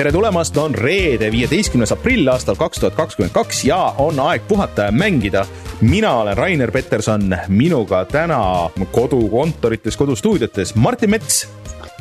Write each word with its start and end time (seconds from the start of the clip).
tere 0.00 0.12
tulemast, 0.12 0.56
on 0.56 0.72
reede, 0.74 1.28
viieteistkümnes 1.28 1.90
aprill 1.92 2.28
aastal 2.32 2.56
kaks 2.56 2.80
tuhat 2.80 2.94
kakskümmend 2.96 3.34
kaks 3.34 3.58
ja 3.68 3.76
on 4.00 4.16
aeg 4.24 4.46
puhata 4.48 4.86
ja 4.86 4.92
mängida. 4.96 5.42
mina 5.80 6.14
olen 6.22 6.36
Rainer 6.36 6.70
Peterson, 6.72 7.36
minuga 7.48 8.04
täna 8.04 8.70
kodukontorites, 8.92 9.96
kodustuudiotes 9.96 10.74
Martin 10.74 11.10
Mets. 11.10 11.48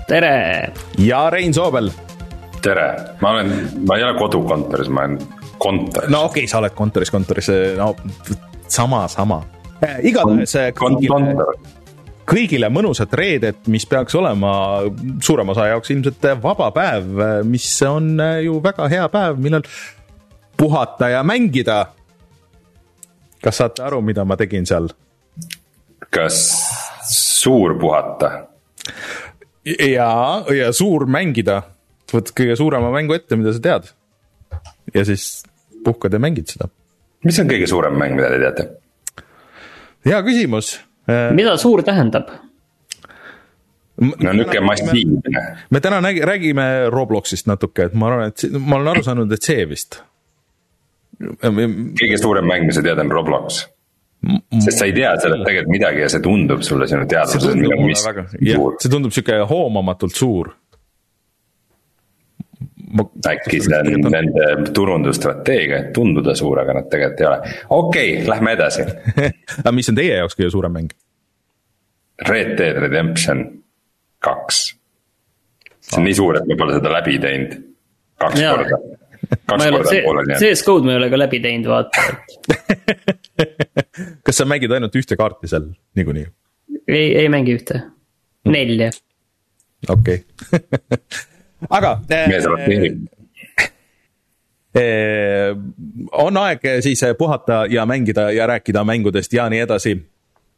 tere. 0.07 0.71
ja 0.97 1.29
Rein 1.29 1.53
Soobel. 1.53 1.91
tere, 2.61 2.95
ma 3.21 3.31
olen, 3.31 3.69
ma 3.87 3.97
ei 3.97 4.03
ole 4.03 4.19
kodukontoris, 4.19 4.89
ma 4.89 5.01
olen 5.01 5.19
kontoris. 5.57 6.09
no 6.09 6.23
okei 6.23 6.43
okay,, 6.43 6.47
sa 6.47 6.57
oled 6.57 6.71
kontoris, 6.71 7.11
kontoris, 7.11 7.51
no 7.77 7.95
sama, 8.67 9.07
sama. 9.07 9.43
igatahes 10.03 10.55
kõigile, 10.79 11.35
kõigile 12.29 12.69
mõnusat 12.71 13.13
reedet, 13.17 13.67
mis 13.71 13.85
peaks 13.89 14.15
olema 14.17 14.51
suurema 15.23 15.53
osa 15.55 15.69
jaoks 15.71 15.93
ilmselt 15.93 16.27
vaba 16.43 16.69
päev, 16.75 17.07
mis 17.47 17.67
on 17.87 18.17
ju 18.43 18.59
väga 18.63 18.89
hea 18.91 19.07
päev, 19.13 19.39
millal 19.41 19.65
puhata 20.59 21.09
ja 21.09 21.23
mängida. 21.23 21.85
kas 23.43 23.57
saate 23.57 23.83
aru, 23.83 24.01
mida 24.01 24.25
ma 24.25 24.37
tegin 24.37 24.65
seal? 24.65 24.89
kas 26.09 26.39
suur 27.09 27.77
puhata? 27.79 28.31
ja, 29.65 30.11
ja 30.55 30.73
suur 30.73 31.07
mängida. 31.07 31.61
võtad 32.11 32.33
kõige 32.35 32.57
suurema 32.59 32.91
mängu 32.91 33.15
ette, 33.17 33.35
mida 33.39 33.53
sa 33.53 33.63
tead. 33.63 33.89
ja 34.93 35.05
siis 35.05 35.43
puhkad 35.83 36.13
ja 36.13 36.19
mängid 36.19 36.51
seda. 36.51 36.69
mis 37.23 37.39
on 37.39 37.49
kõige 37.49 37.67
suurem 37.67 37.97
mäng, 37.97 38.15
mida 38.19 38.29
te 38.29 38.43
teate? 38.45 38.69
hea 40.05 40.21
küsimus 40.23 40.77
mida 41.35 41.57
suur 41.61 41.83
tähendab? 41.85 42.31
no 43.99 44.33
niisugune 44.33 44.61
massiivne. 44.65 45.41
me 45.69 45.81
täna 45.83 46.01
nägi, 46.01 46.21
räägime 46.25 46.67
Robloxist 46.89 47.47
natuke, 47.47 47.89
et 47.89 47.97
ma 47.97 48.07
arvan, 48.11 48.31
et 48.31 48.45
ma 48.59 48.77
olen 48.77 48.93
aru 48.93 49.03
saanud, 49.03 49.33
et 49.35 49.49
see 49.49 49.65
vist. 49.69 50.01
kõige 51.19 52.21
suurem 52.21 52.47
mäng, 52.47 52.69
mis 52.69 52.79
sa 52.79 52.85
tead, 52.85 53.01
on 53.03 53.11
Roblox. 53.11 53.65
sest 54.59 54.77
sa 54.77 54.87
ei 54.87 54.95
tea 54.95 55.13
sellest 55.19 55.45
tegelikult 55.47 55.73
midagi 55.75 56.03
ja 56.03 56.09
see 56.11 56.23
tundub 56.23 56.63
sulle 56.67 56.87
sinu 56.91 57.07
teadvuses. 57.07 57.43
see 57.43 57.53
tundub 57.59 57.83
mulle 57.83 57.99
väga, 58.07 58.25
jah, 58.51 58.65
see 58.83 58.91
tundub 58.91 59.15
sihuke 59.15 59.43
hoomamatult 59.51 60.15
suur 60.15 60.53
ma. 62.93 63.05
äkki 63.31 63.59
see 63.63 63.79
on 63.79 64.07
nende 64.13 64.71
turundusstrateegia, 64.75 65.83
et 65.83 65.93
tunduda 65.95 66.35
suur, 66.37 66.61
aga 66.63 66.79
nad 66.79 66.89
tegelikult 66.91 67.21
ei 67.21 67.27
ole. 67.29 67.53
okei 67.69 68.11
okay,, 68.17 68.27
lähme 68.29 68.55
edasi 68.57 68.85
aga 69.61 69.73
mis 69.75 69.91
on 69.91 69.99
teie 69.99 70.19
jaoks 70.19 70.37
kõige 70.39 70.51
suurem 70.55 70.75
mäng? 70.79 70.93
Red 72.27 72.55
Dead 72.59 72.79
Redemption 72.83 73.45
kaks. 74.23 74.63
see 75.79 75.99
on 75.99 76.07
nii 76.07 76.17
suur, 76.17 76.39
et 76.39 76.49
ma 76.49 76.57
pole 76.59 76.79
seda 76.79 76.95
läbi 76.97 77.19
teinud, 77.23 77.55
kaks 78.23 78.41
ja. 78.41 78.55
korda. 78.57 78.81
kaks 79.37 79.63
korda 79.63 79.93
see, 79.93 80.03
pooleli 80.05 80.35
jäänud. 80.35 80.43
CS-GO-d 80.43 80.89
ma 80.89 80.95
ei 80.95 81.01
ole 81.03 81.11
ka 81.13 81.21
läbi 81.23 81.41
teinud, 81.45 81.71
vaata 81.71 82.07
kas 84.25 84.41
sa 84.41 84.49
mängid 84.49 84.75
ainult 84.75 84.99
ühte 84.99 85.19
kaarti 85.19 85.51
seal 85.51 85.71
niikuinii? 85.99 86.27
ei, 86.87 87.07
ei 87.23 87.31
mängi 87.31 87.57
ühte, 87.59 87.83
nelja. 88.49 88.91
okei 89.87 90.23
okay. 90.25 90.99
aga. 91.69 91.99
roteerib 92.45 93.07
on 96.11 96.37
aeg 96.37 96.61
siis 96.85 97.01
puhata 97.17 97.65
ja 97.69 97.85
mängida 97.85 98.31
ja 98.31 98.47
rääkida 98.47 98.83
mängudest 98.83 99.33
ja 99.33 99.49
nii 99.49 99.59
edasi 99.59 99.95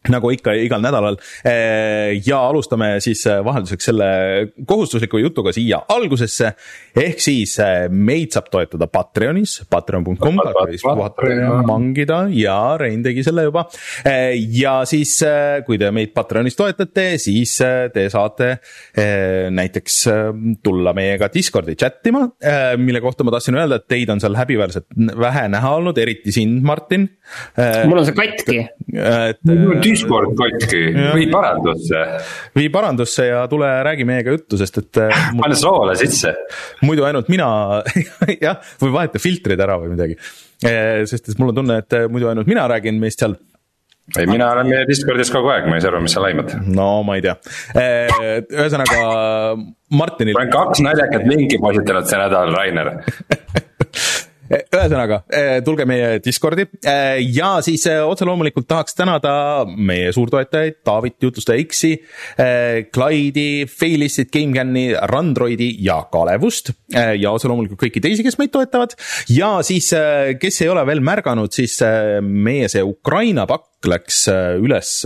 nagu 0.10 0.32
ikka 0.34 0.54
igal 0.58 0.82
nädalal. 0.82 1.18
ja 2.26 2.40
alustame 2.48 2.96
siis 3.04 3.22
vahelduseks 3.46 3.90
selle 3.92 4.08
kohustusliku 4.66 5.20
jutuga 5.22 5.54
siia 5.54 5.82
algusesse. 5.94 6.54
ehk 6.98 7.22
siis 7.22 7.58
meid 7.90 8.34
saab 8.34 8.50
toetada 8.52 8.88
Patreonis, 8.88 9.60
patreon.com, 9.70 10.40
mangida 11.68 12.24
ja 12.34 12.78
Rein 12.82 13.04
tegi 13.04 13.24
selle 13.24 13.46
juba. 13.46 13.68
ja 14.64 14.82
siis, 14.90 15.20
kui 15.68 15.78
te 15.78 15.92
meid 15.94 16.14
Patreonis 16.16 16.58
toetate, 16.58 17.18
siis 17.22 17.58
te 17.94 18.08
saate 18.10 18.52
näiteks 19.54 20.00
tulla 20.64 20.96
meiega 20.98 21.30
Discordi 21.34 21.76
chat 21.78 22.10
ima, 22.10 22.26
mille 22.82 23.02
kohta 23.04 23.26
ma 23.28 23.36
tahtsin 23.36 23.60
öelda, 23.60 23.78
et 23.78 23.88
teid 23.92 24.10
on 24.10 24.22
seal 24.24 24.36
häbiväärselt 24.40 24.90
vähe 25.22 25.46
näha 25.52 25.76
olnud, 25.78 25.98
eriti 26.02 26.34
sind, 26.34 26.64
Martin. 26.66 27.08
mul 27.86 28.02
on 28.02 28.08
see 28.08 28.18
katki. 28.18 28.60
et 28.98 29.42
Discord 29.92 30.34
katki, 30.38 30.82
vii 31.16 31.28
parandusse. 31.32 32.02
vii 32.56 32.70
parandusse 32.74 33.28
ja 33.28 33.44
tule 33.52 33.70
räägi 33.88 34.08
meiega 34.08 34.36
juttu, 34.36 34.60
sest 34.62 34.82
et. 34.82 35.02
Äh, 35.04 35.28
pane 35.42 35.58
soole 35.60 35.96
sisse. 36.00 36.34
muidu 36.86 37.06
ainult 37.08 37.30
mina 37.32 37.48
jah, 38.46 38.60
või 38.82 38.96
vaheta 38.96 39.22
filtrid 39.22 39.62
ära 39.62 39.78
või 39.82 39.94
midagi. 39.96 40.18
Äh, 40.66 41.04
sest 41.10 41.32
et 41.32 41.40
mul 41.42 41.54
on 41.54 41.62
tunne, 41.62 41.82
et 41.84 41.98
äh, 41.98 42.10
muidu 42.12 42.32
ainult 42.32 42.50
mina 42.50 42.68
räägin 42.72 43.00
meist 43.02 43.24
seal 43.24 43.38
ei, 44.18 44.26
mina 44.28 44.50
olen 44.52 44.68
meie 44.68 44.88
Discordis 44.90 45.30
kogu 45.32 45.52
aeg, 45.54 45.70
ma 45.72 45.78
ei 45.78 45.84
saa 45.84 45.94
aru, 45.94 46.02
mis 46.04 46.16
sa 46.16 46.24
laimad. 46.24 46.56
no 46.68 46.88
ma 47.08 47.16
ei 47.16 47.24
tea, 47.24 47.36
ühesõnaga 47.78 49.04
Martinil. 49.96 50.36
olen 50.36 50.52
kaks 50.52 50.82
naljakat 50.84 51.30
linki 51.30 51.62
postitanud 51.62 52.10
see 52.10 52.20
nädal, 52.20 52.52
Rainer 52.58 52.92
ühesõnaga, 54.52 55.22
eh, 55.32 55.60
tulge 55.66 55.86
meie 55.88 56.20
Discordi 56.24 56.66
eh, 56.84 57.20
ja 57.36 57.54
siis 57.64 57.86
eh, 57.90 58.02
otse 58.04 58.28
loomulikult 58.28 58.68
tahaks 58.70 58.96
tänada 58.98 59.34
meie 59.72 60.12
suurtoetajaid, 60.16 60.82
Taavit, 60.88 61.18
Jutlustaja 61.24 61.64
X-i, 61.64 61.94
Clyde'i, 62.92 63.66
Failistit, 63.70 64.32
GameCami, 64.34 64.86
Randroidi 65.12 65.72
ja 65.86 66.02
Kalevust. 66.12 66.74
ja 66.92 67.32
otse 67.32 67.50
loomulikult 67.50 67.80
kõiki 67.82 68.02
teisi, 68.04 68.24
kes 68.26 68.38
meid 68.40 68.52
toetavad 68.54 68.96
ja 69.32 69.54
siis, 69.66 69.92
kes 70.42 70.62
ei 70.64 70.72
ole 70.72 70.84
veel 70.88 71.04
märganud, 71.06 71.54
siis 71.54 71.78
meie 72.22 72.70
see 72.72 72.84
Ukraina 72.86 73.48
pakk 73.50 73.92
läks 73.92 74.26
üles 74.62 74.98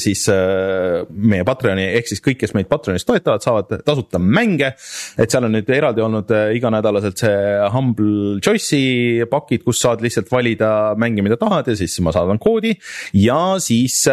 siis 0.00 0.24
äh, 0.32 1.02
meie 1.10 1.44
Patreoni 1.44 1.84
ehk 1.98 2.08
siis 2.08 2.22
kõik, 2.24 2.38
kes 2.40 2.54
meid 2.56 2.68
Patreonis 2.70 3.04
toetavad, 3.04 3.42
saavad 3.44 3.74
tasuta 3.84 4.20
mänge. 4.22 4.72
et 5.18 5.30
seal 5.30 5.44
on 5.44 5.52
nüüd 5.52 5.68
eraldi 5.68 6.04
olnud 6.04 6.32
äh, 6.32 6.54
iganädalaselt 6.56 7.20
see 7.20 7.42
Humble 7.74 8.40
Choice'i 8.44 9.26
pakid, 9.30 9.64
kus 9.66 9.82
saad 9.84 10.04
lihtsalt 10.04 10.32
valida 10.32 10.94
mänge, 11.00 11.24
mida 11.26 11.36
tahad 11.40 11.68
ja 11.68 11.76
siis 11.76 11.98
ma 12.00 12.14
saadan 12.14 12.40
koodi. 12.40 12.74
ja 13.20 13.56
siis 13.60 14.04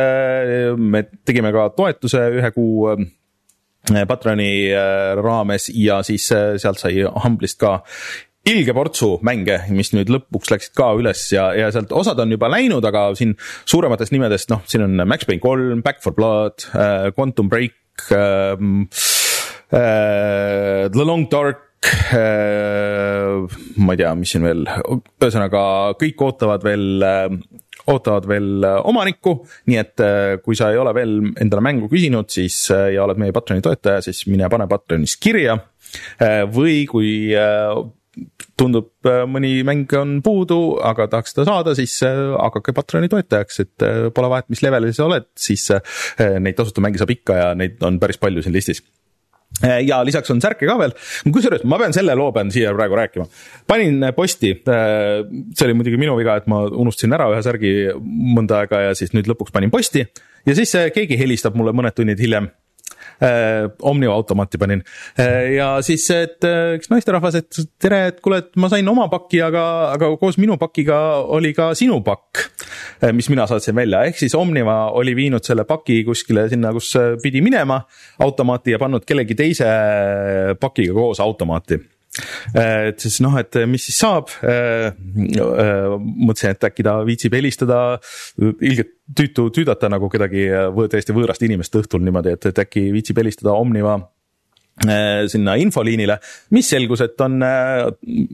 me 0.77 1.05
tegime 1.25 1.53
ka 1.55 1.69
toetuse 1.77 2.27
ühe 2.41 2.51
kuu 2.55 2.91
Patreoni 4.07 4.51
raames 5.17 5.71
ja 5.73 6.03
siis 6.05 6.27
sealt 6.29 6.79
sai 6.79 7.01
Humble'ist 7.01 7.57
ka 7.61 7.79
ilge 8.49 8.73
portsu 8.73 9.15
mänge, 9.25 9.59
mis 9.73 9.91
nüüd 9.93 10.09
lõpuks 10.09 10.49
läksid 10.53 10.73
ka 10.77 10.91
üles 10.97 11.27
ja, 11.33 11.51
ja 11.57 11.69
sealt 11.73 11.93
osad 11.93 12.19
on 12.23 12.33
juba 12.33 12.49
läinud, 12.49 12.85
aga 12.87 13.11
siin 13.17 13.35
suurematest 13.69 14.15
nimedest, 14.15 14.49
noh, 14.53 14.63
siin 14.69 14.87
on 14.87 15.03
Max 15.05 15.27
Payne 15.29 15.43
kolm, 15.43 15.83
Back 15.85 16.01
for 16.01 16.15
Blood 16.17 16.65
äh,, 16.73 17.11
Quantum 17.13 17.51
Break 17.51 17.77
äh,, 18.09 18.55
äh, 19.69 20.89
The 20.89 21.05
Long 21.05 21.29
Dark 21.29 21.85
äh,. 22.13 23.45
ma 23.77 23.93
ei 23.93 24.01
tea, 24.01 24.15
mis 24.17 24.33
siin 24.33 24.45
veel, 24.45 24.65
ühesõnaga 25.21 25.63
kõik 26.01 26.25
ootavad 26.25 26.65
veel 26.65 27.05
äh, 27.05 27.27
ootavad 27.91 28.25
veel 28.29 28.65
äh, 28.65 28.79
omanikku, 28.89 29.37
nii 29.69 29.79
et 29.81 30.01
äh, 30.01 30.33
kui 30.41 30.57
sa 30.57 30.71
ei 30.73 30.81
ole 30.81 30.93
veel 30.97 31.17
endale 31.31 31.65
mängu 31.65 31.89
küsinud, 31.93 32.29
siis 32.33 32.63
ja 32.71 33.05
oled 33.05 33.21
meie 33.21 33.33
Patreoni 33.35 33.61
toetaja, 33.65 34.01
siis 34.05 34.25
mine 34.29 34.49
pane 34.49 34.69
Patreonis 34.71 35.17
kirja. 35.21 35.59
või 36.53 36.85
kui 36.87 37.33
tundub, 38.59 38.91
äh, 39.07 39.23
mõni 39.29 39.61
mäng 39.67 39.91
on 39.97 40.17
puudu, 40.25 40.59
aga 40.85 41.07
tahaks 41.11 41.33
seda 41.33 41.47
saada, 41.47 41.75
siis 41.77 41.95
äh, 42.05 42.15
hakake 42.35 42.73
Patroni 42.75 43.09
toetajaks, 43.11 43.61
et 43.63 43.85
äh, 43.87 43.99
pole 44.15 44.31
vahet, 44.31 44.49
mis 44.51 44.63
levelil 44.65 44.93
sa 44.95 45.07
oled, 45.07 45.29
siis 45.39 45.69
neid 46.19 46.57
tasuta 46.57 46.83
mänge 46.83 47.01
saab 47.01 47.13
ikka 47.13 47.37
ja 47.37 47.53
neid 47.57 47.81
on 47.87 47.99
päris 48.01 48.19
palju 48.21 48.43
siin 48.43 48.55
listis 48.55 48.83
ja 49.61 49.97
lisaks 50.07 50.31
on 50.31 50.39
särke 50.41 50.63
ka 50.65 50.77
veel, 50.79 50.93
kusjuures 51.35 51.65
ma 51.67 51.75
pean 51.81 51.91
selle 51.93 52.13
loo 52.17 52.29
pean 52.33 52.49
siia 52.53 52.71
praegu 52.73 52.95
rääkima. 52.95 53.25
panin 53.67 54.05
posti, 54.15 54.53
see 54.63 55.65
oli 55.67 55.75
muidugi 55.75 55.99
minu 55.99 56.15
viga, 56.17 56.37
et 56.39 56.47
ma 56.49 56.63
unustasin 56.69 57.13
ära 57.17 57.27
ühe 57.33 57.41
särgi 57.43 57.73
mõnda 57.99 58.61
aega 58.63 58.79
ja 58.87 58.95
siis 58.97 59.11
nüüd 59.11 59.27
lõpuks 59.27 59.51
panin 59.53 59.73
posti. 59.73 60.05
ja 60.47 60.55
siis 60.57 60.71
keegi 60.95 61.19
helistab 61.19 61.59
mulle 61.59 61.75
mõned 61.75 61.97
tunnid 61.99 62.23
hiljem 62.23 62.47
Omniva 63.21 64.13
automaati 64.13 64.57
panin 64.57 64.81
äh, 65.19 65.53
ja 65.55 65.67
siis, 65.85 66.07
et 66.15 66.45
äh, 66.47 66.75
üks 66.79 66.89
naisterahvas, 66.89 67.37
et 67.37 67.61
tere, 67.81 68.01
et 68.09 68.19
kuule, 68.23 68.41
et 68.41 68.59
ma 68.61 68.69
sain 68.71 68.87
oma 68.89 69.07
paki, 69.11 69.43
aga, 69.45 69.65
aga 69.93 70.09
koos 70.21 70.39
minu 70.41 70.57
pakiga 70.61 70.97
oli 71.37 71.53
ka 71.57 71.71
sinu 71.77 71.99
pakk 72.05 72.41
äh,, 72.41 73.11
mis 73.13 73.29
mina 73.29 73.45
saatsin 73.49 73.77
välja, 73.77 74.03
ehk 74.09 74.17
siis 74.21 74.35
Omniva 74.37 74.79
oli 74.97 75.15
viinud 75.17 75.45
selle 75.45 75.67
paki 75.69 76.01
kuskile 76.07 76.47
sinna, 76.51 76.73
kus 76.75 76.93
äh, 76.99 77.13
pidi 77.21 77.43
minema 77.45 77.81
automaati 78.25 78.75
ja 78.75 78.81
pannud 78.81 79.05
kellegi 79.07 79.37
teise 79.37 79.71
pakiga 80.61 80.97
koos 80.97 81.21
automaati 81.21 81.81
Äh, 82.55 82.89
et 82.91 83.03
siis 83.03 83.21
noh, 83.23 83.35
et 83.39 83.55
mis 83.69 83.85
siis 83.87 84.01
saab. 84.01 84.31
Äh, 84.43 84.91
äh, 84.91 85.93
mõtlesin, 86.01 86.55
et 86.55 86.67
äkki 86.67 86.83
ta 86.85 86.97
viitsib 87.07 87.35
helistada, 87.37 87.81
ilgelt 88.41 88.97
tüütu 89.17 89.49
tüüdata 89.53 89.89
nagu 89.91 90.09
kedagi 90.09 90.47
täiesti 90.91 91.15
võõrast 91.15 91.43
inimest 91.45 91.75
õhtul 91.75 92.03
niimoodi, 92.05 92.35
et, 92.37 92.49
et 92.51 92.65
äkki 92.65 92.89
viitsib 92.95 93.19
helistada 93.21 93.55
Omniva 93.57 93.99
Äh, 94.81 95.27
sinna 95.29 95.53
infoliinile, 95.61 96.15
mis 96.55 96.69
selgus, 96.71 97.03
et 97.03 97.19
on 97.21 97.43
äh, 97.45 97.83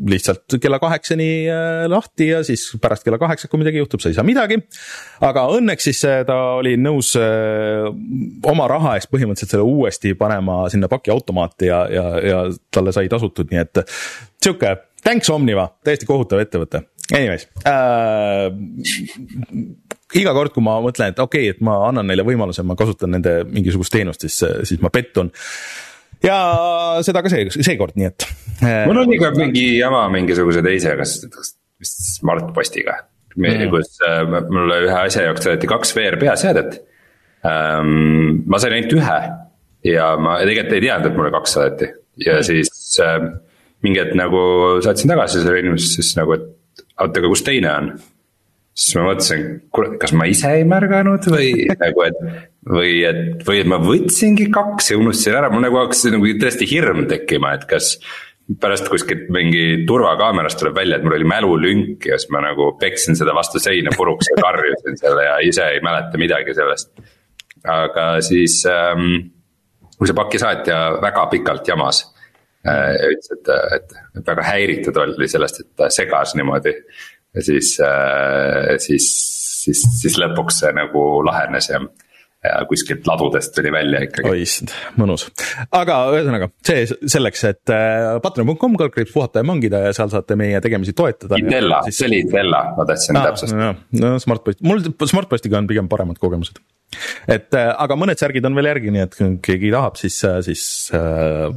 lihtsalt 0.07 0.55
kella 0.63 0.77
kaheksani 0.79 1.25
äh, 1.51 1.87
lahti 1.91 2.29
ja 2.29 2.43
siis 2.45 2.69
pärast 2.79 3.03
kella 3.03 3.17
kaheksat, 3.19 3.49
kui 3.51 3.59
midagi 3.59 3.81
juhtub, 3.81 3.99
sa 3.99 4.11
ei 4.11 4.15
saa 4.15 4.23
midagi. 4.23 4.59
aga 5.27 5.43
õnneks 5.57 5.89
siis 5.89 5.99
ta 6.29 6.37
oli 6.61 6.77
nõus 6.79 7.15
oma 7.17 8.67
raha 8.71 8.95
eest 8.95 9.11
põhimõtteliselt 9.11 9.57
selle 9.57 9.65
uuesti 9.67 10.13
panema 10.15 10.61
sinna 10.71 10.87
pakiautomaati 10.91 11.67
ja, 11.67 11.81
ja, 11.91 12.05
ja 12.23 12.39
talle 12.71 12.93
sai 12.95 13.09
tasutud, 13.11 13.51
nii 13.51 13.63
et 13.65 13.83
sihuke 14.39 14.75
thanks 15.03 15.33
Omniva, 15.33 15.67
täiesti 15.83 16.07
kohutav 16.07 16.45
ettevõte. 16.45 16.85
Anyways 17.17 17.49
äh,, 17.67 18.47
iga 20.15 20.31
kord, 20.35 20.53
kui 20.55 20.63
ma 20.63 20.77
mõtlen, 20.83 21.11
et 21.11 21.19
okei 21.19 21.49
okay,, 21.49 21.57
et 21.57 21.65
ma 21.65 21.81
annan 21.89 22.07
neile 22.07 22.23
võimaluse, 22.27 22.63
ma 22.63 22.77
kasutan 22.79 23.11
nende 23.17 23.41
mingisugust 23.49 23.91
teenust, 23.91 24.23
siis, 24.23 24.39
siis 24.69 24.83
ma 24.83 24.91
pettun 24.93 25.33
ja 26.23 26.37
seda 27.05 27.23
ka 27.23 27.31
see, 27.31 27.49
seekord, 27.59 27.97
nii 27.99 28.09
et. 28.09 28.27
Äh, 28.61 28.85
mul 28.89 29.03
oli 29.03 29.19
ka 29.21 29.33
mingi 29.35 29.65
jama 29.77 30.05
mingisuguse 30.13 30.63
teise, 30.65 30.95
kas 30.99 31.19
vist 31.77 31.99
Smartpostiga 32.15 33.01
mm., 33.37 33.67
kus 33.73 33.99
äh, 34.07 34.23
mulle 34.49 34.81
ühe 34.87 34.97
asja 35.03 35.27
jaoks 35.27 35.45
saadeti 35.45 35.69
kaks 35.69 35.93
VR 35.97 36.19
peaseadet 36.21 36.79
ähm,. 37.45 38.43
ma 38.49 38.61
sain 38.61 38.77
ainult 38.77 38.95
ühe 38.97 39.19
ja 39.91 40.11
ma 40.19 40.39
tegelikult 40.41 40.77
ei 40.77 40.85
teadnud, 40.87 41.11
et 41.11 41.19
mulle 41.19 41.33
kaks 41.35 41.57
saadeti 41.57 41.91
ja 42.23 42.39
mm. 42.39 42.47
siis 42.47 43.01
äh, 43.03 43.19
mingi 43.85 44.01
hetk 44.01 44.17
nagu 44.17 44.41
saatsin 44.85 45.11
tagasi 45.11 45.43
selle 45.43 45.61
inimesele, 45.61 45.99
siis 45.99 46.15
nagu, 46.17 46.33
et 46.33 46.47
oota, 46.97 47.19
aga 47.19 47.29
kus 47.29 47.43
teine 47.45 47.73
on 47.73 47.91
siis 48.77 48.93
ma 48.97 49.07
mõtlesin, 49.09 49.43
kurat, 49.73 49.97
kas 50.01 50.13
ma 50.17 50.27
ise 50.29 50.51
ei 50.59 50.65
märganud 50.67 51.25
või 51.33 51.65
nagu, 51.81 52.05
et. 52.05 52.23
või 52.69 52.93
et, 53.09 53.43
või 53.47 53.61
et 53.63 53.69
ma 53.69 53.81
võtsingi 53.81 54.49
kaks 54.53 54.91
ja 54.93 55.01
unustasin 55.01 55.37
ära, 55.39 55.51
mul 55.53 55.65
nagu 55.65 55.79
hakkas 55.81 56.05
nagu 56.13 56.33
tõesti 56.41 56.69
hirm 56.69 57.05
tekkima, 57.09 57.55
et 57.57 57.67
kas. 57.69 57.97
pärast 58.61 58.87
kuskilt 58.87 59.25
mingi 59.33 59.83
turvakaamerast 59.87 60.61
tuleb 60.61 60.77
välja, 60.77 60.97
et 60.97 61.03
mul 61.03 61.17
oli 61.17 61.25
mälulünk 61.27 62.05
ja 62.07 62.15
siis 62.15 62.29
ma 62.31 62.39
nagu 62.45 62.69
peksin 62.79 63.17
seda 63.19 63.33
vastu 63.35 63.59
seina 63.59 63.91
puruks 63.97 64.29
ja 64.31 64.37
karjusin 64.39 64.95
selle 65.01 65.25
ja 65.25 65.33
ise 65.43 65.65
ei 65.73 65.81
mäleta 65.83 66.21
midagi 66.21 66.55
sellest. 66.55 66.93
aga 67.67 68.05
siis 68.21 68.61
ähm,, 68.71 69.33
kui 69.97 70.07
see 70.07 70.15
pakisaatja 70.15 70.77
väga 71.01 71.25
pikalt 71.33 71.67
jamas 71.67 72.05
äh,. 72.63 72.93
ütles, 73.09 73.33
et, 73.35 73.51
et, 73.75 73.99
et 74.21 74.31
väga 74.31 74.47
häiritud 74.53 75.03
oli 75.03 75.27
sellest, 75.27 75.59
et 75.65 75.71
ta 75.75 75.89
segas 75.91 76.37
niimoodi 76.39 76.77
ja 77.37 77.45
siis, 77.45 77.75
äh, 77.85 78.73
siis, 78.81 79.07
siis, 79.63 79.83
siis 80.01 80.17
lõpuks 80.21 80.63
see 80.63 80.73
nagu 80.75 81.05
lahenes 81.27 81.69
ja 81.69 81.81
kuskilt 82.69 83.07
ladudest 83.09 83.55
tuli 83.55 83.71
välja 83.73 84.03
ikkagi. 84.05 84.29
oi 84.29 84.43
issand, 84.43 84.73
mõnus. 84.99 85.27
aga 85.73 85.97
ühesõnaga 86.13 86.51
see 86.65 86.85
selleks, 87.09 87.43
et 87.49 87.73
äh, 87.73 88.17
patreon.com 88.23 88.77
kaldkriips 88.79 89.13
puhata 89.15 89.41
ja 89.41 89.47
mangida 89.47 89.81
ja 89.87 89.93
seal 89.97 90.11
saate 90.13 90.37
meie 90.39 90.61
tegemisi 90.63 90.93
toetada. 90.97 91.39
Itella 91.41 91.81
siis..., 91.87 92.01
see 92.01 92.09
oli 92.11 92.23
Itella, 92.27 92.63
ma 92.77 92.87
tahtsin 92.89 93.17
täpsustada. 93.19 93.73
no 94.03 94.17
Smartpost, 94.21 94.61
mul 94.65 94.85
Smartpostiga 95.09 95.59
on 95.61 95.69
pigem 95.69 95.89
paremad 95.91 96.21
kogemused 96.21 96.61
et 97.27 97.55
äh, 97.57 97.69
aga 97.83 97.97
mõned 97.99 98.19
särgid 98.19 98.45
on 98.47 98.55
veel 98.55 98.69
järgi, 98.69 98.91
nii 98.95 99.01
et 99.03 99.15
kui 99.17 99.33
keegi 99.43 99.71
tahab, 99.73 99.97
siis, 99.99 100.15
äh, 100.27 100.37
siis 100.45 100.61
äh, 100.95 101.49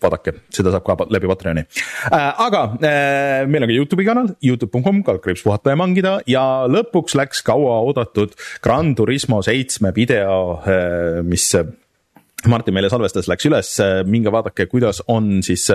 vaadake, 0.00 0.32
seda 0.54 0.72
saab 0.72 0.86
ka 0.86 0.96
läbi 1.12 1.28
Patreoni 1.28 1.66
äh,. 1.66 2.40
aga 2.46 2.62
äh, 2.78 3.42
meil 3.50 3.66
on 3.66 3.70
ka 3.70 3.76
Youtube'i 3.76 4.08
kanal, 4.08 4.32
Youtube.com, 4.44 5.02
kaldkriips 5.06 5.44
puhata 5.44 5.74
ja 5.74 5.80
mangida 5.80 6.14
ja 6.30 6.44
lõpuks 6.70 7.16
läks 7.20 7.44
kauaoodatud 7.46 8.32
Gran 8.64 8.94
Turismo 8.96 9.42
seitsme 9.44 9.92
video 9.96 10.29
äh,, 10.64 11.20
mis 11.26 11.50
Martin 12.48 12.76
meile 12.76 12.88
salvestas, 12.92 13.28
läks 13.28 13.48
üles, 13.50 13.70
minge 14.08 14.32
vaadake, 14.32 14.64
kuidas 14.70 15.02
on 15.12 15.42
siis 15.44 15.66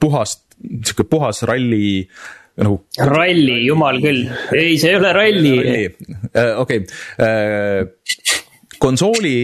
puhast, 0.00 0.46
sihuke 0.56 1.04
puhas 1.04 1.42
ralli 1.48 2.06
nagu. 2.60 2.78
ralli, 2.96 3.58
jumal 3.66 4.00
küll, 4.00 4.24
ei, 4.56 4.78
see 4.80 4.94
ei 4.94 4.96
ole 4.96 5.12
ralli. 5.12 5.52
Okei, 6.62 6.80
konsooli 8.80 9.36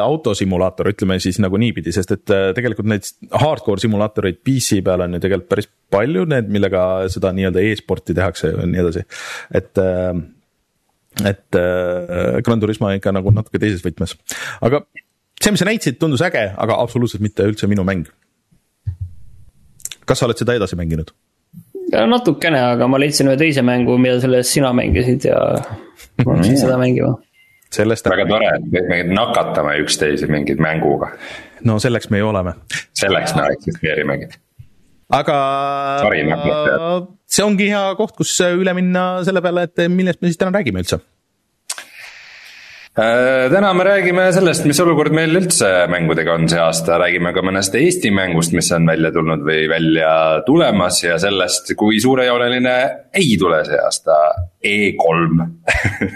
autosimulaator, 0.00 0.94
ütleme 0.94 1.20
siis 1.20 1.36
nagu 1.44 1.60
niipidi, 1.60 1.92
sest 1.92 2.16
et 2.16 2.24
tegelikult 2.56 2.88
neid 2.88 3.12
hardcore 3.42 3.84
simulaatoreid 3.84 4.40
PC 4.40 4.80
peal 4.86 5.04
on 5.04 5.18
ju 5.18 5.24
tegelikult 5.26 5.52
päris 5.52 5.68
palju, 5.92 6.24
need, 6.30 6.48
millega 6.56 6.84
seda 7.12 7.34
nii-öelda 7.36 7.68
e-sporti 7.68 8.16
tehakse 8.16 8.54
ja 8.54 8.64
nii 8.64 8.84
edasi, 8.86 9.04
et 9.60 9.84
et 11.28 11.58
äh, 11.58 12.40
Gran 12.44 12.60
Turismo 12.60 12.88
on 12.88 12.98
ikka 12.98 13.12
nagu 13.14 13.32
natuke 13.34 13.60
teises 13.62 13.84
võtmes, 13.84 14.16
aga 14.60 14.82
see, 15.40 15.52
mis 15.52 15.62
sa 15.62 15.68
näitasid, 15.68 15.98
tundus 16.00 16.24
äge, 16.26 16.46
aga 16.56 16.78
absoluutselt 16.82 17.24
mitte 17.24 17.46
üldse 17.48 17.68
minu 17.70 17.84
mäng. 17.86 18.08
kas 20.04 20.18
sa 20.18 20.26
oled 20.26 20.38
seda 20.40 20.56
edasi 20.58 20.78
mänginud? 20.78 21.12
natukene, 21.90 22.60
aga 22.74 22.86
ma 22.90 23.00
leidsin 23.02 23.30
ühe 23.30 23.38
teise 23.40 23.64
mängu, 23.66 23.96
mida 23.98 24.20
selles 24.22 24.52
sina 24.52 24.72
mängisid 24.76 25.26
ja 25.26 25.38
ma 26.24 26.34
hakkasin 26.34 26.60
seda 26.60 26.78
mängima. 26.80 27.16
sellest. 27.70 28.06
väga 28.10 28.26
tore, 28.30 28.52
me 28.88 29.02
nakatame 29.10 29.78
üksteise 29.84 30.30
mingi 30.30 30.54
mänguga. 30.60 31.12
no 31.64 31.78
selleks 31.82 32.10
me 32.10 32.22
ju 32.22 32.30
oleme. 32.30 32.54
selleks 32.94 33.34
me 33.36 33.48
eksisteerimegi. 33.56 34.30
aga 35.10 35.38
see 37.30 37.46
ongi 37.46 37.70
hea 37.70 37.86
koht, 37.98 38.16
kus 38.18 38.34
üle 38.50 38.74
minna 38.76 39.22
selle 39.26 39.42
peale, 39.44 39.68
et 39.68 39.86
millest 39.88 40.20
me 40.20 40.30
siis 40.30 40.40
täna 40.40 40.54
räägime 40.58 40.82
üldse. 40.82 41.00
Äh, 42.98 43.46
täna 43.52 43.68
me 43.72 43.84
räägime 43.86 44.24
sellest, 44.34 44.64
mis 44.66 44.80
olukord 44.82 45.14
meil 45.14 45.30
üldse 45.38 45.68
mängudega 45.92 46.34
on 46.34 46.48
see 46.50 46.58
aasta, 46.58 46.96
räägime 46.98 47.30
ka 47.36 47.44
mõnest 47.46 47.76
Eesti 47.78 48.10
mängust, 48.10 48.50
mis 48.58 48.66
on 48.74 48.90
välja 48.90 49.12
tulnud 49.14 49.44
või 49.46 49.68
välja 49.70 50.10
tulemas 50.42 50.98
ja 51.04 51.14
sellest, 51.22 51.70
kui 51.78 52.00
suurejooneline 52.02 52.74
ei 53.14 53.36
tule 53.38 53.62
see 53.68 53.78
aasta 53.78 54.18
E3 54.66 55.46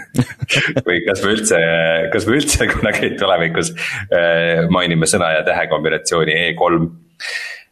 või 0.89 0.99
kas 1.07 1.23
me 1.23 1.33
üldse, 1.37 1.63
kas 2.11 2.27
me 2.27 2.41
üldse 2.41 2.67
kunagi 2.75 3.13
tulevikus 3.23 3.71
äh, 4.11 4.67
mainime 4.67 5.07
sõna 5.07 5.31
ja 5.37 5.47
tähe 5.47 5.69
kombinatsiooni 5.71 6.39
E3 6.51 6.91
Äh, 7.15 7.64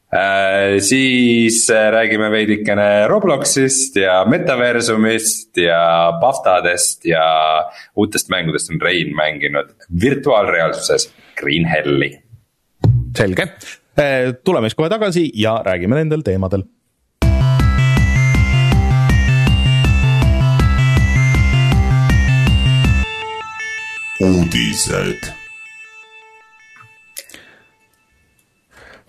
siis 0.79 1.69
äh, 1.69 1.91
räägime 1.91 2.29
veidikene 2.31 3.07
Robloxist 3.07 3.95
ja 3.95 4.25
metaversumist 4.29 5.57
ja 5.57 6.11
Baftadest 6.21 7.05
ja 7.05 7.25
uutest 7.95 8.29
mängudest 8.29 8.69
on 8.69 8.81
Rein 8.81 9.15
mänginud 9.15 9.73
virtuaalreaalsuses 10.01 11.09
Green 11.39 11.65
Helli. 11.65 12.19
selge, 13.17 13.43
äh, 13.99 14.33
tuleme 14.43 14.69
siis 14.69 14.75
kohe 14.75 14.89
tagasi 14.89 15.31
ja 15.33 15.61
räägime 15.65 15.95
nendel 15.95 16.21
teemadel. 16.21 16.63
Uudised 24.23 25.42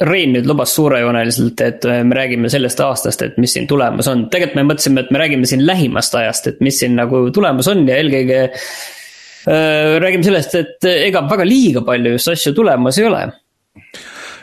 Rein 0.03 0.33
nüüd 0.35 0.49
lubas 0.51 0.73
suurejooneliselt, 0.75 1.61
et 1.63 1.85
äh, 1.87 2.01
me 2.03 2.17
räägime 2.19 2.51
sellest 2.51 2.81
aastast, 2.83 3.23
et 3.23 3.39
mis 3.39 3.53
siin 3.55 3.69
tulemas 3.71 4.09
on. 4.11 4.27
tegelikult 4.33 4.59
me 4.59 4.67
mõtlesime, 4.73 5.05
et 5.05 5.13
me 5.15 5.23
räägime 5.23 5.47
siin 5.47 5.63
lähimast 5.67 6.17
ajast, 6.19 6.51
et 6.51 6.65
mis 6.67 6.81
siin 6.83 6.97
nagu 6.99 7.29
tulemas 7.35 7.71
on 7.71 7.87
ja 7.89 8.01
eelkõige 8.03 8.41
äh,. 8.51 9.95
räägime 10.03 10.27
sellest, 10.27 10.59
et 10.59 10.91
ega 10.91 11.23
väga 11.31 11.47
liiga 11.47 11.85
palju 11.87 12.17
just 12.17 12.33
asju 12.35 12.55
tulemas 12.57 12.99
ei 12.99 13.07
ole 13.07 13.23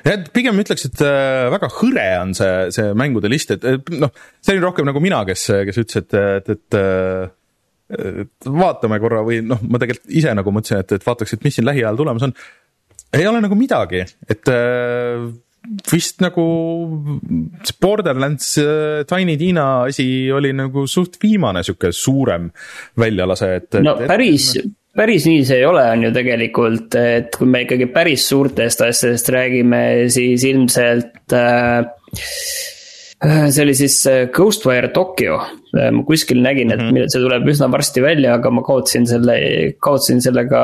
jah, 0.06 0.16
et 0.16 0.32
pigem 0.34 0.64
ütleks, 0.64 0.88
et 0.90 1.04
äh, 1.06 1.50
väga 1.54 1.70
hõre 1.76 2.08
on 2.22 2.34
see, 2.38 2.56
see 2.76 2.96
mängude 2.98 3.32
list, 3.32 3.54
et 3.56 3.92
noh, 3.94 4.12
see 4.42 4.56
oli 4.56 4.64
rohkem 4.64 4.88
nagu 4.90 5.04
mina, 5.04 5.22
kes, 5.28 5.46
kes 5.68 5.82
ütles, 5.84 6.02
et, 6.02 6.50
et, 6.56 6.80
äh, 6.80 8.22
et 8.22 8.50
vaatame 8.64 9.02
korra 9.04 9.24
või 9.28 9.42
noh, 9.46 9.62
ma 9.68 9.82
tegelikult 9.82 10.16
ise 10.22 10.34
nagu 10.38 10.56
mõtlesin, 10.56 10.86
et, 10.86 10.96
et 10.98 11.08
vaataks, 11.08 11.36
et 11.36 11.46
mis 11.46 11.60
siin 11.60 11.68
lähiajal 11.68 12.00
tulemas 12.00 12.30
on 12.30 12.36
ei 13.14 13.28
ole 13.28 13.42
nagu 13.44 13.56
midagi, 13.60 14.04
et 14.30 14.52
äh, 14.52 15.26
vist 15.92 16.22
nagu 16.24 16.44
see 17.62 17.78
Borderlands 17.82 18.58
äh, 18.62 19.04
Tiny 19.10 19.38
Tina 19.38 19.84
asi 19.86 20.06
oli 20.34 20.54
nagu 20.58 20.88
suht 20.90 21.20
viimane 21.22 21.64
sihuke 21.66 21.92
suurem 21.94 22.50
väljalase, 23.00 23.52
et. 23.60 23.80
no 23.84 23.96
päris, 24.08 24.56
päris 24.96 25.28
nii 25.30 25.46
see 25.48 25.62
ei 25.62 25.68
ole, 25.70 25.86
on 25.94 26.08
ju 26.08 26.14
tegelikult, 26.16 26.98
et 26.98 27.38
kui 27.38 27.50
me 27.52 27.66
ikkagi 27.68 27.92
päris 27.94 28.26
suurtest 28.32 28.84
asjadest 28.88 29.32
räägime, 29.36 29.84
siis 30.14 30.48
ilmselt 30.50 31.38
äh, 31.38 31.84
see 33.22 33.62
oli 33.68 33.78
siis 33.78 34.00
äh, 34.10 34.24
Ghostwire 34.34 34.90
Tokyo, 34.96 35.38
ma 35.78 36.08
kuskil 36.08 36.42
nägin, 36.42 36.74
et 36.74 36.82
mm 36.82 36.90
-hmm. 36.90 37.14
see 37.14 37.22
tuleb 37.22 37.48
üsna 37.54 37.70
varsti 37.72 38.02
välja, 38.02 38.34
aga 38.40 38.50
ma 38.50 38.66
kaotasin 38.66 39.06
selle, 39.08 39.38
kaotasin 39.78 40.26
selle 40.26 40.48
ka 40.50 40.64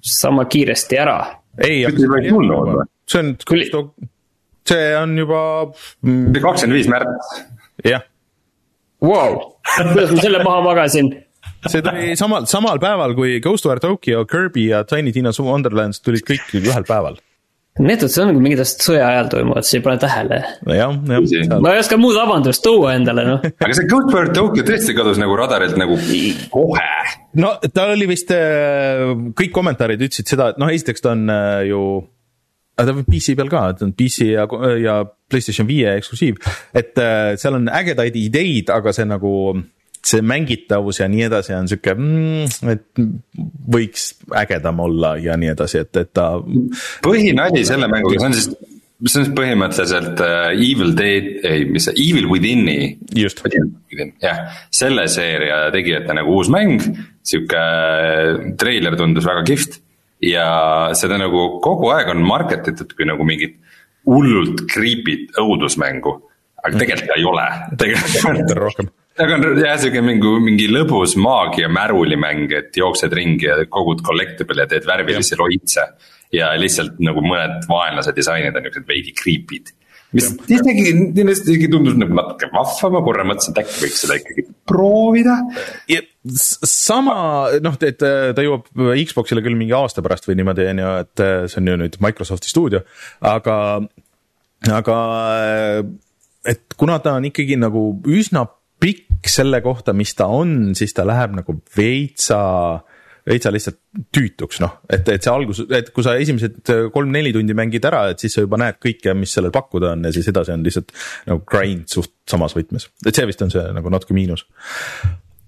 sama 0.00 0.44
kiiresti 0.44 0.98
ära 0.98 1.18
ei, 1.64 1.84
see 3.08 3.20
on, 3.20 3.32
see 4.68 4.90
on 4.98 5.16
juba. 5.18 5.40
Mm, 6.06 6.36
kakskümmend 6.42 6.78
viis 6.78 6.90
märts. 6.90 7.38
jah. 7.86 8.04
Vau, 9.04 9.54
kuidas 9.76 10.12
ma 10.14 10.22
selle 10.22 10.42
maha 10.44 10.62
magasin? 10.66 11.14
see 11.68 11.82
tuli 11.82 12.14
samal, 12.18 12.46
samal 12.50 12.80
päeval 12.82 13.14
kui 13.18 13.38
Ghostwire 13.42 13.82
Tokyo, 13.82 14.24
Kirby 14.28 14.68
ja 14.72 14.84
Tiny 14.86 15.12
Tina's 15.14 15.40
Wonderlands 15.42 16.02
tulid 16.04 16.26
kõik 16.26 16.52
ühel 16.60 16.86
päeval. 16.86 17.18
Need 17.78 18.02
on 18.06 18.30
nagu 18.32 18.42
mingid 18.42 18.60
asjad 18.62 18.84
sõja 18.88 19.06
ajal 19.12 19.30
toimuvad, 19.32 19.66
sa 19.66 19.76
ei 19.78 19.82
pane 19.84 20.00
tähele. 20.02 20.40
jah, 20.66 20.96
jah. 21.12 21.54
ma 21.62 21.74
ei 21.74 21.82
oska 21.82 21.98
muud 22.00 22.16
vabandust 22.18 22.64
tuua 22.64 22.96
endale, 22.98 23.24
noh. 23.28 23.46
aga 23.64 23.78
see 23.78 23.88
Ghostwire 23.90 24.34
Tokyo 24.34 24.66
tõesti 24.66 24.96
kadus 24.98 25.20
nagu 25.22 25.36
radarilt 25.38 25.78
nagu 25.78 25.98
kohe. 26.52 26.92
no 27.38 27.54
ta 27.70 27.88
oli 27.94 28.08
vist, 28.10 28.34
äh, 28.34 29.06
kõik 29.38 29.54
kommentaarid 29.54 30.02
ütlesid 30.08 30.34
seda, 30.34 30.52
et 30.52 30.62
noh, 30.62 30.72
esiteks 30.74 31.04
ta 31.04 31.14
on 31.14 31.26
äh, 31.32 31.68
ju 31.70 31.82
aga 32.78 32.92
ta 32.92 32.96
on 32.96 33.06
PC 33.06 33.38
peal 33.38 33.50
ka, 33.52 33.64
ta 33.78 33.86
on 33.86 33.94
PC 33.98 34.32
ja, 34.34 34.46
ja 34.82 35.00
Playstation 35.28 35.66
viie 35.68 35.98
eksklusiiv, 35.98 36.38
et 36.78 36.98
äh, 37.02 37.34
seal 37.38 37.58
on 37.58 37.70
ägedaid 37.70 38.16
ideid, 38.18 38.70
aga 38.74 38.94
see 38.96 39.06
nagu 39.06 39.32
see 40.06 40.22
mängitavus 40.24 41.00
ja 41.00 41.08
nii 41.10 41.24
edasi 41.26 41.54
on 41.56 41.68
sihuke 41.70 41.94
mm,, 41.94 42.70
et 42.72 43.02
võiks 43.74 44.10
ägedam 44.36 44.82
olla 44.84 45.16
ja 45.20 45.36
nii 45.40 45.52
edasi, 45.52 45.82
et, 45.84 45.96
et 46.00 46.12
ta. 46.16 46.30
põhinali 47.04 47.64
selle 47.66 47.88
mänguga, 47.90 48.20
see 48.20 48.28
on 48.28 48.36
siis, 48.36 48.48
see 48.52 49.20
on 49.20 49.26
siis 49.26 49.32
põhimõtteliselt 49.36 50.22
uh, 50.24 50.36
Evil 50.54 50.94
Dead, 50.98 51.28
ei, 51.48 51.66
mis 51.72 51.88
see, 51.88 51.96
Evil 52.06 52.28
Within'i. 52.30 52.78
just. 53.18 53.42
jah, 54.22 54.44
selle 54.74 55.08
seeria 55.12 55.66
tegijate 55.74 56.16
nagu 56.18 56.38
uus 56.38 56.52
mäng, 56.52 56.82
sihuke 57.26 57.64
treiler 58.60 58.98
tundus 59.00 59.28
väga 59.28 59.44
kihvt. 59.50 59.80
ja 60.24 60.46
seda 60.98 61.18
nagu 61.20 61.60
kogu 61.62 61.92
aeg 61.94 62.14
on 62.14 62.24
market 62.26 62.72
itud 62.72 62.94
kui 62.98 63.06
nagu 63.06 63.26
mingit 63.26 63.58
hullult 64.08 64.64
creepy't 64.70 65.36
õudusmängu 65.38 66.16
aga 66.64 66.80
tegelikult 66.80 67.10
ta 67.10 67.18
ei 67.18 67.26
ole, 67.28 67.44
tegelikult 67.78 68.56
rohkem 68.58 68.88
aga 69.22 69.38
on 69.38 69.46
jah, 69.58 69.78
sihuke 69.80 70.02
mingi, 70.04 70.34
mingi 70.44 70.68
lõbus 70.70 71.16
maagia 71.20 71.70
märulimäng, 71.72 72.52
et 72.54 72.76
jooksed 72.78 73.14
ringi 73.16 73.48
ja 73.48 73.58
kogud 73.70 74.04
collectible 74.06 74.64
ja 74.64 74.70
teed 74.70 74.86
värvilisi 74.88 75.38
loitse. 75.40 75.88
ja 76.32 76.50
lihtsalt 76.60 76.98
nagu 77.00 77.22
mõned 77.24 77.64
vaenlase 77.70 78.12
disainid 78.12 78.56
on 78.56 78.66
niuksed 78.66 78.84
veidi 78.88 79.14
creepy'd. 79.16 79.70
mis 80.12 80.26
isegi, 80.48 80.92
isegi 81.32 81.68
tundus 81.72 81.96
nagu 82.00 82.16
natuke 82.16 82.50
vahva, 82.52 82.90
ma 82.92 83.00
korra 83.04 83.24
mõtlesin, 83.28 83.54
et 83.54 83.62
äkki 83.64 83.84
võiks 83.84 84.02
seda 84.04 84.18
ikkagi 84.20 84.44
proovida. 84.68 85.38
sama 86.68 87.16
noh, 87.64 87.78
et 87.80 87.98
ta 88.00 88.44
jõuab 88.44 88.68
Xbox'ile 89.08 89.44
küll 89.44 89.56
mingi 89.58 89.76
aasta 89.76 90.04
pärast 90.04 90.28
või 90.28 90.38
niimoodi, 90.40 90.68
on 90.74 90.84
ju, 90.84 90.92
et 91.06 91.24
see 91.48 91.62
on 91.62 91.72
ju 91.72 91.78
nüüd 91.84 91.98
Microsofti 92.04 92.52
stuudio, 92.52 92.84
aga, 93.24 93.56
aga 94.80 94.98
et 96.48 96.76
kuna 96.76 97.00
ta 97.02 97.16
on 97.18 97.26
ikkagi 97.28 97.58
nagu 97.60 97.90
üsna 98.08 98.46
selle 99.26 99.60
kohta, 99.64 99.94
mis 99.96 100.14
ta 100.14 100.28
on, 100.30 100.74
siis 100.78 100.94
ta 100.94 101.04
läheb 101.08 101.34
nagu 101.40 101.56
veitsa, 101.76 102.38
veitsa 103.28 103.52
lihtsalt 103.52 103.78
tüütuks, 104.14 104.60
noh, 104.62 104.78
et, 104.88 105.08
et 105.10 105.24
see 105.24 105.32
algus, 105.32 105.62
et 105.74 105.90
kui 105.94 106.06
sa 106.06 106.14
esimesed 106.20 106.72
kolm-neli 106.94 107.32
tundi 107.34 107.56
mängid 107.58 107.84
ära, 107.88 108.06
et 108.12 108.22
siis 108.22 108.36
sa 108.36 108.44
juba 108.44 108.60
näed 108.62 108.78
kõike, 108.82 109.14
mis 109.18 109.34
sellel 109.34 109.54
pakkuda 109.54 109.94
on 109.96 110.08
ja 110.08 110.14
siis 110.14 110.28
edasi 110.30 110.54
on 110.54 110.66
lihtsalt 110.66 110.94
nagu 111.28 111.42
grind 111.48 111.88
suht 111.92 112.14
samas 112.28 112.54
võtmes, 112.56 112.90
et 113.06 113.14
see 113.14 113.26
vist 113.28 113.42
on 113.44 113.52
see 113.54 113.64
nagu 113.74 113.92
natuke 113.92 114.16
miinus. 114.16 114.46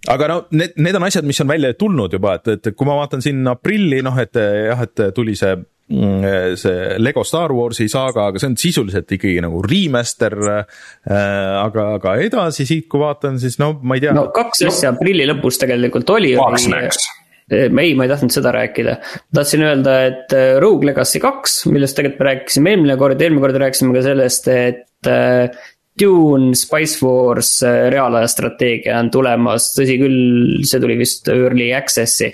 Aga 0.09 0.31
no 0.31 0.39
need, 0.57 0.79
need 0.81 0.97
on 0.97 1.05
asjad, 1.05 1.27
mis 1.29 1.41
on 1.45 1.51
välja 1.51 1.75
tulnud 1.77 2.15
juba, 2.17 2.39
et, 2.41 2.55
et 2.57 2.73
kui 2.73 2.89
ma 2.89 2.97
vaatan 3.03 3.23
siin 3.25 3.45
aprilli, 3.53 4.01
noh, 4.03 4.17
et 4.23 4.35
jah, 4.41 4.87
et 4.87 5.11
tuli 5.15 5.37
see 5.39 5.55
see 5.91 6.99
Lego 7.03 7.25
Star 7.27 7.51
Warsi 7.53 7.89
saaga, 7.91 8.29
aga 8.31 8.39
see 8.39 8.51
on 8.53 8.59
sisuliselt 8.61 9.11
ikkagi 9.17 9.41
nagu 9.43 9.63
remaster 9.67 10.37
äh,. 10.47 10.77
aga, 11.11 11.87
aga 11.99 12.15
edasi 12.23 12.67
siit, 12.69 12.87
kui 12.91 13.03
vaatan, 13.03 13.41
siis 13.43 13.59
no 13.63 13.73
ma 13.83 13.99
ei 13.99 14.05
tea. 14.05 14.15
no 14.17 14.29
kaks 14.35 14.63
asja 14.69 14.95
aprilli 14.95 15.27
lõpus 15.31 15.59
tegelikult 15.63 16.15
oli. 16.15 16.37
ei, 17.51 17.97
ma 17.99 18.07
ei 18.07 18.13
tahtnud 18.13 18.35
seda 18.35 18.55
rääkida. 18.55 18.97
tahtsin 19.35 19.67
öelda, 19.67 19.99
et 20.13 20.39
Rogue 20.63 20.87
Legacy 20.93 21.23
kaks, 21.23 21.65
millest 21.75 21.99
tegelikult 21.99 22.23
me 22.23 22.31
rääkisime 22.31 22.75
eelmine 22.77 22.99
kord, 23.01 23.21
eelmine 23.21 23.43
kord 23.43 23.61
rääkisime 23.65 23.97
ka 23.97 24.07
sellest, 24.07 24.51
et 24.55 25.11
äh, 25.11 25.63
Dune 26.01 26.55
Spice 26.57 27.03
Wars 27.05 27.57
reaalaja 27.67 28.29
strateegia 28.31 29.01
on 29.03 29.11
tulemas, 29.13 29.73
tõsi 29.77 29.99
küll, 30.01 30.61
see 30.65 30.81
tuli 30.83 30.97
vist 31.01 31.29
early 31.33 31.73
access'i. 31.77 32.31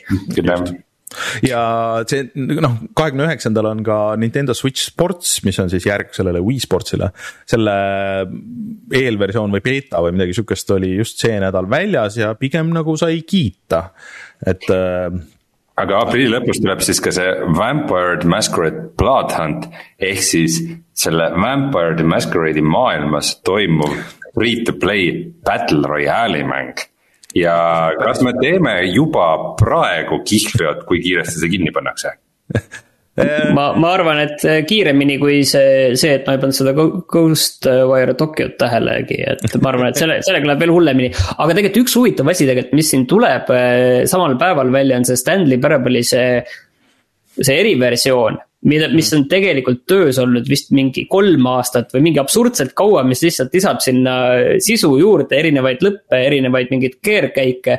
Ja 1.47 1.63
see 2.09 2.27
noh, 2.35 2.79
kahekümne 2.97 3.27
üheksandal 3.29 3.71
on 3.71 3.83
ka 3.87 3.99
Nintendo 4.21 4.55
Switch 4.57 4.89
Sports, 4.91 5.39
mis 5.47 5.59
on 5.63 5.71
siis 5.73 5.87
järg 5.89 6.13
sellele 6.17 6.43
Wii 6.45 6.61
Sportsile. 6.63 7.11
selle 7.47 7.77
eelversioon 8.97 9.55
või 9.55 9.63
beeta 9.65 10.03
või 10.05 10.17
midagi 10.17 10.37
sihukest 10.37 10.71
oli 10.77 10.95
just 10.97 11.23
see 11.23 11.39
nädal 11.43 11.69
väljas 11.71 12.19
ja 12.21 12.35
pigem 12.39 12.73
nagu 12.75 12.97
sai 12.99 13.23
kiita, 13.27 13.91
et 14.47 14.69
äh, 14.73 15.11
aga 15.81 16.03
aprilli 16.07 16.31
lõpus 16.33 16.61
tuleb 16.63 16.83
siis 16.85 17.01
ka 17.05 17.13
see 17.15 17.33
Vampire 17.57 18.17
the 18.23 18.31
Masquerade 18.31 18.91
Bloodhunt 18.99 19.69
ehk 20.01 20.23
siis 20.25 20.61
selle 20.97 21.31
Vampire 21.37 21.97
the 21.99 22.07
Masquerade'i 22.07 22.65
maailmas 22.65 23.35
toimuv 23.47 23.97
free 24.37 24.63
to 24.65 24.77
play 24.81 25.13
battle 25.45 25.85
royale'i 25.89 26.45
mäng 26.49 26.87
ja 27.37 27.59
kas 28.01 28.23
me 28.25 28.35
teeme 28.41 28.79
juba 28.89 29.29
praegu 29.61 30.23
kihlveod, 30.27 30.85
kui 30.89 31.03
kiiresti 31.05 31.43
see 31.43 31.53
kinni 31.53 31.75
pannakse 31.75 32.17
ma, 33.57 33.71
ma 33.77 33.93
arvan, 33.97 34.21
et 34.27 34.45
kiiremini 34.69 35.17
kui 35.21 35.41
see, 35.49 35.95
see, 35.99 36.19
et 36.19 36.27
ma 36.29 36.37
ei 36.37 36.43
pannud 36.43 36.57
seda 36.57 36.75
Ghostwire 36.77 38.17
Tokyot 38.19 38.57
tähelegi, 38.61 39.23
et 39.25 39.57
ma 39.63 39.73
arvan, 39.73 39.91
et 39.91 40.01
selle, 40.01 40.19
sellega 40.27 40.51
läheb 40.51 40.65
veel 40.67 40.75
hullemini. 40.75 41.13
aga 41.37 41.57
tegelikult 41.57 41.87
üks 41.87 41.97
huvitav 41.97 42.33
asi 42.33 42.45
tegelikult, 42.49 42.77
mis 42.77 42.93
siin 42.93 43.07
tuleb 43.09 43.53
eh, 43.57 44.03
samal 44.11 44.37
päeval 44.41 44.73
välja, 44.75 45.01
on 45.01 45.09
see 45.09 45.21
Stanley 45.21 45.61
Parable'i 45.63 46.05
see, 46.07 46.43
see 47.41 47.57
eriversioon 47.63 48.37
mida, 48.67 48.89
mis 48.93 49.13
on 49.15 49.25
tegelikult 49.31 49.85
töös 49.89 50.19
olnud 50.23 50.49
vist 50.51 50.73
mingi 50.75 51.07
kolm 51.11 51.47
aastat 51.53 51.95
või 51.95 52.09
mingi 52.09 52.21
absurdselt 52.23 52.75
kaua, 52.79 53.05
mis 53.07 53.23
lihtsalt 53.25 53.55
lisab 53.55 53.81
sinna 53.85 54.17
sisu 54.63 54.93
juurde 55.01 55.39
erinevaid 55.39 55.85
lõppe, 55.87 56.21
erinevaid 56.27 56.73
mingeid 56.75 56.99
keerkäike. 57.05 57.79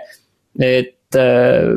et 0.58 1.20
äh, 1.20 1.76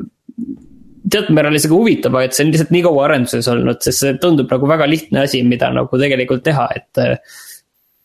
teatud 1.11 1.35
määral 1.35 1.57
isegi 1.59 1.75
huvitav, 1.75 2.17
et 2.23 2.37
see 2.37 2.47
on 2.47 2.52
lihtsalt 2.55 2.73
nii 2.75 2.83
kaua 2.87 3.05
arenduses 3.09 3.49
olnud, 3.50 3.81
sest 3.85 4.05
see 4.05 4.17
tundub 4.23 4.50
nagu 4.52 4.69
väga 4.71 4.88
lihtne 4.88 5.25
asi, 5.26 5.43
mida 5.47 5.71
nagu 5.75 6.00
tegelikult 6.00 6.45
teha, 6.47 6.67
et 6.76 7.02
äh, 7.02 7.17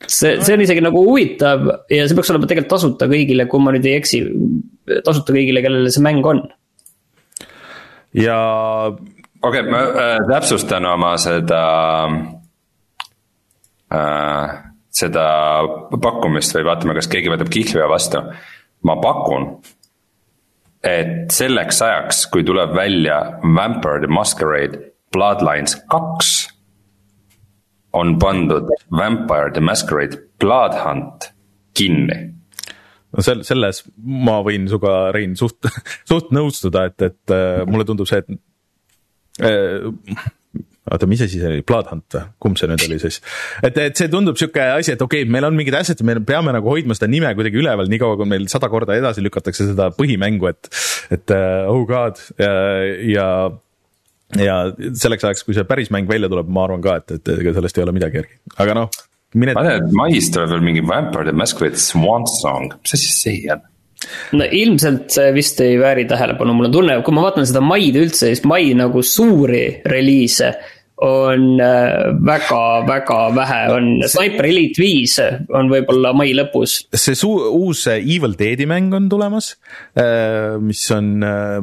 see, 0.08 0.36
see 0.42 0.56
on 0.56 0.64
isegi 0.66 0.84
nagu 0.84 1.04
huvitav 1.06 1.68
ja 1.92 2.06
see 2.08 2.18
peaks 2.18 2.34
olema 2.34 2.50
tegelikult 2.50 2.74
tasuta 2.76 3.10
kõigile, 3.12 3.48
kui 3.52 3.64
ma 3.64 3.76
nüüd 3.76 3.86
ei 3.90 4.00
eksi, 4.00 4.24
tasuta 5.06 5.36
kõigile, 5.36 5.64
kellele 5.66 5.94
see 5.94 6.06
mäng 6.06 6.26
on. 6.34 6.46
ja 8.16 8.40
okei 9.48 9.62
okay,, 9.62 9.72
ma 9.72 9.82
äh, 9.82 10.18
täpsustan 10.30 10.86
oma 10.90 11.16
seda 11.22 11.62
äh,, 13.94 14.56
seda 14.96 15.28
pakkumist 16.02 16.56
või 16.56 16.68
vaatame, 16.70 16.96
kas 16.98 17.10
keegi 17.12 17.32
võtab 17.34 17.52
kihlveo 17.54 17.88
vastu. 17.92 18.22
ma 18.86 18.96
pakun, 19.02 19.48
et 20.86 21.32
selleks 21.34 21.82
ajaks, 21.82 22.26
kui 22.30 22.44
tuleb 22.46 22.76
välja 22.78 23.40
Vampire 23.42 24.04
the 24.04 24.12
Masquerade 24.12 24.92
Bloodlines 25.16 25.78
kaks, 25.90 26.36
on 27.94 28.20
pandud 28.20 28.70
Vampire 28.92 29.52
the 29.56 29.64
Masquerade 29.64 30.20
Bloodhunt 30.40 31.32
kinni 31.74 32.36
no 33.16 33.24
sel-, 33.24 33.44
selles 33.48 33.82
ma 33.98 34.40
võin 34.46 34.68
sinuga, 34.70 35.12
Rein, 35.16 35.36
suht, 35.40 35.66
suht 36.12 36.32
nõustuda, 36.36 36.90
et, 36.92 37.08
et 37.10 37.36
äh, 37.36 37.64
mulle 37.70 37.88
tundub 37.88 38.10
see, 38.10 38.22
et 38.24 38.42
oota, 39.44 41.08
mis 41.10 41.22
asi 41.26 41.40
see 41.42 41.50
oli, 41.50 41.64
Bloodhunt 41.66 42.16
või, 42.16 42.24
kumb 42.46 42.60
see 42.60 42.70
nüüd 42.70 42.86
oli 42.88 43.00
siis? 43.02 43.20
et, 43.66 43.78
et 43.82 43.98
see 43.98 44.10
tundub 44.12 44.38
sihuke 44.40 44.64
asi, 44.76 44.94
et 44.94 45.02
okei 45.02 45.24
okay,, 45.24 45.34
meil 45.34 45.48
on 45.48 45.58
mingid 45.58 45.76
asjad, 45.80 46.02
me 46.08 46.18
peame 46.26 46.54
nagu 46.56 46.70
hoidma 46.72 46.98
seda 46.98 47.10
nime 47.12 47.32
kuidagi 47.38 47.60
üleval, 47.62 47.90
niikaua 47.92 48.20
kui 48.20 48.30
meil 48.30 48.48
sada 48.52 48.70
korda 48.72 48.98
edasi 48.98 49.24
lükatakse 49.26 49.72
seda 49.72 49.90
põhimängu, 49.98 50.50
et, 50.52 50.70
et 51.16 51.36
uh, 51.36 51.66
oh 51.74 51.84
god 51.90 52.22
ja, 52.42 52.54
ja 53.10 53.28
ja 54.42 54.56
selleks 54.98 55.26
ajaks, 55.28 55.44
kui 55.48 55.56
see 55.58 55.68
päris 55.70 55.92
mäng 55.94 56.10
välja 56.10 56.30
tuleb, 56.32 56.50
ma 56.52 56.66
arvan 56.66 56.82
ka, 56.84 56.98
et, 57.02 57.18
et 57.20 57.36
ega 57.38 57.54
sellest 57.56 57.78
ei 57.78 57.86
ole 57.86 57.94
midagi 57.96 58.22
järgi, 58.22 58.40
aga 58.62 58.80
noh. 58.82 58.90
ma 59.38 59.54
tean, 59.54 59.72
et 59.76 59.96
mais 59.96 60.32
tuleb 60.34 60.54
veel 60.56 60.66
mingi 60.66 60.84
Vampire 60.86 61.30
the 61.30 61.36
Masquerade 61.36 61.82
Swan 61.82 62.28
Song, 62.30 62.74
mis 62.82 62.98
asi 62.98 63.14
see 63.14 63.46
on? 63.54 63.64
No 64.38 64.46
ilmselt 64.46 65.10
see 65.16 65.34
vist 65.36 65.62
ei 65.64 65.78
vääri 65.82 66.06
tähelepanu, 66.10 66.56
mul 66.56 66.70
on 66.70 66.74
tunne, 66.76 66.98
kui 67.06 67.16
ma 67.16 67.26
vaatan 67.28 67.48
seda 67.48 67.64
maid 67.64 67.98
üldse, 68.00 68.32
siis 68.32 68.44
mai 68.48 68.74
nagu 68.78 69.04
suuri 69.06 69.66
reliise 69.90 70.54
on 71.06 71.58
väga-väga 72.24 73.18
äh, 73.28 73.34
vähe, 73.36 73.62
on 73.76 73.88
Sniper 74.08 74.48
Elite 74.48 74.80
viis 74.80 75.18
on 75.20 75.72
võib-olla 75.72 76.14
mai 76.16 76.32
lõpus. 76.38 76.86
see 76.96 77.18
suu-, 77.20 77.50
uus 77.52 77.84
Evil 77.92 78.38
Deadi 78.40 78.68
mäng 78.70 78.96
on 78.96 79.10
tulemas, 79.12 79.56
äh, 80.00 80.56
mis 80.64 80.86
on 80.96 81.18
äh, 81.28 81.60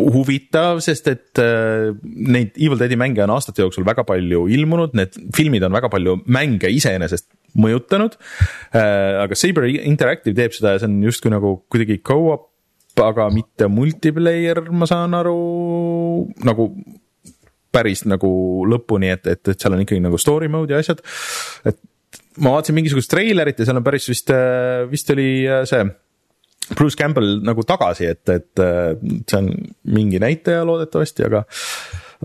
huvitav, 0.00 0.80
sest 0.84 1.08
et 1.12 1.40
neid 2.04 2.56
Evil 2.56 2.80
Deadi 2.80 2.98
mänge 3.00 3.22
on 3.24 3.32
aastate 3.36 3.64
jooksul 3.64 3.84
väga 3.84 4.04
palju 4.08 4.46
ilmunud, 4.52 4.96
need 4.96 5.16
filmid 5.36 5.64
on 5.64 5.76
väga 5.76 5.92
palju 5.92 6.18
mänge 6.32 6.68
iseenesest 6.72 7.28
mõjutanud. 7.56 8.18
Äh, 8.74 9.22
aga 9.24 9.38
Saber 9.38 9.68
Interactive 9.70 10.36
teeb 10.36 10.54
seda 10.56 10.74
ja 10.74 10.82
see 10.82 10.90
on 10.90 11.00
justkui 11.06 11.32
nagu 11.32 11.56
kuidagi 11.72 11.98
go-up, 12.06 12.52
aga 13.02 13.28
mitte 13.32 13.68
multiplayer, 13.68 14.62
ma 14.72 14.88
saan 14.88 15.16
aru, 15.18 15.36
nagu 16.46 16.70
päris 17.76 18.06
nagu 18.08 18.30
lõpuni, 18.70 19.10
et, 19.12 19.26
et, 19.28 19.42
et 19.52 19.60
seal 19.60 19.76
on 19.76 19.82
ikkagi 19.84 20.00
nagu 20.00 20.16
story 20.20 20.48
mode 20.52 20.72
ja 20.72 20.80
asjad. 20.80 21.02
et 21.68 21.76
ma 22.40 22.54
vaatasin 22.54 22.76
mingisugust 22.76 23.10
treilerit 23.12 23.60
ja 23.60 23.68
seal 23.68 23.80
on 23.80 23.84
päris 23.84 24.08
vist, 24.08 24.32
vist 24.90 25.12
oli 25.12 25.28
see 25.68 25.84
Bruce 26.74 26.98
Campbell 26.98 27.42
nagu 27.46 27.62
tagasi, 27.66 28.08
et, 28.10 28.24
et 28.32 28.62
see 29.28 29.38
on 29.38 29.52
mingi 29.94 30.18
näitaja 30.22 30.64
loodetavasti, 30.66 31.26
aga, 31.28 31.44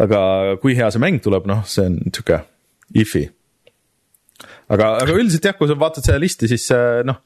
aga 0.02 0.22
kui 0.64 0.74
hea 0.78 0.88
see 0.94 1.04
mäng 1.04 1.22
tuleb, 1.24 1.46
noh, 1.50 1.62
see 1.70 1.86
on 1.92 2.00
sihuke 2.08 2.42
if'i. 2.98 3.28
Aga, 4.72 4.92
aga 5.04 5.16
üldiselt 5.16 5.50
jah, 5.50 5.58
kui 5.58 5.70
sa 5.70 5.78
vaatad 5.80 6.08
seda 6.08 6.20
listi, 6.22 6.50
siis 6.51 6.68
noh, 7.08 7.24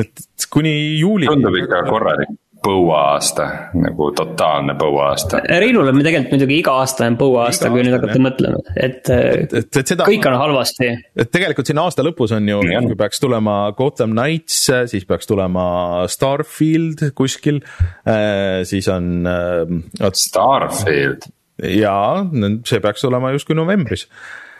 et 0.00 0.48
kuni 0.52 0.74
juuli. 1.00 1.28
tundub 1.30 1.58
ikka 1.60 1.84
korralik 1.88 2.38
põuaasta, 2.60 3.46
nagu 3.80 4.10
totaalne 4.16 4.74
põuaasta. 4.78 5.40
Reinul 5.48 5.90
on 5.90 6.00
tegelikult 6.04 6.34
muidugi 6.34 6.58
iga 6.60 6.74
aasta 6.82 7.06
on 7.08 7.16
põuaasta, 7.20 7.70
kui 7.72 7.84
nüüd 7.86 7.96
hakata 7.96 8.20
mõtlema, 8.22 8.60
et, 8.74 9.00
et, 9.08 9.54
et, 9.62 9.70
et 9.80 9.92
seda, 9.92 10.06
kõik 10.08 10.28
on 10.28 10.36
halvasti. 10.40 10.90
et 11.24 11.32
tegelikult 11.32 11.70
siin 11.70 11.80
aasta 11.82 12.04
lõpus 12.04 12.34
on 12.36 12.50
ju, 12.52 12.60
kui 12.90 12.98
peaks 13.00 13.22
tulema 13.22 13.56
Gotham 13.78 14.12
Knights, 14.16 14.60
siis 14.92 15.08
peaks 15.08 15.30
tulema 15.30 15.64
Starfield 16.12 17.10
kuskil, 17.16 17.62
äh, 18.04 18.60
siis 18.68 18.90
on. 18.92 19.12
Äh, 19.30 20.12
Starfield? 20.26 21.30
jaa, 21.60 22.22
see 22.68 22.80
peaks 22.80 23.02
tulema 23.04 23.34
justkui 23.34 23.56
novembris 23.56 24.06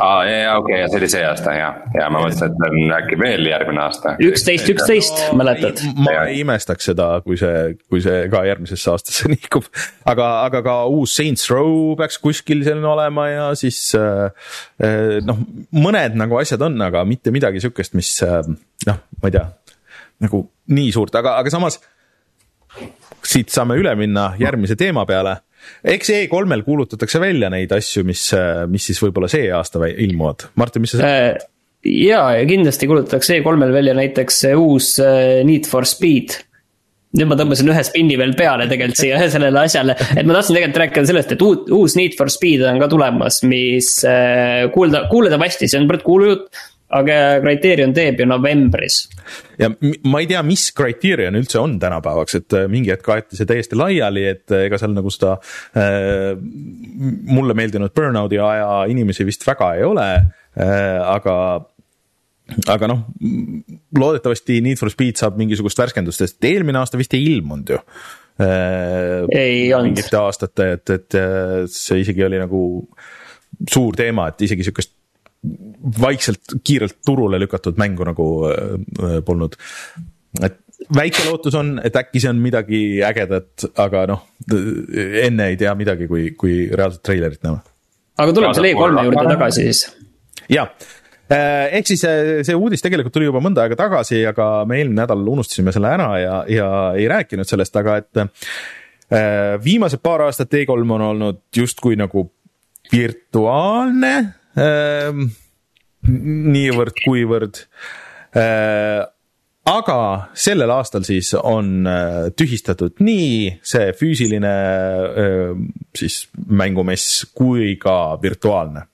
aa, 0.00 0.24
ja, 0.24 0.36
ja 0.36 0.56
okei 0.58 0.74
okay,, 0.74 0.80
ja 0.82 0.88
see 0.90 1.00
oli 1.00 1.08
see 1.12 1.22
aasta 1.26 1.54
ja, 1.54 1.68
ja 1.94 2.08
ma 2.12 2.22
mõtlesin, 2.24 2.50
et 2.50 2.64
on 2.66 2.94
äkki 2.96 3.18
veel 3.20 3.48
järgmine 3.50 3.82
aasta. 3.84 4.14
üksteist, 4.24 4.70
üksteist, 4.72 5.22
mäletad? 5.36 5.82
ma 5.98 6.14
ei 6.24 6.40
imestaks 6.44 6.90
seda, 6.90 7.08
kui 7.24 7.38
see, 7.40 7.74
kui 7.90 8.02
see 8.04 8.24
ka 8.32 8.42
järgmisesse 8.48 8.92
aastasse 8.92 9.30
nihkub. 9.34 9.68
aga, 10.10 10.30
aga 10.46 10.62
ka 10.66 10.76
uus 10.92 11.14
Saints 11.18 11.46
Row 11.52 11.94
peaks 12.00 12.20
kuskil 12.22 12.64
seal 12.66 12.84
olema 12.92 13.28
ja 13.30 13.46
siis 13.58 13.82
äh, 13.98 14.30
äh, 14.82 15.18
noh, 15.26 15.44
mõned 15.76 16.18
nagu 16.20 16.40
asjad 16.40 16.62
on, 16.66 16.80
aga 16.86 17.04
mitte 17.08 17.34
midagi 17.34 17.62
sihukest, 17.62 17.96
mis 17.98 18.14
äh, 18.26 18.40
noh, 18.88 19.04
ma 19.20 19.30
ei 19.30 19.36
tea, 19.36 19.46
nagu 20.24 20.44
nii 20.70 20.90
suurt, 20.94 21.16
aga, 21.20 21.36
aga 21.42 21.52
samas 21.52 21.80
siit 23.26 23.50
saame 23.52 23.76
üle 23.76 23.92
minna 23.98 24.30
järgmise 24.40 24.76
teema 24.80 25.04
peale 25.08 25.40
eks 25.84 26.12
E3-l 26.16 26.64
kuulutatakse 26.66 27.20
välja 27.22 27.50
neid 27.52 27.72
asju, 27.76 28.04
mis, 28.08 28.28
mis 28.70 28.90
siis 28.90 29.00
võib-olla 29.02 29.30
see 29.30 29.48
aasta 29.54 29.82
ilmuvad, 29.90 30.50
Martin, 30.60 30.84
mis 30.84 30.96
sa 30.96 31.06
äh,? 31.06 31.48
ja, 31.84 32.22
ja 32.36 32.46
kindlasti 32.48 32.88
kuulutatakse 32.90 33.40
E3-l 33.40 33.74
välja 33.74 33.96
näiteks 33.96 34.44
uus 34.56 34.94
äh, 35.02 35.40
Need 35.46 35.68
for 35.70 35.88
Speed. 35.88 36.36
Nüüd 37.16 37.26
ma 37.26 37.34
tõmbasin 37.34 37.66
ühe 37.72 37.80
spinni 37.82 38.14
veel 38.20 38.36
peale 38.38 38.68
tegelikult 38.70 39.00
siia 39.00 39.22
sellele 39.32 39.64
asjale, 39.64 39.96
et 40.14 40.26
ma 40.26 40.36
tahtsin 40.36 40.58
tegelikult 40.58 40.82
rääkida 40.84 41.08
sellest, 41.08 41.32
et 41.34 41.46
uut, 41.46 41.70
uus 41.74 41.96
Need 41.98 42.14
for 42.18 42.30
Speed 42.32 42.62
on 42.66 42.78
ka 42.82 42.90
tulemas, 42.92 43.40
mis 43.48 43.96
äh, 44.06 44.68
kuulda, 44.74 45.06
kuuldavasti, 45.10 45.70
see 45.70 45.80
on 45.80 45.88
praegu 45.90 46.06
kuulujutt 46.06 46.62
aga 46.90 47.16
Criterion 47.42 47.92
teeb 47.94 48.20
ju 48.20 48.26
novembris. 48.28 49.04
ja 49.60 49.70
ma 49.70 50.22
ei 50.22 50.28
tea, 50.30 50.42
mis 50.46 50.68
Criterion 50.76 51.38
üldse 51.38 51.60
on 51.62 51.76
tänapäevaks, 51.82 52.38
et 52.40 52.56
äh, 52.58 52.68
mingi 52.70 52.92
hetk 52.92 53.08
aeti 53.14 53.38
see 53.38 53.48
täiesti 53.48 53.78
laiali, 53.78 54.26
et 54.32 54.54
äh, 54.54 54.66
ega 54.68 54.78
seal 54.80 54.94
nagu 54.96 55.12
seda 55.14 55.36
äh, 55.78 56.32
mulle 57.30 57.56
meeldinud 57.58 57.94
burnout'i 57.96 58.40
aja 58.42 58.84
inimesi 58.90 59.26
vist 59.28 59.46
väga 59.46 59.74
ei 59.78 59.86
ole 59.86 60.08
äh,, 60.10 60.96
aga 61.04 61.36
aga 62.66 62.88
noh, 62.90 63.04
loodetavasti 63.94 64.58
Need 64.64 64.80
for 64.80 64.90
Speed 64.90 65.20
saab 65.20 65.36
mingisugust 65.38 65.78
värskendust, 65.78 66.24
sest 66.24 66.50
eelmine 66.50 66.80
aasta 66.82 66.98
vist 66.98 67.14
ei 67.14 67.28
ilmunud 67.36 67.76
ju 67.76 67.78
äh,. 67.78 69.28
ei 69.30 69.68
olnud. 69.76 69.92
mingite 69.94 70.18
aastate, 70.18 70.72
et, 70.80 70.96
et 70.98 71.20
see 71.70 72.02
isegi 72.02 72.26
oli 72.26 72.42
nagu 72.42 72.64
suur 73.70 73.94
teema, 73.94 74.30
et 74.30 74.48
isegi 74.48 74.66
sihukest 74.66 74.96
vaikselt, 76.00 76.58
kiirelt 76.64 76.98
turule 77.06 77.40
lükatud 77.40 77.78
mängu 77.80 78.04
nagu 78.04 78.26
äh, 78.50 79.20
polnud. 79.24 79.56
et 80.42 80.58
väike 80.96 81.24
lootus 81.28 81.56
on, 81.58 81.74
et 81.84 81.96
äkki 81.96 82.22
see 82.22 82.30
on 82.30 82.40
midagi 82.42 82.80
ägedat, 83.04 83.66
aga 83.80 84.06
noh, 84.10 84.22
enne 85.24 85.50
ei 85.52 85.58
tea 85.60 85.74
midagi, 85.78 86.08
kui, 86.10 86.30
kui 86.38 86.62
reaalset 86.72 87.02
treilerit 87.06 87.44
näeme. 87.46 87.60
aga 88.20 88.32
tuleme 88.36 88.56
selle 88.56 88.72
E3-e 88.72 89.04
juurde 89.08 89.26
tagasi 89.34 89.66
siis. 89.68 89.82
jaa 90.52 90.66
äh, 91.32 91.76
ehk 91.78 91.88
siis 91.90 92.04
see, 92.04 92.40
see 92.48 92.56
uudis 92.56 92.84
tegelikult 92.84 93.16
tuli 93.16 93.28
juba 93.28 93.42
mõnda 93.44 93.64
aega 93.64 93.78
tagasi, 93.80 94.22
aga 94.28 94.50
me 94.68 94.80
eelmine 94.80 95.02
nädal 95.02 95.24
unustasime 95.34 95.72
selle 95.76 95.94
ära 95.94 96.10
ja, 96.20 96.42
ja 96.48 96.72
ei 96.96 97.08
rääkinud 97.10 97.48
sellest, 97.48 97.76
aga 97.80 98.00
et 98.02 98.24
äh, 98.24 99.56
viimased 99.64 100.04
paar 100.04 100.26
aastat 100.28 100.52
E3 100.52 100.84
on 100.84 101.08
olnud 101.12 101.42
justkui 101.56 101.96
nagu 102.00 102.28
virtuaalne 102.90 104.39
niivõrd-kuivõrd 106.10 107.62
ehm, 108.34 109.08
aga 109.70 109.98
sellel 110.34 110.72
aastal 110.74 111.04
siis 111.06 111.32
on 111.36 111.86
äh, 111.86 112.30
tühistatud 112.36 113.02
nii 113.04 113.60
see 113.62 113.92
füüsiline 113.96 114.54
ehm, 115.24 115.66
siis 115.96 116.22
mängumess 116.34 117.26
kui 117.36 117.76
ka 117.80 118.16
virtuaalne 118.22 118.89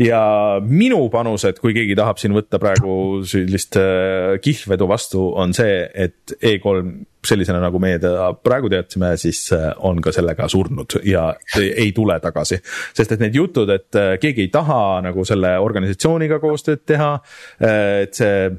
ja 0.00 0.22
minu 0.64 1.02
panused, 1.12 1.60
kui 1.60 1.74
keegi 1.76 1.96
tahab 1.98 2.20
siin 2.20 2.34
võtta 2.36 2.60
praegu 2.62 2.94
sellist 3.28 3.78
äh, 3.80 4.38
kihlvedu 4.42 4.88
vastu, 4.90 5.22
on 5.40 5.54
see, 5.56 5.84
et 5.94 6.34
E3 6.36 6.82
sellisena, 7.26 7.60
nagu 7.60 7.80
meie 7.82 7.98
teda 8.00 8.30
praegu 8.40 8.70
teadsime, 8.72 9.12
siis 9.20 9.42
äh, 9.56 9.70
on 9.86 10.00
ka 10.04 10.12
sellega 10.14 10.48
surnud 10.50 11.00
ja 11.06 11.28
ei 11.60 11.92
tule 11.96 12.16
tagasi. 12.22 12.60
sest 12.96 13.16
et 13.16 13.22
need 13.22 13.36
jutud, 13.36 13.70
et 13.74 14.00
äh, 14.00 14.16
keegi 14.22 14.46
ei 14.46 14.52
taha 14.52 15.00
nagu 15.04 15.24
selle 15.28 15.56
organisatsiooniga 15.60 16.40
koostööd 16.42 16.84
teha, 16.88 17.14
et 17.60 18.16
see 18.16 18.52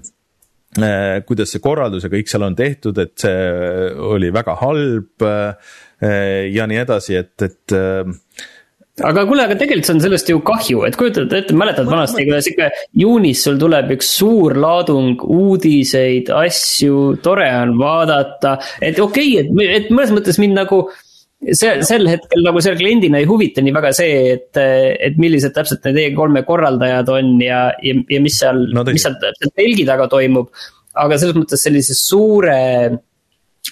kuidas 1.27 1.51
see 1.51 1.59
korraldus 1.59 2.05
ja 2.05 2.09
kõik 2.13 2.29
seal 2.31 2.45
on 2.45 2.55
tehtud, 2.55 2.95
et 3.01 3.11
see 3.19 3.39
oli 4.07 4.29
väga 4.31 4.53
halb 4.61 5.25
ja 6.55 6.67
nii 6.71 6.79
edasi, 6.79 7.17
et, 7.19 7.43
et 7.43 7.75
aga 8.99 9.23
kuule, 9.27 9.45
aga 9.47 9.55
tegelikult 9.59 9.87
see 9.87 9.95
on 9.95 10.03
sellest 10.03 10.31
ju 10.31 10.41
kahju, 10.45 10.81
et 10.87 10.97
kujutad 10.99 11.31
ette, 11.37 11.55
mäletad 11.57 11.87
vanasti, 11.89 12.25
kuidas 12.27 12.49
ikka 12.51 12.67
juunis 13.03 13.43
sul 13.45 13.59
tuleb 13.61 13.93
üks 13.95 14.09
suur 14.19 14.57
laadung 14.59 15.21
uudiseid, 15.23 16.33
asju, 16.41 17.15
tore 17.23 17.47
on 17.61 17.77
vaadata. 17.79 18.57
et 18.81 18.99
okei 18.99 19.39
okay,, 19.39 19.47
et, 19.47 19.79
et 19.79 19.95
mõnes 19.95 20.11
mõttes 20.17 20.41
mind 20.41 20.59
nagu 20.59 20.83
see, 21.41 21.77
sel 21.87 22.09
hetkel 22.09 22.43
nagu 22.45 22.61
selle 22.63 22.79
kliendina 22.81 23.21
ei 23.21 23.29
huvita 23.29 23.63
nii 23.63 23.75
väga 23.75 23.93
see, 23.95 24.17
et, 24.35 24.59
et 24.59 25.17
millised 25.21 25.55
täpselt 25.55 25.87
need 25.87 26.01
E3-e 26.11 26.43
korraldajad 26.47 27.09
on 27.15 27.33
ja, 27.41 27.63
ja, 27.85 27.95
ja 28.11 28.21
mis 28.23 28.37
seal 28.43 28.67
no,, 28.75 28.85
mis 28.91 29.07
seal 29.07 29.17
täpselt 29.21 29.55
telgi 29.57 29.87
taga 29.87 30.09
toimub. 30.11 30.51
aga 31.01 31.15
selles 31.17 31.37
mõttes 31.39 31.61
sellise 31.63 31.95
suure 31.95 32.59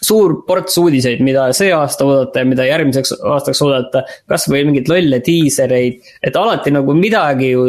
suur 0.05 0.39
ports 0.47 0.77
uudiseid, 0.81 1.21
mida 1.25 1.49
see 1.55 1.71
aasta 1.75 2.07
oodata 2.07 2.43
ja 2.43 2.49
mida 2.49 2.67
järgmiseks 2.67 3.15
aastaks 3.19 3.61
oodata. 3.65 4.03
kasvõi 4.29 4.63
mingeid 4.67 4.89
lolle 4.91 5.21
diisereid, 5.25 5.99
et 6.23 6.35
alati 6.35 6.73
nagu 6.75 6.95
midagi 6.97 7.53
ju, 7.53 7.67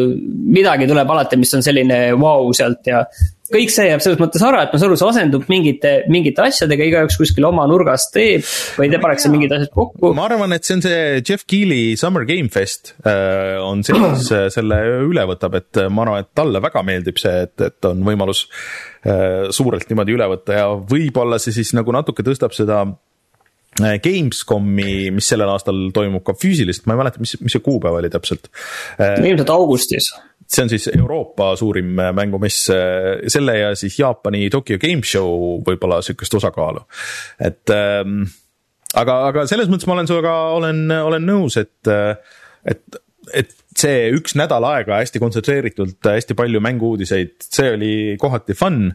midagi 0.57 0.89
tuleb 0.91 1.11
alati, 1.11 1.41
mis 1.41 1.55
on 1.59 1.65
selline 1.67 2.01
vau 2.15 2.47
wow 2.47 2.57
sealt 2.57 2.87
ja 2.87 3.05
kõik 3.51 3.73
see 3.73 3.89
jääb 3.89 4.03
selles 4.05 4.21
mõttes 4.21 4.43
ära, 4.47 4.63
et 4.65 4.75
noh, 4.75 4.95
see 4.95 5.09
asendub 5.09 5.47
mingite, 5.51 5.93
mingite 6.13 6.45
asjadega, 6.47 6.87
igaüks 6.87 7.19
kuskil 7.21 7.47
oma 7.49 7.67
nurgas 7.71 8.09
teeb 8.15 8.47
või 8.79 8.91
te 8.93 9.01
paneks 9.03 9.27
mingid 9.33 9.55
asjad 9.57 9.73
kokku. 9.75 10.13
ma 10.17 10.27
arvan, 10.29 10.55
et 10.57 10.67
see 10.67 10.79
on 10.79 10.85
see 10.85 11.03
Jeff 11.27 11.47
Keeli 11.51 11.97
Summer 12.01 12.27
Game 12.29 12.51
Fest 12.53 12.95
äh, 13.03 13.59
on 13.63 13.85
see, 13.87 13.99
mis 13.99 14.31
äh, 14.35 14.47
selle 14.55 14.81
üle 15.09 15.27
võtab, 15.33 15.59
et 15.59 15.83
äh, 15.83 15.91
ma 15.93 16.07
arvan, 16.07 16.25
et 16.25 16.33
talle 16.39 16.63
väga 16.63 16.85
meeldib 16.87 17.21
see, 17.21 17.47
et, 17.49 17.57
et 17.71 17.91
on 17.91 18.07
võimalus 18.07 18.47
suurelt 19.01 19.89
niimoodi 19.89 20.13
üle 20.13 20.27
võtta 20.29 20.59
ja 20.59 20.65
võib-olla 20.77 21.39
see 21.41 21.55
siis 21.57 21.71
nagu 21.73 21.89
natuke 21.97 22.21
tõstab 22.21 22.53
seda 22.53 22.83
Gamescomi, 23.81 25.09
mis 25.15 25.31
sellel 25.31 25.49
aastal 25.49 25.87
toimub 25.97 26.21
ka 26.27 26.35
füüsiliselt, 26.37 26.85
ma 26.85 26.99
ei 26.99 27.01
mäleta, 27.01 27.23
mis, 27.23 27.33
mis 27.41 27.55
see 27.55 27.65
kuupäev 27.65 27.97
oli 27.97 28.11
täpselt. 28.13 28.51
ilmselt 29.01 29.53
augustis 29.55 30.11
see 30.51 30.65
on 30.65 30.73
siis 30.73 30.89
Euroopa 30.91 31.53
suurim 31.59 31.93
mängumess, 32.17 32.71
selle 33.31 33.59
ja 33.59 33.75
siis 33.79 33.99
Jaapani 34.01 34.49
Tokyo 34.51 34.81
Game 34.83 35.07
Show 35.07 35.61
võib-olla 35.67 36.01
sihukest 36.03 36.35
osakaalu, 36.41 36.83
et 37.47 37.71
ähm, 37.75 38.25
aga, 38.99 39.21
aga 39.31 39.47
selles 39.51 39.71
mõttes 39.71 39.87
ma 39.87 39.95
olen 39.99 40.11
sinuga, 40.11 40.35
olen, 40.57 40.85
olen 40.91 41.27
nõus, 41.27 41.59
et, 41.61 41.91
et, 42.67 43.01
et 43.31 43.57
see 43.79 44.11
üks 44.17 44.35
nädal 44.39 44.67
aega 44.73 44.99
hästi 45.01 45.23
kontsentreeritult, 45.23 45.99
hästi 46.03 46.37
palju 46.39 46.63
mängu-uudiseid, 46.67 47.37
see 47.47 47.75
oli 47.77 47.93
kohati 48.21 48.59
fun 48.59 48.89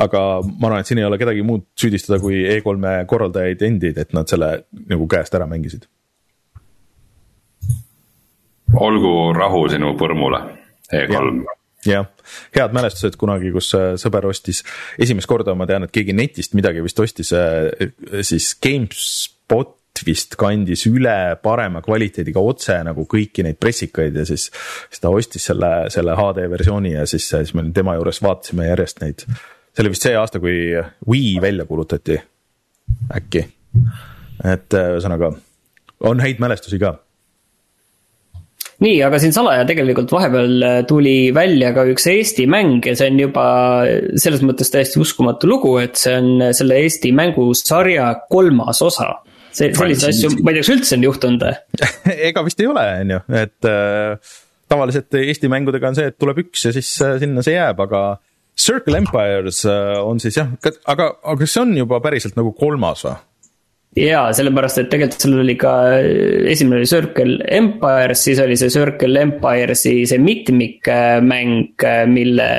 aga 0.00 0.20
ma 0.42 0.68
arvan, 0.68 0.80
et 0.80 0.88
siin 0.88 1.00
ei 1.00 1.06
ole 1.06 1.18
kedagi 1.20 1.42
muud 1.46 1.66
süüdistada 1.78 2.20
kui 2.22 2.42
E3-e 2.48 3.04
korraldajaid 3.10 3.64
endid, 3.66 3.98
et 4.00 4.14
nad 4.16 4.28
selle 4.30 4.52
nagu 4.90 5.08
käest 5.10 5.34
ära 5.36 5.48
mängisid. 5.50 5.88
olgu 8.70 9.32
rahu 9.34 9.64
sinu 9.66 9.96
põrmule 9.98 10.38
E3 10.92 11.58
jah, 11.86 12.06
head 12.54 12.74
mälestused 12.76 13.16
kunagi, 13.20 13.52
kus 13.54 13.72
äh, 13.76 13.92
sõber 14.00 14.26
ostis 14.30 14.62
esimest 15.00 15.28
korda, 15.30 15.54
ma 15.56 15.66
tean, 15.68 15.86
et 15.86 15.94
keegi 15.94 16.14
netist 16.16 16.56
midagi 16.58 16.82
vist 16.84 17.00
ostis 17.00 17.32
äh, 17.36 17.70
siis 18.26 18.52
GameSpot 18.62 19.76
vist 20.06 20.36
kandis 20.40 20.86
üle 20.88 21.36
parema 21.42 21.82
kvaliteediga 21.84 22.40
otse 22.40 22.78
nagu 22.86 23.04
kõiki 23.10 23.44
neid 23.44 23.58
pressikaid 23.60 24.14
ja 24.16 24.24
siis. 24.28 24.46
siis 24.88 25.02
ta 25.02 25.10
ostis 25.12 25.44
selle, 25.50 25.90
selle 25.92 26.14
HD 26.16 26.46
versiooni 26.52 26.94
ja 26.94 27.04
siis, 27.10 27.26
siis 27.28 27.52
me 27.58 27.66
tema 27.76 27.98
juures 27.98 28.22
vaatasime 28.24 28.70
järjest 28.70 29.02
neid. 29.04 29.26
see 29.26 29.84
oli 29.84 29.92
vist 29.92 30.06
see 30.06 30.16
aasta, 30.16 30.40
kui 30.40 30.56
Wii 31.08 31.36
välja 31.42 31.66
kuulutati, 31.68 32.16
äkki. 33.16 33.44
et 34.54 34.80
ühesõnaga 34.80 35.34
on 36.08 36.24
häid 36.24 36.40
mälestusi 36.40 36.80
ka 36.80 36.96
nii, 38.84 38.98
aga 39.06 39.20
siin 39.22 39.34
salaja 39.36 39.64
tegelikult 39.68 40.12
vahepeal 40.14 40.66
äh, 40.66 40.76
tuli 40.88 41.30
välja 41.36 41.72
ka 41.76 41.84
üks 41.90 42.06
Eesti 42.10 42.46
mäng 42.50 42.86
ja 42.86 42.96
see 42.98 43.10
on 43.12 43.22
juba 43.22 43.46
selles 44.20 44.44
mõttes 44.46 44.72
täiesti 44.72 45.00
uskumatu 45.02 45.50
lugu, 45.50 45.74
et 45.82 46.00
see 46.00 46.16
on 46.18 46.30
äh, 46.48 46.54
selle 46.56 46.80
Eesti 46.84 47.12
mängusarja 47.16 48.12
kolmas 48.32 48.82
osa. 48.86 49.12
see, 49.50 49.72
selliseid 49.74 50.14
asju, 50.14 50.30
ma 50.44 50.52
ei 50.52 50.60
tea, 50.60 50.64
kas 50.64 50.72
üldse 50.76 50.96
on 50.96 51.08
juhtunud 51.08 51.46
ega 52.30 52.46
vist 52.46 52.62
ei 52.62 52.70
ole, 52.70 52.86
on 53.04 53.16
ju, 53.16 53.22
et 53.40 53.70
äh, 53.70 54.34
tavaliselt 54.70 55.20
Eesti 55.20 55.50
mängudega 55.50 55.90
on 55.90 55.98
see, 55.98 56.10
et 56.12 56.18
tuleb 56.20 56.44
üks 56.44 56.68
ja 56.68 56.74
siis 56.74 56.92
äh, 57.04 57.16
sinna 57.22 57.44
see 57.46 57.56
jääb, 57.56 57.80
aga 57.86 58.04
Circle 58.60 59.00
Empires 59.00 59.64
äh, 59.68 59.96
on 60.04 60.20
siis 60.22 60.38
jah, 60.38 60.52
aga, 60.60 61.14
aga 61.22 61.38
kas 61.42 61.56
see 61.56 61.64
on 61.64 61.74
juba 61.78 62.00
päriselt 62.04 62.38
nagu 62.38 62.52
kolmas 62.56 63.04
või? 63.06 63.18
Jaa, 63.96 64.30
sellepärast 64.36 64.82
et 64.82 64.90
tegelikult 64.92 65.24
seal 65.24 65.40
oli 65.42 65.56
ka, 65.58 65.72
esimene 66.52 66.80
oli 66.80 66.90
Circle 66.90 67.38
Empires, 67.58 68.22
siis 68.28 68.40
oli 68.42 68.58
see 68.58 68.70
Circle 68.72 69.24
Empiresi 69.24 69.96
see 70.06 70.22
mitmikmäng, 70.22 71.86
mille 72.12 72.50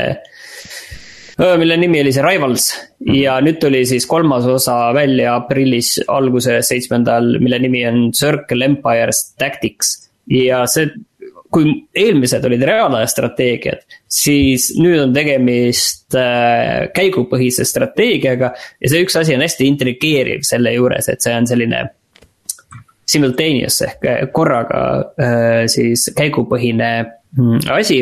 mille 1.58 1.78
nimi 1.80 2.02
oli 2.04 2.12
see 2.14 2.26
Rivals 2.26 2.68
ja 3.16 3.40
nüüd 3.42 3.62
tuli 3.62 3.82
siis 3.90 4.06
kolmas 4.10 4.46
osa 4.46 4.92
välja 4.94 5.38
aprillis 5.40 5.96
alguses, 6.12 6.68
seitsmendal, 6.70 7.38
mille 7.42 7.62
nimi 7.64 7.86
on 7.88 8.12
Circle 8.12 8.66
Empires 8.68 9.32
Tactics. 9.40 9.98
ja 10.30 10.66
see 10.70 10.92
kui 11.52 11.72
eelmised 11.98 12.46
olid 12.48 12.62
reaalaja 12.68 13.10
strateegiad, 13.12 13.82
siis 14.08 14.70
nüüd 14.80 15.02
on 15.04 15.16
tegemist 15.16 16.16
äh, 16.16 16.88
käigupõhise 16.96 17.66
strateegiaga. 17.68 18.54
ja 18.56 18.92
see 18.92 19.04
üks 19.06 19.18
asi 19.20 19.36
on 19.36 19.44
hästi 19.44 19.68
intrigeeriv 19.68 20.46
selle 20.48 20.74
juures, 20.78 21.10
et 21.12 21.24
see 21.24 21.36
on 21.36 21.50
selline 21.50 21.84
simultaneous 23.12 23.82
ehk 23.84 24.08
korraga 24.32 24.82
äh, 25.20 25.68
siis 25.72 26.08
käigupõhine 26.16 26.92
mm, 27.04 27.68
asi 27.76 28.02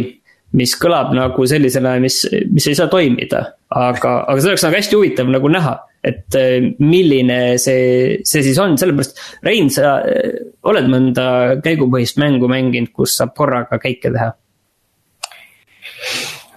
mis 0.57 0.73
kõlab 0.81 1.11
nagu 1.13 1.45
sellisena, 1.49 1.95
mis, 2.01 2.23
mis 2.49 2.67
ei 2.69 2.77
saa 2.77 2.89
toimida. 2.89 3.43
aga, 3.69 4.13
aga 4.25 4.41
see 4.41 4.49
oleks 4.49 4.65
nagu 4.65 4.77
hästi 4.79 4.97
huvitav 4.97 5.29
nagu 5.29 5.51
näha, 5.51 5.75
et 6.05 6.37
äh, 6.39 6.69
milline 6.79 7.57
see, 7.61 8.19
see 8.27 8.43
siis 8.45 8.59
on, 8.61 8.77
sellepärast. 8.79 9.19
Rein, 9.45 9.71
sa 9.73 9.97
äh, 10.03 10.37
oled 10.69 10.89
mõnda 10.91 11.25
käigupõhist 11.63 12.19
mängu 12.21 12.49
mänginud, 12.51 12.93
kus 12.95 13.17
saab 13.19 13.35
korraga 13.37 13.81
käike 13.81 14.13
teha? 14.13 14.31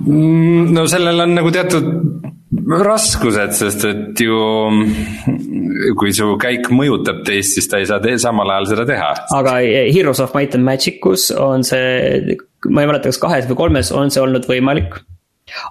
Mm, 0.03 0.71
no 0.75 0.87
sellel 0.91 1.25
on 1.25 1.35
nagu 1.39 1.51
teatud 1.55 1.91
raskused, 2.83 3.55
sest 3.57 3.85
et 3.89 4.21
ju 4.23 4.39
kui 5.99 6.13
su 6.15 6.35
käik 6.41 6.69
mõjutab 6.75 7.23
teist, 7.27 7.57
siis 7.57 7.69
ta 7.71 7.81
ei 7.81 7.87
saa 7.89 8.03
te 8.03 8.15
samal 8.21 8.51
ajal 8.55 8.69
seda 8.75 8.87
teha. 8.89 9.13
aga 9.39 9.57
Heroes 9.95 10.21
of 10.21 10.35
Might 10.37 10.55
and 10.59 10.67
Magicus 10.69 11.31
on 11.35 11.65
see 11.67 12.37
ma 12.71 12.83
ei 12.83 12.91
mäleta, 12.91 13.11
kas 13.11 13.21
kahes 13.23 13.49
või 13.51 13.59
kolmes 13.65 13.91
on 13.97 14.13
see 14.13 14.23
olnud 14.23 14.47
võimalik. 14.49 15.01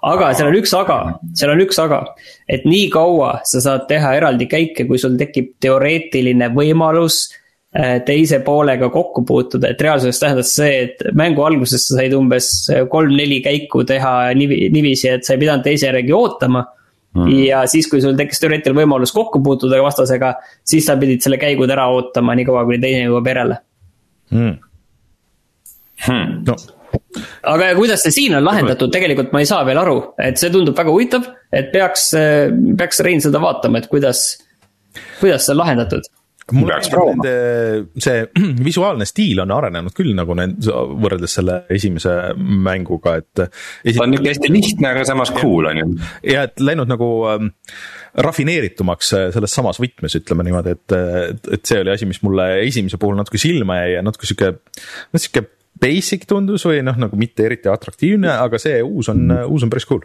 Aga 0.08 0.32
seal 0.38 0.50
on 0.52 0.58
üks 0.60 0.74
aga, 0.78 0.98
seal 1.38 1.54
on 1.54 1.62
üks 1.64 1.80
aga, 1.82 2.02
et 2.50 2.66
nii 2.68 2.88
kaua 2.94 3.38
sa 3.48 3.62
saad 3.64 3.88
teha 3.90 4.16
eraldi 4.20 4.48
käike, 4.52 4.88
kui 4.90 5.00
sul 5.02 5.18
tekib 5.20 5.54
teoreetiline 5.64 6.52
võimalus 6.56 7.22
äh, 7.28 8.00
teise 8.08 8.42
poolega 8.46 8.92
kokku 8.94 9.26
puutuda, 9.28 9.72
et 9.72 9.82
reaalsuses 9.82 10.22
tähendas 10.22 10.54
see, 10.58 10.84
et 10.88 11.06
mängu 11.18 11.46
alguses 11.48 11.88
sa 11.88 12.00
said 12.00 12.16
umbes 12.18 12.52
kolm-neli 12.92 13.42
käiku 13.46 13.86
teha 13.88 14.16
niivi, 14.38 14.64
niiviisi, 14.74 15.10
et 15.16 15.28
sa 15.28 15.36
ei 15.36 15.44
pidanud 15.46 15.66
teise 15.68 15.90
järgi 15.92 16.16
ootama. 16.18 16.68
Mm.. 17.12 17.28
ja 17.44 17.66
siis, 17.68 17.90
kui 17.92 18.00
sul 18.00 18.14
tekkis 18.16 18.40
teoreetiline 18.40 18.86
võimalus 18.86 19.12
kokku 19.12 19.42
puutuda 19.44 19.82
vastasega, 19.84 20.30
siis 20.64 20.86
sa 20.88 20.94
pidid 20.96 21.20
selle 21.20 21.36
käigud 21.42 21.68
ära 21.74 21.90
ootama, 21.92 22.38
niikaua 22.40 22.62
kuni 22.70 22.80
teine 22.80 23.02
jõuab 23.10 23.28
järele. 23.28 23.58
Mm.. 24.32 24.54
Hmm. 26.06 26.38
no 26.48 26.56
aga 27.52 27.74
kuidas 27.78 28.06
see 28.06 28.16
siin 28.16 28.38
on 28.40 28.46
lahendatud, 28.46 28.92
tegelikult 28.94 29.34
ma 29.36 29.44
ei 29.44 29.50
saa 29.50 29.66
veel 29.68 29.82
aru, 29.82 29.98
et 30.22 30.40
see 30.42 30.52
tundub 30.54 30.78
väga 30.78 30.94
huvitav, 30.94 31.28
et 31.52 31.72
peaks, 31.74 32.12
peaks 32.80 33.04
Rein 33.06 33.24
seda 33.24 33.42
vaatama, 33.44 33.82
et 33.82 33.92
kuidas, 33.92 34.26
kuidas 35.20 35.48
see 35.48 35.56
on 35.56 35.64
lahendatud 35.64 36.12
mulle 36.56 36.78
meeldib 36.78 37.04
nende, 37.12 37.34
see 38.02 38.24
visuaalne 38.70 39.08
stiil 39.08 39.42
on 39.44 39.54
arenenud 39.56 39.96
küll 39.98 40.14
nagu 40.18 40.36
need, 40.38 40.58
võrreldes 41.02 41.38
selle 41.40 41.62
esimese 41.74 42.16
mänguga, 42.38 43.18
et. 43.22 43.44
ta 43.44 44.04
on 44.04 44.14
nihuke 44.14 44.32
hästi 44.34 44.52
lihtne, 44.52 44.92
aga 44.92 45.06
samas 45.08 45.34
cool 45.38 45.70
on 45.72 45.82
ju. 45.82 45.88
ja 46.34 46.46
et 46.50 46.62
läinud 46.64 46.92
nagu 46.92 47.10
ähm, 47.32 47.54
rafineeritumaks 48.28 49.14
äh, 49.18 49.30
selles 49.36 49.56
samas 49.58 49.80
võtmes, 49.82 50.18
ütleme 50.20 50.46
niimoodi, 50.48 50.76
et, 50.78 50.98
et 51.58 51.66
see 51.68 51.82
oli 51.84 51.94
asi, 51.94 52.10
mis 52.10 52.22
mulle 52.26 52.52
esimese 52.66 53.00
puhul 53.02 53.18
natuke 53.20 53.42
silma 53.42 53.82
jäi 53.84 53.98
ja 53.98 54.06
natuke 54.06 54.30
sihuke, 54.30 54.56
noh 55.12 55.22
sihuke 55.24 55.48
basic 55.82 56.26
tundus 56.30 56.66
või 56.68 56.82
noh, 56.86 56.98
nagu 57.00 57.18
mitte 57.20 57.46
eriti 57.48 57.72
atraktiivne, 57.72 58.34
aga 58.38 58.60
see 58.62 58.82
uus 58.86 59.12
on, 59.14 59.30
uus 59.48 59.64
on 59.66 59.72
päris 59.72 59.88
cool 59.90 60.04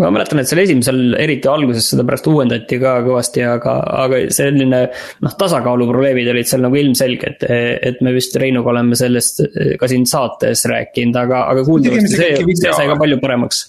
ma 0.00 0.10
mäletan, 0.10 0.40
et 0.42 0.50
seal 0.50 0.62
esimesel, 0.64 1.00
eriti 1.20 1.48
alguses 1.50 1.86
seda 1.92 2.04
pärast 2.06 2.26
uuendati 2.30 2.78
ka 2.82 2.96
kõvasti, 3.06 3.44
aga, 3.46 3.76
aga 4.04 4.20
selline 4.34 4.80
noh, 5.22 5.36
tasakaaluprobleemid 5.38 6.30
olid 6.32 6.50
seal 6.50 6.64
nagu 6.66 6.78
ilmselged. 6.80 7.46
et 7.46 8.02
me 8.02 8.14
vist 8.16 8.34
Reinuga 8.40 8.72
oleme 8.74 8.98
sellest 8.98 9.44
ka 9.78 9.90
siin 9.90 10.06
saates 10.10 10.66
rääkinud, 10.70 11.20
aga, 11.20 11.44
aga 11.52 11.64
kuuldavasti 11.66 12.10
see, 12.16 12.42
see 12.58 12.74
sai 12.74 12.90
ka 12.90 12.98
palju 12.98 13.20
paremaks. 13.22 13.64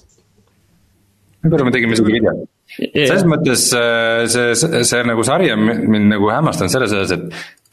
võib-olla 1.45 1.69
me 1.69 1.75
tegime 1.75 1.97
isegi 1.97 2.17
video. 2.17 2.33
selles 2.95 3.27
mõttes 3.29 3.67
äh, 3.77 4.25
see, 4.31 4.57
see, 4.57 4.81
see 4.89 5.03
nagu 5.05 5.27
sari 5.27 5.53
on 5.53 5.61
mind 5.67 6.09
nagu 6.15 6.33
hämmastanud 6.33 6.73
selles 6.73 6.97
osas, 6.97 7.19
et 7.19 7.64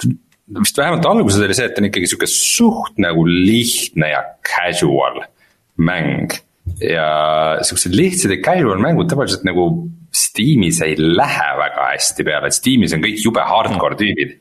vist 0.50 0.78
vähemalt 0.78 1.06
alguses 1.06 1.42
oli 1.42 1.56
see, 1.56 1.68
et 1.70 1.78
on 1.78 1.88
ikkagi 1.88 2.10
sihuke 2.10 2.28
suht 2.30 2.98
nagu 3.02 3.24
lihtne 3.28 4.12
ja 4.12 4.22
casual 4.46 5.22
mäng. 5.78 6.34
ja 6.78 7.58
siuksed 7.66 7.94
lihtsad 7.94 8.36
ja 8.36 8.42
casual 8.44 8.78
mängud 8.82 9.10
tavaliselt 9.10 9.44
nagu 9.46 9.66
Steamis 10.12 10.82
ei 10.84 10.94
lähe 10.98 11.48
väga 11.56 11.86
hästi 11.94 12.24
peale, 12.24 12.50
et 12.50 12.56
Steamis 12.56 12.92
on 12.92 13.00
kõik 13.00 13.22
jube 13.24 13.44
hardcore 13.48 13.96
tüübid. 13.96 14.34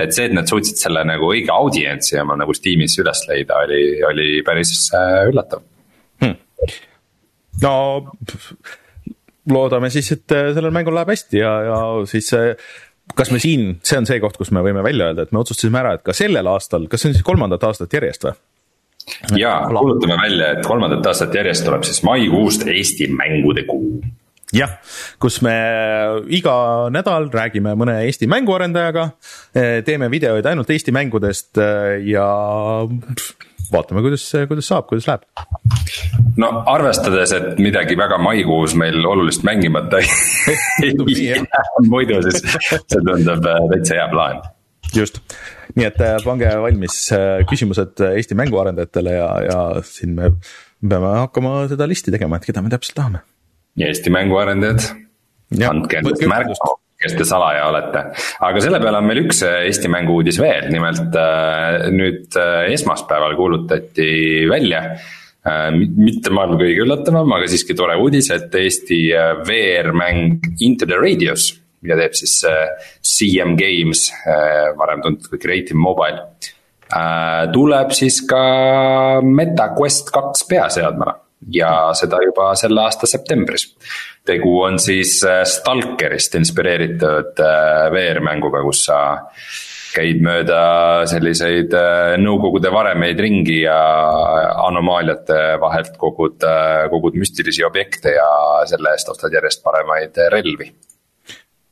et 0.00 0.14
see, 0.16 0.24
et 0.28 0.34
nad 0.34 0.48
suutsid 0.48 0.80
selle 0.80 1.04
nagu 1.04 1.28
õige 1.34 1.52
audientsi 1.52 2.16
oma 2.22 2.38
nagu 2.40 2.54
Steamis 2.56 2.96
üles 3.02 3.24
leida, 3.28 3.62
oli, 3.66 3.82
oli 4.08 4.28
päris 4.46 4.72
äh, 4.96 5.28
üllatav 5.28 5.62
hmm.. 6.24 6.36
no 7.62 7.74
loodame 9.52 9.90
siis, 9.92 10.10
et 10.16 10.36
äh, 10.36 10.50
sellel 10.56 10.72
mängul 10.74 10.96
läheb 10.96 11.12
hästi 11.12 11.42
ja, 11.42 11.52
ja 11.68 11.78
siis 12.08 12.32
äh, 12.36 12.54
kas 13.16 13.32
me 13.34 13.40
siin, 13.42 13.78
see 13.86 13.98
on 14.00 14.06
see 14.08 14.20
koht, 14.22 14.36
kus 14.40 14.52
me 14.54 14.62
võime 14.64 14.84
välja 14.84 15.10
öelda, 15.10 15.26
et 15.26 15.34
me 15.34 15.42
otsustasime 15.42 15.80
ära, 15.80 15.96
et 15.98 16.04
ka 16.06 16.14
sellel 16.16 16.52
aastal, 16.52 16.86
kas 16.90 17.04
see 17.04 17.12
on 17.12 17.18
siis 17.18 17.26
kolmandat 17.26 17.64
aastat 17.68 17.98
järjest 17.98 18.28
või? 18.28 18.38
jaa, 19.40 19.60
kuulutame 19.72 20.18
välja, 20.20 20.52
et 20.56 20.66
kolmandat 20.66 21.06
aastat 21.08 21.34
järjest 21.34 21.64
tuleb 21.64 21.86
siis 21.88 22.02
maikuust 22.04 22.66
Eesti 22.68 23.08
mängude 23.12 23.64
kuu 23.68 24.02
jah, 24.54 24.78
kus 25.20 25.40
me 25.44 25.54
iga 26.34 26.54
nädal 26.92 27.28
räägime 27.32 27.74
mõne 27.78 27.98
Eesti 28.06 28.28
mänguarendajaga, 28.30 29.10
teeme 29.84 30.10
videoid 30.12 30.46
ainult 30.48 30.70
Eesti 30.72 30.94
mängudest 30.96 31.60
ja 32.08 32.28
vaatame, 33.72 34.02
kuidas, 34.04 34.24
kuidas 34.50 34.68
saab, 34.70 34.86
kuidas 34.90 35.08
läheb. 35.08 35.24
no 36.40 36.50
arvestades, 36.70 37.32
et 37.36 37.60
midagi 37.62 37.96
väga 37.98 38.18
maikuus 38.22 38.76
meil 38.78 39.04
olulist 39.06 39.44
mängimata 39.46 40.00
ei 40.02 40.92
jää 41.28 41.64
muidu, 41.88 42.20
siis 42.26 42.44
see 42.68 43.02
tundub 43.02 43.46
äh, 43.48 43.60
täitsa 43.74 43.98
hea 43.98 44.08
plaan. 44.12 44.42
just, 44.94 45.20
nii 45.76 45.88
et 45.90 46.00
äh, 46.04 46.16
pange 46.24 46.52
valmis 46.62 47.00
äh, 47.16 47.42
küsimused 47.50 48.04
Eesti 48.10 48.38
mänguarendajatele 48.38 49.16
ja, 49.18 49.30
ja 49.48 49.60
siin 49.86 50.16
me 50.18 50.32
peame 50.80 51.14
hakkama 51.24 51.60
seda 51.72 51.88
listi 51.90 52.14
tegema, 52.14 52.38
et 52.38 52.48
keda 52.48 52.62
me 52.62 52.72
täpselt 52.72 52.96
tahame. 52.98 53.24
Eesti 53.78 54.10
mänguarendajad, 54.14 54.92
andke 55.68 56.00
endast 56.00 56.28
märku 56.30 56.78
kes 56.98 57.14
te 57.14 57.26
salaja 57.26 57.68
olete. 57.70 58.02
aga 58.48 58.62
selle 58.62 58.80
peale 58.82 59.00
on 59.00 59.06
meil 59.06 59.22
üks 59.22 59.44
äh, 59.46 59.62
Eesti 59.68 59.90
mängu 59.92 60.18
uudis 60.18 60.40
veel, 60.42 60.66
nimelt 60.72 61.14
äh, 61.18 61.86
nüüd 61.94 62.34
äh, 62.38 62.72
esmaspäeval 62.74 63.38
kuulutati 63.38 64.10
välja 64.50 64.82
mitte 65.48 66.28
maailma 66.34 66.58
kõige 66.60 66.82
üllatavam, 66.82 67.30
aga 67.32 67.46
siiski 67.48 67.72
tore 67.78 67.94
uudis, 68.02 68.26
et 68.34 68.52
Eesti 68.58 68.98
VR-mäng 69.46 70.42
Into 70.66 70.84
the 70.84 70.98
Radius, 70.98 71.46
mida 71.80 71.96
teeb 71.96 72.16
siis 72.18 72.34
CM 73.06 73.54
Games, 73.56 74.02
varem 74.76 75.00
tuntud 75.06 75.30
kui 75.30 75.40
Creative 75.40 75.78
Mobile. 75.78 76.26
tuleb 77.54 77.94
siis 77.96 78.18
ka 78.28 78.42
MetaQuest 79.24 80.12
kaks 80.12 80.44
peaseadmele 80.50 81.16
ja 81.54 81.72
seda 81.96 82.20
juba 82.26 82.50
selle 82.58 82.84
aasta 82.84 83.08
septembris 83.08 83.70
tegu 84.28 84.58
on 84.64 84.78
siis 84.82 85.18
äh, 85.26 85.42
Stalkerist 85.48 86.36
inspireeritud 86.38 87.40
äh, 87.42 87.86
VR-mänguga, 87.94 88.62
kus 88.66 88.84
sa 88.88 88.98
käid 89.94 90.20
mööda 90.22 90.60
selliseid 91.08 91.72
äh, 91.76 92.16
nõukogude 92.20 92.70
varemeid 92.72 93.20
ringi 93.24 93.62
ja 93.62 93.78
anomaaliate 94.66 95.40
vahelt 95.62 95.96
kogud, 96.00 96.44
kogud 96.92 97.16
müstilisi 97.18 97.64
objekte 97.66 98.12
ja 98.18 98.28
selle 98.68 98.92
eest 98.94 99.08
ostad 99.14 99.34
järjest 99.34 99.64
paremaid 99.64 100.20
relvi. 100.34 100.68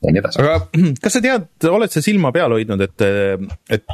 ja 0.03 0.13
nii 0.13 0.23
edasi. 0.23 0.43
aga 0.43 0.59
kas 1.05 1.19
sa 1.19 1.25
tead, 1.25 1.51
oled 1.71 1.93
sa 1.93 2.05
silma 2.05 2.33
peal 2.35 2.57
hoidnud, 2.57 2.87
et, 2.89 3.07
et 3.77 3.87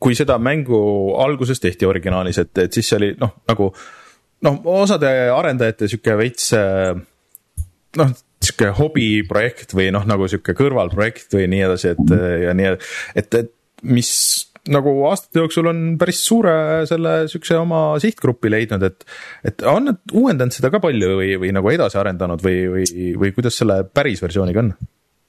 kui 0.00 0.16
seda 0.18 0.38
mängu 0.42 0.80
alguses 1.22 1.60
tehti 1.62 1.86
originaalis, 1.86 2.40
et, 2.42 2.64
et 2.64 2.72
siis 2.72 2.88
see 2.88 2.98
oli 2.98 3.12
noh, 3.20 3.36
nagu 3.46 3.68
noh, 4.46 4.56
osade 4.80 5.12
arendajate 5.32 5.90
sihuke 5.92 6.16
veits 6.18 6.48
noh, 8.00 8.12
sihuke 8.44 8.72
hobiprojekt 8.78 9.74
või 9.76 9.90
noh, 9.94 10.04
nagu 10.08 10.28
sihuke 10.30 10.54
kõrvalprojekt 10.56 11.38
või 11.38 11.48
nii 11.52 11.62
edasi, 11.68 11.94
et 11.94 12.16
ja 12.46 12.56
nii, 12.56 12.74
et, 13.22 13.40
et 13.42 13.54
mis 13.86 14.10
nagu 14.72 14.92
aastate 15.08 15.40
jooksul 15.42 15.70
on 15.70 15.82
päris 16.00 16.20
suure 16.26 16.56
selle 16.90 17.14
siukse 17.30 17.58
oma 17.58 17.82
sihtgrupi 18.02 18.50
leidnud, 18.50 18.82
et. 18.86 19.06
et 19.46 19.62
on 19.68 19.92
nad 19.92 20.02
uuendanud 20.12 20.54
seda 20.54 20.72
ka 20.74 20.82
palju 20.82 21.14
või, 21.20 21.32
või 21.42 21.54
nagu 21.54 21.70
edasi 21.72 22.00
arendanud 22.00 22.42
või, 22.42 22.58
või, 22.72 23.08
või 23.20 23.32
kuidas 23.36 23.58
selle 23.62 23.82
päris 23.86 24.22
versiooniga 24.24 24.64
on? 24.64 24.74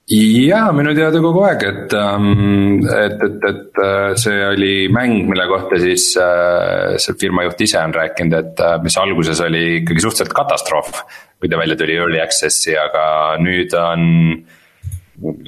jaa, 0.08 0.72
minu 0.72 0.94
teada 0.96 1.20
kogu 1.20 1.42
aeg, 1.44 1.64
et, 1.68 1.96
ähm, 2.00 2.78
et, 2.88 3.24
et, 3.26 3.48
et 3.50 3.82
äh, 3.84 4.14
see 4.20 4.38
oli 4.54 4.74
mäng, 4.94 5.26
mille 5.28 5.48
kohta 5.52 5.80
siis 5.82 6.14
äh, 6.22 6.96
see 7.02 7.18
firma 7.20 7.44
juht 7.44 7.66
ise 7.66 7.82
on 7.82 7.96
rääkinud, 7.96 8.38
et 8.40 8.64
äh, 8.64 8.78
mis 8.84 8.96
alguses 9.02 9.42
oli 9.44 9.82
ikkagi 9.82 10.06
suhteliselt 10.06 10.36
katastroof. 10.38 11.04
Kui 11.38 11.52
ta 11.52 11.60
välja 11.60 11.78
tuli 11.80 11.98
early 11.98 12.22
access'i, 12.24 12.76
aga 12.78 13.38
nüüd 13.42 13.74
on 13.78 14.08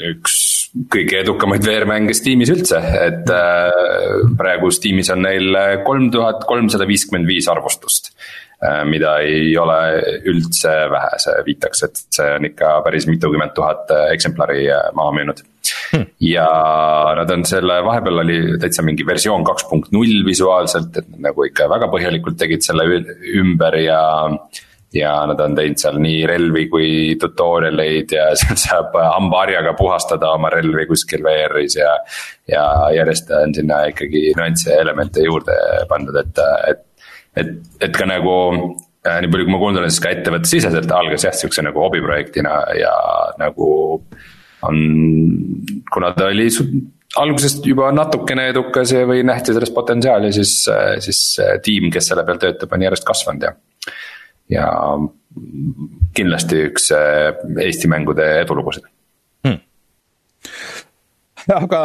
üks 0.10 0.36
kõige 0.90 1.22
edukamaid 1.22 1.66
VR-mänge 1.66 2.14
Steamis 2.18 2.50
üldse, 2.54 2.78
et 2.80 3.30
praegu 4.38 4.70
Steamis 4.74 5.10
on 5.14 5.24
neil 5.26 5.58
kolm 5.86 6.10
tuhat 6.14 6.46
kolmsada 6.50 6.88
viiskümmend 6.90 7.30
viis 7.30 7.50
arvustust 7.52 8.14
Äh, 8.60 8.82
mida 8.84 9.14
ei 9.24 9.54
ole 9.56 9.76
üldse 10.28 10.72
vähe, 10.92 11.18
see 11.24 11.36
viitaks, 11.46 11.84
et 11.86 12.00
see 12.12 12.26
on 12.36 12.44
ikka 12.50 12.74
päris 12.84 13.06
mitukümmend 13.08 13.54
tuhat 13.56 13.88
äh, 13.96 14.10
eksemplari 14.12 14.66
äh, 14.68 14.90
maha 14.98 15.14
müünud. 15.16 15.40
Hmm.. 15.94 16.10
ja 16.20 16.48
nad 17.16 17.32
on 17.32 17.46
selle, 17.48 17.78
vahepeal 17.86 18.20
oli 18.26 18.36
täitsa 18.60 18.84
mingi 18.84 19.06
versioon 19.08 19.46
kaks 19.48 19.64
punkt 19.70 19.94
null 19.96 20.26
visuaalselt, 20.28 20.92
et 21.00 21.08
nagu 21.24 21.46
ikka 21.48 21.70
väga 21.72 21.88
põhjalikult 21.94 22.36
tegid 22.42 22.66
selle 22.66 22.84
ümber 23.40 23.80
ja 23.80 24.02
ja 24.94 25.14
nad 25.30 25.40
on 25.44 25.56
teinud 25.58 25.78
seal 25.78 26.00
nii 26.02 26.26
relvi 26.30 26.66
kui 26.72 26.90
tutorial 27.22 27.80
eid 27.84 28.14
ja 28.16 28.30
seal 28.40 28.58
saab 28.58 28.98
hambaharjaga 28.98 29.76
puhastada 29.78 30.34
oma 30.34 30.52
relvi 30.54 30.88
kuskil 30.90 31.24
VR-is 31.26 31.78
ja. 31.80 31.96
ja 32.50 32.66
järjest 32.98 33.32
on 33.38 33.56
sinna 33.56 33.84
ikkagi 33.92 34.30
nüansse 34.38 34.74
ja 34.74 34.84
elemente 34.86 35.26
juurde 35.26 35.58
pandud, 35.90 36.18
et, 36.24 36.46
et 36.72 36.86
et, 37.38 37.56
et 37.86 37.96
ka 37.96 38.08
nagu 38.10 38.36
äh, 39.06 39.20
nii 39.22 39.32
palju, 39.32 39.46
kui 39.48 39.54
ma 39.54 39.62
kuulnud 39.62 39.82
olen, 39.82 39.94
siis 39.94 40.04
ka 40.04 40.14
ettevõttesiseselt 40.16 40.94
algas 40.96 41.26
jah, 41.28 41.36
sihukese 41.36 41.66
nagu 41.66 41.84
hobiprojektina 41.86 42.56
ja 42.80 42.94
nagu 43.40 43.70
on, 44.68 44.80
kuna 45.94 46.12
ta 46.18 46.30
oli 46.34 46.50
algusest 47.20 47.66
juba 47.66 47.90
natukene 47.96 48.50
edukas 48.52 48.94
või 49.10 49.24
nähti 49.26 49.56
selles 49.56 49.72
potentsiaali, 49.74 50.34
siis, 50.36 50.54
siis 51.06 51.22
tiim, 51.66 51.90
kes 51.94 52.12
selle 52.12 52.26
peal 52.28 52.42
töötab, 52.42 52.76
on 52.76 52.86
järjest 52.86 53.08
kasvanud 53.08 53.48
ja. 53.48 53.56
Ja 54.50 54.68
kindlasti 56.18 56.66
üks 56.70 56.92
äh, 56.96 57.34
Eesti 57.66 57.92
mängude 57.92 58.28
edulugusid 58.44 58.88
hmm 59.48 59.60
aga 61.50 61.80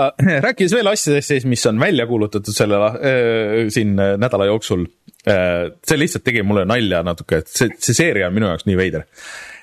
rääkides 0.45 0.75
veel 0.77 0.91
asjadest 0.91 1.31
siis, 1.31 1.45
mis 1.49 1.63
on 1.67 1.79
välja 1.81 2.05
kuulutatud 2.07 2.53
selle 2.53 2.81
äh, 2.85 3.69
siin 3.73 3.95
nädala 3.97 4.51
jooksul 4.51 4.85
Äh, 5.25 5.71
see 5.81 5.97
lihtsalt 5.97 6.25
tegi 6.27 6.43
mulle 6.45 6.67
nalja 6.69 6.99
natuke, 7.01 7.39
et 7.41 7.49
see, 7.49 7.71
see 7.81 7.97
seeria 7.97 8.27
on 8.29 8.35
minu 8.37 8.51
jaoks 8.51 8.67
nii 8.69 8.75
veider. 8.77 9.07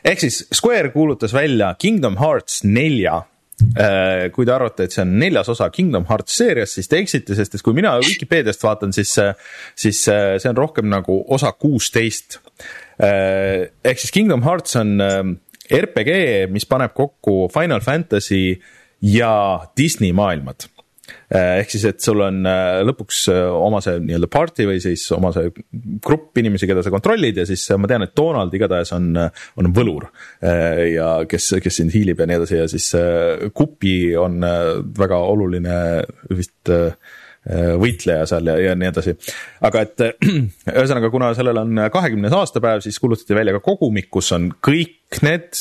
ehk 0.01 0.23
siis 0.23 0.39
Square 0.49 0.89
kuulutas 0.89 1.35
välja 1.37 1.75
Kingdom 1.77 2.15
Hearts 2.17 2.63
nelja 2.65 3.19
äh, 3.77 4.31
kui 4.33 4.47
te 4.49 4.55
arvate, 4.55 4.87
et 4.87 4.95
see 4.95 5.03
on 5.05 5.11
neljas 5.21 5.51
osa 5.53 5.67
Kingdom 5.69 6.07
Hearts 6.09 6.39
seeriast, 6.41 6.79
siis 6.79 6.89
te 6.89 6.97
eksite, 6.97 7.37
sest 7.37 7.59
et 7.59 7.61
kui 7.61 7.77
mina 7.77 7.93
Vikipeediast 8.01 8.65
vaatan, 8.65 8.89
siis, 8.97 9.13
siis 9.77 10.01
see 10.01 10.49
on 10.49 10.57
rohkem 10.57 10.89
nagu 10.89 11.19
osa 11.29 11.53
kuusteist. 11.53 12.39
Ehk 13.01 14.01
siis 14.01 14.13
Kingdom 14.13 14.43
Hearts 14.45 14.77
on 14.77 14.99
RPG, 15.71 16.11
mis 16.53 16.67
paneb 16.69 16.93
kokku 16.93 17.47
Final 17.53 17.81
Fantasy 17.81 18.59
ja 19.01 19.31
Disney 19.77 20.13
maailmad 20.13 20.67
Eh, 21.31 21.61
ehk 21.61 21.71
siis, 21.71 21.85
et 21.87 22.03
sul 22.03 22.19
on 22.25 22.41
eh, 22.47 22.81
lõpuks 22.83 23.21
oma 23.31 23.79
see 23.83 24.01
nii-öelda 24.03 24.27
party 24.31 24.65
või 24.67 24.81
siis 24.83 25.05
oma 25.15 25.31
see 25.31 25.47
grupp 26.03 26.35
inimesi, 26.41 26.67
keda 26.67 26.83
sa 26.83 26.91
kontrollid 26.91 27.39
ja 27.39 27.45
siis 27.47 27.63
ma 27.79 27.87
tean, 27.87 28.03
et 28.03 28.13
Donald 28.17 28.51
igatahes 28.55 28.91
on, 28.97 29.13
on 29.15 29.71
võlur. 29.75 30.09
ja 30.41 31.09
kes, 31.29 31.53
kes 31.63 31.79
sind 31.79 31.95
hiilib 31.95 32.19
ja 32.19 32.27
nii 32.27 32.39
edasi 32.41 32.59
ja 32.59 32.67
siis 32.71 32.89
Kupi 33.55 33.95
on 34.19 34.43
väga 34.97 35.21
oluline 35.31 35.77
vist 36.35 36.71
võitleja 37.81 38.27
seal 38.29 38.45
ja, 38.51 38.53
ja 38.61 38.73
nii 38.77 38.89
edasi. 38.91 39.15
aga 39.65 39.81
et 39.87 40.03
ühesõnaga, 40.75 41.09
kuna 41.09 41.31
sellel 41.37 41.57
on 41.63 41.79
kahekümnes 41.93 42.35
aastapäev, 42.37 42.83
siis 42.85 42.99
kuulutati 43.01 43.33
välja 43.37 43.55
ka 43.57 43.63
kogumik, 43.65 44.11
kus 44.13 44.29
on 44.37 44.51
kõik 44.61 45.21
need 45.25 45.57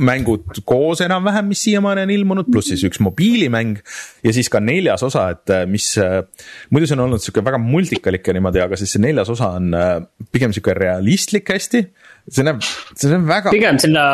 mängud 0.00 0.60
koos 0.64 1.02
enam-vähem, 1.04 1.50
mis 1.52 1.62
siiamaani 1.66 2.06
on 2.06 2.12
ilmunud, 2.14 2.48
pluss 2.52 2.70
siis 2.72 2.84
üks 2.88 3.00
mobiilimäng. 3.04 3.78
ja 4.24 4.32
siis 4.32 4.48
ka 4.52 4.60
neljas 4.60 5.02
osa, 5.04 5.28
et 5.34 5.52
äh, 5.52 5.66
mis, 5.68 5.92
äh, 6.00 6.22
muidu 6.70 6.88
see 6.88 6.96
on 6.96 7.04
olnud 7.06 7.22
sihuke 7.22 7.44
väga 7.44 7.60
multikalik 7.60 8.26
ja 8.26 8.36
niimoodi, 8.36 8.62
aga 8.64 8.78
siis 8.80 8.94
see 8.96 9.02
neljas 9.04 9.30
osa 9.32 9.52
on 9.58 9.74
äh, 9.76 9.94
pigem 10.32 10.54
sihuke 10.54 10.74
realistlik 10.78 11.52
hästi. 11.52 11.84
See 12.28 12.44
näeb, 12.46 12.60
see 12.98 13.10
näeb 13.10 13.26
väga. 13.28 13.54
pigem 13.54 13.80
sinna, 13.82 14.04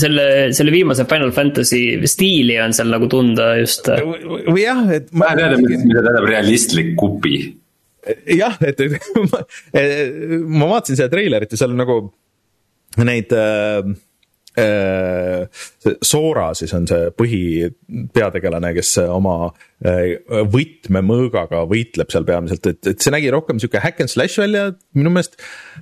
selle, 0.00 0.28
selle 0.56 0.74
viimase 0.74 1.06
Final 1.10 1.34
Fantasy 1.36 1.82
stiili 2.10 2.56
on 2.62 2.76
seal 2.76 2.92
nagu 2.94 3.08
tunda 3.12 3.52
just. 3.60 3.90
või 3.90 4.64
jah, 4.64 4.82
et. 4.94 5.12
ma 5.12 5.34
ei 5.34 5.42
tea, 5.42 5.60
mida 5.84 6.00
tähendab 6.00 6.30
realistlik 6.30 6.94
kupi 7.00 7.36
jah, 8.36 8.56
et, 8.64 8.80
et 8.80 9.12
ma, 9.32 9.44
ma 10.60 10.72
vaatasin 10.76 10.98
seda 10.98 11.12
treilerit 11.12 11.52
ja 11.52 11.60
seal 11.60 11.76
on 11.76 11.80
nagu 11.84 12.00
neid 13.04 13.32
äh, 13.34 13.94
Äh, 14.58 15.48
Sora 16.02 16.52
siis 16.54 16.70
on 16.76 16.84
see 16.86 17.08
põhipeategelane, 17.18 18.70
kes 18.76 18.92
oma 19.02 19.48
äh, 19.48 19.56
võtmemõõgaga 19.82 21.64
võitleb 21.68 22.12
seal 22.12 22.24
peamiselt, 22.24 22.66
et, 22.70 22.80
et 22.94 23.02
see 23.02 23.12
nägi 23.12 23.30
rohkem 23.34 23.58
sihuke 23.60 23.82
hack 23.82 24.00
and 24.00 24.12
slash 24.12 24.38
välja, 24.40 24.68
minu 24.96 25.10
meelest. 25.12 25.34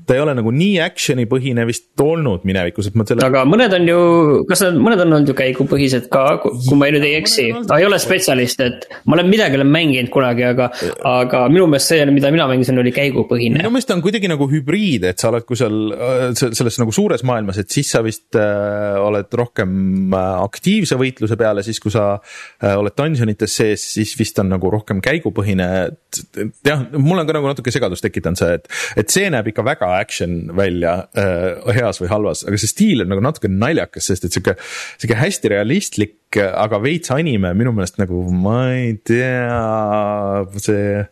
ta 0.09 0.17
ei 0.17 0.23
ole 0.23 0.35
nagu 0.35 0.51
nii 0.55 0.81
action'i 0.83 1.27
põhine 1.31 1.67
vist 1.69 2.01
olnud 2.03 2.47
minevikus, 2.49 2.89
et 2.89 2.97
ma 2.99 3.07
selle. 3.07 3.25
aga 3.27 3.45
mõned 3.49 3.77
on 3.77 3.89
ju, 3.89 4.01
kas 4.49 4.65
nad, 4.65 4.79
mõned 4.81 5.05
on 5.05 5.13
olnud 5.19 5.33
ju 5.33 5.37
käigupõhised 5.39 6.09
ka, 6.13 6.25
kui 6.43 6.79
ma 6.81 6.89
nüüd 6.93 7.07
ei 7.07 7.19
eksi, 7.21 7.49
ma 7.69 7.79
ei 7.79 7.87
ole 7.87 8.01
spetsialist, 8.03 8.65
et. 8.65 8.89
ma 9.07 9.19
olen 9.19 9.31
midagi 9.31 9.61
olen 9.61 9.71
mänginud 9.71 10.11
kunagi, 10.15 10.47
aga, 10.49 10.71
aga 11.13 11.45
minu 11.53 11.69
meelest 11.71 11.93
see, 11.93 12.09
mida 12.11 12.33
mina 12.35 12.49
mängisin, 12.51 12.81
oli 12.83 12.95
käigupõhine. 12.97 13.61
minu 13.61 13.75
meelest 13.75 13.95
on 13.95 14.03
kuidagi 14.05 14.31
nagu 14.33 14.49
hübriid, 14.51 15.07
et 15.13 15.23
sa 15.23 15.31
oled, 15.31 15.47
kui 15.47 15.61
seal 15.61 15.95
äh, 15.95 16.27
selles 16.41 16.81
nagu 16.81 16.95
suures 16.95 17.23
maailmas, 17.29 17.61
et 17.63 17.71
siis 17.73 17.93
sa 17.93 18.03
vist 18.05 18.41
äh, 18.41 18.99
oled 19.03 19.31
rohkem 19.39 20.17
äh, 20.17 20.33
aktiivse 20.43 20.99
võitluse 21.01 21.39
peale, 21.41 21.65
siis 21.67 21.81
kui 21.83 21.93
sa 21.95 22.17
äh, 22.17 22.75
oled 22.75 22.97
dungeonites 22.99 23.61
sees, 23.61 23.82
siis 23.83 24.15
vist 24.19 24.39
on 24.43 24.51
nagu 24.53 24.71
rohkem 24.73 25.03
käigupõhine, 25.05 25.69
et 25.91 26.41
jah, 26.67 26.85
mul 26.97 27.21
on 27.21 27.29
ka 27.29 27.37
nagu 27.37 27.51
natuke 27.51 27.75
segadust 27.75 28.05
tekitanud 28.07 28.41
see, 28.41 28.57
et, 28.59 28.69
et 29.03 29.13
see 29.13 29.31
näeb 29.33 29.53
ikka 29.53 29.65
väga 29.67 29.93
action 29.99 30.41
välja 30.59 30.97
äh, 31.19 31.75
heas 31.77 32.03
või 32.03 32.11
halvas, 32.13 32.45
aga 32.49 32.61
see 32.61 32.73
stiil 32.73 33.05
on 33.05 33.13
nagu 33.13 33.25
natuke 33.25 33.51
naljakas, 33.53 34.11
sest 34.11 34.29
et 34.29 34.37
sihuke, 34.37 34.57
sihuke 34.97 35.21
hästi 35.21 35.55
realistlik, 35.55 36.19
aga 36.39 36.81
veits 36.83 37.13
anime 37.13 37.53
minu 37.59 37.75
meelest 37.77 38.01
nagu 38.01 38.25
ma 38.33 38.59
ei 38.73 38.95
tea, 39.05 40.45
see 40.63 41.03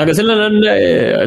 aga 0.00 0.14
sellel 0.16 0.40
on, 0.48 0.58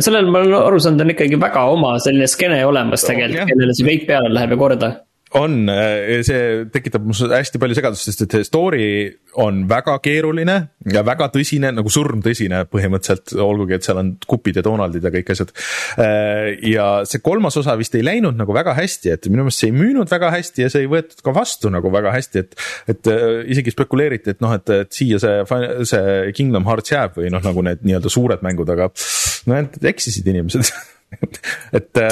sellel 0.04 0.30
ma 0.32 0.42
olen 0.42 0.56
aru 0.58 0.80
saanud, 0.84 1.06
on 1.06 1.14
ikkagi 1.14 1.40
väga 1.40 1.64
oma 1.72 1.96
selline 2.04 2.28
skeene 2.28 2.60
olemas 2.68 3.06
tegelikult, 3.08 3.48
kellele 3.52 3.76
see 3.78 3.88
kõik 3.88 4.08
peale 4.10 4.32
läheb 4.34 4.56
ja 4.56 4.60
korda 4.60 4.90
on, 5.40 5.70
äh, 5.70 6.22
see 6.26 6.66
tekitab 6.74 7.06
mul 7.08 7.34
hästi 7.34 7.60
palju 7.62 7.78
segadust, 7.78 8.06
sest 8.08 8.24
et 8.26 8.36
see 8.38 8.48
story 8.48 8.88
on 9.42 9.64
väga 9.70 9.96
keeruline 10.04 10.56
ja 10.94 11.04
väga 11.06 11.30
tõsine, 11.34 11.72
nagu 11.74 11.90
surmtõsine 11.92 12.64
põhimõtteliselt, 12.72 13.34
olgugi 13.42 13.78
et 13.78 13.88
seal 13.88 14.02
on 14.02 14.14
Cupid 14.30 14.60
ja 14.60 14.66
Donaldid 14.66 15.06
ja 15.06 15.14
kõik 15.14 15.34
asjad. 15.34 15.54
Äh, 16.02 16.54
ja 16.70 16.88
see 17.10 17.24
kolmas 17.26 17.58
osa 17.60 17.76
vist 17.80 17.98
ei 17.98 18.06
läinud 18.06 18.38
nagu 18.40 18.56
väga 18.56 18.76
hästi, 18.78 19.16
et 19.16 19.28
minu 19.32 19.48
meelest 19.48 19.64
see 19.64 19.72
ei 19.72 19.78
müünud 19.78 20.12
väga 20.14 20.32
hästi 20.36 20.68
ja 20.68 20.72
see 20.74 20.86
ei 20.86 20.92
võetud 20.92 21.26
ka 21.26 21.36
vastu 21.36 21.74
nagu 21.74 21.92
väga 21.94 22.14
hästi, 22.18 22.46
et. 22.46 22.58
et 22.94 23.12
äh, 23.12 23.42
isegi 23.54 23.74
spekuleeriti, 23.74 24.36
et 24.36 24.42
noh, 24.44 24.54
et, 24.56 24.70
et 24.86 24.94
siia 24.94 25.20
see, 25.22 25.44
see 25.90 26.32
Kingdom 26.38 26.68
Hearts 26.70 26.94
jääb 26.94 27.18
või 27.20 27.34
noh, 27.34 27.44
nagu 27.44 27.66
need 27.66 27.84
nii-öelda 27.86 28.12
suured 28.12 28.46
mängud, 28.46 28.70
aga 28.70 28.90
no 29.50 29.62
eksisid 29.90 30.28
inimesed 30.30 30.70
et 31.78 32.04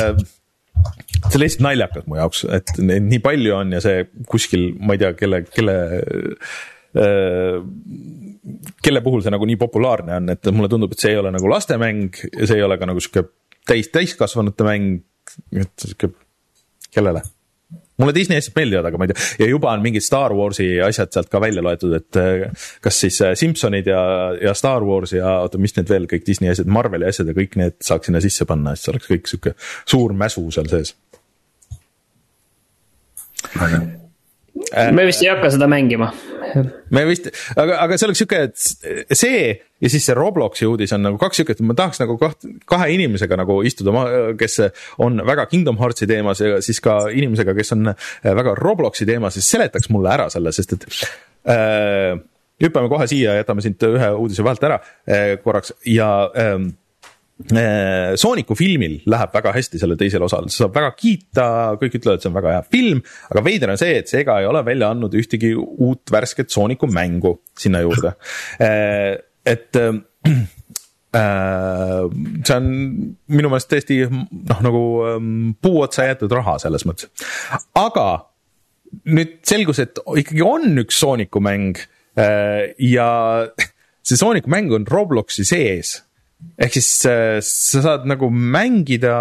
see 0.71 1.35
on 1.35 1.43
lihtsalt 1.43 1.65
naljakas 1.65 2.07
mu 2.09 2.19
jaoks, 2.19 2.45
et 2.57 2.75
neid 2.81 3.07
nii 3.09 3.21
palju 3.23 3.55
on 3.57 3.75
ja 3.75 3.81
see 3.83 4.05
kuskil, 4.29 4.71
ma 4.79 4.95
ei 4.95 5.03
tea, 5.03 5.13
kelle, 5.19 5.43
kelle 5.51 5.77
kelle 8.83 9.01
puhul 9.03 9.21
see 9.23 9.31
nagu 9.31 9.47
nii 9.47 9.59
populaarne 9.59 10.17
on, 10.17 10.31
et 10.33 10.49
mulle 10.51 10.71
tundub, 10.71 10.91
et 10.91 11.03
see 11.03 11.13
ei 11.13 11.21
ole 11.21 11.31
nagu 11.33 11.51
lastemäng 11.51 12.17
ja 12.33 12.49
see 12.49 12.59
ei 12.59 12.65
ole 12.65 12.77
ka 12.81 12.89
nagu 12.89 13.03
sihuke 13.03 13.29
täis, 13.67 13.91
täiskasvanute 13.93 14.67
mäng, 14.67 14.97
et 15.55 15.85
sihuke, 15.85 16.11
kellele? 16.91 17.23
Mulle 18.01 18.15
Disney 18.17 18.41
asjad 18.41 18.57
meeldivad, 18.57 18.89
aga 18.89 18.99
ma 18.99 19.07
ei 19.07 19.13
tea, 19.13 19.29
ja 19.43 19.49
juba 19.51 19.71
on 19.75 19.85
mingid 19.85 20.05
Star 20.05 20.35
Warsi 20.37 20.67
asjad 20.83 21.13
sealt 21.13 21.31
ka 21.31 21.41
välja 21.43 21.63
loetud, 21.65 21.95
et 21.97 22.19
äh, 22.19 22.67
kas 22.83 22.99
siis 23.05 23.21
äh, 23.25 23.35
Simsonid 23.39 23.87
ja, 23.91 24.01
ja 24.41 24.55
Star 24.57 24.85
Wars 24.87 25.15
ja 25.15 25.37
oota, 25.45 25.61
mis 25.61 25.75
need 25.77 25.89
veel 25.91 26.09
kõik 26.11 26.27
Disney 26.27 26.51
asjad, 26.51 26.69
Marveli 26.71 27.09
asjad 27.09 27.31
ja 27.31 27.37
kõik 27.37 27.57
need 27.61 27.79
saaks 27.85 28.09
sinna 28.09 28.23
sisse 28.23 28.47
panna, 28.49 28.75
et 28.75 28.83
see 28.83 28.93
oleks 28.93 29.09
kõik 29.11 29.31
sihuke 29.31 29.55
suur 29.85 30.17
mäsu 30.17 30.47
seal 30.53 30.69
sees. 30.71 30.95
Me 34.95 35.05
vist 35.07 35.23
ei 35.23 35.31
hakka 35.31 35.51
seda 35.53 35.67
mängima. 35.71 36.11
Me 36.91 37.03
vist, 37.07 37.29
aga, 37.55 37.77
aga 37.85 37.97
see 37.97 38.07
oleks 38.09 38.21
sihuke, 38.21 38.39
et 38.49 39.15
see 39.15 39.43
ja 39.51 39.91
siis 39.91 40.03
see 40.09 40.15
Robloksi 40.17 40.67
uudis 40.67 40.91
on 40.95 41.05
nagu 41.05 41.19
kaks 41.21 41.39
sihuke, 41.39 41.55
et 41.55 41.63
ma 41.65 41.75
tahaks 41.77 42.01
nagu 42.01 42.17
kaht, 42.19 42.47
kahe 42.69 42.89
inimesega 42.95 43.37
nagu 43.39 43.61
istuda, 43.67 44.03
kes 44.39 44.59
on 45.03 45.23
väga 45.27 45.47
Kingdom 45.51 45.79
Heartsi 45.81 46.09
teemas 46.09 46.43
ja 46.43 46.59
siis 46.65 46.81
ka 46.83 47.05
inimesega, 47.13 47.55
kes 47.57 47.75
on 47.77 47.93
väga 48.41 48.57
Robloksi 48.59 49.07
teemas, 49.09 49.37
siis 49.39 49.47
seletaks 49.55 49.89
mulle 49.93 50.11
ära 50.11 50.27
selle, 50.33 50.53
sest 50.55 50.75
et 50.75 50.89
äh, 51.55 52.19
hüppame 52.61 52.91
kohe 52.91 53.07
siia, 53.09 53.39
jätame 53.39 53.63
siit 53.63 53.87
ühe 53.87 54.11
uudise 54.17 54.45
vahelt 54.45 54.67
ära 54.67 54.81
äh, 54.81 55.37
korraks. 55.43 55.73
Ja 55.87 56.11
äh, 56.35 56.59
Äh, 56.59 56.80
Sooniku 58.21 58.55
filmil 58.57 58.99
läheb 59.09 59.33
väga 59.35 59.53
hästi 59.55 59.79
sellel 59.81 59.99
teisel 59.99 60.23
osal, 60.25 60.47
seda 60.49 60.67
saab 60.67 60.77
väga 60.77 60.91
kiita, 60.97 61.45
kõik 61.81 61.97
ütlevad, 61.99 62.19
et 62.19 62.25
see 62.25 62.31
on 62.31 62.37
väga 62.37 62.55
hea 62.55 62.63
film, 62.73 63.01
aga 63.31 63.43
veider 63.45 63.73
on 63.73 63.81
see, 63.81 63.97
et 64.01 64.11
Sega 64.11 64.39
ei 64.41 64.47
ole 64.49 64.63
välja 64.67 64.91
andnud 64.93 65.15
ühtegi 65.17 65.53
uut 65.57 66.11
värsket 66.13 66.53
Sooniku 66.53 66.89
mängu 66.91 67.37
sinna 67.57 67.83
juurde. 67.83 68.15
Äh, 68.61 69.17
et 69.47 69.75
äh, 69.79 69.93
see 71.11 72.55
on 72.55 72.67
minu 73.31 73.51
meelest 73.51 73.71
täiesti 73.71 74.03
noh, 74.07 74.59
nagu 74.63 74.83
ähm, 75.09 75.31
puu 75.61 75.81
otsa 75.83 76.05
jäetud 76.07 76.31
raha 76.37 76.57
selles 76.63 76.85
mõttes, 76.87 77.11
aga 77.75 78.07
nüüd 79.11 79.39
selgus, 79.47 79.81
et 79.83 79.99
ikkagi 80.21 80.43
on 80.45 80.83
üks 80.83 80.99
Sooniku 81.01 81.41
mäng 81.43 81.79
ja 82.11 83.09
see 84.03 84.19
Sooniku 84.19 84.51
mäng 84.51 84.71
on 84.75 84.87
Robloksi 84.87 85.45
sees 85.47 86.01
ehk 86.61 86.77
siis 86.77 86.89
äh, 87.09 87.37
sa 87.45 87.83
saad 87.85 88.09
nagu 88.09 88.29
mängida 88.31 89.15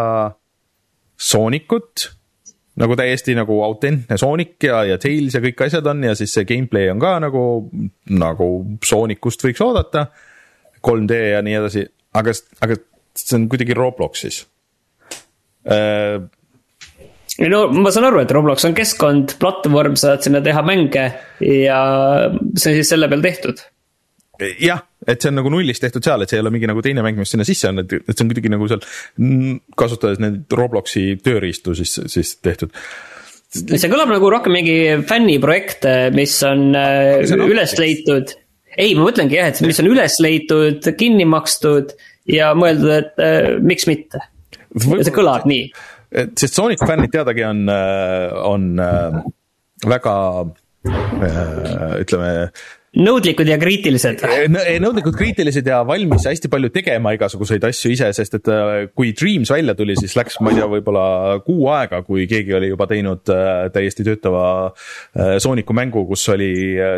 Soonikut 1.20 2.08
nagu 2.80 2.96
täiesti 2.96 3.34
nagu 3.36 3.60
autentne 3.64 4.16
Sonic 4.20 4.56
ja, 4.64 4.82
ja 4.88 4.98
Tails 5.00 5.36
ja 5.36 5.42
kõik 5.44 5.64
asjad 5.66 5.86
on 5.90 6.04
ja 6.06 6.14
siis 6.18 6.32
see 6.36 6.46
gameplay 6.48 6.90
on 6.92 7.00
ka 7.02 7.16
nagu, 7.22 7.44
nagu 8.08 8.50
Soonikust 8.86 9.44
võiks 9.44 9.62
oodata. 9.64 10.08
3D 10.80 11.16
ja 11.34 11.40
nii 11.44 11.56
edasi, 11.58 11.82
aga, 12.16 12.32
aga 12.64 12.76
see 13.18 13.36
on 13.36 13.48
kuidagi 13.52 13.74
Robloxis 13.76 14.38
äh,. 15.68 16.22
no 17.52 17.58
ma 17.76 17.92
saan 17.92 18.06
aru, 18.08 18.22
et 18.22 18.32
Roblox 18.32 18.64
on 18.64 18.76
keskkond, 18.78 19.34
platvorm, 19.42 19.98
saad 20.00 20.24
sinna 20.24 20.40
teha 20.44 20.62
mänge 20.64 21.04
ja 21.44 21.80
see 22.30 22.72
on 22.72 22.78
siis 22.78 22.94
selle 22.94 23.10
peal 23.12 23.26
tehtud 23.26 23.60
jah, 24.56 24.80
et 25.08 25.20
see 25.20 25.30
on 25.30 25.38
nagu 25.40 25.52
nullist 25.52 25.82
tehtud 25.84 26.04
seal, 26.04 26.22
et 26.22 26.32
see 26.32 26.38
ei 26.38 26.44
ole 26.44 26.52
mingi 26.54 26.68
nagu 26.68 26.82
teine 26.84 27.04
mäng, 27.04 27.20
mis 27.20 27.32
sinna 27.32 27.46
sisse 27.48 27.70
on, 27.70 27.82
et, 27.84 27.94
et 28.00 28.12
see 28.12 28.24
on 28.24 28.32
kuidagi 28.32 28.52
nagu 28.52 28.68
seal 28.70 28.82
kasutades 29.80 30.20
neid 30.20 30.58
Robloksi 30.58 31.04
tööriistu 31.24 31.76
siis, 31.78 31.96
siis 32.12 32.34
tehtud. 32.44 32.74
see 33.54 33.90
kõlab 33.90 34.12
nagu 34.12 34.30
rohkem 34.32 34.54
mingi 34.58 34.76
fänniprojekt, 35.08 35.88
mis 36.16 36.36
on, 36.46 36.70
äh, 36.76 37.24
üles 37.48 37.76
leitud. 37.80 38.36
ei, 38.76 38.94
ma 38.94 39.08
mõtlengi 39.08 39.40
jah, 39.40 39.50
et 39.50 39.64
mis 39.64 39.80
on 39.82 39.90
üles 39.90 40.20
leitud, 40.22 40.92
kinni 40.98 41.26
makstud 41.28 41.96
ja 42.30 42.52
mõeldud, 42.58 42.92
et 42.94 43.22
äh, 43.22 43.50
miks 43.62 43.88
mitte. 43.90 44.22
see 44.76 45.14
kõlab 45.14 45.46
nii. 45.50 45.70
sest 46.38 46.56
Sonic 46.56 46.82
fännid 46.86 47.12
teadagi 47.14 47.46
on, 47.46 47.64
äh, 47.72 48.40
on 48.46 48.72
äh, 48.82 49.22
väga 49.86 50.16
ütleme 52.00 52.28
nõudlikud 52.98 53.46
ja 53.46 53.56
kriitilised. 53.60 54.24
Nõudlikud, 54.82 55.14
kriitilised 55.14 55.66
ja 55.70 55.80
valmis 55.86 56.26
hästi 56.26 56.50
palju 56.50 56.72
tegema 56.74 57.12
igasuguseid 57.14 57.64
asju 57.68 57.92
ise, 57.94 58.10
sest 58.16 58.38
et 58.40 58.50
äh, 58.50 58.72
kui 58.94 59.12
Dreams 59.16 59.52
välja 59.54 59.76
tuli, 59.78 59.94
siis 59.98 60.16
läks, 60.18 60.40
ma 60.42 60.50
ei 60.50 60.58
tea, 60.58 60.66
võib-olla 60.70 61.04
kuu 61.46 61.68
aega, 61.70 62.02
kui 62.06 62.26
keegi 62.30 62.56
oli 62.58 62.72
juba 62.72 62.88
teinud 62.90 63.30
äh, 63.34 63.68
täiesti 63.74 64.06
töötava 64.06 64.44
äh, 64.66 65.36
Sooniku 65.42 65.76
mängu, 65.76 66.02
kus 66.08 66.26
oli 66.34 66.52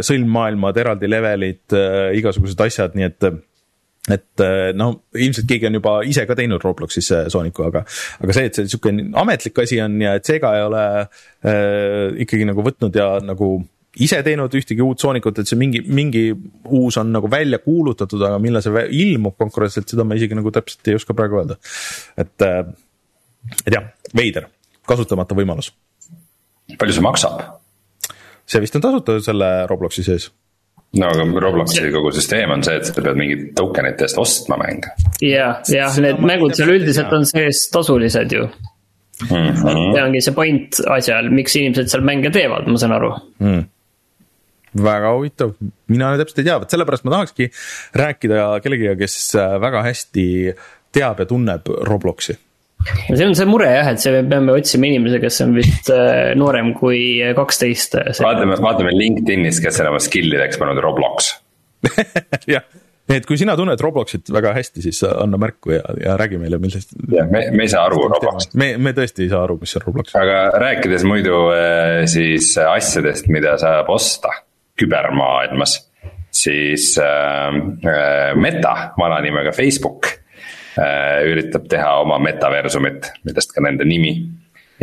sõlmmaailmad, 0.05 0.81
eraldi 0.81 1.11
levelid, 1.11 1.76
igasugused 2.18 2.61
asjad, 2.64 2.96
nii 2.96 3.09
et 3.11 3.33
et 4.11 4.42
no 4.74 4.88
ilmselt 5.14 5.46
keegi 5.46 5.68
on 5.68 5.76
juba 5.76 5.92
ise 6.02 6.24
ka 6.26 6.35
teinud 6.35 6.64
Robloxis 6.64 7.12
Sooniku, 7.31 7.68
aga, 7.68 7.85
aga 8.18 8.35
see, 8.35 8.48
et 8.48 8.59
see 8.59 8.72
sihuke 8.72 8.90
ametlik 9.20 9.61
asi 9.62 9.78
on 9.85 9.94
ja 10.02 10.16
et 10.18 10.26
Sega 10.26 10.50
ei 10.59 10.64
ole 10.66 10.83
äh, 10.98 12.09
ikkagi 12.24 12.48
nagu 12.48 12.64
võtnud 12.66 12.98
ja 12.98 13.12
nagu 13.22 13.52
ise 14.00 14.22
teinud 14.24 14.55
ühtegi 14.57 14.85
uut 14.85 15.00
Soonikut, 15.02 15.42
et 15.42 15.48
see 15.48 15.59
mingi, 15.61 15.83
mingi 15.85 16.31
uus 16.72 16.96
on 17.00 17.12
nagu 17.12 17.28
välja 17.31 17.61
kuulutatud, 17.62 18.22
aga 18.24 18.38
millal 18.42 18.64
see 18.64 18.85
ilmub 19.02 19.37
konkreetselt, 19.40 19.88
seda 19.92 20.07
ma 20.09 20.16
isegi 20.16 20.38
nagu 20.38 20.52
täpselt 20.55 20.88
ei 20.88 20.96
oska 20.96 21.16
praegu 21.16 21.42
öelda. 21.42 21.59
et, 22.16 22.35
äh, 22.46 22.62
et 23.66 23.74
jah, 23.74 23.90
veider, 24.16 24.48
kasutamata 24.88 25.37
võimalus. 25.37 25.72
palju 26.78 26.96
see 26.96 27.05
maksab? 27.05 27.42
see 28.48 28.62
vist 28.64 28.76
on 28.76 28.85
tasuta 28.85 29.20
selle 29.22 29.50
Robloksi 29.70 30.05
sees 30.07 30.31
no 30.96 31.09
aga 31.12 31.26
Robloksi 31.44 31.85
kogu 31.92 32.11
süsteem 32.16 32.50
on 32.52 32.64
see, 32.64 32.78
et 32.81 32.88
sa 32.88 32.96
pead 32.96 33.16
mingit 33.16 33.44
token 33.57 33.88
ite 33.92 34.09
eest 34.09 34.18
ostma 34.20 34.57
mänge. 34.61 34.94
ja, 35.20 35.59
jah, 35.68 36.00
need 36.00 36.24
mängud 36.24 36.57
seal 36.57 36.72
üldiselt 36.78 37.12
on 37.12 37.28
sees 37.28 37.66
tasulised 37.72 38.33
ju 38.33 38.48
mm. 38.48 39.37
-hmm. 39.37 39.92
see 39.92 40.02
ongi 40.07 40.24
see 40.24 40.35
point 40.40 40.81
asjal, 40.96 41.28
miks 41.31 41.61
inimesed 41.61 41.92
seal 41.92 42.09
mänge 42.09 42.33
teevad, 42.33 42.72
ma 42.72 42.81
saan 42.81 42.96
aru 42.96 43.12
mm 43.37 43.62
väga 44.78 45.16
huvitav, 45.16 45.56
mina 45.92 46.14
täpselt 46.20 46.40
ei 46.42 46.48
tea, 46.48 46.61
vot 46.62 46.72
sellepärast 46.72 47.04
ma 47.08 47.16
tahakski 47.18 47.50
rääkida 48.00 48.46
kellegiga, 48.64 48.96
kes 49.00 49.18
äh, 49.40 49.58
väga 49.62 49.85
hästi 49.88 50.24
teab 50.92 51.20
ja 51.22 51.28
tunneb 51.28 51.68
Robloksi 51.88 52.38
no 52.82 53.16
see 53.16 53.26
on 53.26 53.35
see 53.38 53.48
mure 53.48 53.68
jah, 53.70 53.90
et 53.92 54.02
see, 54.02 54.12
me 54.14 54.22
peame 54.28 54.54
otsima 54.56 54.88
inimese, 54.90 55.20
kes 55.22 55.40
on 55.44 55.56
vist 55.56 55.90
äh, 55.94 56.32
noorem 56.38 56.72
kui 56.78 57.20
kaksteist. 57.37 57.98
vaatame, 58.18 58.58
vaatame 58.62 58.94
LinkedInis, 58.96 59.61
kes 59.62 59.82
on 59.82 59.92
oma 59.92 60.02
skill'ideks 60.02 60.61
pannud 60.61 60.80
Roblox 60.82 61.32
jah, 62.54 62.64
et 63.12 63.26
kui 63.28 63.38
sina 63.40 63.56
tunned 63.58 63.80
Robloxit 63.82 64.30
väga 64.35 64.54
hästi, 64.58 64.85
siis 64.85 65.02
anna 65.11 65.40
märku 65.40 65.74
ja, 65.76 65.82
ja 66.02 66.16
räägi 66.20 66.40
meile, 66.42 66.61
millest. 66.62 66.94
jah, 67.12 67.28
me, 67.30 67.44
me 67.54 67.66
ei 67.66 67.72
saa 67.72 67.87
aru 67.88 68.06
Robloxist. 68.14 68.56
me, 68.58 68.74
me 68.82 68.94
tõesti 68.96 69.26
ei 69.26 69.32
saa 69.32 69.44
aru, 69.46 69.58
mis 69.62 69.76
on 69.78 69.87
Roblox. 69.87 70.16
aga 70.18 70.44
rääkides 70.66 71.06
muidu 71.08 71.44
äh, 71.54 72.02
siis 72.11 72.54
asjadest, 72.66 73.30
mida 73.32 73.58
saab 73.62 73.92
osta 73.94 74.35
kübermaailmas, 74.78 75.76
siis 76.32 76.96
äh, 76.98 77.48
äh, 77.87 78.35
Meta, 78.37 78.92
vana 78.98 79.20
nimega 79.24 79.52
Facebook 79.52 80.08
äh,, 80.78 81.22
üritab 81.28 81.68
teha 81.70 81.98
oma 82.02 82.18
metaversumit, 82.22 83.12
millest 83.26 83.52
ka 83.54 83.64
nende 83.64 83.88
nimi. 83.88 84.14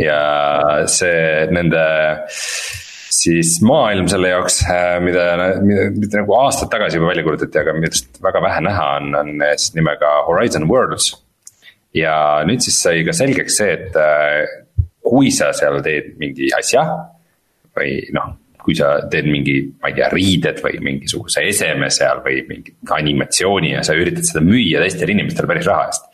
ja 0.00 0.86
see 0.88 1.48
nende 1.52 1.80
siis 3.10 3.58
maailm 3.66 4.06
selle 4.08 4.30
jaoks, 4.30 4.62
äh, 4.70 4.94
mida, 5.04 5.26
mida, 5.66 5.88
mida 5.92 6.22
nagu 6.22 6.36
aastaid 6.38 6.70
tagasi 6.72 6.96
juba 6.96 7.10
välja 7.10 7.26
kuulutati, 7.26 7.60
aga 7.60 7.74
millest 7.76 8.22
väga 8.22 8.42
vähe 8.46 8.62
näha 8.64 8.86
on, 9.00 9.10
on 9.18 9.34
siis 9.56 9.74
nimega 9.76 10.14
Horizon 10.28 10.68
Worlds. 10.70 11.12
ja 11.94 12.14
nüüd 12.46 12.62
siis 12.62 12.78
sai 12.78 13.02
ka 13.04 13.12
selgeks 13.16 13.58
see, 13.58 13.74
et 13.74 13.98
äh, 13.98 14.46
kui 15.02 15.32
sa 15.34 15.50
seal 15.56 15.82
teed 15.82 16.14
mingi 16.22 16.52
asja 16.54 16.86
või 17.76 17.98
noh 18.14 18.36
kui 18.70 18.78
sa 18.78 18.92
teed 19.10 19.26
mingi, 19.26 19.56
ma 19.82 19.90
ei 19.90 19.96
tea, 19.96 20.08
riided 20.14 20.60
või 20.62 20.78
mingisuguse 20.86 21.42
eseme 21.50 21.88
seal 21.90 22.22
või 22.22 22.44
mingi 22.46 22.76
animatsiooni 22.94 23.74
ja 23.74 23.82
sa 23.86 23.96
üritad 23.98 24.28
seda 24.28 24.44
müüa 24.46 24.82
teistele 24.84 25.16
inimestele 25.16 25.50
päris 25.50 25.66
raha 25.66 25.88
eest. 25.90 26.06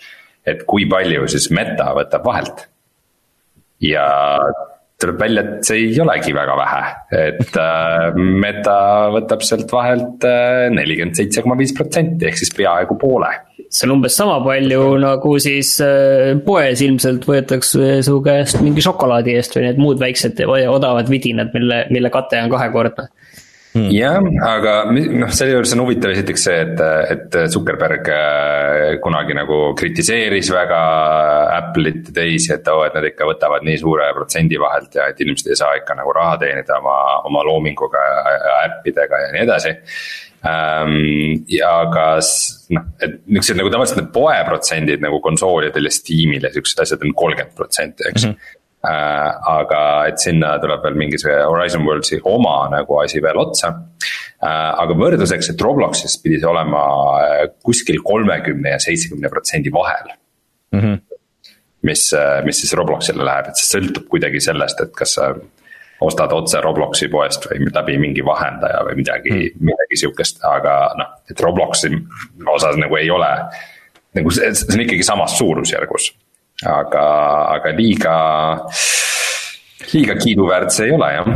et 0.46 0.62
kui 0.64 0.86
palju 0.88 1.26
siis 1.28 1.50
meta 1.52 1.90
võtab 1.92 2.24
vahelt. 2.24 2.64
ja 3.84 4.06
tuleb 4.96 5.20
välja, 5.20 5.42
et 5.44 5.68
see 5.68 5.82
ei 5.90 5.98
olegi 6.00 6.32
väga 6.32 6.54
vähe, 6.56 6.84
et 7.28 7.58
äh, 7.60 8.16
meta 8.16 8.78
võtab 9.12 9.44
sealt 9.44 9.68
vahelt 9.72 10.24
äh, 10.24 10.70
nelikümmend 10.72 11.20
seitse 11.20 11.44
koma 11.44 11.58
viis 11.60 11.76
protsenti 11.76 12.30
ehk 12.30 12.40
siis 12.40 12.54
peaaegu 12.56 12.96
poole 12.96 13.34
see 13.70 13.86
on 13.88 13.96
umbes 13.96 14.16
sama 14.18 14.38
palju 14.44 14.82
nagu 15.02 15.34
siis 15.42 15.74
äh, 15.84 16.34
poes 16.46 16.82
ilmselt 16.84 17.26
võetakse 17.28 18.00
su 18.06 18.20
käest 18.24 18.62
mingi 18.64 18.84
šokolaadi 18.84 19.36
eest 19.36 19.56
või 19.58 19.66
need 19.68 19.82
muud 19.82 20.00
väiksed 20.02 20.42
odavad 20.46 21.10
vidinad, 21.10 21.52
mille, 21.54 21.84
mille 21.90 22.12
kate 22.14 22.42
on 22.44 22.52
kahekordne. 22.52 23.10
Hmm. 23.76 23.90
jah, 23.92 24.24
aga 24.46 24.72
noh, 24.88 25.28
selle 25.36 25.52
juures 25.52 25.74
on 25.74 25.82
huvitav 25.82 26.14
esiteks 26.14 26.44
see, 26.46 26.60
et, 26.64 26.78
et 27.12 27.34
Zuckerberg 27.52 28.08
äh, 28.08 28.94
kunagi 29.04 29.36
nagu 29.36 29.58
kritiseeris 29.76 30.48
väga 30.54 30.78
Apple'it 31.58 32.08
ja 32.08 32.14
teisi, 32.22 32.54
et 32.54 32.70
oo, 32.72 32.86
et 32.86 32.96
nad 32.96 33.04
ikka 33.04 33.28
võtavad 33.28 33.66
nii 33.66 33.76
suure 33.82 34.06
protsendi 34.16 34.56
vahelt 34.62 34.96
ja 34.96 35.10
et 35.12 35.20
inimesed 35.20 35.52
ei 35.52 35.60
saa 35.60 35.74
ikka 35.76 35.98
nagu 35.98 36.14
raha 36.16 36.38
teenida 36.40 36.78
oma, 36.80 36.96
oma 37.28 37.44
loominguga 37.44 38.06
ja 38.06 38.56
äppidega 38.70 39.20
ja 39.26 39.34
nii 39.34 39.44
edasi. 39.44 39.74
Ja 40.46 41.72
kas 41.90 42.28
noh, 42.70 42.84
et 43.02 43.16
niuksed 43.26 43.58
nagu 43.58 43.70
tavaliselt 43.72 43.98
need 43.98 44.12
poeprotsendid 44.14 45.02
nagu 45.02 45.18
konsoolidel 45.24 45.88
ja 45.88 45.94
Steamil 45.94 46.46
ja 46.46 46.52
siuksed 46.54 46.84
asjad 46.84 47.02
on 47.02 47.14
kolmkümmend 47.18 47.56
protsenti, 47.58 48.06
eks 48.06 48.28
mm. 48.28 48.36
-hmm 48.36 48.62
Äh, 48.86 49.30
aga 49.50 49.80
et 50.06 50.20
sinna 50.22 50.52
tuleb 50.62 50.84
veel 50.84 50.98
mingisugune 51.00 51.40
Horizon 51.48 51.86
Worldsi 51.88 52.20
oma 52.28 52.68
nagu 52.70 53.00
asi 53.00 53.22
veel 53.24 53.38
otsa. 53.40 53.72
Äh, 53.72 54.70
aga 54.82 54.94
võrdluseks, 55.00 55.48
et 55.50 55.64
Robloxis 55.64 56.18
pidi 56.22 56.38
see 56.42 56.50
olema 56.50 56.82
äh, 57.24 57.40
kuskil 57.66 57.98
kolmekümne 58.06 58.76
ja 58.76 58.78
seitsmekümne 58.82 59.32
protsendi 59.32 59.72
vahel 59.74 60.12
mm. 60.12 60.80
-hmm. 60.80 61.00
mis, 61.88 62.04
mis 62.44 62.60
siis 62.62 62.76
Robloxile 62.78 63.26
läheb, 63.26 63.50
et 63.50 63.58
see 63.58 63.72
sõltub 63.72 64.06
kuidagi 64.12 64.44
sellest, 64.44 64.84
et 64.84 64.94
kas 64.94 65.16
sa 65.18 65.32
ostad 66.00 66.32
otse 66.36 66.60
Robloksi 66.60 67.08
poest 67.08 67.48
või 67.48 67.70
läbi 67.72 67.96
mingi 68.02 68.24
vahendaja 68.24 68.82
või 68.88 68.98
midagi 69.00 69.32
mm., 69.32 69.64
midagi 69.70 70.02
sihukest, 70.02 70.42
aga 70.44 70.76
noh, 70.98 71.16
et 71.30 71.40
Robloksi 71.40 71.92
osas 72.52 72.76
nagu 72.80 73.00
ei 73.00 73.10
ole. 73.10 73.32
nagu 74.16 74.30
see, 74.32 74.52
see 74.54 74.76
on 74.76 74.84
ikkagi 74.84 75.04
samas 75.04 75.38
suurusjärgus 75.38 76.12
aga, 76.64 77.04
aga 77.56 77.72
liiga, 77.76 78.16
liiga 79.92 80.16
kiiduväärt 80.20 80.72
see 80.72 80.88
ei 80.88 80.96
ole 80.96 81.10
jah 81.12 81.28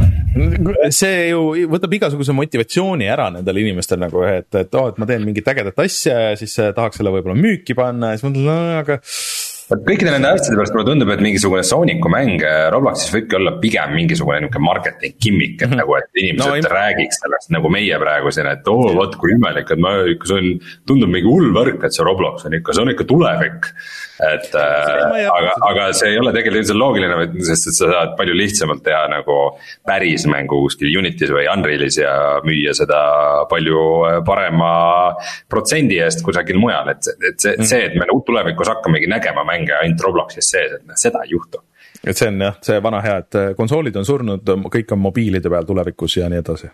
see 0.94 1.28
ju 1.32 1.42
võtab 1.72 1.96
igasuguse 1.98 2.34
motivatsiooni 2.36 3.08
ära 3.11 3.28
nendel 3.34 3.61
inimestel 3.64 4.00
nagu, 4.00 4.22
et, 4.24 4.48
et 4.54 4.76
oo 4.78 4.86
oh,, 4.86 4.92
et 4.92 5.00
ma 5.00 5.08
teen 5.08 5.26
mingit 5.26 5.48
ägedat 5.50 5.82
asja 5.82 6.16
ja 6.30 6.38
siis 6.38 6.54
tahaks 6.56 7.00
selle 7.00 7.12
võib-olla 7.12 7.36
müüki 7.36 7.76
panna 7.76 8.12
ja 8.12 8.20
siis 8.20 8.28
mõtled, 8.28 8.46
no 8.46 8.78
aga 8.78 9.00
vot 9.70 9.84
kõikide 9.86 10.12
nende 10.14 10.32
asjade 10.34 10.58
pärast 10.58 10.74
mulle 10.74 10.88
tundub, 10.88 11.12
et 11.14 11.22
mingisugune 11.24 11.62
Sooniku 11.66 12.10
mäng 12.12 12.42
äh, 12.46 12.66
Robloxis 12.74 13.12
võibki 13.14 13.38
olla 13.38 13.54
pigem 13.62 13.94
mingisugune 13.96 14.42
nihuke 14.44 14.62
marketing 14.62 15.16
gimmick, 15.22 15.56
et 15.60 15.68
-hmm. 15.68 15.80
nagu, 15.82 15.96
et 15.98 16.22
inimesed 16.22 16.66
no, 16.66 16.74
räägiks 16.74 17.22
sellest 17.24 17.54
nagu 17.54 17.72
meie 17.72 17.98
praegu 18.02 18.34
siin, 18.34 18.50
et 18.50 18.68
oo 18.68 18.90
oh,, 18.90 18.94
vot 18.98 19.16
kui 19.20 19.34
imelik, 19.36 19.70
et 19.70 19.82
ma 19.82 19.96
see 20.26 20.38
on, 20.38 20.52
tundub 20.90 21.12
mingi 21.12 21.28
hull 21.30 21.54
värk, 21.54 21.84
et 21.84 21.94
see 21.94 22.06
Roblox 22.06 22.46
on 22.46 22.58
ikka, 22.58 22.74
see 22.74 22.86
on 22.86 22.94
ikka 22.94 23.06
tulevik. 23.10 23.70
Et 24.20 24.54
äh, 24.54 25.28
aga, 25.32 25.52
aga 25.64 25.86
see 25.96 26.12
ei 26.12 26.18
ole 26.20 26.32
tegelikult 26.34 26.60
üldse 26.60 26.76
loogiline, 26.76 27.28
sest 27.46 27.70
et 27.70 27.76
sa 27.78 27.88
saad 27.92 28.12
palju 28.18 28.34
lihtsamalt 28.36 28.82
teha 28.84 29.02
nagu 29.12 29.36
päris 29.88 30.26
mängu 30.30 30.60
kuskil 30.66 30.92
Unity's 31.00 31.32
või 31.32 31.46
Unreal'is 31.50 32.00
ja 32.02 32.12
müüa 32.44 32.74
seda 32.76 33.00
palju 33.50 33.86
äh, 34.08 34.18
parema 34.26 34.72
protsendi 35.50 36.00
eest 36.04 36.24
kusagil 36.26 36.60
mujal, 36.60 36.92
et, 36.92 37.08
et 37.30 37.40
see, 37.40 37.56
see, 37.64 37.86
et 37.88 37.96
me 37.96 38.04
nagu 38.04 38.20
tulevikus 38.26 38.72
hakkamegi 38.74 39.08
nägema 39.10 39.46
mänge 39.48 39.78
ainult 39.78 40.04
Robloxis 40.04 40.52
sees, 40.52 40.76
et 40.76 40.84
noh, 40.84 41.00
seda 41.00 41.24
ei 41.24 41.34
juhtu. 41.34 41.64
et 42.04 42.16
see 42.16 42.28
on 42.28 42.46
jah, 42.48 42.60
see 42.64 42.78
vana 42.84 43.00
hea, 43.06 43.16
et 43.24 43.40
äh, 43.40 43.50
konsoolid 43.56 43.96
on 43.96 44.08
surnud, 44.08 44.54
kõik 44.68 44.96
on 44.96 45.04
mobiilide 45.08 45.52
peal 45.52 45.68
tulevikus 45.68 46.20
ja 46.20 46.28
nii 46.32 46.44
edasi. 46.44 46.72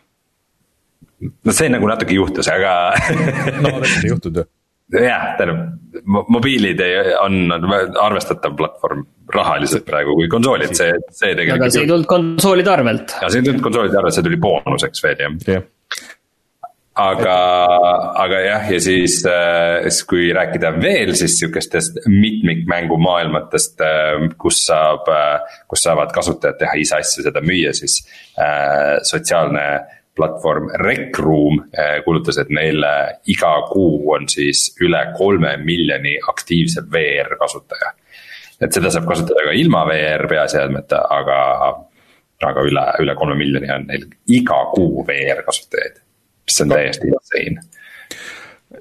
no 1.23 1.55
see 1.55 1.71
nagu 1.71 1.95
natuke 1.95 2.19
juhtus, 2.19 2.51
aga 2.51 2.77
no 3.63 3.77
tegelikult 3.79 4.03
ei 4.03 4.15
juhtunud 4.17 4.43
ju 4.43 4.51
jah, 4.95 5.29
tähendab 5.39 6.27
mobiilid 6.31 6.83
on 7.23 7.55
arvestatav 8.03 8.57
platvorm 8.59 9.07
rahaliselt 9.35 9.87
praegu 9.89 10.15
kui 10.19 10.29
konsoolid, 10.31 10.75
see, 10.79 10.93
see 11.11 11.33
tegelikult. 11.35 11.65
aga 11.65 11.73
see 11.73 11.87
ei 11.87 11.91
tulnud 11.91 12.11
konsoolide 12.11 12.71
arvelt. 12.75 13.17
ja 13.23 13.31
see 13.33 13.43
ei 13.43 13.49
tulnud 13.49 13.65
konsoolide 13.65 13.99
arvelt, 13.99 14.19
see 14.19 14.29
tuli 14.29 14.39
boonuseks 14.43 15.03
veel 15.07 15.25
jah 15.25 15.57
ja 15.57 15.65
aga, 16.97 17.35
aga 18.25 18.39
jah, 18.41 18.69
ja 18.73 18.79
siis, 18.81 19.19
äh, 19.29 19.85
siis 19.91 20.05
kui 20.09 20.31
rääkida 20.35 20.73
veel 20.81 21.13
siis 21.19 21.37
sihukestest 21.41 22.01
mitmikmängumaailmatest, 22.09 23.83
äh, 23.85 24.29
kus 24.41 24.63
saab, 24.69 25.11
äh, 25.13 25.59
kus 25.69 25.85
saavad 25.85 26.15
kasutajad 26.17 26.59
teha 26.63 26.79
ise 26.81 27.01
asju, 27.03 27.27
seda 27.27 27.45
müüa, 27.45 27.75
siis 27.77 28.01
äh, 28.41 28.97
sotsiaalne 29.05 29.67
platvorm 30.17 30.71
Rec 30.81 31.19
Room 31.21 31.61
kuulutas, 32.05 32.39
et 32.41 32.53
neil 32.55 32.85
iga 33.29 33.53
kuu 33.69 34.13
on 34.15 34.29
siis 34.33 34.71
üle 34.81 35.03
kolme 35.19 35.57
miljoni 35.61 36.17
aktiivse 36.33 36.87
VR 36.93 37.37
kasutaja. 37.41 37.93
et 38.61 38.73
seda 38.73 38.91
saab 38.91 39.09
kasutada 39.11 39.45
ka 39.45 39.53
ilma 39.53 39.85
VR 39.89 40.25
peaseadmeta, 40.31 41.03
aga, 41.19 41.39
aga 42.49 42.65
üle, 42.65 42.89
üle 43.05 43.15
kolme 43.21 43.37
miljoni 43.37 43.71
on 43.75 43.87
neil 43.91 44.09
iga 44.41 44.63
kuu 44.73 45.05
VR 45.07 45.45
kasutajaid 45.45 46.01
mis 46.47 46.61
on 46.63 46.73
täiesti 46.73 47.11
insane 47.13 47.65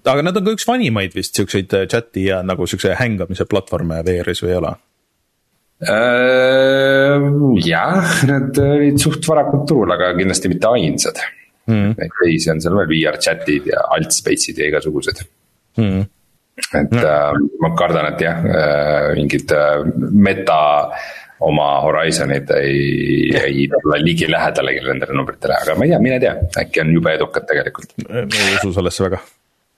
aga 0.06 0.26
nad 0.26 0.38
on 0.38 0.48
ka 0.48 0.56
üks 0.56 0.68
vanimaid 0.70 1.16
vist 1.18 1.38
siukseid 1.38 1.74
äh, 1.78 1.88
chat'i 1.92 2.28
ja 2.30 2.42
nagu 2.46 2.68
siukse 2.70 2.96
hängamise 3.00 3.48
platvorme 3.50 4.02
VR-is 4.06 4.44
või 4.46 4.54
ei 4.54 4.60
ole? 4.62 4.76
Äh, 5.84 7.20
jah, 7.68 8.22
nad 8.30 8.60
olid 8.64 9.00
suht 9.02 9.28
varakult 9.28 9.66
turul, 9.68 9.92
aga 9.92 10.14
kindlasti 10.16 10.52
mitte 10.52 10.72
ainsad. 10.72 11.20
Mm.. 11.68 11.96
Neid 11.98 12.16
teisi 12.22 12.52
on 12.54 12.62
seal 12.64 12.78
veel 12.80 12.92
VR 12.94 13.20
chat'id 13.20 13.68
ja 13.74 13.84
altspace'id 13.98 14.62
ja 14.62 14.70
igasugused. 14.72 15.24
Mm.. 15.82 16.06
et 16.56 16.94
mm. 16.94 17.04
äh, 17.04 17.40
ma 17.60 17.74
kardan, 17.76 18.14
et 18.14 18.22
jah 18.24 18.46
äh,, 18.48 19.10
mingid 19.18 19.52
äh, 19.52 19.82
meta 20.16 20.60
oma 21.44 21.82
Horizonit 21.84 22.54
ei, 22.56 23.34
ei 23.36 23.66
tule 23.74 24.00
ligilähedalegi 24.00 24.86
nendele 24.86 25.18
numbritele, 25.20 25.58
aga 25.60 25.76
ma 25.76 25.84
ei 25.84 25.92
tea, 25.92 26.04
mine 26.08 26.22
tea, 26.24 26.38
äkki 26.64 26.86
on 26.86 26.96
jube 26.96 27.18
edukad 27.18 27.50
tegelikult. 27.50 27.98
ma 28.08 28.24
ei 28.24 28.62
usu 28.62 28.72
sellesse 28.78 29.10
väga 29.10 29.20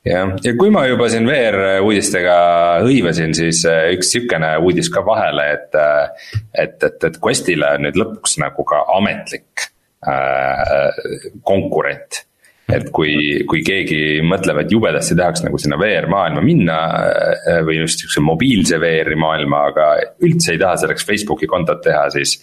jah, 0.08 0.34
ja 0.44 0.54
kui 0.60 0.72
ma 0.74 0.86
juba 0.88 1.10
siin 1.12 1.28
VR 1.30 1.82
uudistega 1.86 2.38
hõivasin, 2.86 3.36
siis 3.38 3.64
äh, 3.70 3.92
üks 3.98 4.14
sihukene 4.16 4.56
uudis 4.64 4.92
ka 4.94 5.06
vahele, 5.06 5.50
et. 5.58 5.76
Äh, 5.76 6.30
et, 6.58 6.82
et, 6.84 7.04
et 7.04 7.18
Questile 7.22 7.76
on 7.78 7.84
nüüd 7.86 7.98
lõpuks 8.00 8.40
nagu 8.42 8.64
ka 8.68 8.80
ametlik 8.98 9.68
äh, 10.08 10.98
konkurent 11.46 12.24
et 12.68 12.90
kui, 12.92 13.44
kui 13.48 13.62
keegi 13.64 14.20
mõtleb, 14.28 14.60
et 14.62 14.72
jubedasti 14.74 15.16
tahaks 15.16 15.44
nagu 15.46 15.60
sinna 15.62 15.78
VR 15.80 16.10
maailma 16.12 16.44
minna 16.44 16.78
äh, 17.08 17.62
või 17.68 17.80
just 17.80 18.04
sihukese 18.04 18.24
mobiilse 18.26 18.80
VR-i 18.82 19.16
maailma, 19.20 19.62
aga 19.72 19.88
üldse 20.28 20.54
ei 20.56 20.62
taha 20.62 20.82
selleks 20.82 21.08
Facebooki 21.08 21.48
kontot 21.50 21.80
teha, 21.86 22.08
siis. 22.14 22.38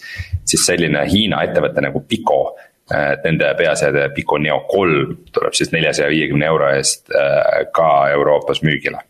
siis 0.45 0.65
selline 0.65 1.05
Hiina 1.09 1.43
ettevõte 1.45 1.81
nagu 1.81 2.01
Pico, 2.09 2.55
äh, 2.93 3.15
nende 3.23 3.53
peaseade 3.57 4.09
Pico 4.15 4.37
Neo 4.41 4.61
kolm 4.69 5.17
tuleb 5.33 5.57
siis 5.57 5.71
neljasaja 5.73 6.11
viiekümne 6.13 6.45
euro 6.51 6.69
eest 6.75 7.11
äh, 7.11 7.65
ka 7.73 7.89
Euroopas 8.13 8.63
müügile. 8.65 9.01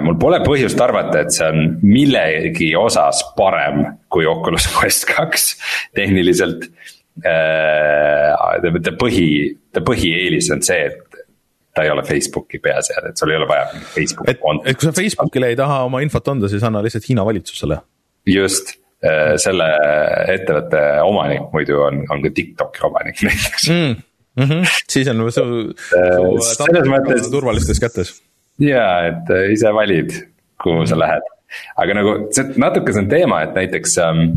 mul 0.00 0.14
pole 0.16 0.38
põhjust 0.40 0.80
arvata, 0.80 1.20
et 1.20 1.34
see 1.36 1.44
on 1.52 1.74
millegi 1.84 2.70
osas 2.80 3.20
parem 3.36 3.82
kui 4.08 4.24
Oculus 4.26 4.70
Quest 4.72 5.04
kaks 5.10 5.50
tehniliselt 5.94 6.70
Äh, 7.24 8.34
ta 8.84 8.92
põhi, 9.00 9.28
ta 9.72 9.80
põhieelis 9.84 10.50
on 10.52 10.60
see, 10.64 10.90
et 10.90 11.22
ta 11.72 11.84
ei 11.86 11.92
ole 11.92 12.02
Facebooki 12.04 12.60
peaseade, 12.60 13.12
et 13.12 13.20
sul 13.20 13.32
ei 13.32 13.38
ole 13.38 13.48
vaja 13.48 13.70
Facebooki 13.94 14.34
kontot. 14.40 14.68
et 14.68 14.76
kui 14.76 14.84
sa 14.84 14.92
Facebookile 14.96 15.48
ei 15.52 15.56
taha 15.56 15.82
oma 15.88 16.02
infot 16.04 16.28
anda, 16.28 16.50
siis 16.52 16.64
anna 16.66 16.82
lihtsalt 16.84 17.08
Hiina 17.08 17.24
valitsusele. 17.24 17.78
just, 18.28 18.76
äh, 18.76 18.85
selle 19.42 19.68
ettevõtte 20.32 20.82
omanik 21.06 21.48
muidu 21.52 21.80
on, 21.86 22.02
on 22.12 22.24
ka 22.24 22.32
TikToki 22.34 22.84
omanik 22.88 23.22
näiteks 23.28 23.70
mm. 23.72 23.96
Mm 24.36 24.44
-hmm. 24.44 24.72
siis 24.92 25.08
on 25.08 25.22
su, 25.32 25.44
su 25.80 26.56
selles 26.58 26.88
mõttes 26.92 27.30
turvalistes 27.32 27.80
kätes. 27.80 28.10
ja, 28.60 29.06
et 29.08 29.32
ise 29.52 29.72
valid, 29.72 30.12
kuhu 30.62 30.84
sa 30.86 30.98
lähed, 30.98 31.24
aga 31.76 31.94
nagu 31.96 32.12
see 32.36 32.52
natuke 32.60 32.92
see 32.92 33.04
on 33.04 33.08
teema, 33.08 33.42
et 33.46 33.56
näiteks 33.56 33.96
ähm, 34.04 34.28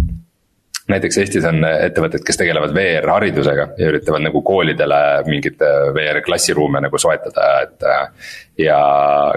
näiteks 0.90 1.22
Eestis 1.22 1.46
on 1.48 1.64
ettevõtted, 1.68 2.24
kes 2.26 2.40
tegelevad 2.40 2.74
VR-haridusega 2.76 3.66
ja 3.78 3.90
üritavad 3.92 4.24
nagu 4.26 4.42
koolidele 4.46 5.00
mingeid 5.30 5.62
äh, 5.66 5.90
VR-klassiruume 5.96 6.84
nagu 6.88 7.02
soetada, 7.02 7.50
et. 7.66 7.84
Äh, 7.84 8.38
ja 8.60 8.78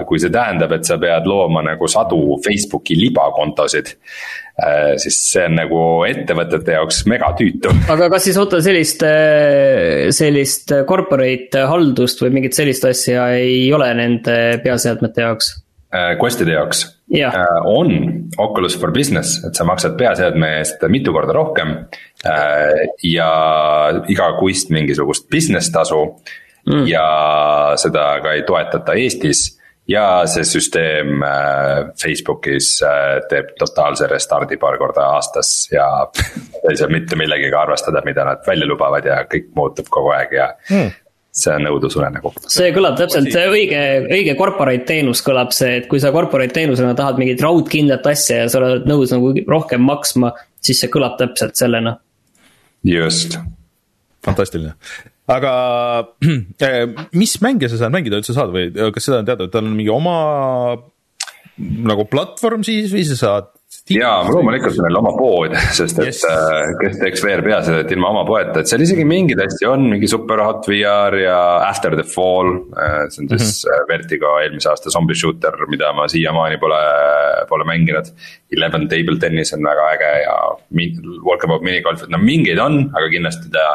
kui 0.03 0.19
see 0.19 0.27
tähendab, 0.33 0.73
et 0.75 0.83
sa 0.83 0.97
pead 0.99 1.23
looma 1.31 1.61
nagu 1.63 1.87
sadu 1.87 2.17
Facebooki 2.43 2.97
libakontosid 2.99 3.93
äh, 3.93 4.97
siis 4.99 5.21
see 5.29 5.45
on 5.47 5.55
nagu 5.61 5.79
ettevõtete 6.09 6.75
jaoks 6.75 7.05
megatüütu. 7.07 7.71
aga 7.93 8.09
kas 8.11 8.27
siis 8.27 8.39
oota 8.41 8.59
sellist, 8.65 9.05
sellist 10.17 10.75
corporate 10.89 11.63
haldust 11.71 12.19
või 12.25 12.35
mingit 12.35 12.59
sellist 12.59 12.83
asja 12.89 13.29
ei 13.37 13.69
ole 13.71 13.87
nende 13.95 14.35
peaseadmete 14.65 15.23
jaoks? 15.23 15.53
Questide 16.19 16.57
jaoks 16.57 16.83
yeah. 17.11 17.33
Äh, 17.33 17.61
on 17.65 18.23
Oculus 18.37 18.79
for 18.79 18.91
business, 18.91 19.43
et 19.45 19.55
sa 19.55 19.65
maksad 19.67 19.97
peaseadme 19.97 20.49
eest 20.59 20.83
mitu 20.89 21.13
korda 21.13 21.35
rohkem. 21.35 21.75
Äh, 22.25 22.87
ja 23.03 23.31
igakuist 24.07 24.71
mingisugust 24.73 25.29
business 25.31 25.71
tasu 25.71 26.05
mm. 26.69 26.87
ja 26.87 27.05
seda 27.79 28.07
ka 28.23 28.37
ei 28.37 28.45
toetata 28.47 28.95
Eestis 28.95 29.59
ja 29.87 30.23
see 30.31 30.45
süsteem 30.47 31.19
äh, 31.27 31.91
Facebookis 31.99 32.77
teeb 33.29 33.51
totaalse 33.59 34.07
restardi 34.07 34.55
paar 34.57 34.77
korda 34.79 35.09
aastas 35.17 35.51
ja 35.73 35.87
ei 36.69 36.79
saa 36.79 36.87
mitte 36.87 37.19
millegagi 37.19 37.51
arvestada, 37.59 38.01
mida 38.05 38.23
nad 38.25 38.47
välja 38.47 38.69
lubavad 38.69 39.05
ja 39.05 39.23
kõik 39.27 39.51
muutub 39.55 39.91
kogu 39.91 40.15
aeg 40.15 40.37
ja 40.39 40.53
hmm 40.71 40.99
see 41.33 41.53
on 41.53 41.65
õudusunenägu. 41.71 42.31
see 42.51 42.69
kõlab 42.75 42.97
täpselt, 42.99 43.31
see 43.33 43.45
õige, 43.49 43.81
õige 44.05 44.35
corporate 44.37 44.85
teenus 44.89 45.23
kõlab 45.25 45.53
see, 45.55 45.79
et 45.81 45.87
kui 45.89 46.01
sa 46.01 46.13
corporate 46.13 46.53
teenusena 46.53 46.93
tahad 46.97 47.17
mingit 47.21 47.41
raudkindlat 47.41 48.05
asja 48.11 48.43
ja 48.43 48.51
sa 48.51 48.61
oled 48.61 48.85
nõus 48.89 49.13
nagu 49.15 49.33
rohkem 49.49 49.81
maksma, 49.87 50.33
siis 50.61 50.83
see 50.83 50.93
kõlab 50.93 51.17
täpselt 51.21 51.57
sellena. 51.59 51.97
just. 52.85 53.39
fantastiline, 54.23 54.75
aga 55.27 55.53
äh, 56.61 56.85
mis 57.21 57.35
mänge 57.41 57.69
sa 57.71 57.81
seal 57.81 57.93
mängida 57.93 58.21
üldse 58.21 58.37
saad 58.37 58.53
või 58.53 58.69
kas 58.93 59.09
seda 59.09 59.23
on 59.23 59.29
teada, 59.31 59.49
et 59.49 59.55
tal 59.55 59.65
on 59.65 59.73
mingi 59.73 59.93
oma 59.93 60.17
nagu 61.57 62.05
platvorm 62.09 62.63
siis 62.65 62.93
või 62.93 63.05
sa 63.09 63.17
saad 63.17 63.49
jaa, 63.91 64.23
loomulikult 64.31 64.77
on 64.79 64.85
neil 64.87 64.97
oma 64.99 65.11
pood, 65.17 65.55
sest 65.77 65.99
et 65.99 66.09
yes. 66.09 66.21
Äh, 66.29 66.73
kes 66.79 66.99
teeks 67.01 67.23
VR 67.25 67.43
peaasjad 67.45 67.91
ilma 67.95 68.11
oma 68.13 68.23
poeta, 68.27 68.61
et 68.61 68.69
seal 68.69 68.83
isegi 68.85 69.05
mingeid 69.07 69.41
asju 69.43 69.71
on, 69.73 69.87
mingi 69.91 70.09
Super 70.11 70.43
Hot 70.45 70.67
VR 70.69 71.17
ja 71.19 71.37
After 71.67 71.97
the 71.99 72.05
Fall. 72.07 72.53
Äh, 72.79 72.99
see 73.13 73.23
on 73.23 73.31
siis 73.33 73.63
mm 73.65 73.71
-hmm. 73.71 73.87
Vertigo 73.91 74.35
eelmise 74.41 74.69
aasta 74.71 74.93
zombie 74.93 75.15
shooter, 75.19 75.57
mida 75.71 75.93
ma 75.93 76.07
siiamaani 76.07 76.57
pole, 76.57 76.81
pole 77.49 77.67
mänginud. 77.67 78.11
Eleven 78.51 78.87
Table 78.87 79.17
Tennis 79.19 79.53
on 79.53 79.63
väga 79.63 79.89
äge 79.95 80.11
ja 80.23 80.37
Walkabout 81.25 81.61
minigolf, 81.61 82.03
et 82.03 82.09
no 82.09 82.17
mingeid 82.17 82.59
on, 82.59 82.89
aga 82.93 83.09
kindlasti 83.09 83.49
ta, 83.51 83.65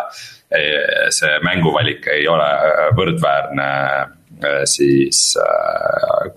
see 1.11 1.35
mänguvalik 1.45 2.07
ei 2.09 2.29
ole 2.29 2.49
võrdväärne 2.97 3.67
siis 4.65 5.37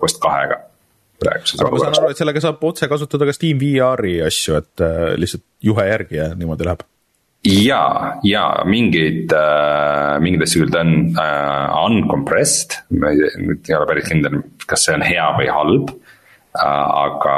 Quest 0.00 0.20
kahega 0.20 0.71
praeguses 1.22 1.58
olukorras. 1.58 1.78
ma 1.78 1.84
saan 1.88 1.98
aru, 2.00 2.12
et 2.12 2.22
sellega 2.22 2.44
saab 2.44 2.64
otse 2.70 2.88
kasutada 2.90 3.28
ka 3.28 3.36
Steam 3.36 3.60
VR-i 3.62 4.16
asju, 4.28 4.58
et 4.60 4.84
äh, 4.84 5.12
lihtsalt 5.20 5.46
juhe 5.70 5.86
järgi 5.88 6.20
ja 6.20 6.32
niimoodi 6.38 6.68
läheb. 6.68 6.84
Ja, 7.42 7.82
ja 8.22 8.44
mingeid 8.70 9.32
äh,, 9.34 10.20
mingeid 10.22 10.44
asju 10.46 10.62
küll 10.62 10.74
ta 10.74 10.84
on 10.84 10.92
äh, 11.18 11.80
uncompressed, 11.88 12.78
ma 13.02 13.10
ei, 13.10 13.32
nüüd 13.42 13.66
ei 13.66 13.78
ole 13.78 13.88
päris 13.90 14.06
kindel, 14.12 14.44
kas 14.70 14.86
see 14.86 14.94
on 14.94 15.02
hea 15.06 15.26
või 15.40 15.50
halb. 15.50 15.90
Äh,, 16.52 16.86
aga 17.06 17.36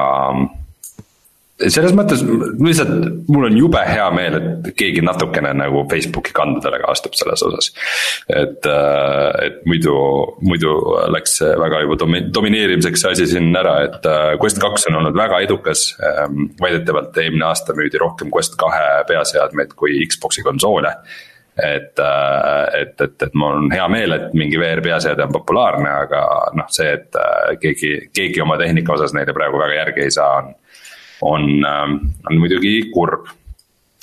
selles 1.55 1.93
mõttes 1.95 2.23
lihtsalt 2.27 3.29
mul 3.31 3.47
on 3.47 3.57
jube 3.57 3.81
hea 3.87 4.07
meel, 4.15 4.37
et 4.39 4.71
keegi 4.79 5.03
natukene 5.07 5.53
nagu 5.55 5.85
Facebooki 5.91 6.33
kandadele 6.35 6.81
ka 6.83 6.91
astub 6.91 7.15
selles 7.15 7.45
osas. 7.47 7.71
et, 8.29 8.67
äh, 8.67 9.47
et 9.47 9.61
muidu, 9.67 9.95
muidu 10.43 10.73
läks 11.15 11.39
see 11.39 11.53
väga 11.61 11.85
juba 11.85 11.99
domi-, 12.03 12.25
domineerimiseks 12.35 13.05
see 13.05 13.13
asi 13.15 13.29
siin 13.35 13.55
ära, 13.57 13.77
et 13.87 14.09
äh, 14.11 14.33
Quest 14.41 14.59
kaks 14.63 14.89
on 14.91 14.99
olnud 15.03 15.15
väga 15.17 15.45
edukas. 15.47 15.93
Ähm, 16.03 16.49
väidetavalt 16.61 17.17
eelmine 17.23 17.47
aasta 17.47 17.77
müüdi 17.77 18.03
rohkem 18.03 18.35
Quest 18.35 18.59
kahe 18.59 19.05
peaseadmeid 19.09 19.79
kui 19.79 20.03
Xbox'i 20.11 20.43
konsoole 20.43 20.91
et, 21.55 21.99
äh, 22.03 22.81
et, 22.81 23.01
et, 23.01 23.15
et 23.23 23.35
mul 23.39 23.61
on 23.61 23.71
hea 23.71 23.87
meel, 23.89 24.17
et 24.17 24.35
mingi 24.35 24.59
VR 24.59 24.83
peaseade 24.83 25.23
on 25.23 25.39
populaarne, 25.39 25.87
aga 26.09 26.25
noh, 26.59 26.67
see, 26.75 26.91
et 26.99 27.23
keegi, 27.63 27.95
keegi 28.11 28.43
oma 28.43 28.59
tehnika 28.59 28.97
osas 28.99 29.15
neile 29.15 29.37
praegu 29.37 29.63
väga 29.63 29.79
järgi 29.85 30.03
ei 30.09 30.15
saa, 30.19 30.43
on 30.43 30.51
on, 31.23 31.49
ähm, 31.65 31.97
on 32.31 32.39
muidugi 32.41 32.91
kurb. 32.95 33.31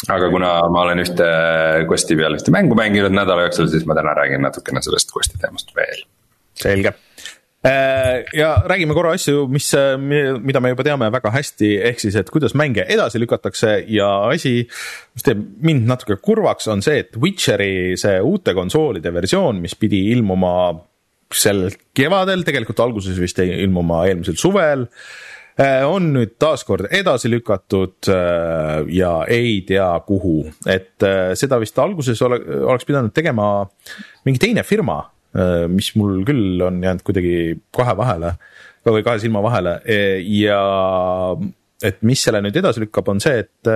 aga 0.10 0.32
kuna 0.34 0.48
ma 0.74 0.82
olen 0.82 1.04
ühte 1.04 1.26
Questi 1.86 2.16
peal 2.18 2.34
ühte 2.34 2.50
mängu 2.54 2.74
mänginud 2.78 3.14
nädala 3.14 3.46
jooksul, 3.46 3.68
siis 3.70 3.86
ma 3.86 3.94
täna 3.98 4.16
räägin 4.18 4.42
natukene 4.42 4.82
sellest 4.82 5.14
Questi 5.14 5.38
teemast 5.42 5.76
veel. 5.78 6.02
selge 6.58 6.94
äh, 7.68 8.24
ja 8.34 8.56
räägime 8.66 8.98
korra 8.98 9.14
asju, 9.14 9.46
mis, 9.54 9.70
mida 10.42 10.62
me 10.64 10.74
juba 10.74 10.88
teame 10.88 11.12
väga 11.14 11.34
hästi, 11.38 11.72
ehk 11.92 12.02
siis, 12.02 12.18
et 12.18 12.34
kuidas 12.34 12.58
mänge 12.58 12.88
edasi 12.90 13.22
lükatakse 13.22 13.76
ja 13.94 14.10
asi, 14.32 14.64
mis 15.14 15.28
teeb 15.28 15.44
mind 15.62 15.86
natuke 15.90 16.18
kurvaks, 16.18 16.68
on 16.74 16.82
see, 16.82 17.04
et 17.06 17.22
Witcheri 17.22 18.00
see 18.02 18.18
uute 18.26 18.58
konsoolide 18.58 19.14
versioon, 19.14 19.62
mis 19.62 19.78
pidi 19.78 20.08
ilmuma 20.16 20.56
sel 21.32 21.68
kevadel, 21.96 22.42
tegelikult 22.48 22.82
alguses 22.84 23.20
vist 23.22 23.40
ilmuma 23.46 24.06
eelmisel 24.10 24.36
suvel 24.40 24.90
on 25.86 26.12
nüüd 26.16 26.36
taaskord 26.42 26.88
edasi 26.96 27.30
lükatud 27.32 28.10
äh, 28.12 28.82
ja 28.96 29.12
ei 29.30 29.62
tea 29.68 29.90
kuhu, 30.08 30.46
et 30.66 31.04
äh, 31.06 31.34
seda 31.40 31.60
vist 31.62 31.80
alguses 31.82 32.22
ole, 32.26 32.40
oleks 32.66 32.88
pidanud 32.88 33.14
tegema 33.16 33.48
mingi 34.26 34.42
teine 34.42 34.64
firma, 34.68 35.04
mis 35.72 35.94
mul 35.96 36.26
küll 36.28 36.60
on 36.66 36.82
jäänud 36.84 37.06
kuidagi 37.08 37.36
kahe 37.72 37.94
vahele 37.96 38.34
või 38.84 39.04
kahe 39.06 39.22
silma 39.24 39.40
vahele 39.46 39.78
ja 40.28 40.58
et 41.88 42.02
mis 42.04 42.20
selle 42.20 42.42
nüüd 42.44 42.58
edasi 42.60 42.84
lükkab, 42.84 43.08
on 43.14 43.22
see, 43.24 43.46
et 43.46 43.70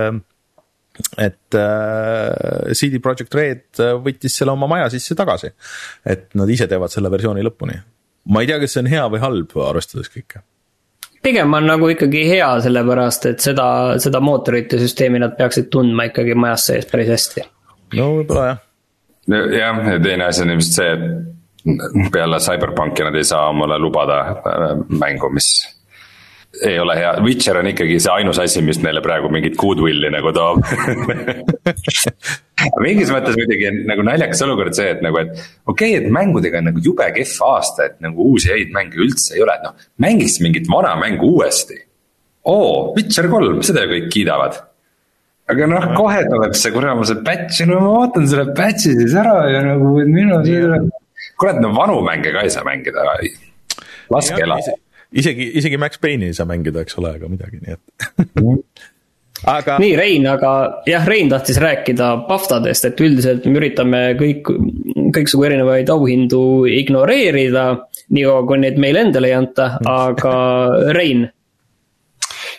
et 1.20 1.56
äh, 1.56 2.74
CD 2.76 3.00
Projekt 3.04 3.32
Red 3.36 3.80
võttis 4.04 4.36
selle 4.36 4.52
oma 4.52 4.68
maja 4.68 4.90
sisse 4.92 5.16
tagasi. 5.16 5.48
et 6.04 6.28
nad 6.36 6.52
ise 6.52 6.68
teevad 6.68 6.92
selle 6.92 7.12
versiooni 7.12 7.44
lõpuni. 7.44 7.78
ma 8.32 8.44
ei 8.44 8.52
tea, 8.52 8.60
kas 8.60 8.76
see 8.76 8.84
on 8.84 8.92
hea 8.92 9.08
või 9.12 9.24
halb, 9.24 9.56
arvestades 9.64 10.12
kõike 10.12 10.44
pigem 11.22 11.54
on 11.54 11.66
nagu 11.66 11.88
ikkagi 11.92 12.26
hea, 12.28 12.48
sellepärast 12.64 13.30
et 13.32 13.44
seda, 13.44 13.68
seda 14.02 14.20
mootorit 14.24 14.72
ja 14.72 14.80
süsteemi 14.80 15.20
nad 15.22 15.36
peaksid 15.38 15.70
tundma 15.72 16.08
ikkagi 16.10 16.36
majas 16.38 16.68
sees 16.70 16.90
päris 16.90 17.12
hästi. 17.14 17.46
no 17.98 18.10
võib-olla 18.18 18.50
jah. 18.50 18.60
jah, 19.58 19.80
ja 19.92 20.02
teine 20.02 20.28
asi 20.30 20.44
on 20.44 20.54
ilmselt 20.56 20.78
see, 20.80 20.92
et 20.96 22.12
peale 22.12 22.38
CyberPunki 22.42 23.06
nad 23.06 23.16
ei 23.18 23.26
saa 23.26 23.48
omale 23.50 23.78
lubada 23.82 24.20
äh, 24.22 24.68
mängu, 24.88 25.30
mis 25.34 25.50
ei 26.62 26.78
ole 26.78 26.96
hea, 26.96 27.12
Witcher 27.24 27.58
on 27.60 27.68
ikkagi 27.70 27.98
see 28.00 28.12
ainus 28.12 28.38
asi, 28.40 28.62
mis 28.64 28.78
neile 28.82 29.02
praegu 29.04 29.28
mingit 29.32 29.56
goodwill'i 29.60 30.10
nagu 30.12 30.32
toob. 30.36 30.62
Mingis 32.84 33.10
mõttes 33.12 33.36
muidugi 33.36 33.72
nagu 33.88 34.04
naljakas 34.06 34.40
olukord 34.46 34.76
see, 34.76 34.88
et 34.94 35.02
nagu, 35.04 35.20
et 35.20 35.32
okei 35.68 35.96
okay,, 35.96 36.00
et 36.00 36.06
mängudega 36.12 36.62
on 36.62 36.70
nagu 36.70 36.84
jube 36.84 37.08
kehv 37.16 37.42
aasta, 37.50 37.90
et 37.90 37.98
nagu 38.04 38.30
uusi 38.32 38.52
häid 38.52 38.72
mänge 38.74 39.00
üldse 39.04 39.36
ei 39.36 39.44
ole, 39.44 39.58
et 39.58 39.66
noh, 39.66 39.74
mängiks 40.02 40.38
mingit 40.44 40.70
vana 40.72 40.94
mängu 41.00 41.34
uuesti. 41.36 41.76
oo, 42.48 42.94
Witcher 42.96 43.28
kolm, 43.32 43.60
seda 43.66 43.84
ju 43.84 43.92
kõik 43.92 44.08
kiidavad. 44.14 44.60
aga 45.52 45.68
noh, 45.70 45.90
kohe 45.98 46.22
tuleb 46.30 46.56
see 46.58 46.72
kuramuse 46.74 47.18
patch 47.26 47.62
ja 47.62 47.68
no 47.70 47.82
ma 47.82 47.92
vaatan 48.00 48.30
selle 48.30 48.48
patch'i 48.56 48.96
siis 48.96 49.14
ära 49.14 49.36
ja 49.52 49.60
nagu 49.66 49.92
minu 50.08 50.40
kurat, 51.36 51.60
no 51.60 51.74
vanu 51.76 52.00
mänge 52.06 52.32
ka 52.34 52.46
ei 52.46 52.50
saa 52.50 52.64
mängida, 52.66 53.04
laske 54.10 54.42
elada 54.42 54.74
isegi, 55.12 55.50
isegi 55.60 55.80
Max 55.80 56.00
Payne'i 56.02 56.32
ei 56.32 56.36
saa 56.36 56.48
mängida, 56.48 56.82
eks 56.84 56.98
ole, 57.00 57.14
aga 57.18 57.30
midagi, 57.30 57.60
nii 57.62 57.76
et 57.76 58.84
aga. 59.56 59.78
nii, 59.82 59.94
Rein, 59.98 60.26
aga 60.30 60.52
jah, 60.88 61.06
Rein 61.08 61.30
tahtis 61.32 61.60
rääkida 61.62 62.12
paftadest, 62.28 62.88
et 62.88 63.00
üldiselt 63.04 63.46
me 63.46 63.60
üritame 63.60 64.02
kõik, 64.18 64.50
kõiksugu 65.16 65.48
erinevaid 65.50 65.92
auhindu 65.92 66.42
ignoreerida. 66.70 67.68
niikaua, 68.06 68.44
kui 68.46 68.60
neid 68.62 68.76
meile 68.78 69.06
endale 69.06 69.32
ei 69.32 69.38
anta, 69.38 69.72
aga 69.90 70.36
Rein 70.98 71.26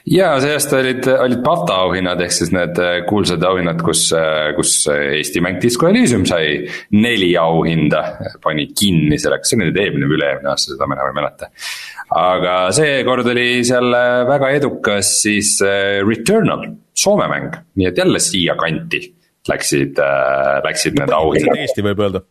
ja 0.07 0.29
see 0.41 0.53
aasta 0.55 0.79
olid, 0.79 1.07
olid 1.19 1.41
BAFTA 1.43 1.77
auhinnad 1.83 2.21
ehk 2.23 2.33
siis 2.35 2.51
need 2.55 2.79
äh, 2.81 2.99
kuulsad 3.07 3.43
auhinnad, 3.43 3.81
kus, 3.83 4.05
äh, 4.15 4.53
kus 4.55 4.73
Eesti 4.91 5.43
mäng 5.43 5.59
Disco 5.63 5.89
Elysium 5.89 6.25
sai 6.29 6.61
neli 6.95 7.33
auhinda. 7.39 8.03
pani 8.43 8.69
kinni 8.77 9.19
selle, 9.19 9.41
kas 9.41 9.51
see 9.51 9.59
oli 9.59 9.69
nüüd 9.69 9.81
eelmine 9.83 10.07
või 10.07 10.19
üle-eelmine 10.19 10.51
aasta, 10.53 10.73
seda 10.73 10.87
ma 10.87 10.97
enam 10.97 11.11
ei 11.11 11.17
mäleta. 11.19 11.51
Aga 12.15 12.55
seekord 12.75 13.27
oli 13.33 13.63
seal 13.67 13.91
äh, 13.93 14.23
väga 14.29 14.53
edukas 14.59 15.17
siis 15.23 15.57
Returnal, 16.07 16.69
Soome 16.97 17.27
mäng, 17.29 17.51
nii 17.77 17.91
et 17.91 17.99
jälle 17.99 18.19
siia 18.23 18.55
kanti 18.57 19.03
läksid, 19.47 19.99
läksid 20.65 20.97
need 20.97 21.11
auhinnad. 21.13 21.59
Eesti 21.61 21.85
võib 21.85 22.01
öelda 22.03 22.23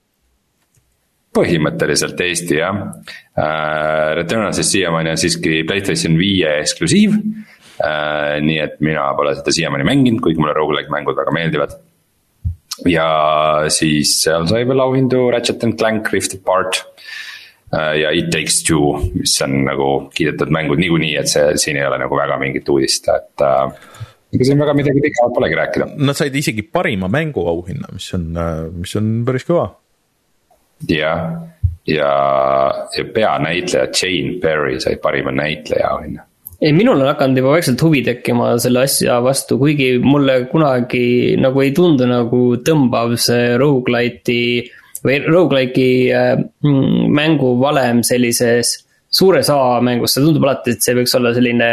põhimõtteliselt 1.37 2.21
Eesti 2.25 2.57
jah 2.57 2.73
uh,. 2.73 4.13
Returnal 4.17 4.55
siis 4.57 4.71
siiamaani 4.73 5.11
on 5.13 5.21
siiski 5.21 5.61
Playstation 5.69 6.17
viie 6.17 6.55
eksklusiiv 6.63 7.19
Äh, 7.77 8.39
nii 8.41 8.57
et 8.63 8.79
mina 8.81 9.05
pole 9.19 9.35
seda 9.37 9.53
siiamaani 9.53 9.85
mänginud, 9.85 10.23
kuigi 10.25 10.41
mulle 10.41 10.55
rogu-like 10.57 10.89
mängud 10.93 11.19
väga 11.19 11.35
meeldivad. 11.37 11.77
ja 12.89 13.09
siis 13.73 14.19
seal 14.21 14.45
sai 14.49 14.67
veel 14.69 14.81
auhindu 14.85 15.31
Ratchet 15.33 15.63
and 15.65 15.79
Clank 15.81 16.11
Rift 16.13 16.35
Apart 16.37 16.77
äh, 16.77 17.05
ja 18.01 18.13
It 18.15 18.31
Takes 18.33 18.63
Two, 18.67 18.97
mis 19.15 19.35
on 19.45 19.59
nagu 19.67 19.89
kiidetud 20.15 20.53
mängud 20.55 20.81
niikuinii, 20.83 21.15
et 21.21 21.31
see, 21.31 21.55
siin 21.61 21.81
ei 21.81 21.87
ole 21.87 21.99
nagu 22.03 22.19
väga 22.19 22.39
mingit 22.43 22.69
uudist, 22.73 23.09
et 23.13 23.45
äh,. 23.45 23.65
ega 24.37 24.49
siin 24.49 24.63
väga 24.63 24.77
midagi 24.77 25.03
pikemat 25.05 25.35
polegi 25.37 25.59
rääkida. 25.59 25.91
Nad 25.97 26.19
said 26.19 26.37
isegi 26.37 26.67
parima 26.67 27.11
mängu 27.13 27.47
auhinna, 27.49 27.91
mis 27.97 28.09
on, 28.17 28.31
äh, 28.37 28.63
mis 28.77 28.97
on 29.01 29.13
päris 29.27 29.47
kõva. 29.49 29.69
jah, 30.89 31.27
ja, 31.89 32.15
ja 32.97 33.05
peanäitleja 33.15 33.91
Jane 33.93 34.41
Perry 34.41 34.81
sai 34.81 34.97
parima 35.03 35.33
näitleja 35.33 35.93
auhinna 35.97 36.27
ei, 36.61 36.73
minul 36.73 37.01
on 37.01 37.11
hakanud 37.11 37.37
juba 37.41 37.53
vaikselt 37.53 37.83
huvi 37.85 38.03
tekkima 38.07 38.55
selle 38.63 38.85
asja 38.87 39.19
vastu, 39.25 39.59
kuigi 39.61 39.97
mulle 40.03 40.39
kunagi 40.53 41.37
nagu 41.41 41.63
ei 41.65 41.73
tundu 41.77 42.09
nagu 42.09 42.43
tõmbav 42.65 43.17
see 43.21 43.55
rogu-lite'i 43.61 44.65
või 45.05 45.21
rogu-like'i 45.27 46.09
äh, 46.15 46.33
mm, 46.65 47.13
mänguvalem 47.17 48.03
sellises 48.07 48.79
suures 49.17 49.49
A 49.53 49.79
mängus, 49.85 50.17
see 50.17 50.25
tundub 50.25 50.45
alati, 50.45 50.75
et 50.77 50.85
see 50.85 50.97
võiks 50.97 51.15
olla 51.17 51.33
selline 51.37 51.71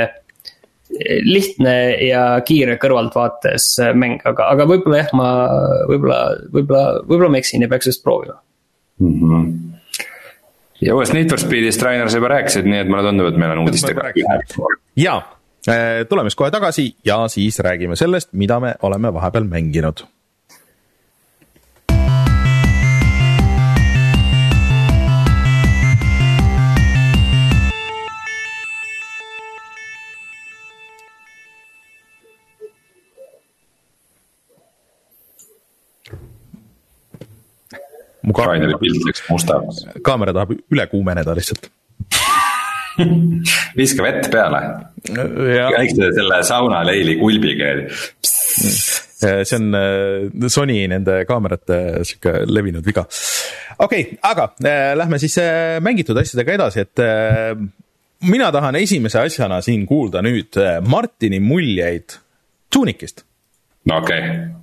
lihtne 1.25 1.75
ja 2.05 2.23
kiire 2.45 2.75
kõrvaltvaates 2.81 3.65
mäng, 3.97 4.21
aga, 4.29 4.51
aga 4.53 4.67
võib-olla 4.69 4.99
jah, 4.99 5.13
ma 5.17 5.29
võib-olla, 5.89 6.19
võib-olla, 6.53 6.83
võib-olla 7.01 7.31
ma 7.33 7.39
eksin 7.41 7.65
ja 7.65 7.69
peaks 7.71 7.89
just 7.89 8.03
proovima 8.05 8.37
mm. 9.01 9.13
-hmm 9.21 9.53
ja 10.83 10.95
uuest 10.95 11.13
Need 11.15 11.29
for 11.31 11.39
Speedist, 11.39 11.81
Rainer, 11.81 12.09
sa 12.11 12.19
juba 12.19 12.33
rääkisid, 12.33 12.67
nii 12.67 12.81
et 12.83 12.89
mulle 12.91 13.05
tundub, 13.07 13.29
et 13.31 13.37
meil 13.39 13.53
on 13.55 13.63
uudistega. 13.63 14.09
ja, 14.99 15.13
äh, 15.69 16.03
tuleme 16.09 16.31
siis 16.31 16.39
kohe 16.39 16.51
tagasi 16.51 16.89
ja 17.05 17.21
siis 17.31 17.59
räägime 17.63 17.95
sellest, 17.95 18.33
mida 18.33 18.59
me 18.59 18.75
oleme 18.81 19.13
vahepeal 19.13 19.47
mänginud 19.47 20.03
mu 38.23 38.35
kaamera, 38.35 38.77
kaamera 40.03 40.35
tahab 40.35 40.53
üle 40.55 40.87
kuumeneda 40.91 41.35
lihtsalt 41.37 41.69
viska 43.79 44.03
vett 44.05 44.29
peale. 44.31 44.61
käikse 45.03 46.11
selle 46.15 46.43
saunaleili 46.47 47.17
kulbiga 47.19 47.71
see 49.43 49.55
on 49.57 49.75
äh, 49.75 50.49
Sony 50.51 50.83
nende 50.91 51.23
kaamerate 51.27 51.79
sihuke 52.07 52.43
levinud 52.47 52.85
viga. 52.85 53.05
okei 53.79 54.01
okay,, 54.01 54.17
aga 54.21 54.49
äh, 54.63 54.93
lähme 54.99 55.19
siis 55.19 55.37
äh, 55.41 55.79
mängitud 55.81 56.17
asjadega 56.19 56.57
edasi, 56.59 56.83
et 56.83 57.03
mina 58.29 58.51
tahan 58.51 58.75
esimese 58.79 59.21
asjana 59.23 59.61
siin 59.61 59.87
kuulda 59.87 60.21
nüüd 60.23 60.59
Martini 60.87 61.39
muljeid 61.43 62.19
Tunikist. 62.73 63.25
no 63.85 64.01
okei 64.03 64.19
okay 64.19 64.62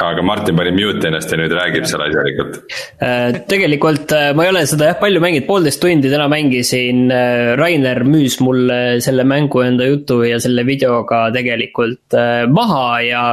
aga 0.00 0.22
Martin 0.24 0.56
pani 0.56 0.72
mute 0.72 1.08
ennast 1.08 1.32
ja 1.32 1.38
nüüd 1.40 1.52
räägib 1.56 1.84
seal 1.88 2.04
asjalikult. 2.06 2.60
Äh, 3.02 3.42
tegelikult 3.50 4.14
äh, 4.16 4.30
ma 4.36 4.46
ei 4.46 4.52
ole 4.52 4.64
seda 4.70 4.88
jah 4.88 5.00
palju 5.00 5.20
mänginud, 5.20 5.48
poolteist 5.48 5.82
tundi 5.82 6.12
täna 6.12 6.28
mängisin. 6.32 7.04
Äh, 7.12 7.52
Rainer 7.60 8.00
müüs 8.08 8.38
mulle 8.44 8.78
selle 9.04 9.26
mängu 9.28 9.64
enda 9.66 9.88
jutu 9.90 10.22
ja 10.24 10.40
selle 10.42 10.64
videoga 10.68 11.26
tegelikult 11.34 12.16
maha 12.52 12.86
ja 13.04 13.26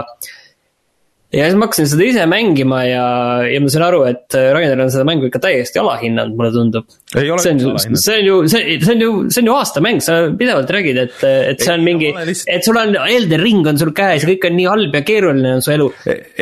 ja 1.30 1.46
siis 1.46 1.58
ma 1.60 1.68
hakkasin 1.68 1.86
seda 1.92 2.06
ise 2.08 2.24
mängima 2.30 2.80
ja, 2.88 3.04
ja 3.46 3.60
ma 3.62 3.70
sain 3.70 3.84
aru, 3.86 4.00
et 4.10 4.34
Rainer 4.34 4.80
on 4.82 4.90
seda 4.90 5.06
mängu 5.06 5.28
ikka 5.30 5.42
täiesti 5.44 5.78
alahinnanud, 5.82 6.34
mulle 6.38 6.50
tundub. 6.56 6.88
see 7.14 7.30
on, 7.30 7.60
see 7.78 8.16
on 8.16 8.26
ju, 8.26 8.38
see, 8.50 8.78
on 8.96 9.04
ju, 9.04 9.12
see 9.30 9.44
on 9.44 9.50
ju 9.52 9.54
aastamäng, 9.54 10.02
sa 10.02 10.18
pidevalt 10.40 10.74
räägid, 10.74 10.98
et, 11.04 11.20
et 11.52 11.62
see 11.62 11.76
on 11.76 11.86
mingi, 11.86 12.10
et 12.50 12.66
sul 12.66 12.80
on 12.82 12.98
Elden 13.04 13.44
Ring 13.44 13.70
on 13.70 13.78
sul 13.82 13.94
käes 13.98 14.26
ja 14.26 14.32
kõik 14.32 14.48
on 14.50 14.58
nii 14.58 14.66
halb 14.70 14.98
ja 14.98 15.04
keeruline 15.06 15.52
on 15.60 15.66
su 15.66 15.74
elu. 15.76 15.90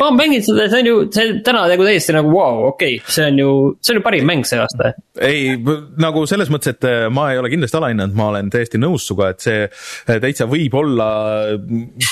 ma 0.00 0.08
mängin 0.16 0.44
seda, 0.46 0.70
see 0.72 0.80
on 0.80 0.90
ju, 0.90 0.96
see 1.12 1.36
täna 1.44 1.66
nagu 1.68 1.88
täiesti 1.88 2.16
nagu 2.16 2.32
vau 2.32 2.38
wow,, 2.38 2.70
okei 2.72 2.96
okay,, 2.96 3.12
see 3.18 3.28
on 3.28 3.42
ju, 3.42 3.52
see 3.84 3.92
on 3.92 4.00
ju 4.00 4.06
parim 4.08 4.26
mäng 4.32 4.48
see 4.48 4.62
aasta. 4.62 4.94
ei, 5.20 5.52
nagu 6.00 6.24
selles 6.30 6.48
mõttes, 6.54 6.78
et 6.78 6.88
äh, 6.88 7.10
ma 7.12 7.28
ei 7.34 7.42
ole 7.42 7.52
kindlasti 7.52 7.76
alahinnanud, 7.76 8.16
ma 8.16 8.30
olen 8.32 8.48
täiesti 8.56 8.80
nõus 8.80 9.04
sinuga, 9.04 9.34
et 9.36 9.44
see 9.44 9.60
äh, 9.68 10.16
täitsa 10.16 10.48
võib 10.48 10.80
olla 10.80 11.10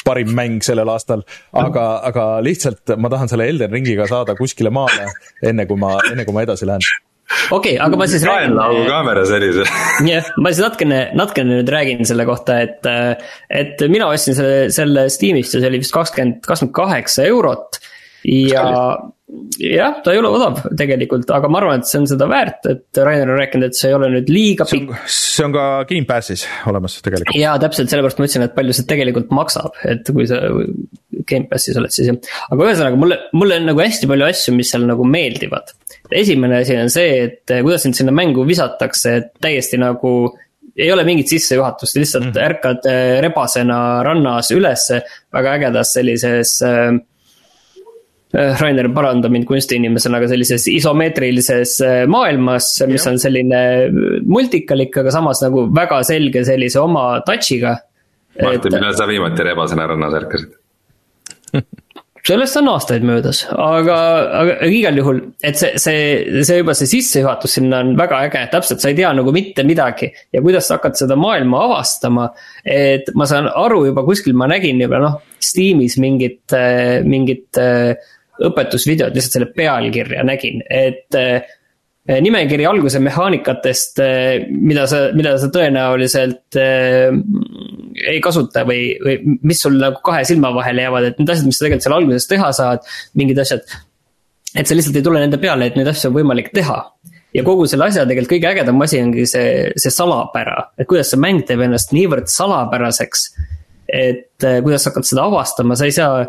parim 0.05 0.37
mäng 0.37 0.61
sellel 0.67 0.93
aastal, 0.93 1.25
aga, 1.57 1.89
aga 2.05 2.29
lihtsalt 2.45 2.66
lihtsalt 2.67 2.97
ma 3.01 3.11
tahan 3.13 3.31
selle 3.31 3.49
Elden 3.51 3.73
ringiga 3.73 4.07
saada 4.11 4.37
kuskile 4.39 4.73
maale, 4.75 5.11
enne 5.43 5.67
kui 5.67 5.79
ma, 5.81 5.97
enne 6.11 6.27
kui 6.27 6.35
ma 6.37 6.45
edasi 6.47 6.69
lähen 6.69 6.85
okei 7.51 7.75
okay,, 7.75 7.79
aga 7.83 7.99
ma 7.99 8.07
siis 8.11 8.25
räägin. 8.27 8.55
kaenlaugu 8.55 8.85
kaamera 8.87 9.25
sellise. 9.27 9.67
jah, 10.07 10.31
ma 10.39 10.53
siis 10.53 10.63
natukene, 10.67 11.01
natukene 11.19 11.59
nüüd 11.59 11.73
räägin 11.75 12.07
selle 12.09 12.27
kohta, 12.29 12.61
et, 12.63 12.87
et 13.51 13.83
mina 13.91 14.11
ostsin 14.13 14.39
selle, 14.39 14.71
selle 14.75 15.09
Steamist 15.13 15.57
ja 15.57 15.63
see 15.63 15.73
oli 15.73 15.83
vist 15.83 15.95
kakskümmend, 15.95 16.43
kakskümmend 16.47 16.77
kaheksa 16.77 17.27
eurot. 17.31 17.81
ja 18.27 18.65
jah, 19.61 20.01
ta 20.05 20.13
ei 20.13 20.21
ole 20.21 20.31
odav 20.33 20.61
tegelikult, 20.79 21.31
aga 21.35 21.49
ma 21.51 21.61
arvan, 21.61 21.81
et 21.81 21.89
see 21.89 22.01
on 22.03 22.09
seda 22.11 22.29
väärt, 22.31 22.69
et 22.71 23.01
Rainer 23.01 23.33
on 23.33 23.41
rääkinud, 23.41 23.71
et 23.71 23.79
see 23.79 23.91
ei 23.91 23.97
ole 23.97 24.11
nüüd 24.13 24.31
liiga 24.33 24.67
pikk. 24.69 24.93
see 25.13 25.47
on 25.47 25.55
ka 25.57 25.65
Gamepassis 25.89 26.47
olemas 26.71 26.99
tegelikult. 27.05 27.37
jaa, 27.39 27.57
täpselt, 27.63 27.93
sellepärast 27.93 28.21
ma 28.21 28.29
ütlesin, 28.29 28.47
et 28.47 28.55
palju 28.57 28.77
see 28.77 28.89
tegelikult 28.93 29.33
maksab, 29.37 29.77
et 29.89 30.09
kui 30.13 30.29
sa 30.31 30.41
Gamepassis 31.27 31.81
oled, 31.81 31.95
siis 31.95 32.11
jah. 32.11 32.21
aga 32.51 32.71
ühesõnaga, 32.71 33.01
mulle, 33.01 33.21
mulle 33.37 33.61
on 33.61 33.71
nagu 33.73 33.85
hästi 33.85 34.11
palju 34.11 34.29
asju, 34.29 34.57
mis 34.57 34.73
seal 34.75 34.87
nagu 34.89 35.09
meeldivad. 35.17 35.75
esimene 36.13 36.63
asi 36.63 36.79
on 36.81 36.93
see, 36.93 37.21
et 37.27 37.55
eh, 37.55 37.63
kuidas 37.67 37.87
sind 37.87 37.99
sinna 37.99 38.15
mängu 38.15 38.47
visatakse, 38.49 39.17
et 39.21 39.33
täiesti 39.43 39.81
nagu 39.81 40.17
ei 40.77 40.91
ole 40.93 41.07
mingit 41.09 41.31
sissejuhatust, 41.33 41.97
lihtsalt 41.97 42.27
mm 42.27 42.33
-hmm. 42.33 42.47
ärkad 42.51 42.89
eh, 42.91 43.19
rebasena 43.25 44.03
rannas 44.05 44.51
ülesse 44.53 45.01
väga 45.33 45.55
ägedas 45.57 45.95
sellises 45.97 46.59
äh, 46.63 46.93
Äh, 46.93 47.01
Rainer, 48.37 48.89
paranda 48.93 49.31
mind 49.33 49.47
kunstiinimesena, 49.49 50.21
aga 50.21 50.29
sellises 50.29 50.67
isomeetrilises 50.69 51.77
äh, 51.85 51.97
maailmas, 52.11 52.69
mis 52.91 53.07
ja. 53.07 53.13
on 53.13 53.21
selline 53.23 53.63
äh, 53.87 53.97
multikalik, 54.29 54.97
aga 55.03 55.15
samas 55.15 55.41
nagu 55.45 55.67
väga 55.77 56.03
selge 56.07 56.45
sellise 56.49 56.83
oma 56.83 57.09
touch'iga. 57.27 57.79
Martin, 58.37 58.77
millal 58.77 58.97
sa 58.99 59.09
viimati 59.09 59.47
rebasena 59.47 59.87
rannas 59.89 60.17
ärkasid 60.19 60.57
sellest 62.27 62.59
on 62.59 62.69
aastaid 62.73 63.05
möödas, 63.07 63.45
aga, 63.53 63.97
aga 64.41 64.69
igal 64.73 64.99
juhul, 64.99 65.21
et 65.47 65.59
see, 65.59 65.77
see, 65.81 66.43
see 66.45 66.59
juba 66.59 66.75
see 66.77 66.91
sissejuhatus 66.91 67.57
sinna 67.59 67.81
on 67.85 67.95
väga 67.99 68.19
äge, 68.27 68.43
täpselt, 68.53 68.83
sa 68.83 68.91
ei 68.91 68.99
tea 68.99 69.13
nagu 69.17 69.33
mitte 69.35 69.65
midagi. 69.67 70.11
ja 70.35 70.43
kuidas 70.45 70.69
sa 70.69 70.77
hakkad 70.77 70.99
seda 70.99 71.17
maailma 71.21 71.63
avastama, 71.69 72.27
et 72.67 73.09
ma 73.15 73.29
saan 73.31 73.49
aru 73.49 73.85
juba 73.89 74.05
kuskil 74.07 74.37
ma 74.37 74.51
nägin 74.51 74.83
juba 74.83 75.01
noh, 75.03 75.17
Steamis 75.47 75.95
mingit, 76.03 76.51
mingit 77.07 77.61
äh, 77.63 77.95
õpetusvideot, 78.45 79.15
lihtsalt 79.15 79.39
selle 79.39 79.53
pealkirja 79.57 80.25
nägin, 80.27 80.63
et 80.69 81.17
eh, 81.17 81.55
nimekiri 82.23 82.67
alguse 82.69 83.01
mehaanikatest, 83.03 84.03
eh, 84.05 84.47
mida 84.51 84.87
sa, 84.91 85.07
mida 85.17 85.37
sa 85.41 85.51
tõenäoliselt 85.53 86.59
äh, 86.61 87.15
ei 88.05 88.21
kasuta 88.25 88.65
või, 88.69 88.97
või 89.03 89.37
mis 89.47 89.61
sul 89.63 89.79
nagu 89.81 90.01
kahe 90.05 90.25
silma 90.29 90.53
vahele 90.55 90.85
jäävad, 90.87 91.11
et 91.11 91.21
need 91.21 91.33
asjad, 91.33 91.49
mis 91.49 91.59
sa 91.59 91.67
tegelikult 91.67 91.87
seal 91.87 91.97
alguses 91.99 92.31
teha 92.31 92.53
saad, 92.57 92.87
mingid 93.19 93.41
asjad. 93.43 93.77
et 94.55 94.69
sa 94.69 94.77
lihtsalt 94.77 94.97
ei 95.01 95.05
tule 95.05 95.21
nende 95.23 95.41
peale, 95.41 95.69
et 95.69 95.77
neid 95.79 95.89
asju 95.91 96.11
on 96.11 96.19
võimalik 96.19 96.53
teha. 96.55 96.79
ja 97.37 97.45
kogu 97.45 97.67
selle 97.69 97.89
asja 97.91 98.07
tegelikult 98.07 98.37
kõige 98.37 98.51
ägedam 98.53 98.83
asi 98.85 99.01
ongi 99.03 99.27
see, 99.29 99.73
see 99.77 99.93
salapära, 99.93 100.71
et 100.79 100.89
kuidas 100.89 101.11
see 101.13 101.21
mäng 101.21 101.45
teeb 101.49 101.65
ennast 101.67 101.93
niivõrd 101.97 102.31
salapäraseks. 102.33 103.29
et 103.89 104.45
äh, 104.45 104.61
kuidas 104.63 104.85
sa 104.85 104.93
hakkad 104.93 105.09
seda 105.09 105.27
avastama, 105.31 105.77
sa 105.77 105.89
ei 105.89 105.95
saa 105.97 106.27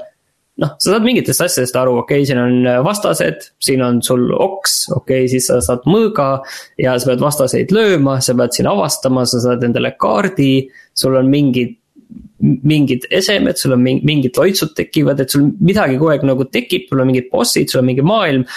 noh, 0.62 0.74
sa 0.82 0.93
saad 0.93 1.05
mingitest 1.05 1.43
asjadest 1.45 1.78
aru, 1.80 1.97
okei 2.01 2.22
okay,, 2.22 2.28
siin 2.30 2.41
on 2.41 2.70
äh, 2.70 2.80
vastased, 2.86 3.49
siin 3.64 3.84
on 3.86 3.99
sul 4.05 4.30
oks, 4.34 4.78
okei 4.93 5.26
okay,, 5.26 5.32
siis 5.32 5.49
sa 5.49 5.60
saad 5.64 5.86
mõõga. 5.89 6.30
ja 6.82 6.95
sa 6.97 7.12
pead 7.12 7.24
vastaseid 7.24 7.74
lööma, 7.76 8.20
sa 8.24 8.36
pead 8.38 8.55
siin 8.58 8.70
avastama, 8.72 9.26
sa 9.30 9.41
saad 9.43 9.66
endale 9.68 9.93
kaardi, 9.99 10.68
sul 10.97 11.18
on 11.20 11.30
mingid 11.34 11.78
mingid 12.39 13.08
esemed, 13.12 13.58
sul 13.58 13.74
on 13.76 13.82
mingid 13.84 14.38
loitsud 14.38 14.76
tekivad, 14.78 15.20
et 15.20 15.34
sul 15.34 15.49
midagi 15.58 15.97
kogu 15.97 16.14
aeg 16.14 16.26
nagu 16.28 16.45
tekib, 16.53 16.86
sul 16.89 17.01
on 17.01 17.10
mingid 17.10 17.32
bossid, 17.32 17.70
sul 17.72 17.82
on 17.82 17.89
mingi 17.89 18.05
maailm. 18.05 18.47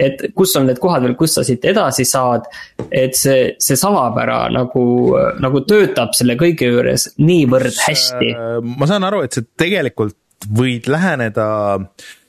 et 0.00 0.22
kus 0.32 0.54
on 0.56 0.64
need 0.64 0.78
kohad 0.80 1.02
veel, 1.04 1.12
kus 1.18 1.34
sa 1.36 1.42
siit 1.44 1.64
edasi 1.66 2.06
saad. 2.08 2.46
et 2.92 3.16
see, 3.16 3.50
see 3.60 3.76
salapära 3.76 4.46
nagu, 4.52 4.84
nagu 5.42 5.64
töötab 5.68 6.14
selle 6.16 6.38
kõige 6.40 6.70
juures 6.70 7.08
niivõrd 7.18 7.80
hästi. 7.88 8.30
ma 8.78 8.88
saan 8.88 9.08
aru, 9.08 9.24
et 9.26 9.36
see 9.36 9.48
tegelikult 9.58 10.19
võid 10.48 10.88
läheneda 10.88 11.46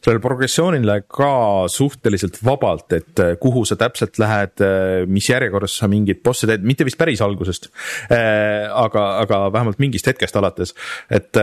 sellele 0.01 0.21
progressioonile 0.23 0.95
ka 1.09 1.31
suhteliselt 1.69 2.39
vabalt, 2.45 2.89
et 2.97 3.21
äh, 3.21 3.33
kuhu 3.41 3.63
sa 3.69 3.77
täpselt 3.79 4.17
lähed, 4.21 4.61
äh, 4.65 5.03
mis 5.07 5.29
järjekorras 5.29 5.77
sa 5.81 5.89
mingit 5.91 6.23
bossi 6.25 6.49
teed, 6.49 6.65
mitte 6.65 6.87
vist 6.87 6.99
päris 6.99 7.21
algusest. 7.21 7.69
Äh, 8.09 8.65
aga, 8.67 9.07
aga 9.21 9.43
vähemalt 9.53 9.81
mingist 9.81 10.09
hetkest 10.09 10.37
alates, 10.41 10.73
et 11.13 11.37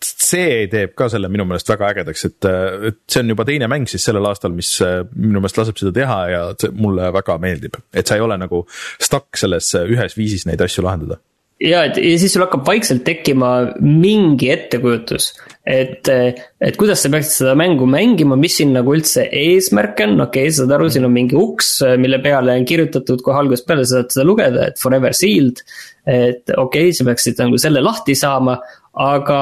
see 0.00 0.66
teeb 0.72 0.94
ka 0.96 1.10
selle 1.12 1.28
minu 1.28 1.44
meelest 1.48 1.68
väga 1.68 1.90
ägedaks, 1.92 2.24
et, 2.30 2.48
et 2.88 3.00
see 3.04 3.20
on 3.20 3.34
juba 3.34 3.44
teine 3.48 3.68
mäng 3.68 3.88
siis 3.90 4.06
sellel 4.08 4.30
aastal, 4.30 4.54
mis 4.56 4.78
minu 4.80 5.42
meelest 5.42 5.60
laseb 5.60 5.80
seda 5.80 5.92
teha 6.00 6.20
ja 6.32 6.44
see 6.56 6.72
mulle 6.72 7.10
väga 7.12 7.36
meeldib, 7.42 7.76
et 7.92 8.08
sa 8.08 8.16
ei 8.16 8.24
ole 8.24 8.40
nagu 8.40 8.64
stuck 8.96 9.36
selles 9.40 9.74
ühes 9.82 10.16
viisis 10.16 10.48
neid 10.48 10.64
asju 10.64 10.86
lahendada 10.88 11.20
ja, 11.60 11.84
et 11.86 11.98
ja 12.00 12.16
siis 12.20 12.32
sul 12.34 12.44
hakkab 12.44 12.64
vaikselt 12.66 13.02
tekkima 13.06 13.50
mingi 13.84 14.50
ettekujutus, 14.52 15.30
et, 15.68 16.08
et 16.08 16.78
kuidas 16.80 17.04
sa 17.04 17.10
peaksid 17.12 17.42
seda 17.42 17.54
mängu 17.58 17.88
mängima, 17.90 18.38
mis 18.40 18.56
siin 18.60 18.72
nagu 18.76 18.94
üldse 18.96 19.26
eesmärk 19.28 20.00
on, 20.06 20.16
okei 20.26 20.48
okay,, 20.48 20.56
saad 20.56 20.74
aru, 20.76 20.88
siin 20.92 21.06
on 21.08 21.14
mingi 21.14 21.38
uks, 21.38 21.72
mille 22.00 22.20
peale 22.24 22.56
on 22.56 22.66
kirjutatud 22.68 23.22
kohe 23.26 23.42
algusest 23.42 23.68
peale, 23.68 23.86
sa 23.86 24.00
saad 24.00 24.14
seda 24.16 24.26
lugeda, 24.28 24.68
et 24.70 24.82
forever 24.82 25.16
sealed. 25.16 25.64
et 26.08 26.48
okei 26.56 26.88
okay,, 26.88 26.96
sa 26.96 27.06
peaksid 27.06 27.42
nagu 27.44 27.60
selle 27.60 27.84
lahti 27.84 28.16
saama, 28.18 28.56
aga, 29.00 29.40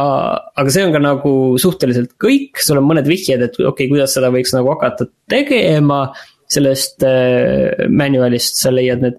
aga 0.59 0.73
see 0.75 0.85
on 0.87 0.95
ka 0.95 1.03
nagu 1.03 1.35
suhteliselt 1.61 2.17
kõik, 2.21 2.61
sul 2.65 2.83
on 2.83 2.89
mõned 2.89 3.09
vihjed, 3.09 3.47
et 3.47 3.55
okei 3.55 3.71
okay,, 3.71 3.93
kuidas 3.95 4.19
seda 4.19 4.33
võiks 4.35 4.57
nagu 4.57 4.75
hakata 4.75 5.09
tegema. 5.31 6.09
Sellest 6.49 7.05
äh, 7.05 7.89
manual'ist 7.93 8.57
sa 8.57 8.71
leiad 8.73 9.03
need 9.05 9.19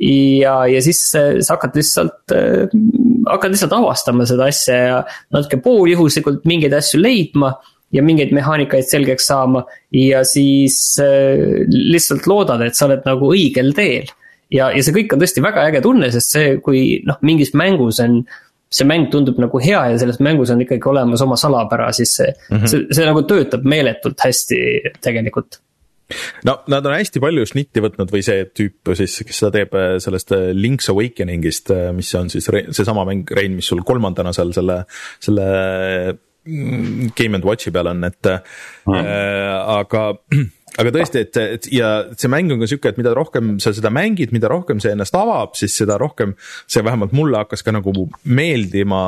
ja, 0.00 0.54
ja 0.70 0.80
siis 0.84 1.02
sa 1.12 1.54
hakkad 1.54 1.76
lihtsalt, 1.76 2.34
hakkad 3.28 3.54
lihtsalt 3.54 3.74
avastama 3.76 4.26
seda 4.28 4.48
asja 4.50 4.78
ja 4.78 5.00
natuke 5.34 5.60
pooljuhuslikult 5.64 6.46
mingeid 6.48 6.74
asju 6.76 7.02
leidma 7.02 7.52
ja 7.92 8.04
mingeid 8.06 8.32
mehaanikaid 8.34 8.86
selgeks 8.88 9.26
saama 9.30 9.64
ja 9.94 10.22
siis 10.24 10.96
lihtsalt 11.68 12.28
loodad, 12.30 12.62
et 12.64 12.78
sa 12.78 12.86
oled 12.86 13.02
nagu 13.08 13.32
õigel 13.34 13.74
teel. 13.76 14.08
ja, 14.50 14.70
ja 14.70 14.82
see 14.82 14.94
kõik 14.94 15.14
on 15.14 15.22
tõesti 15.22 15.42
väga 15.44 15.66
äge 15.70 15.82
tunne, 15.84 16.10
sest 16.14 16.36
see, 16.36 16.54
kui 16.64 16.84
noh, 17.06 17.18
mingis 17.26 17.52
mängus 17.58 18.00
on 18.02 18.22
see 18.70 18.86
mäng 18.86 19.08
tundub 19.10 19.38
nagu 19.42 19.58
hea 19.62 19.80
ja 19.92 19.98
selles 19.98 20.20
mängus 20.22 20.52
on 20.54 20.62
ikkagi 20.62 20.86
olemas 20.88 21.22
oma 21.24 21.36
salapära, 21.38 21.90
siis 21.92 22.14
see 22.20 22.30
mm, 22.30 22.56
-hmm. 22.56 22.70
see, 22.70 22.86
see 22.94 23.06
nagu 23.08 23.22
töötab 23.26 23.66
meeletult 23.66 24.22
hästi 24.22 24.60
tegelikult 25.02 25.58
no 26.48 26.56
nad 26.72 26.86
on 26.86 26.96
hästi 26.96 27.22
palju 27.22 27.46
šnitti 27.50 27.82
võtnud 27.84 28.12
või 28.12 28.22
see 28.26 28.46
tüüp 28.56 28.92
siis, 28.98 29.20
kes 29.26 29.42
seda 29.42 29.52
teeb 29.58 29.76
äh, 29.78 29.96
sellest 30.02 30.34
äh, 30.36 30.50
Link's 30.56 30.90
Awakeningist, 30.92 31.72
äh, 31.74 31.90
mis 31.96 32.12
on 32.18 32.30
siis 32.32 32.48
seesama 32.50 33.06
mäng, 33.08 33.30
Rein, 33.36 33.56
mis 33.58 33.70
sul 33.70 33.84
kolmandana 33.86 34.34
seal 34.36 34.54
selle, 34.56 34.82
selle 35.22 35.50
mm, 36.46 37.12
Game 37.18 37.38
and 37.38 37.46
Watch'i 37.46 37.72
peal 37.74 37.92
on, 37.92 38.06
et 38.08 38.32
mm. 38.32 38.96
äh, 38.96 39.76
aga 39.80 40.06
aga 40.80 40.92
tõesti, 40.94 41.24
et, 41.26 41.40
et 41.58 41.70
ja 41.74 41.92
see 42.14 42.30
mäng 42.32 42.52
on 42.54 42.62
ka 42.62 42.68
sihuke, 42.70 42.92
et 42.92 43.00
mida 43.00 43.14
rohkem 43.16 43.56
sa 43.62 43.74
seda 43.76 43.92
mängid, 43.94 44.34
mida 44.34 44.50
rohkem 44.50 44.82
see 44.82 44.94
ennast 44.94 45.16
avab, 45.18 45.56
siis 45.58 45.74
seda 45.82 45.98
rohkem 46.00 46.36
see 46.70 46.84
vähemalt 46.86 47.14
mulle 47.16 47.42
hakkas 47.42 47.66
ka 47.66 47.74
nagu 47.74 47.94
meeldima 48.24 49.02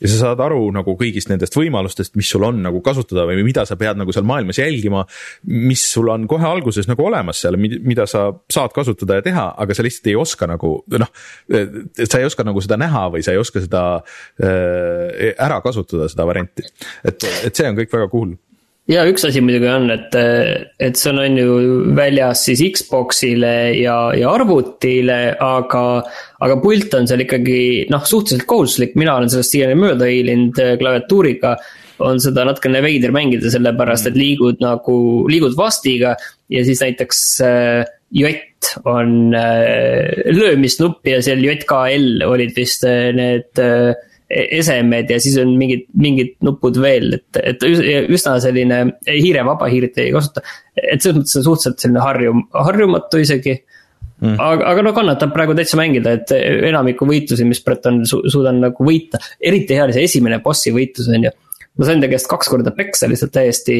ja 0.00 0.10
sa 0.10 0.18
saad 0.20 0.42
aru 0.44 0.60
nagu 0.74 0.96
kõigist 0.98 1.30
nendest 1.30 1.56
võimalustest, 1.56 2.14
mis 2.18 2.28
sul 2.30 2.44
on 2.46 2.60
nagu 2.64 2.80
kasutada 2.84 3.26
või 3.28 3.44
mida 3.46 3.64
sa 3.68 3.78
pead 3.80 4.00
nagu 4.00 4.12
seal 4.14 4.26
maailmas 4.28 4.60
jälgima. 4.60 5.04
mis 5.44 5.84
sul 5.92 6.08
on 6.12 6.26
kohe 6.28 6.46
alguses 6.46 6.88
nagu 6.88 7.06
olemas 7.06 7.40
seal, 7.40 7.56
mida 7.58 8.06
sa 8.10 8.28
saad 8.52 8.74
kasutada 8.76 9.20
ja 9.20 9.26
teha, 9.26 9.46
aga 9.56 9.74
sa 9.74 9.86
lihtsalt 9.86 10.10
ei 10.12 10.16
oska 10.16 10.48
nagu 10.50 10.72
noh. 10.98 11.12
sa 12.04 12.18
ei 12.20 12.28
oska 12.28 12.44
nagu 12.44 12.60
seda 12.60 12.78
näha 12.80 13.06
või 13.14 13.24
sa 13.24 13.32
ei 13.32 13.40
oska 13.40 13.62
seda 13.64 13.84
äh, 14.42 15.32
ära 15.32 15.60
kasutada, 15.64 16.10
seda 16.12 16.26
varianti, 16.28 16.66
et, 17.04 17.30
et 17.46 17.54
see 17.54 17.68
on 17.68 17.78
kõik 17.78 17.92
väga 17.92 18.10
cool 18.12 18.36
ja 18.90 19.04
üks 19.08 19.24
asi 19.26 19.42
muidugi 19.42 19.68
on, 19.70 19.88
et, 19.94 20.14
et 20.78 20.98
see 20.98 21.10
on, 21.10 21.22
on 21.24 21.40
ju 21.40 21.56
väljas 21.96 22.44
siis 22.48 22.62
Xbox'ile 22.78 23.54
ja, 23.80 23.96
ja 24.16 24.30
arvutile, 24.30 25.18
aga, 25.42 25.82
aga 26.46 26.60
pult 26.62 26.94
on 26.98 27.08
seal 27.10 27.24
ikkagi 27.26 27.58
noh, 27.92 28.06
suhteliselt 28.06 28.46
kohustuslik, 28.48 28.94
mina 29.00 29.16
olen 29.18 29.32
sellest 29.32 29.56
siiani 29.56 29.78
mööda 29.80 30.10
hiilinud 30.10 30.62
äh, 30.62 30.76
klaviatuuriga. 30.80 31.56
on 32.06 32.18
seda 32.20 32.44
natukene 32.44 32.82
veider 32.84 33.12
mängida, 33.14 33.48
sellepärast 33.48 34.10
et 34.10 34.18
liigud 34.20 34.58
nagu, 34.60 34.96
liigud 35.32 35.54
vastiga. 35.56 36.10
Ja 36.52 36.60
siis 36.64 36.82
näiteks 36.84 37.20
äh, 37.40 37.86
jott 38.12 38.76
on 38.84 39.34
äh, 39.34 40.12
löömisnupp 40.30 41.06
ja 41.08 41.22
seal 41.24 41.42
JKL 41.44 42.22
olid 42.26 42.52
vist 42.56 42.84
äh, 42.84 43.10
need 43.16 43.58
äh, 43.58 43.94
esemed 44.30 45.10
ja 45.10 45.18
siis 45.22 45.36
on 45.38 45.52
mingid, 45.58 45.86
mingid 45.94 46.34
nupud 46.44 46.78
veel, 46.82 47.14
et, 47.20 47.38
et 47.52 47.62
üsna 47.66 48.36
selline 48.42 48.80
hiire, 49.06 49.44
vaba 49.46 49.68
hiirt 49.70 50.00
ei 50.02 50.10
kasuta. 50.14 50.42
et 50.74 50.98
selles 51.02 51.20
mõttes 51.20 51.38
on 51.38 51.46
suhteliselt 51.46 51.84
selline 51.84 52.02
harjum-, 52.02 52.46
harjumatu 52.50 53.20
isegi 53.22 53.54
mm.. 53.54 54.34
aga, 54.34 54.72
aga 54.72 54.84
no 54.86 54.92
kannatab 54.96 55.34
praegu 55.34 55.54
täitsa 55.58 55.78
mängida, 55.78 56.16
et 56.18 56.34
enamiku 56.36 57.06
võitlusi, 57.08 57.46
mis 57.46 57.62
Brett 57.62 57.86
on 57.90 58.02
su, 58.08 58.24
suudan 58.32 58.58
nagu 58.66 58.88
võita, 58.88 59.22
eriti 59.38 59.78
hea 59.78 59.86
oli 59.86 59.94
see 59.94 60.08
esimene 60.10 60.40
bossi 60.42 60.74
võitlus 60.74 61.10
on 61.12 61.28
ju 61.28 61.34
ma 61.76 61.86
sain 61.86 62.02
ta 62.02 62.08
käest 62.10 62.28
kaks 62.30 62.50
korda 62.50 62.72
peksa 62.74 63.08
lihtsalt 63.10 63.34
täiesti, 63.36 63.76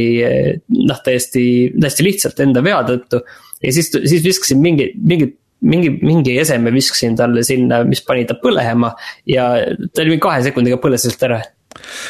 noh, 0.69 0.99
täiesti, 1.05 1.43
täiesti 1.75 2.05
lihtsalt 2.05 2.43
enda 2.45 2.63
vea 2.65 2.83
tõttu. 2.87 3.23
ja 3.65 3.73
siis, 3.73 3.89
siis 3.97 4.23
viskasin 4.25 4.61
mingi, 4.63 4.91
mingit 5.01 5.39
mingi, 5.65 5.93
mingi 6.03 6.37
eseme 6.41 6.73
viskasin 6.75 7.17
talle 7.19 7.45
sinna, 7.47 7.83
mis 7.89 8.03
pani 8.05 8.27
ta 8.29 8.37
põlema 8.41 8.93
ja 9.29 9.51
ta 9.93 10.03
oli 10.03 10.15
mingi 10.15 10.25
kahe 10.27 10.43
sekundiga 10.47 10.81
põles 10.83 11.07
lihtsalt 11.07 11.29
ära. 11.29 11.43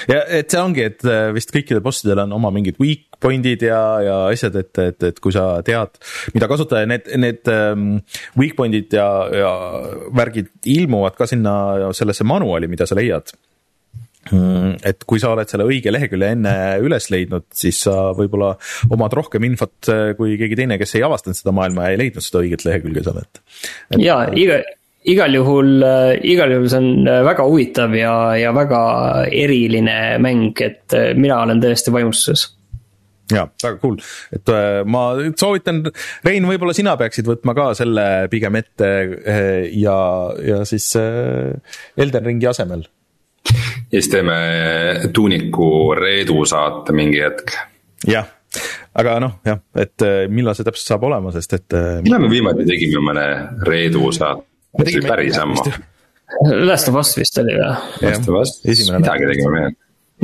Ja 0.07 0.21
et 0.31 0.53
see 0.53 0.61
ongi, 0.63 0.85
et 0.87 1.03
äh, 1.09 1.33
vist 1.35 1.51
kõikidel 1.55 1.83
bossidel 1.83 2.23
on 2.23 2.35
oma 2.37 2.53
mingid 2.55 2.79
weak 2.83 3.19
point'id 3.23 3.65
ja, 3.67 3.81
ja 4.05 4.17
asjad, 4.31 4.59
et, 4.61 4.71
et, 4.79 5.09
et 5.11 5.19
kui 5.23 5.35
sa 5.35 5.57
tead, 5.67 5.99
mida 6.37 6.49
kasutada, 6.51 6.87
need, 6.87 7.09
need 7.19 7.51
um, 7.51 7.89
weak 8.39 8.55
point'id 8.59 8.95
ja, 8.95 9.09
ja 9.35 9.53
värgid 10.15 10.53
ilmuvad 10.77 11.19
ka 11.19 11.27
sinna 11.31 11.57
sellesse 11.97 12.27
manuaali, 12.29 12.71
mida 12.71 12.87
sa 12.87 12.99
leiad 12.99 13.35
et 14.33 15.05
kui 15.07 15.21
sa 15.23 15.33
oled 15.35 15.51
selle 15.51 15.67
õige 15.69 15.93
lehekülje 15.95 16.33
enne 16.37 16.55
üles 16.85 17.11
leidnud, 17.13 17.47
siis 17.55 17.83
sa 17.87 18.11
võib-olla 18.17 18.55
omad 18.95 19.15
rohkem 19.17 19.47
infot 19.47 19.91
äh, 19.93 20.09
kui 20.19 20.35
keegi 20.41 20.59
teine, 20.59 20.81
kes 20.81 20.97
ei 20.99 21.05
avastanud 21.07 21.39
seda 21.39 21.55
maailma 21.57 21.87
ja 21.87 21.95
ei 21.95 22.03
leidnud 22.05 22.25
seda 22.25 22.43
õiget 22.43 22.67
lehekülge 22.67 23.05
seal, 23.07 23.23
et, 23.23 23.41
et.... 23.93 24.01
ja 24.03 24.19
iga, 24.35 24.59
igal 25.07 25.39
juhul, 25.39 25.71
äh, 25.87 26.11
igal 26.27 26.57
juhul 26.57 26.69
see 26.73 26.83
on 26.83 27.07
äh, 27.13 27.23
väga 27.27 27.47
huvitav 27.47 27.95
ja, 27.99 28.17
ja 28.41 28.53
väga 28.57 28.83
eriline 29.31 29.97
mäng, 30.23 30.59
et 30.65 30.99
mina 31.19 31.41
olen 31.45 31.63
täiesti 31.63 31.95
vaimustuses. 31.95 32.49
Ja 33.31 33.49
väga 33.59 33.81
cool, 33.83 33.97
et 34.31 34.51
ma 34.87 35.09
soovitan, 35.35 35.81
Rein, 36.23 36.45
võib-olla 36.47 36.75
sina 36.77 36.93
peaksid 36.99 37.27
võtma 37.27 37.57
ka 37.59 37.73
selle 37.75 38.05
pigem 38.31 38.55
ette 38.61 38.91
ja, 39.75 39.97
ja 40.47 40.61
siis 40.69 40.93
Elden 40.95 42.31
Ringi 42.31 42.47
asemel 42.47 42.87
ja 43.93 44.01
siis 44.01 44.11
teeme 44.11 44.37
tuuniku 45.15 45.95
Reedu 45.95 46.45
saate 46.47 46.95
mingi 46.97 47.21
hetk. 47.23 47.55
jah, 48.11 48.27
aga 48.95 49.19
noh, 49.23 49.39
jah, 49.47 49.61
et 49.79 50.05
äh, 50.07 50.19
millal 50.33 50.57
see 50.59 50.67
täpselt 50.67 50.95
saab 50.95 51.07
olema, 51.09 51.33
sest 51.35 51.59
et. 51.59 51.69
Äh, 51.77 52.01
millal 52.07 52.25
me 52.27 52.31
viimati 52.33 52.67
tegime 52.69 53.05
mõne 53.11 53.27
Reedu 53.67 54.11
saate, 54.17 54.47
see 54.83 55.01
oli 55.01 55.09
päris 55.09 55.39
ammu. 55.43 55.67
Last 56.67 56.91
of 56.91 56.99
Us 56.99 57.15
vist 57.17 57.39
oli 57.39 57.55
või? 57.55 57.73
Last 58.03 58.29
of 58.29 58.41
Us, 58.43 58.57
midagi 58.67 59.31
tegime 59.31 59.53
veel. 59.55 59.77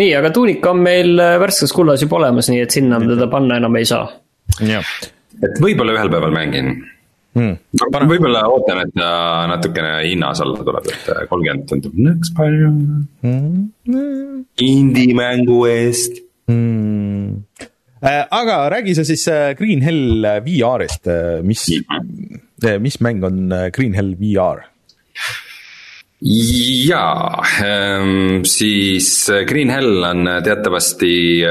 nii, 0.02 0.12
aga 0.18 0.32
tuunik 0.34 0.66
on 0.66 0.82
meil 0.82 1.14
äh, 1.22 1.36
värskes 1.42 1.74
kullas 1.76 2.02
juba 2.02 2.18
olemas, 2.18 2.50
nii 2.50 2.64
et 2.64 2.74
sinna 2.74 3.00
teda 3.04 3.30
panna 3.30 3.60
enam 3.62 3.78
ei 3.78 3.86
saa. 3.88 4.08
et 4.58 5.62
võib-olla 5.62 5.94
ühel 5.94 6.10
päeval 6.10 6.34
mängin 6.34 6.74
hmm.. 7.34 8.08
võib-olla 8.10 8.46
ootan, 8.50 8.82
et 8.86 8.94
ta 8.96 9.12
natukene 9.50 9.94
hinnas 10.06 10.42
alla 10.44 10.64
tuleb, 10.64 10.88
et 10.92 11.12
kolmkümmend 11.30 11.68
tundub 11.70 12.00
nõks 12.08 12.32
palju. 12.36 12.72
Hmm.. 13.24 14.42
Indie-mängu 14.62 15.62
eest. 15.70 16.22
Hmm.. 16.50 17.44
Äh, 18.02 18.26
aga 18.34 18.66
räägi 18.72 18.96
sa 18.98 19.04
siis 19.06 19.28
äh, 19.30 19.54
Green 19.54 19.80
Hell 19.80 20.26
VR-ist, 20.42 21.06
äh, 21.06 21.38
mis 21.46 21.68
hmm., 21.70 22.82
mis 22.82 22.98
mäng 23.00 23.22
on 23.22 23.52
Green 23.72 23.94
Hell 23.94 24.16
VR? 24.18 24.66
jaa, 26.22 27.42
ähm, 27.66 28.44
siis 28.46 29.26
Green 29.46 29.70
Hell 29.70 30.04
on 30.06 30.28
teatavasti 30.44 31.42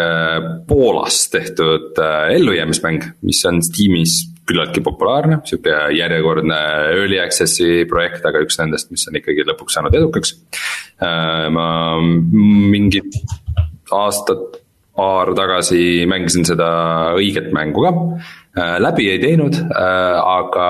Poolas 0.68 1.26
tehtud 1.32 2.00
ellujäämismäng, 2.32 3.04
mis 3.28 3.44
on 3.46 3.60
Steamis 3.64 4.31
küllaltki 4.52 4.84
populaarne, 4.86 5.40
sihuke 5.48 5.74
järjekordne 5.96 6.58
early 6.96 7.20
access'i 7.24 7.86
projekt, 7.90 8.26
aga 8.28 8.44
üks 8.44 8.60
nendest, 8.60 8.92
mis 8.94 9.08
on 9.10 9.20
ikkagi 9.20 9.46
lõpuks 9.48 9.78
saanud 9.78 9.96
edukaks. 9.98 10.36
Äh, 11.02 11.48
ma 11.54 11.68
mingid 12.02 13.16
aastad, 13.96 14.60
paar 15.02 15.32
tagasi 15.38 16.06
mängisin 16.10 16.46
seda 16.46 16.70
õiget 17.18 17.50
mängu 17.56 17.86
ka. 17.88 17.94
Äh, 18.52 18.76
läbi 18.84 19.08
ei 19.14 19.22
teinud, 19.24 19.56
äh, 19.56 20.18
aga 20.20 20.68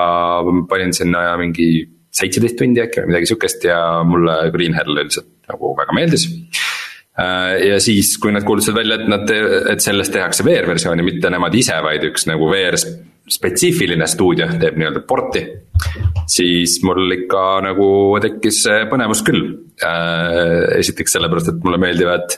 panin 0.70 0.94
sinna 0.96 1.32
mingi 1.40 1.68
seitseteist 2.12 2.58
tundi 2.60 2.82
äkki 2.82 3.02
või 3.02 3.12
midagi 3.12 3.30
sihukest 3.32 3.64
ja 3.66 3.78
mulle 4.06 4.36
Green 4.54 4.76
Hell 4.76 4.94
üldiselt 4.94 5.30
nagu 5.48 5.72
väga 5.78 5.94
meeldis 5.96 6.26
ja 7.12 7.76
siis, 7.82 8.14
kui 8.20 8.32
nad 8.32 8.44
kuulutasid 8.44 8.76
välja, 8.76 8.96
et 9.00 9.08
nad, 9.10 9.32
et 9.72 9.84
sellest 9.84 10.14
tehakse 10.14 10.44
VR-versiooni, 10.46 11.04
mitte 11.04 11.28
nemad 11.32 11.52
ise, 11.56 11.76
vaid 11.84 12.04
üks 12.08 12.24
nagu 12.28 12.48
VR 12.48 12.78
spetsiifiline 13.32 14.06
stuudio 14.10 14.48
teeb 14.60 14.78
nii-öelda 14.78 15.02
porti. 15.08 15.42
siis 16.28 16.78
mul 16.86 17.10
ikka 17.16 17.42
nagu 17.66 17.88
tekkis 18.22 18.62
põnevus 18.90 19.24
küll. 19.26 19.44
Äh, 19.82 20.78
esiteks 20.78 21.16
sellepärast, 21.16 21.52
et 21.52 21.64
mulle 21.64 21.80
meeldivad 21.82 22.36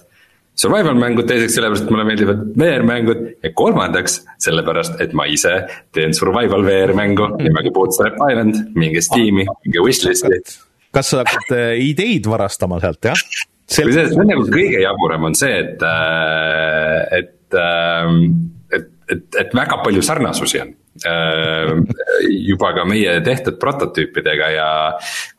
survival 0.58 0.98
mängud, 0.98 1.26
teiseks 1.28 1.56
sellepärast, 1.58 1.86
et 1.86 1.92
mulle 1.92 2.06
meeldivad 2.08 2.44
VR-mängud 2.58 3.24
ja 3.42 3.50
kolmandaks 3.58 4.20
sellepärast, 4.44 5.00
et 5.02 5.16
ma 5.16 5.26
ise 5.30 5.54
teen 5.94 6.14
survival 6.16 6.64
VR-mängu 6.66 7.32
nimega 7.40 7.72
Bootstrap 7.74 8.20
Island, 8.30 8.60
minge 8.78 9.02
Steam'i, 9.04 9.46
minge 9.66 9.84
wishlist'i. 9.84 10.40
kas 10.94 11.10
sa 11.10 11.24
hakkad 11.24 11.56
äh, 11.56 11.74
ideid 11.82 12.30
varastama 12.30 12.78
sealt, 12.82 13.02
jah? 13.10 13.18
kusjuures 13.64 14.12
see 14.12 14.20
on 14.20 14.30
nagu 14.30 14.46
kõige 14.52 14.82
jaburam 14.84 15.30
on 15.30 15.36
see, 15.38 15.58
et, 15.64 15.82
äh, 15.82 17.18
et, 17.18 17.58
ähm, 17.58 18.24
et, 18.70 18.90
et, 19.10 19.28
et 19.42 19.54
väga 19.56 19.82
palju 19.82 20.04
sarnasusi 20.06 20.62
on 20.62 20.74
juba 21.02 22.70
ka 22.76 22.84
meie 22.86 23.16
tehtud 23.26 23.58
prototüüpidega 23.58 24.50
ja 24.54 24.68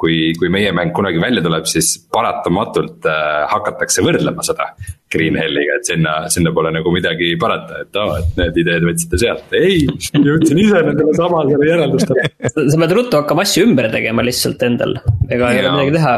kui, 0.02 0.34
kui 0.36 0.52
meie 0.52 0.74
mäng 0.76 0.92
kunagi 0.96 1.22
välja 1.22 1.44
tuleb, 1.46 1.68
siis 1.70 1.94
paratamatult 2.12 3.08
hakatakse 3.52 4.04
võrdlema 4.04 4.44
seda 4.46 4.68
Green 5.16 5.38
Helliga, 5.40 5.80
et 5.80 5.88
sinna, 5.88 6.16
sinna 6.34 6.52
pole 6.56 6.74
nagu 6.76 6.92
midagi 6.92 7.32
parata, 7.40 7.86
et 7.86 8.00
aa, 8.02 8.20
et 8.20 8.40
need 8.42 8.62
ideed 8.66 8.88
võtsite 8.90 9.22
sealt, 9.22 9.56
ei, 9.56 9.86
jõudsin 10.12 10.60
ise 10.60 10.82
nendele 10.90 11.16
samadele 11.16 11.72
järeldustele. 11.72 12.30
sa 12.52 12.82
pead 12.84 12.96
ruttu 13.00 13.22
hakkama 13.22 13.46
asju 13.48 13.70
ümber 13.70 13.88
tegema 13.94 14.26
lihtsalt 14.26 14.66
endal, 14.68 14.98
ega 15.30 15.54
ei 15.54 15.64
ole 15.64 15.78
midagi 15.78 15.96
teha 16.00 16.16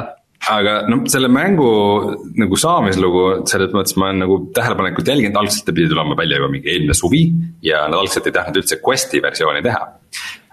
aga 0.47 0.73
noh, 0.87 1.03
selle 1.09 1.29
mängu 1.31 1.67
nagu 2.39 2.59
saamislugu, 2.59 3.23
selles 3.49 3.73
mõttes 3.75 3.97
ma 3.99 4.09
olen 4.09 4.23
nagu 4.23 4.39
tähelepanelikult 4.55 5.09
jälginud, 5.11 5.37
algselt 5.39 5.65
ta 5.67 5.75
pidi 5.75 5.89
tulema 5.91 6.17
välja 6.19 6.39
juba 6.39 6.51
mingi 6.53 6.71
eelmine 6.71 6.97
suvi. 6.97 7.23
ja 7.65 7.85
nad 7.89 7.99
algselt 7.99 8.27
ei 8.27 8.35
tahtnud 8.35 8.61
üldse 8.61 8.79
Questi 8.83 9.21
versiooni 9.23 9.63
teha. 9.65 9.85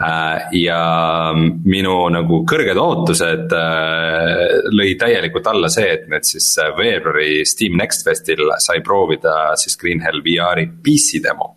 Äh, 0.05 0.47
ja 0.59 0.79
minu 1.37 1.97
nagu 2.11 2.41
kõrged 2.51 2.81
ootused 2.81 3.53
äh, 3.55 4.63
lõi 4.75 4.95
täielikult 4.99 5.47
alla 5.53 5.71
see, 5.71 5.93
et 5.99 6.09
nüüd 6.11 6.27
siis 6.27 6.49
veebruari 6.79 7.45
Steam 7.47 7.79
Next 7.79 8.07
Festil 8.07 8.51
sai 8.59 8.83
proovida 8.83 9.53
siis 9.61 9.79
Green 9.81 10.03
Hell 10.03 10.25
VR-i 10.25 10.67
PC 10.83 11.23
demo 11.23 11.55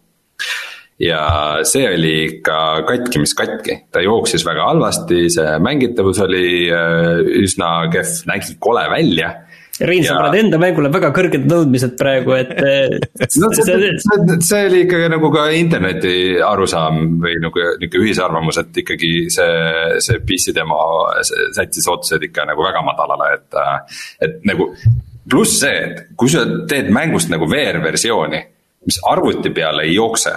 ja 0.99 1.21
see 1.67 1.85
oli 1.93 2.13
ikka 2.25 2.59
katki, 2.87 3.21
mis 3.21 3.35
katki, 3.37 3.81
ta 3.93 4.01
jooksis 4.01 4.45
väga 4.47 4.69
halvasti, 4.71 5.27
see 5.33 5.57
mängitavus 5.63 6.21
oli 6.25 6.47
äh, 6.73 7.21
üsna 7.43 7.89
kehv, 7.93 8.23
nägi 8.29 8.57
kole 8.59 8.87
välja 8.91 9.35
Rein 9.79 10.01
ja..., 10.01 10.09
sa 10.09 10.21
paned 10.23 10.39
enda 10.39 10.57
mängule 10.61 10.89
väga 10.89 11.11
kõrged 11.13 11.43
nõudmised 11.49 11.93
praegu, 11.99 12.33
et 12.33 12.49
no, 13.41 13.49
see, 13.53 13.91
see, 14.01 14.37
see 14.41 14.61
oli 14.71 14.79
ikkagi 14.87 15.09
nagu 15.13 15.29
ka 15.33 15.47
interneti 15.53 16.15
arusaam 16.41 17.19
või 17.21 17.35
nagu 17.43 17.67
nihuke 17.83 18.01
ühisarvamus, 18.01 18.57
et 18.63 18.81
ikkagi 18.81 19.11
see, 19.33 19.51
see 20.01 20.23
PC 20.25 20.55
demo 20.57 20.79
sättis 21.21 21.85
ootused 21.91 22.25
ikka 22.25 22.47
nagu 22.49 22.65
väga 22.65 22.81
madalale, 22.85 23.35
et. 23.37 23.61
et 24.25 24.41
nagu 24.49 24.71
pluss 25.27 25.59
see, 25.59 25.79
et 25.83 26.05
kui 26.17 26.31
sa 26.31 26.45
teed 26.71 26.87
mängust 26.95 27.29
nagu 27.29 27.49
VR 27.51 27.81
versiooni, 27.83 28.39
mis 28.87 29.01
arvuti 29.11 29.51
peale 29.53 29.83
ei 29.83 29.97
jookse 29.97 30.31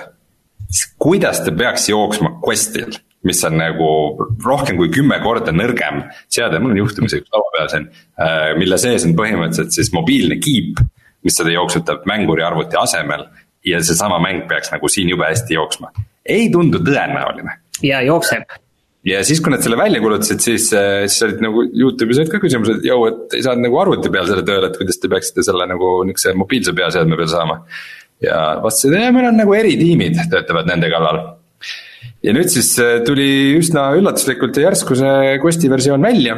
kuidas 0.99 1.43
ta 1.45 1.53
peaks 1.57 1.89
jooksma 1.91 2.37
Questil, 2.45 2.95
mis 3.27 3.43
on 3.45 3.59
nagu 3.61 3.91
rohkem 4.45 4.79
kui 4.81 4.91
kümme 4.95 5.19
korda 5.25 5.53
nõrgem 5.55 6.05
seade, 6.31 6.61
mul 6.63 6.75
on 6.75 6.83
juhtumisi 6.85 7.21
üks 7.21 7.35
laua 7.35 7.53
peal 7.57 7.71
siin, 7.73 7.91
äh, 8.21 8.53
mille 8.61 8.79
sees 8.81 9.05
on 9.09 9.17
põhimõtteliselt 9.19 9.77
siis 9.77 9.93
mobiilne 9.97 10.41
kiip, 10.43 10.81
mis 11.27 11.37
seda 11.37 11.53
jooksutab 11.53 12.07
mänguri 12.09 12.47
arvuti 12.47 12.79
asemel 12.81 13.27
ja 13.67 13.83
seesama 13.85 14.21
mäng 14.23 14.47
peaks 14.49 14.73
nagu 14.73 14.89
siin 14.89 15.11
jube 15.13 15.29
hästi 15.29 15.59
jooksma. 15.59 15.93
ei 16.25 16.49
tundu 16.53 16.81
tõenäoline. 16.87 17.59
ja 17.83 18.01
jookseb 18.07 18.49
ja 19.05 19.23
siis, 19.25 19.41
kui 19.41 19.53
nad 19.53 19.65
selle 19.65 19.79
välja 19.81 20.01
kuulutasid, 20.01 20.41
siis, 20.45 20.71
äh, 20.77 21.05
siis 21.09 21.23
olid 21.29 21.45
nagu 21.45 21.65
Youtube'is 21.67 22.21
olid 22.23 22.33
ka 22.33 22.41
küsimused, 22.41 22.81
et 22.81 22.89
jõu, 22.89 23.07
et 23.09 23.39
ei 23.39 23.45
saanud 23.45 23.67
nagu 23.67 23.81
arvuti 23.81 24.13
peal 24.13 24.29
selle 24.29 24.45
tööle, 24.47 24.69
et 24.71 24.81
kuidas 24.81 25.01
te 25.01 25.11
peaksite 25.13 25.45
selle 25.47 25.67
nagu 25.69 25.93
niukse 26.09 26.35
mobiilse 26.37 26.77
peaseadme 26.77 27.19
peal 27.21 27.33
saama 27.33 27.63
ja 28.25 28.39
vastasid, 28.65 28.97
et 28.97 29.15
meil 29.15 29.31
on 29.31 29.39
nagu 29.41 29.55
eritiimid, 29.57 30.19
töötavad 30.33 30.69
nende 30.71 30.91
kallal. 30.93 31.21
ja 32.25 32.35
nüüd 32.37 32.51
siis 32.53 32.73
äh, 32.83 32.99
tuli 33.07 33.57
üsna 33.59 33.91
üllatuslikult 33.99 34.57
ja 34.57 34.69
järsku 34.69 34.99
see 34.99 35.37
Questi 35.43 35.71
versioon 35.73 36.03
välja. 36.05 36.37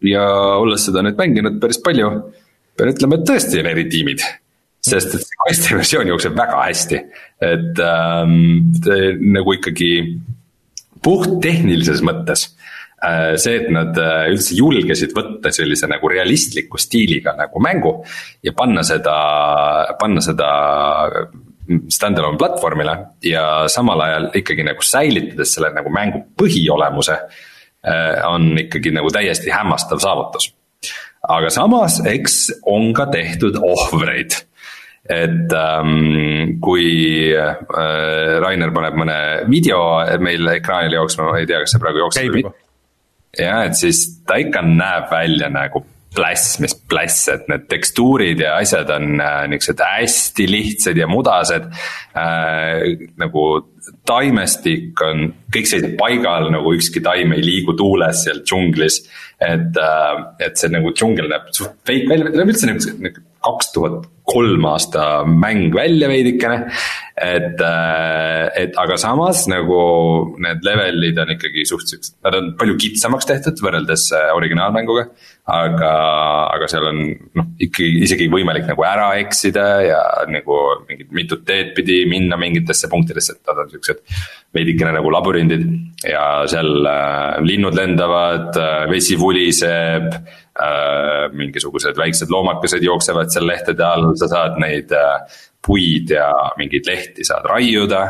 ja 0.00 0.26
olles 0.60 0.86
seda 0.88 1.04
nüüd 1.04 1.18
mänginud 1.18 1.60
päris 1.62 1.80
palju, 1.84 2.12
pean 2.76 2.94
ütlema, 2.94 3.20
et 3.20 3.28
tõesti 3.28 3.60
on 3.60 3.72
eritiimid 3.74 4.24
sest 4.80 5.14
et 5.14 5.24
see 5.24 5.40
Questi 5.44 5.76
versioon 5.76 6.08
jookseb 6.08 6.36
väga 6.38 6.62
hästi, 6.64 7.00
et 7.44 7.80
ähm, 7.84 8.70
nagu 9.34 9.56
ikkagi 9.58 9.90
puht 11.04 11.36
tehnilises 11.44 12.00
mõttes 12.04 12.48
see, 13.40 13.56
et 13.62 13.70
nad 13.72 13.96
äh, 13.96 14.26
üldse 14.32 14.56
julgesid 14.58 15.14
võtta 15.16 15.52
sellise 15.54 15.88
nagu 15.88 16.10
realistliku 16.12 16.80
stiiliga 16.80 17.32
nagu 17.38 17.62
mängu 17.64 17.94
ja 18.44 18.52
panna 18.56 18.84
seda, 18.84 19.14
panna 20.00 20.20
seda 20.24 20.50
stand-alone 21.90 22.36
platvormile 22.40 22.96
ja 23.24 23.44
samal 23.72 24.04
ajal 24.04 24.28
ikkagi 24.42 24.66
nagu 24.66 24.84
säilitades 24.84 25.54
selle 25.56 25.72
nagu 25.76 25.92
mängu 25.94 26.24
põhiolemuse. 26.38 27.16
Äh, 27.80 28.20
on 28.28 28.52
ikkagi 28.60 28.92
nagu 28.92 29.08
täiesti 29.08 29.52
hämmastav 29.54 30.02
saavutus. 30.04 30.52
aga 31.28 31.50
samas, 31.52 32.00
eks 32.04 32.46
on 32.68 32.92
ka 32.96 33.06
tehtud 33.12 33.56
ohvreid 33.60 34.36
et 35.08 35.52
ähm, 35.56 36.60
kui 36.60 37.32
äh, 37.32 37.56
Rainer 38.40 38.72
paneb 38.76 38.96
mõne 39.00 39.20
video 39.48 39.80
meil 40.20 40.52
ekraanile 40.52 41.00
jooksma, 41.00 41.30
ma 41.30 41.38
ei 41.40 41.48
tea, 41.48 41.62
kas 41.64 41.72
see 41.72 41.80
praegu 41.80 42.04
jookseb 42.04 42.28
või 42.28 42.44
mitte 42.44 42.69
ja 43.38 43.62
et 43.68 43.78
siis 43.78 44.04
ta 44.26 44.38
ikka 44.40 44.62
näeb 44.66 45.10
välja 45.12 45.50
nagu 45.52 45.84
pläss, 46.14 46.58
mis 46.58 46.74
pläss, 46.90 47.28
et 47.30 47.46
need 47.50 47.68
tekstuurid 47.70 48.40
ja 48.42 48.56
asjad 48.58 48.90
on 48.90 49.20
äh, 49.22 49.44
niuksed 49.50 49.78
hästi 49.84 50.46
lihtsad 50.50 50.98
ja 50.98 51.06
mudased 51.10 51.68
äh,. 52.18 53.06
nagu 53.20 53.44
taimestik 54.06 54.98
on 55.06 55.28
kõik 55.54 55.70
sellised 55.70 55.94
paigal, 55.98 56.50
nagu 56.52 56.74
ükski 56.74 57.02
taim 57.04 57.34
ei 57.36 57.44
liigu 57.44 57.76
tuules 57.78 58.24
seal 58.26 58.42
džunglis. 58.42 59.04
et 59.38 59.78
äh,, 59.78 60.24
et 60.42 60.58
see 60.58 60.72
nagu 60.72 60.90
džungel 60.90 61.30
näeb 61.30 61.52
suht 61.54 61.78
fake 61.86 62.10
välja, 62.10 62.30
ta 62.30 62.42
näeb 62.42 62.54
üldse 62.54 62.74
nagu 62.98 63.26
kaks 63.46 63.72
tuhat 63.76 64.10
kolm 64.30 64.66
aasta 64.70 65.24
mäng 65.26 65.74
välja 65.74 66.08
veidikene. 66.10 66.66
et, 67.20 67.60
äh, 67.60 68.46
et 68.56 68.76
aga 68.80 68.96
samas 68.96 69.42
nagu 69.50 69.80
need 70.40 70.62
levelid 70.64 71.18
on 71.20 71.34
ikkagi 71.34 71.66
suht 71.68 71.90
siuksed, 71.90 72.14
nad 72.24 72.36
on 72.38 72.46
palju 72.56 72.78
kitsamaks 72.80 73.28
tehtud 73.28 73.60
võrreldes 73.60 74.06
äh, 74.16 74.30
originaalmänguga. 74.38 75.10
aga, 75.50 75.90
aga 76.54 76.68
seal 76.70 76.86
on 76.86 77.00
noh, 77.36 77.46
ikkagi 77.60 78.04
isegi 78.06 78.28
võimalik 78.32 78.68
nagu 78.70 78.84
ära 78.86 79.10
eksida 79.20 79.64
ja 79.84 80.00
nagu 80.30 80.58
mingit 80.88 81.10
mitut 81.12 81.42
teed 81.44 81.74
pidi 81.76 82.04
minna 82.08 82.38
mingitesse 82.40 82.88
punktidesse, 82.88 83.36
et 83.36 83.50
nad 83.50 83.64
on 83.64 83.72
siuksed 83.74 84.00
veidikene 84.56 84.94
nagu 84.94 85.10
labürindid 85.12 85.66
ja 86.06 86.46
seal 86.48 86.86
äh, 86.86 87.40
linnud 87.44 87.76
lendavad 87.76 88.56
vesi 88.88 89.18
vuliseb 89.20 90.14
mingisugused 91.32 91.96
väiksed 91.96 92.30
loomakesed 92.32 92.82
jooksevad 92.84 93.30
seal 93.32 93.46
lehtede 93.48 93.84
all, 93.86 94.10
sa 94.20 94.28
saad 94.30 94.58
neid 94.62 94.92
äh, 94.96 95.38
puid 95.64 96.12
ja 96.14 96.30
mingeid 96.58 96.88
lehti 96.88 97.26
saad 97.26 97.46
raiuda 97.50 98.02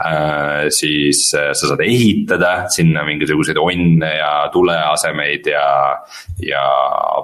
äh,. 0.00 0.68
siis 0.72 1.22
äh, 1.36 1.52
sa 1.52 1.70
saad 1.72 1.84
ehitada 1.84 2.52
sinna 2.72 3.04
mingisuguseid 3.04 3.60
onne 3.60 4.10
ja 4.16 4.32
tuleasemeid 4.52 5.46
ja, 5.52 5.68
ja 6.44 6.64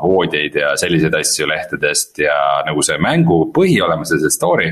voodjeid 0.03 0.61
ja 0.63 0.77
selliseid 0.77 1.15
asju 1.21 1.49
lehtedest 1.49 2.23
ja 2.25 2.39
nagu 2.67 2.85
see 2.85 2.99
mängu 3.03 3.47
põhiolemuse, 3.57 4.21
see 4.23 4.33
story 4.35 4.71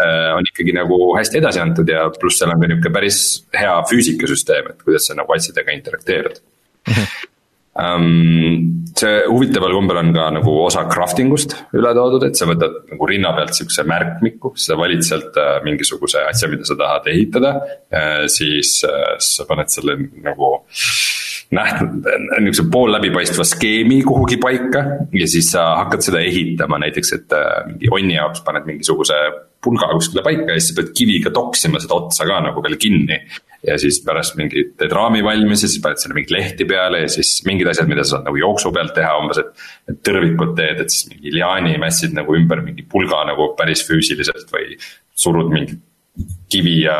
on 0.00 0.46
ikkagi 0.46 0.72
nagu 0.72 0.96
hästi 1.16 1.40
edasi 1.40 1.60
antud 1.60 1.88
ja 1.90 2.04
pluss 2.14 2.38
seal 2.38 2.52
on 2.54 2.60
ka 2.62 2.68
nihuke 2.70 2.92
päris 2.94 3.18
hea 3.52 3.74
füüsikasüsteem, 3.90 4.70
et 4.70 4.86
kuidas 4.86 5.10
sa 5.10 5.16
nagu 5.18 5.34
asjadega 5.34 5.74
interakteerud. 5.74 6.38
see 9.00 9.20
huvitaval 9.30 9.72
kombel 9.72 10.00
on 10.00 10.10
ka 10.14 10.26
nagu 10.34 10.54
osa 10.64 10.84
crafting 10.90 11.32
ust 11.32 11.54
üle 11.76 11.92
toodud, 11.96 12.26
et 12.26 12.38
sa 12.38 12.48
võtad 12.50 12.82
nagu 12.90 13.08
rinna 13.08 13.32
pealt 13.36 13.56
sihukese 13.56 13.86
märkmiku, 13.88 14.52
sa 14.60 14.76
valid 14.80 15.04
sealt 15.06 15.38
äh, 15.40 15.58
mingisuguse 15.66 16.24
asja, 16.28 16.50
mida 16.52 16.66
sa 16.68 16.76
tahad 16.78 17.08
ehitada. 17.12 17.54
siis 18.30 18.80
sa 18.80 19.44
paned 19.48 19.70
selle 19.72 19.96
nagu 20.22 20.50
nähtud, 21.54 22.06
niisuguse 22.44 22.66
pool 22.72 22.92
läbipaistva 22.94 23.44
skeemi 23.44 24.02
kuhugi 24.06 24.38
paika 24.42 24.84
ja 25.12 25.28
siis 25.28 25.50
sa 25.54 25.64
hakkad 25.82 26.04
seda 26.06 26.22
ehitama, 26.22 26.78
näiteks 26.84 27.14
et 27.16 27.38
mingi 27.66 27.90
onni 27.90 28.14
jaoks 28.18 28.44
paned 28.46 28.68
mingisuguse 28.68 29.18
pulga 29.64 29.90
kuskile 29.92 30.24
paika 30.24 30.54
ja 30.54 30.58
siis 30.58 30.72
sa 30.72 30.80
pead 30.80 30.90
kiviga 30.96 31.32
toksima 31.34 31.80
seda 31.82 31.98
otsa 31.98 32.26
ka 32.28 32.40
nagu 32.46 32.62
veel 32.64 32.76
kinni. 32.80 33.20
ja 33.66 33.74
siis 33.76 33.98
pärast 34.00 34.38
mingi 34.40 34.62
teed 34.80 34.92
raami 34.96 35.20
valmis 35.20 35.66
ja 35.66 35.68
siis 35.68 35.82
paned 35.84 36.00
sinna 36.00 36.16
mingeid 36.16 36.32
lehti 36.32 36.64
peale 36.64 37.02
ja 37.02 37.10
siis 37.12 37.42
mingid 37.44 37.68
asjad, 37.68 37.90
mida 37.90 38.06
sa 38.06 38.14
saad 38.14 38.30
nagu 38.30 38.40
jooksu 38.40 38.72
pealt 38.72 38.94
teha 38.96 39.10
umbes, 39.20 39.42
et. 39.42 39.50
et 39.92 40.00
tõrvikud 40.08 40.54
teed, 40.56 40.80
et 40.80 40.94
siis 40.94 41.10
mingi 41.10 41.34
liaani 41.34 41.76
mässid 41.82 42.16
nagu 42.16 42.36
ümber 42.38 42.64
mingi 42.64 42.86
pulga 42.88 43.20
nagu 43.28 43.50
päris 43.58 43.84
füüsiliselt 43.84 44.48
või 44.54 44.78
surud 45.12 45.52
mingi 45.52 45.76
kivi 46.50 46.80
ja 46.86 46.96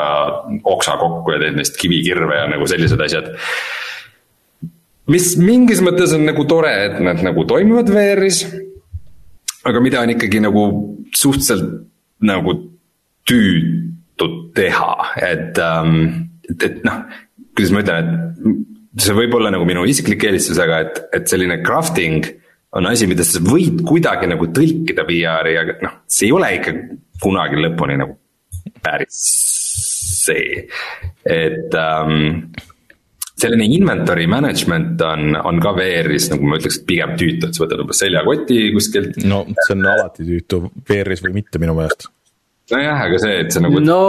oksa 0.69 0.99
kokku 1.01 1.33
ja 1.33 1.41
teed 1.41 1.57
neist 1.57 1.81
kivikirve 1.81 2.43
ja 2.43 2.49
nagu 2.53 2.69
sellised 2.69 3.01
asjad 3.09 3.33
mis 5.11 5.33
mingis 5.41 5.81
mõttes 5.85 6.13
on 6.15 6.27
nagu 6.29 6.45
tore, 6.49 6.71
et 6.87 6.99
nad 7.03 7.21
nagu 7.25 7.45
toimivad 7.49 7.89
VR-is. 7.91 8.45
aga 9.65 9.81
mida 9.85 10.01
on 10.01 10.13
ikkagi 10.15 10.41
nagu 10.41 10.63
suhteliselt 11.17 11.89
nagu 12.27 12.57
tüütud 13.29 14.39
teha, 14.57 14.95
et 15.23 15.61
ähm,, 15.62 16.01
et, 16.51 16.66
et 16.66 16.81
noh, 16.87 17.05
kuidas 17.55 17.73
ma 17.75 17.85
ütlen, 17.85 18.11
et 18.91 19.05
see 19.07 19.16
võib 19.16 19.37
olla 19.39 19.53
nagu 19.55 19.66
minu 19.68 19.85
isiklik 19.89 20.25
eelistus, 20.27 20.59
aga 20.62 20.83
et, 20.87 21.03
et 21.16 21.31
selline 21.31 21.61
crafting 21.66 22.27
on 22.77 22.87
asi, 22.91 23.09
mida 23.11 23.27
sa 23.27 23.43
võid 23.43 23.83
kuidagi 23.87 24.29
nagu 24.31 24.51
tõlkida 24.55 25.07
VR-i, 25.09 25.57
aga 25.59 25.79
noh, 25.85 26.01
see 26.11 26.29
ei 26.29 26.35
ole 26.35 26.51
ikka 26.59 26.75
kunagi 27.23 27.59
lõpuni 27.61 27.99
nagu 28.01 28.16
päris 28.81 29.23
see, 30.21 30.66
et 31.25 31.75
ähm, 31.75 32.51
selline 33.41 33.66
inventory 33.76 34.26
management 34.30 35.01
on, 35.07 35.34
on 35.36 35.61
ka 35.62 35.72
VR-is 35.76 36.30
nagu 36.32 36.51
ma 36.51 36.61
ütleks, 36.61 36.80
et 36.80 36.86
pigem 36.88 37.16
tüütu, 37.20 37.49
et 37.49 37.57
sa 37.57 37.64
võtad 37.64 37.84
umbes 37.84 38.03
seljakoti 38.05 38.61
kuskilt. 38.76 39.20
no 39.24 39.43
see 39.64 39.76
on 39.76 39.88
alati 39.95 40.26
tüütu 40.28 40.62
VR-is 40.91 41.24
või 41.26 41.41
mitte 41.41 41.62
minu 41.62 41.76
meelest. 41.78 42.09
nojah, 42.74 43.07
aga 43.09 43.20
see, 43.24 43.43
et 43.45 43.55
see 43.55 43.64
nagu. 43.64 43.82
no 43.84 44.01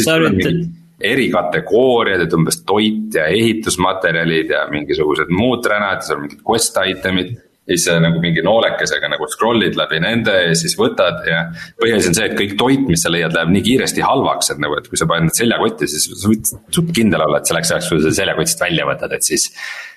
sa 0.00 0.18
üritad 0.22 0.64
eri 1.04 1.26
kategooriad, 1.32 2.22
et 2.24 2.36
umbes 2.36 2.62
toit 2.64 3.16
ja 3.18 3.26
ehitusmaterjalid 3.32 4.52
ja 4.54 4.62
mingisugused 4.70 5.32
muud 5.34 5.66
ränad 5.68 6.00
ja 6.00 6.08
seal 6.08 6.22
mingid 6.22 6.40
quest 6.46 6.78
item'id 6.78 7.34
ja 7.64 7.76
siis 7.76 8.00
nagu 8.04 8.20
mingi 8.20 8.42
noolekesega 8.44 9.08
nagu 9.12 9.28
scroll'id 9.32 9.78
läbi 9.78 10.00
nende 10.04 10.34
ja 10.48 10.56
siis 10.58 10.76
võtad 10.78 11.22
ja. 11.28 11.46
põhiasi 11.80 12.10
on 12.10 12.18
see, 12.18 12.28
et 12.28 12.36
kõik 12.38 12.56
toit, 12.60 12.82
mis 12.88 13.04
sa 13.04 13.12
leiad, 13.12 13.32
läheb 13.36 13.54
nii 13.54 13.64
kiiresti 13.68 14.04
halvaks, 14.04 14.52
et 14.52 14.60
nagu, 14.62 14.76
et 14.80 14.90
kui 14.90 15.00
sa 15.00 15.08
paned 15.10 15.32
seljakotti, 15.36 15.88
siis 15.88 16.10
sa 16.10 16.32
võid 16.32 16.50
suht 16.50 16.92
kindel 16.96 17.24
olla, 17.24 17.40
et 17.40 17.48
selleks 17.48 17.72
ajaks, 17.72 17.88
kui 17.92 18.04
sa 18.04 18.12
seljakotist 18.20 18.66
välja 18.66 18.88
võtad, 18.88 19.16
et 19.16 19.24
siis. 19.26 19.48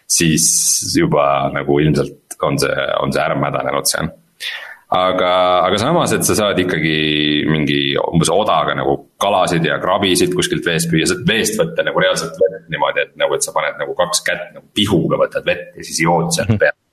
siis 0.07 0.45
juba 0.95 1.51
nagu 1.51 1.81
ilmselt 1.83 2.37
on 2.47 2.55
see, 2.61 2.87
on 3.01 3.11
see 3.11 3.19
ära 3.19 3.35
mädanenud 3.35 3.89
seal 3.89 4.07
aga, 4.93 5.31
aga 5.67 5.79
samas, 5.81 6.13
et 6.15 6.23
sa 6.23 6.35
saad 6.37 6.59
ikkagi 6.63 7.43
mingi 7.49 7.79
umbes 7.99 8.31
odaga 8.31 8.75
nagu 8.77 8.95
kalasid 9.19 9.65
ja 9.67 9.81
krabisid 9.83 10.35
kuskilt 10.37 10.63
veest 10.67 10.87
püüa, 10.91 11.09
saad 11.09 11.27
veest 11.27 11.59
võtta 11.59 11.83
nagu 11.83 12.03
reaalselt 12.03 12.39
vett 12.39 12.69
niimoodi, 12.71 13.03
et 13.03 13.15
nagu, 13.19 13.35
et 13.35 13.43
sa 13.43 13.51
paned 13.55 13.79
nagu 13.81 13.95
kaks 13.97 14.23
kätt 14.27 14.51
nagu 14.55 14.63
pihuga 14.77 15.19
võtad 15.25 15.47
vett 15.47 15.75
ja 15.75 15.83
siis 15.83 16.05
jood 16.05 16.31
sealt 16.31 16.55
mhm. 16.55 16.61
pealt 16.63 16.83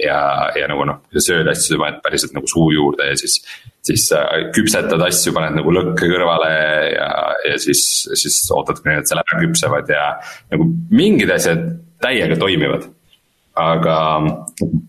ja, 0.00 0.18
ja 0.58 0.68
nagu 0.70 0.86
noh, 0.88 1.02
sööd 1.16 1.48
asju, 1.52 1.78
paned 1.80 2.00
päriselt 2.04 2.34
nagu 2.36 2.48
suu 2.50 2.70
juurde 2.74 3.10
ja 3.10 3.18
siis. 3.18 3.40
siis 3.82 4.06
küpsetad 4.54 5.00
asju, 5.08 5.32
paned 5.34 5.56
nagu 5.58 5.72
lõkke 5.74 6.06
kõrvale 6.06 6.50
ja, 6.94 7.10
ja 7.48 7.58
siis, 7.62 7.82
siis 8.14 8.38
ootad, 8.54 8.78
kuni 8.82 8.98
need 8.98 9.10
seal 9.10 9.22
ära 9.24 9.40
küpsevad 9.42 9.90
ja. 9.90 10.08
nagu 10.54 10.68
mingid 10.94 11.32
asjad 11.34 11.64
täiega 12.02 12.38
toimivad. 12.38 12.88
aga 13.58 13.96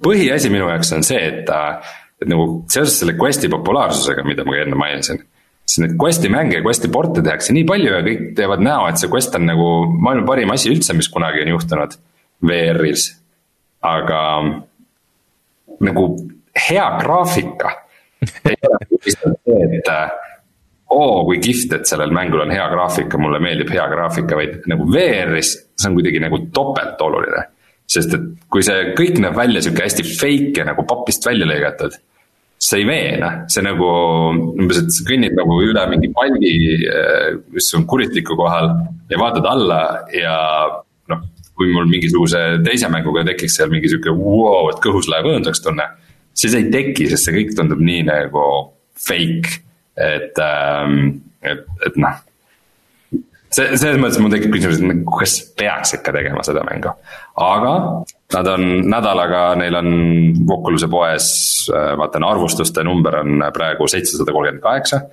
põhiasi 0.03 0.51
minu 0.53 0.69
jaoks 0.69 0.93
on 0.95 1.03
see, 1.03 1.19
et, 1.19 1.49
äh, 1.51 1.95
et 2.21 2.29
nagu 2.31 2.63
seoses 2.71 3.01
selle 3.01 3.17
quest'i 3.19 3.49
populaarsusega, 3.51 4.23
mida 4.27 4.45
ma 4.47 4.55
ka 4.55 4.65
enne 4.67 4.79
mainisin 4.79 5.23
siis 5.63 5.79
neid 5.83 5.95
quest'i 5.99 6.31
mänge 6.31 6.57
ja 6.59 6.63
quest'i 6.63 6.91
porte 6.91 7.23
tehakse 7.23 7.55
nii 7.55 7.65
palju 7.67 7.91
ja 7.95 8.01
kõik 8.05 8.23
teevad 8.37 8.63
näo, 8.63 8.87
et 8.89 8.99
see 8.99 9.11
quest 9.11 9.35
on 9.37 9.47
nagu 9.47 9.67
maailma 9.93 10.27
parim 10.27 10.51
asi 10.53 10.71
üldse, 10.73 10.95
mis 10.97 11.09
kunagi 11.11 11.43
on 11.45 11.53
juhtunud 11.55 11.97
VR-is. 12.43 13.09
aga 13.83 14.19
nagu 15.81 16.09
hea 16.69 16.85
graafika 16.99 17.71
ei 18.49 18.57
ole 18.67 18.77
lihtsalt 18.91 19.39
see, 19.43 19.79
et 19.79 19.89
oo 20.93 21.01
oh,, 21.01 21.25
kui 21.25 21.39
kihvt, 21.41 21.73
et 21.79 21.89
sellel 21.89 22.13
mängul 22.13 22.43
on 22.43 22.53
hea 22.53 22.65
graafika, 22.69 23.17
mulle 23.17 23.39
meeldib 23.43 23.71
hea 23.73 23.85
graafika, 23.89 24.37
vaid 24.37 24.67
nagu 24.69 24.85
VR-is 24.91 25.55
see 25.79 25.89
on 25.89 25.97
kuidagi 25.97 26.21
nagu 26.23 26.39
topelt 26.53 27.01
oluline. 27.01 27.49
sest 27.93 28.13
et 28.15 28.25
kui 28.49 28.63
see 28.63 28.93
kõik 28.97 29.19
näeb 29.21 29.35
välja 29.37 29.61
sihuke 29.61 29.83
hästi 29.83 30.05
fake 30.07 30.61
ja 30.61 30.67
nagu 30.69 30.85
papist 30.87 31.25
välja 31.25 31.47
lõigatud. 31.49 31.97
see 32.63 32.79
ei 32.79 32.85
veena, 32.87 33.31
see 33.51 33.63
nagu 33.65 33.87
umbes, 34.31 34.79
et 34.79 34.93
sa 34.95 35.03
kõnnid 35.09 35.33
nagu 35.35 35.57
üle 35.65 35.83
mingi 35.91 36.09
palgi, 36.15 36.53
eh, 36.87 37.33
mis 37.51 37.67
on 37.75 37.83
kuritiku 37.89 38.37
kohal 38.39 38.69
ja 39.11 39.19
vaatad 39.19 39.49
alla 39.51 39.81
ja 40.15 40.37
kui 41.57 41.69
mul 41.73 41.89
mingisuguse 41.89 42.41
teise 42.65 42.89
mänguga 42.91 43.25
tekiks 43.29 43.59
seal 43.59 43.71
mingi 43.73 43.91
sihuke 43.91 44.13
wow, 44.17 44.71
et 44.71 44.81
kõhus 44.83 45.09
läheb 45.11 45.29
õõnsaks 45.33 45.61
tunne. 45.63 45.85
siis 46.33 46.55
ei 46.57 46.69
teki, 46.73 47.07
sest 47.11 47.27
see 47.27 47.35
kõik 47.35 47.55
tundub 47.57 47.81
nii 47.83 48.05
nagu 48.09 48.45
fake, 48.97 49.59
et 49.97 50.39
ähm,, 50.41 51.19
et, 51.43 51.65
et 51.85 51.99
noh. 52.01 52.17
see, 53.53 53.67
selles 53.77 53.99
mõttes 54.01 54.19
mul 54.23 54.33
tekib 54.33 54.55
küsimus, 54.55 54.81
et 54.81 54.89
nagu, 54.89 55.05
kas 55.19 55.37
peaks 55.57 55.93
ikka 55.99 56.15
tegema 56.15 56.45
seda 56.45 56.65
mängu, 56.65 56.95
aga 57.37 57.75
nad 58.33 58.49
on 58.49 58.67
nädalaga, 58.89 59.43
neil 59.61 59.77
on 59.77 59.91
Oculus'e 60.55 60.89
poes, 60.89 61.27
äh, 61.69 61.93
vaatan 61.99 62.25
arvustuste 62.25 62.85
number 62.85 63.19
on 63.21 63.45
praegu 63.53 63.87
seitsesada 63.91 64.33
kolmkümmend 64.33 64.65
kaheksa. 64.65 65.05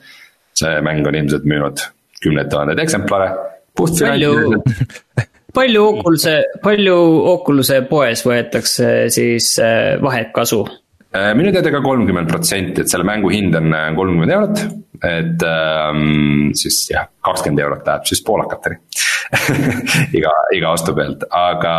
see 0.60 0.80
mäng 0.84 1.06
on 1.06 1.14
ilmselt 1.14 1.44
müünud 1.48 1.80
kümneid 2.22 2.50
tuhandeid 2.52 2.80
eksemplare. 2.82 3.30
puht 3.76 3.98
finantiliselt 3.98 5.28
palju 5.54 5.82
Oculus'e, 5.94 6.36
palju 6.62 6.96
Oculus'e 7.34 7.80
poes 7.88 8.22
võetakse 8.26 8.92
siis 9.12 9.52
äh, 9.62 9.96
vahet-kasu? 10.02 10.60
Äh, 11.10 11.32
minu 11.38 11.50
teada 11.54 11.72
ka 11.74 11.82
kolmkümmend 11.82 12.30
protsenti, 12.30 12.84
et 12.84 12.92
selle 12.92 13.06
mängu 13.08 13.32
hind 13.32 13.56
on 13.58 13.74
äh, 13.74 13.90
kolmkümmend 13.96 14.36
eurot. 14.36 14.64
et 15.00 15.42
ähm, 15.48 16.50
siis 16.52 16.82
jah, 16.90 17.06
kakskümmend 17.24 17.62
eurot 17.64 17.86
läheb 17.88 18.02
siis 18.04 18.20
poolakateni 18.20 18.76
iga, 20.18 20.32
iga 20.52 20.74
ostu 20.76 20.92
pealt, 20.92 21.24
aga, 21.32 21.72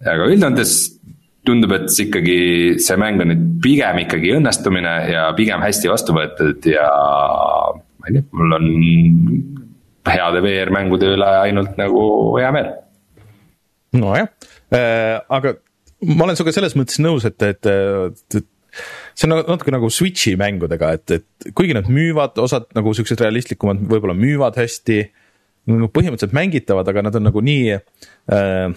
aga 0.00 0.28
üldjoontes 0.30 0.72
tundub, 1.46 1.74
et 1.76 1.92
ikkagi 2.06 2.38
see 2.82 2.96
mäng 3.00 3.20
on 3.20 3.30
nüüd 3.34 3.44
pigem 3.62 4.00
ikkagi 4.06 4.32
õnnestumine 4.38 4.94
ja 5.12 5.26
pigem 5.36 5.60
hästi 5.62 5.92
vastu 5.92 6.16
võetud 6.16 6.66
ja 6.72 6.88
ma 6.88 8.08
ei 8.08 8.16
tea, 8.16 8.26
mul 8.32 8.56
on 8.56 8.66
heade 10.14 10.42
VR-mängude 10.44 11.14
üle 11.16 11.30
ainult 11.42 11.78
nagu 11.80 12.02
hea 12.38 12.50
meel. 12.54 12.72
nojah 13.96 14.28
äh,, 14.74 15.20
aga 15.28 15.56
ma 16.04 16.26
olen 16.26 16.38
sinuga 16.38 16.54
selles 16.54 16.76
mõttes 16.78 17.00
nõus, 17.02 17.26
et, 17.28 17.40
et, 17.42 17.70
et 17.70 18.48
see 19.16 19.26
on 19.28 19.34
nagu 19.34 19.46
natuke 19.48 19.72
nagu 19.74 19.90
Switch'i 19.92 20.34
mängudega, 20.40 20.92
et, 20.98 21.14
et 21.18 21.54
kuigi 21.56 21.76
nad 21.76 21.88
müüvad, 21.92 22.36
osad 22.42 22.68
nagu 22.76 22.92
siuksed 22.96 23.22
realistlikumad 23.24 23.80
võib-olla 23.80 24.16
müüvad 24.18 24.58
hästi. 24.60 24.98
nagu 25.72 25.88
põhimõtteliselt 25.90 26.36
mängitavad, 26.36 26.88
aga 26.88 27.02
nad 27.08 27.16
on 27.18 27.26
nagu 27.26 27.42
nii 27.42 27.72
äh, 27.74 28.76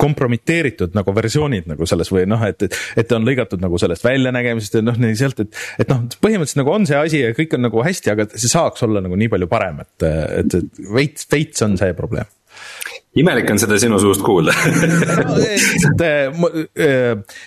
kompromiteeritud 0.00 0.94
nagu 0.96 1.14
versioonid 1.16 1.68
nagu 1.70 1.88
selles 1.88 2.10
või 2.12 2.26
noh, 2.28 2.42
et, 2.46 2.66
et, 2.66 2.76
et 3.00 3.12
on 3.16 3.26
lõigatud 3.26 3.62
nagu 3.62 3.80
sellest 3.80 4.04
väljanägemisest 4.04 4.78
ja 4.80 4.84
noh, 4.84 4.98
nii 5.00 5.16
sealt, 5.18 5.44
et, 5.44 5.60
et 5.80 5.92
noh, 5.92 6.04
põhimõtteliselt 6.20 6.62
nagu 6.62 6.74
on 6.74 6.88
see 6.88 7.00
asi 7.00 7.22
ja 7.24 7.34
kõik 7.36 7.56
on 7.56 7.66
nagu 7.68 7.84
hästi, 7.84 8.12
aga 8.14 8.28
see 8.34 8.52
saaks 8.52 8.86
olla 8.86 9.02
nagu 9.04 9.18
nii 9.20 9.32
palju 9.32 9.50
parem, 9.50 9.82
et, 9.84 10.08
et, 10.42 10.58
et 10.60 10.84
veits, 10.96 11.28
veits 11.32 11.66
on 11.66 11.78
see 11.80 11.96
probleem 11.98 12.28
imelik 13.18 13.48
on 13.50 13.58
seda 13.58 13.74
sinu 13.80 13.98
suust 13.98 14.22
kuulda. 14.22 14.52
Lihtsalt 15.40 16.02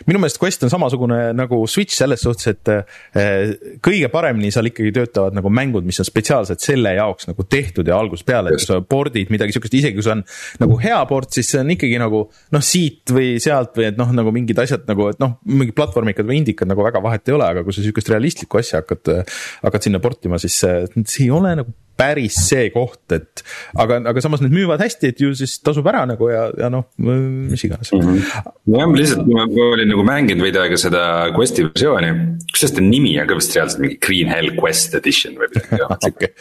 minu 0.10 0.20
meelest 0.20 0.40
Quest 0.42 0.66
on 0.68 0.72
samasugune 0.74 1.20
nagu 1.38 1.62
Switch 1.72 1.96
selles 1.96 2.24
suhtes, 2.26 2.50
et 2.52 2.72
eh, 2.74 3.54
kõige 3.84 4.10
paremini 4.12 4.52
seal 4.52 4.68
ikkagi 4.68 4.92
töötavad 4.96 5.38
nagu 5.38 5.52
mängud, 5.54 5.86
mis 5.88 6.02
on 6.04 6.08
spetsiaalselt 6.08 6.64
selle 6.64 6.96
jaoks 6.98 7.30
nagu 7.30 7.46
tehtud 7.48 7.88
ja 7.88 8.00
algusest 8.00 8.28
peale, 8.28 8.56
et 8.56 8.64
sa 8.64 8.82
pordid 8.84 9.32
midagi 9.34 9.56
sihukest, 9.56 9.78
isegi 9.80 9.96
kui 9.98 10.06
see 10.06 10.18
on 10.18 10.26
nagu 10.66 10.80
hea 10.84 11.00
port, 11.10 11.32
siis 11.36 11.54
see 11.54 11.62
on 11.64 11.72
ikkagi 11.78 12.02
nagu 12.02 12.26
noh, 12.28 12.66
siit 12.66 13.14
või 13.16 13.38
sealt 13.44 13.80
või 13.80 13.88
et 13.94 14.02
noh, 14.02 14.12
nagu 14.16 14.34
mingid 14.36 14.60
asjad 14.66 14.84
nagu, 14.90 15.08
et 15.14 15.22
noh, 15.24 15.38
mingid 15.48 15.78
platvormikad 15.80 16.28
või 16.28 16.42
indikad 16.42 16.72
nagu 16.72 16.84
väga 16.84 17.04
vahet 17.04 17.32
ei 17.32 17.38
ole, 17.38 17.48
aga 17.56 17.64
kui 17.64 17.76
sa 17.76 17.86
sihukest 17.86 18.12
realistlikku 18.12 18.60
asja 18.60 18.84
hakkad, 18.84 19.16
hakkad 19.64 19.88
sinna 19.88 20.04
portima, 20.04 20.42
siis 20.42 20.60
see 20.60 21.24
ei 21.24 21.32
ole 21.32 21.56
nagu 21.62 21.72
päris 21.98 22.38
see 22.48 22.70
koht, 22.74 23.02
et 23.16 23.44
aga, 23.80 24.00
aga 24.10 24.24
samas 24.24 24.42
need 24.44 24.54
müüvad 24.56 24.82
hästi, 24.84 25.14
et 25.14 25.24
ju 25.24 25.32
siis 25.38 25.56
tasub 25.64 25.88
ära 25.92 26.04
nagu 26.10 26.30
ja, 26.32 26.48
ja 26.58 26.70
noh, 26.74 26.88
mis 26.98 27.64
iganes 27.68 27.94
mm. 27.94 28.04
-hmm. 28.04 28.52
jah, 28.76 28.88
ma 28.90 29.00
lihtsalt, 29.00 29.30
ma 29.30 29.48
olin 29.68 29.92
nagu 29.94 30.06
mänginud 30.08 30.46
veidi 30.48 30.62
aega 30.62 30.80
seda 30.80 31.04
Questi 31.38 31.68
versiooni, 31.68 32.14
kusjuures 32.52 32.76
ta 32.78 32.86
nimi 32.86 33.16
on 33.22 33.30
ka 33.30 33.40
vist 33.40 33.58
reaalselt 33.58 33.84
mingi 33.86 34.00
Green 34.04 34.32
Hell 34.32 34.54
Quest 34.60 34.96
Edition 35.00 35.38
või 35.40 35.52
midagi 35.54 35.84
okay. 36.10 36.32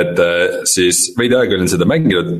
et 0.00 0.22
äh, 0.28 0.62
siis 0.68 1.10
veidi 1.18 1.38
aega 1.38 1.58
olin 1.58 1.72
seda 1.72 1.88
mänginud 1.88 2.32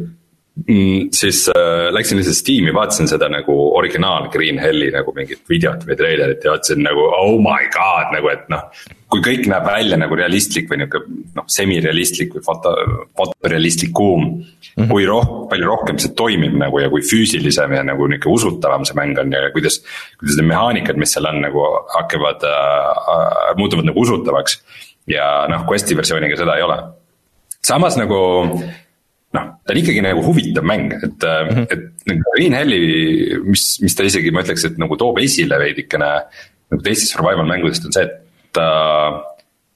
mm,. 0.65 1.09
siis 1.13 1.47
äh, 1.53 1.89
läksin 1.95 2.21
lihtsalt 2.21 2.41
Steam'i, 2.41 2.75
vaatasin 2.75 3.09
seda 3.09 3.29
nagu 3.33 3.57
originaal 3.77 4.31
Green 4.33 4.59
Helli 4.63 4.91
nagu 4.95 5.15
mingit 5.17 5.45
videot 5.51 5.87
või 5.89 5.99
treilerit 5.99 6.45
ja 6.45 6.57
vaatasin 6.57 6.85
nagu 6.87 7.09
oh 7.09 7.37
my 7.43 7.69
god 7.75 8.15
nagu, 8.17 8.33
et 8.33 8.49
noh 8.53 8.71
kui 9.13 9.23
kõik 9.23 9.45
näeb 9.51 9.67
välja 9.69 9.97
nagu 10.01 10.17
realistlik 10.19 10.67
või 10.71 10.81
nihuke 10.81 11.01
noh, 11.37 11.45
semirealistlik 11.51 12.33
või 12.35 12.43
foto, 12.47 12.73
fotorealistlikum 13.19 14.25
mm. 14.25 14.41
-hmm. 14.75 14.89
kui 14.91 15.07
roh-, 15.07 15.47
palju 15.51 15.69
rohkem 15.69 16.01
see 16.03 16.15
toimib 16.19 16.57
nagu 16.59 16.81
ja 16.83 16.91
kui 16.91 17.05
füüsilisem 17.07 17.77
ja 17.77 17.85
nagu 17.87 18.09
nihuke 18.11 18.31
usutavam 18.33 18.85
see 18.89 18.99
mäng 18.99 19.19
on 19.23 19.33
ja 19.33 19.51
kuidas. 19.55 19.79
kuidas 20.19 20.41
need 20.41 20.51
mehaanikad, 20.51 20.99
mis 20.99 21.15
seal 21.15 21.31
on 21.31 21.39
nagu 21.45 21.63
hakkavad 21.95 22.49
äh,, 22.51 23.55
muutuvad 23.57 23.87
nagu 23.87 24.01
usutavaks. 24.01 24.59
ja 25.07 25.47
noh, 25.51 25.63
Questi 25.71 25.97
versiooniga 25.97 26.37
seda 26.37 26.57
ei 26.57 26.67
ole. 26.67 26.83
samas 27.63 27.97
nagu 27.97 28.19
noh, 29.37 29.49
ta 29.63 29.75
on 29.75 29.81
ikkagi 29.83 30.03
nagu 30.05 30.25
huvitav 30.25 30.67
mäng, 30.67 30.93
et 30.97 31.25
mm, 31.27 31.53
-hmm. 31.53 31.67
et 31.71 32.11
nagu 32.11 32.35
Green 32.37 32.57
Helli, 32.57 32.83
mis, 33.45 33.65
mis 33.85 33.97
ta 33.97 34.07
isegi, 34.07 34.33
ma 34.35 34.45
ütleks, 34.45 34.67
et 34.69 34.79
nagu 34.83 34.99
toob 35.01 35.21
esile 35.23 35.59
veidikene. 35.63 36.13
nagu 36.67 36.83
teistest 36.83 37.15
survival 37.15 37.47
mängudest 37.47 37.85
on 37.87 37.95
see, 37.95 38.03
et 38.03 38.17
ta, 38.57 38.67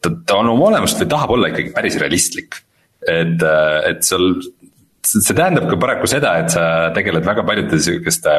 ta, 0.03 0.11
ta 0.27 0.41
on 0.41 0.51
oma 0.55 0.73
olemust 0.73 0.99
või 0.99 1.11
tahab 1.13 1.37
olla 1.37 1.53
ikkagi 1.53 1.75
päris 1.77 1.99
realistlik. 2.03 2.63
et, 3.09 3.43
et 3.89 4.03
sul, 4.05 4.35
see 5.07 5.35
tähendab 5.37 5.71
ka 5.71 5.79
paraku 5.81 6.09
seda, 6.11 6.35
et 6.43 6.53
sa 6.53 6.65
tegeled 6.95 7.25
väga 7.25 7.45
paljude 7.47 7.79
sihukeste, 7.81 8.35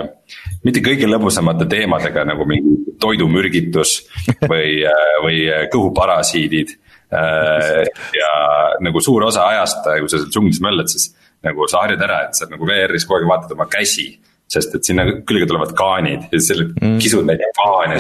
mitte 0.67 0.83
kõige 0.85 1.09
lõbusamate 1.09 1.65
teemadega 1.69 2.25
nagu 2.27 2.45
mingi 2.49 2.95
toidumürgitus 3.01 3.97
või, 4.51 4.83
või 5.25 5.43
kõhuparasiidid 5.73 6.75
ja 7.11 8.31
nagu 8.79 9.01
suur 9.03 9.27
osa 9.27 9.47
ajast, 9.51 9.85
kui 9.85 10.09
sa 10.09 10.17
seal 10.17 10.31
džunglis 10.31 10.61
möllad, 10.63 10.91
siis 10.91 11.11
nagu 11.43 11.67
sa 11.67 11.85
harjud 11.85 12.01
ära, 12.05 12.25
et 12.27 12.37
sa 12.37 12.47
nagu 12.49 12.67
VR-is 12.67 13.07
kogu 13.07 13.19
aeg 13.21 13.31
vaatad 13.31 13.55
oma 13.57 13.67
käsi 13.71 14.09
sest 14.51 14.75
et 14.75 14.87
sinna 14.87 15.05
külge 15.27 15.47
tulevad 15.47 15.71
kaanid 15.77 16.27
ja 16.33 16.41
selle 16.43 16.67
mm. 16.73 16.97
kisud 16.99 17.23
neid 17.27 17.43
kaane. 17.55 17.99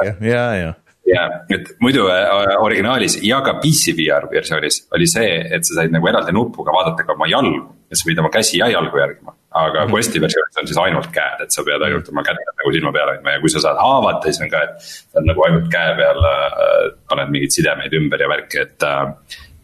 jah, 0.00 0.24
ja, 0.30 0.46
ja 0.62 0.72
ja, 1.04 1.24
et 1.52 1.74
muidu 1.84 2.06
äh, 2.08 2.54
originaalis 2.64 3.18
ja 3.22 3.40
ka 3.44 3.58
PC 3.60 3.92
VR 3.98 4.28
versioonis 4.30 4.84
oli 4.96 5.08
see, 5.10 5.34
et 5.56 5.66
sa 5.66 5.80
said 5.80 5.92
nagu 5.92 6.08
eraldi 6.08 6.32
nupuga 6.32 6.72
vaadata 6.72 7.04
ka 7.04 7.12
oma 7.12 7.28
jalgu. 7.28 7.60
ja 7.90 7.98
sa 7.98 8.08
pidid 8.08 8.22
oma 8.22 8.30
käsi 8.32 8.58
ja 8.62 8.70
jalgu 8.72 8.98
järgima, 8.98 9.36
aga 9.54 9.84
mm. 9.84 9.94
Questi 9.94 10.20
versioonis 10.22 10.60
on 10.60 10.68
siis 10.70 10.78
ainult 10.82 11.10
käed, 11.14 11.42
et 11.44 11.54
sa 11.54 11.64
pead 11.66 11.82
ainult 11.86 12.08
oma 12.10 12.24
kätt 12.26 12.40
nagu 12.50 12.72
silma 12.74 12.92
peal 12.94 13.12
hoidma 13.12 13.36
ja 13.36 13.42
kui 13.42 13.52
sa 13.52 13.62
saad 13.62 13.80
haavata, 13.80 14.30
siis 14.30 14.42
on 14.42 14.52
ka, 14.52 14.62
et. 14.66 14.88
sa 14.88 15.20
oled 15.20 15.30
nagu 15.30 15.44
ainult 15.48 15.68
käe 15.72 15.92
peal 16.00 16.30
äh,, 16.30 16.80
paned 17.10 17.34
mingeid 17.34 17.54
sidemeid 17.54 17.98
ümber 18.00 18.24
ja 18.24 18.30
värki, 18.32 18.64
et 18.64 18.86
äh, 18.88 19.04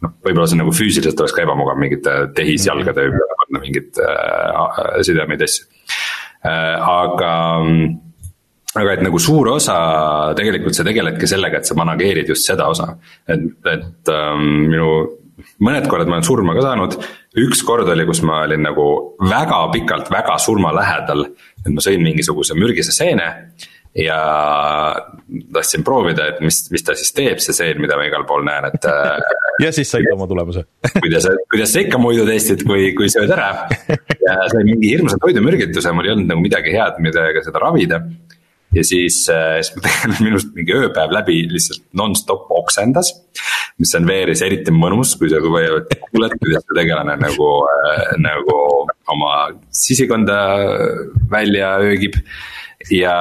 noh, 0.05 0.13
võib-olla 0.23 0.47
see 0.51 0.61
nagu 0.61 0.75
füüsiliselt 0.75 1.19
oleks 1.23 1.35
ka 1.35 1.43
ebamugav 1.43 1.81
mingite 1.81 2.15
tehisjalgade 2.37 3.09
ümber 3.11 3.35
panna 3.43 3.63
mingeid 3.65 3.99
äh, 4.05 4.95
sidemeid 5.07 5.43
asju 5.47 5.67
äh,, 5.67 6.77
aga 6.79 7.33
aga 8.79 8.93
et 8.95 9.01
nagu 9.03 9.19
suur 9.19 9.49
osa 9.51 9.75
tegelikult 10.37 10.77
sa 10.77 10.85
tegeledki 10.87 11.27
sellega, 11.27 11.59
et 11.59 11.67
sa 11.67 11.75
manageerid 11.75 12.29
just 12.31 12.47
seda 12.47 12.69
osa. 12.71 12.93
et, 13.27 13.49
et 13.67 14.11
ähm, 14.13 14.45
minu 14.71 14.91
mõned 15.63 15.87
korrad 15.89 16.09
ma 16.09 16.19
olen 16.19 16.27
surma 16.27 16.55
ka 16.57 16.65
saanud, 16.65 16.97
üks 17.41 17.63
kord 17.67 17.89
oli, 17.91 18.05
kus 18.09 18.23
ma 18.27 18.43
olin 18.45 18.65
nagu 18.67 18.87
väga 19.23 19.61
pikalt 19.75 20.11
väga 20.13 20.37
surma 20.41 20.73
lähedal. 20.75 21.27
et 21.61 21.69
ma 21.71 21.83
sõin 21.83 22.03
mingisuguse 22.03 22.57
mürgise 22.57 22.93
seene 22.95 23.27
ja 23.95 24.17
tahtsin 25.53 25.83
proovida, 25.83 26.29
et 26.31 26.39
mis, 26.43 26.63
mis 26.71 26.83
ta 26.83 26.95
siis 26.95 27.11
teeb, 27.15 27.41
see 27.43 27.55
seen, 27.55 27.81
mida 27.83 27.97
ma 27.99 28.05
igal 28.07 28.23
pool 28.27 28.45
näen, 28.47 28.69
et 28.69 28.87
äh, 28.87 29.31
ja 29.65 29.71
siis 29.75 29.91
said 29.91 30.07
oma 30.13 30.27
tulemuse 30.31 30.63
kuidas, 31.03 31.27
kuidas 31.51 31.73
sa 31.73 31.83
ikka 31.83 31.99
muidu 31.99 32.23
testid, 32.27 32.63
kui, 32.67 32.93
kui 32.95 33.11
sööd 33.11 33.33
ära. 33.35 33.67
ja 34.25 34.37
sain 34.53 34.67
mingi 34.69 34.93
hirmsa 34.93 35.19
toidumürgituse, 35.21 35.91
mul 35.95 36.07
ei 36.07 36.15
olnud 36.15 36.31
nagu 36.31 36.43
midagi 36.43 36.75
head, 36.75 37.01
millega 37.03 37.43
seda 37.43 37.63
ravida 37.63 37.99
ja 38.75 38.83
siis, 38.87 39.25
äh, 39.29 39.59
siis 39.59 39.75
ma 39.75 39.83
tegelane 39.87 40.27
minust 40.29 40.55
mingi 40.55 40.75
ööpäev 40.77 41.11
läbi 41.15 41.41
lihtsalt 41.51 41.83
nonstop 41.97 42.47
oksendas. 42.61 43.13
Mis 43.81 43.93
on 43.97 44.07
VR-is 44.07 44.43
eriti 44.45 44.73
mõnus, 44.75 45.15
kui 45.19 45.31
sa 45.31 45.41
kuuled, 45.43 45.91
kuidas 46.11 46.65
see 46.65 46.77
tegelane 46.77 47.17
nagu 47.21 47.49
äh,, 47.67 48.15
nagu 48.21 48.57
oma 49.11 49.35
sisikonda 49.75 50.39
välja 51.31 51.75
öögib. 51.81 52.19
ja 52.89 53.15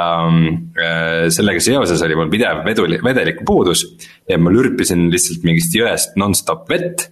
äh, 0.81 1.27
sellega 1.29 1.61
seoses 1.61 2.01
oli 2.03 2.17
mul 2.17 2.31
pidev 2.33 2.63
veduli, 2.65 2.97
vedeliku 3.05 3.45
puudus 3.45 3.83
ja 4.29 4.39
ma 4.41 4.53
lürpisin 4.53 5.11
lihtsalt 5.13 5.45
mingist 5.45 5.75
jõest 5.77 6.17
nonstop 6.17 6.65
vett 6.71 7.05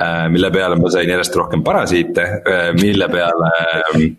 äh, 0.00 0.24
mille 0.32 0.48
peale 0.54 0.78
ma 0.80 0.88
sain 0.88 1.10
järjest 1.12 1.36
rohkem 1.36 1.64
parasiite, 1.66 2.24
äh, 2.40 2.70
mille 2.80 3.10
peale 3.12 3.52
Äh, 3.94 4.16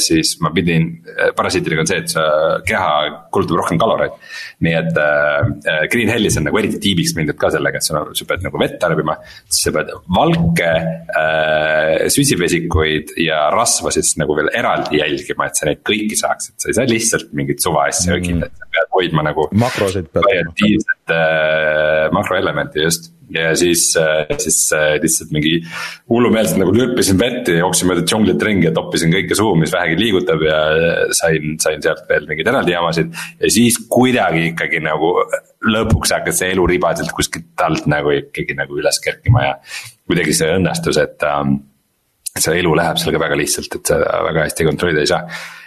siis 0.00 0.34
ma 0.40 0.50
pidin, 0.54 0.86
äh, 1.10 1.32
parasiitidega 1.36 1.82
on 1.84 1.88
see, 1.90 2.00
et 2.00 2.12
sa 2.12 2.24
keha 2.66 2.92
kulutab 3.32 3.60
rohkem 3.60 3.80
kaloreid. 3.80 4.16
nii 4.64 4.74
et 4.76 4.98
äh, 5.00 5.84
Green 5.92 6.08
Hellis 6.12 6.38
on 6.40 6.46
nagu 6.48 6.60
eriti 6.60 6.80
tiibiks 6.80 7.14
mindud 7.16 7.38
ka 7.40 7.50
sellega, 7.52 7.80
et 7.80 7.86
sa, 7.86 8.02
sa 8.16 8.28
pead 8.28 8.46
nagu 8.46 8.60
vett 8.60 8.78
tarbima. 8.80 9.18
siis 9.48 9.68
sa 9.68 9.74
pead 9.76 9.92
valke 10.16 10.70
äh,, 10.70 12.08
süsivesikuid 12.12 13.14
ja 13.20 13.46
rasvasid 13.54 14.06
siis 14.06 14.20
nagu 14.20 14.36
veel 14.38 14.50
eraldi 14.56 15.00
jälgima, 15.02 15.48
et 15.48 15.60
sa 15.60 15.68
neid 15.68 15.84
kõiki 15.86 16.18
saaksid, 16.18 16.56
sa 16.60 16.70
ei 16.70 16.78
saa 16.80 16.88
lihtsalt 16.88 17.32
mingit 17.36 17.62
suva 17.62 17.88
öögida 17.90 18.40
mm., 18.40 18.48
et 18.48 18.60
sa 18.60 18.70
pead 18.74 18.92
hoidma 18.96 19.26
nagu. 19.28 19.48
makrosid 19.52 20.10
pead. 20.12 20.24
variatiivset 20.24 21.16
äh, 21.16 22.10
makroelementi 22.16 22.88
just 22.88 23.12
ja 23.34 23.52
siis, 23.56 23.84
äh, 24.00 24.26
siis 24.38 24.58
äh, 24.76 24.96
lihtsalt 25.02 25.30
mingi 25.34 25.58
hullumeelselt 26.10 26.60
nagu 26.62 26.74
lürpisin 26.74 27.18
vett 27.20 27.48
ja 27.48 27.60
jooksin 27.62 27.90
mööda 27.90 28.04
džunglit 28.06 28.42
ringi 28.46 28.68
ja 28.68 28.74
toppisin 28.76 29.12
kõike 29.14 29.38
suhu, 29.38 29.54
mis 29.60 29.72
vähegi 29.74 29.98
liigutab 30.00 30.42
ja 30.44 30.58
sain, 31.16 31.56
sain 31.62 31.82
sealt 31.84 32.04
veel 32.10 32.28
mingeid 32.30 32.50
eraldi 32.50 32.74
jamasid. 32.74 33.14
ja 33.40 33.52
siis 33.52 33.78
kuidagi 33.90 34.50
ikkagi 34.52 34.82
nagu 34.84 35.14
lõpuks 35.70 36.14
hakkas 36.16 36.40
see 36.42 36.52
elu 36.54 36.66
ribadelt 36.70 37.12
kuskilt 37.16 37.64
alt 37.66 37.88
nagu 37.90 38.14
ikkagi 38.16 38.56
nagu 38.58 38.78
üles 38.80 39.00
kerkima 39.04 39.46
ja 39.46 39.56
kuidagi 40.10 40.34
see 40.36 40.54
õnnestus, 40.56 40.98
et 41.00 41.26
ähm, 41.28 41.58
see 42.38 42.60
elu 42.60 42.72
läheb 42.78 42.98
sellega 43.00 43.22
väga 43.22 43.38
lihtsalt, 43.38 43.74
et 43.76 43.90
sa 43.90 43.98
väga 44.26 44.46
hästi 44.46 44.66
kontrollida 44.68 45.04
ei 45.04 45.10
saa. 45.10 45.22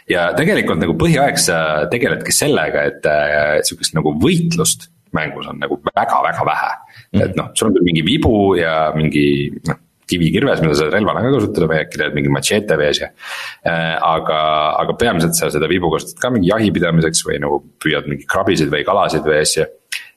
ja 0.10 0.26
tegelikult 0.36 0.82
nagu 0.82 0.98
põhiaeg 1.00 1.40
sa 1.40 1.58
tegeledki 1.92 2.36
sellega, 2.36 2.88
et 2.92 3.08
äh, 3.08 3.62
sihukest 3.64 3.96
nagu 3.96 4.16
võitlust 4.20 4.90
mängus 5.14 5.48
on 5.48 5.60
nagu 5.62 5.78
väga-väga 5.86 6.46
vähe. 6.48 6.72
Et 7.14 7.36
noh, 7.38 7.52
sul 7.54 7.70
on 7.70 7.78
küll 7.78 7.88
mingi 7.88 8.06
vibu 8.06 8.54
ja 8.58 8.92
mingi 8.98 9.26
noh 9.70 9.82
kivikirves, 10.10 10.62
mida 10.64 10.76
sa 10.78 10.90
relvana 10.92 11.24
ka 11.24 11.32
kasutada 11.38 11.70
või 11.70 11.80
äkki 11.84 12.00
teed 12.02 12.18
mingi 12.18 12.32
machete 12.34 12.78
vees 12.80 13.02
ja 13.02 13.10
äh,. 13.10 13.96
aga, 13.98 14.40
aga 14.82 14.96
peamiselt 15.00 15.38
sa 15.38 15.50
seda 15.54 15.70
vibu 15.72 15.92
kasutad 15.94 16.20
ka 16.22 16.32
mingi 16.34 16.52
jahipidamiseks 16.52 17.24
või 17.28 17.40
nagu 17.44 17.62
püüad 17.84 18.10
mingeid 18.10 18.30
krabisid 18.30 18.72
või 18.74 18.84
kalasid 18.88 19.28
vees 19.28 19.58
ja. 19.62 19.68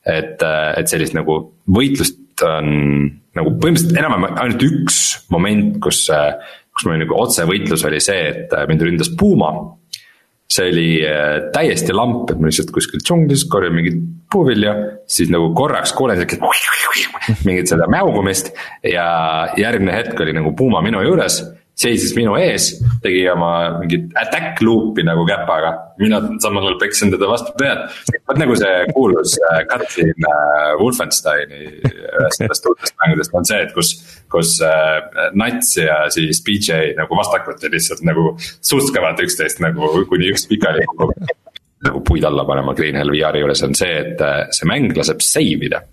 et, 0.02 0.42
äh, 0.42 0.70
et 0.80 0.90
sellist 0.90 1.16
nagu 1.16 1.38
võitlust 1.70 2.44
on 2.46 2.68
nagu 3.36 3.54
põhimõtteliselt 3.62 4.00
enam-vähem 4.00 4.40
ainult 4.42 4.64
üks 4.66 5.00
moment, 5.32 5.78
kus, 5.84 6.02
äh, 6.12 6.34
kus 6.74 6.88
mul 6.88 7.00
nagu 7.00 7.16
otsevõitlus 7.22 7.86
oli 7.88 8.02
see, 8.02 8.32
et 8.32 8.56
mind 8.68 8.84
ründas 8.88 9.12
puuma 9.18 9.54
see 10.50 10.70
oli 10.70 10.88
äh, 11.02 11.48
täiesti 11.54 11.94
lamp, 11.96 12.30
et 12.30 12.40
ma 12.40 12.50
lihtsalt 12.50 12.70
kuskil 12.74 13.02
džunglis 13.02 13.46
korjan 13.50 13.74
mingit 13.74 13.98
puuvilja, 14.32 14.74
siis 15.10 15.30
nagu 15.32 15.52
korraks 15.58 15.94
kuulen 15.96 16.20
siukest 16.20 16.42
mingit 17.48 17.70
seda 17.70 17.88
mäugumist 17.90 18.52
ja 18.86 19.06
järgmine 19.58 19.94
hetk 19.94 20.20
oli 20.22 20.34
nagu 20.36 20.54
Puma 20.58 20.82
minu 20.84 21.02
juures 21.04 21.40
seisis 21.76 22.14
minu 22.16 22.34
ees, 22.40 22.70
tegi 23.04 23.26
oma 23.28 23.50
mingit 23.76 24.14
attack 24.16 24.62
loop'i 24.64 25.04
nagu 25.04 25.26
käpaga. 25.28 25.74
mina 26.00 26.20
samal 26.40 26.64
ajal 26.64 26.78
peksin 26.80 27.12
teda 27.12 27.28
vastu 27.28 27.52
pead. 27.58 27.82
vot 28.28 28.40
nagu 28.40 28.56
see 28.56 28.86
kuulus 28.96 29.36
äh, 29.50 29.60
cutscene 29.68 30.30
äh, 30.32 30.70
Wolfensteini 30.80 31.60
ühest 31.84 32.40
nendest 32.40 32.68
uutest 32.70 32.96
mängudest 33.02 33.36
on 33.36 33.48
see, 33.48 33.60
et 33.66 33.74
kus, 33.76 33.92
kus 34.32 34.54
äh, 34.64 35.28
Nats 35.36 35.74
ja 35.76 36.04
siis 36.12 36.40
BJ 36.46 36.94
nagu 36.96 37.18
vastakuti 37.18 37.72
lihtsalt 37.72 38.04
nagu 38.08 38.36
suskavad 38.40 39.20
üksteist 39.26 39.60
nagu 39.64 39.90
kuni 40.08 40.32
üks 40.32 40.48
pikali 40.48 40.86
kukub 40.88 41.12
nagu 41.86 42.00
puid 42.08 42.24
alla 42.24 42.46
panema 42.48 42.72
Green 42.74 42.96
Hell 42.96 43.12
VR-i 43.12 43.44
juures 43.44 43.64
on 43.68 43.76
see, 43.76 44.00
et 44.00 44.24
see 44.56 44.68
mäng 44.68 44.96
laseb 44.96 45.20
save 45.20 45.68
ida 45.68 45.84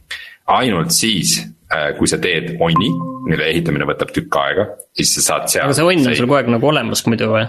ainult 0.54 0.96
siis 0.96 1.42
Äh, 1.44 1.63
kui 1.98 2.10
sa 2.10 2.20
teed 2.22 2.56
onni, 2.62 2.90
mille 3.28 3.46
ehitamine 3.52 3.88
võtab 3.90 4.12
tükk 4.16 4.40
aega, 4.42 4.68
siis 4.96 5.14
sa 5.18 5.28
saad 5.28 5.52
seal. 5.52 5.70
aga 5.70 5.78
see 5.78 5.88
onn 5.88 6.10
on 6.10 6.18
sul 6.18 6.28
kogu 6.28 6.40
aeg 6.42 6.52
nagu 6.54 6.70
olemas 6.70 7.06
muidu 7.08 7.30
või? 7.32 7.46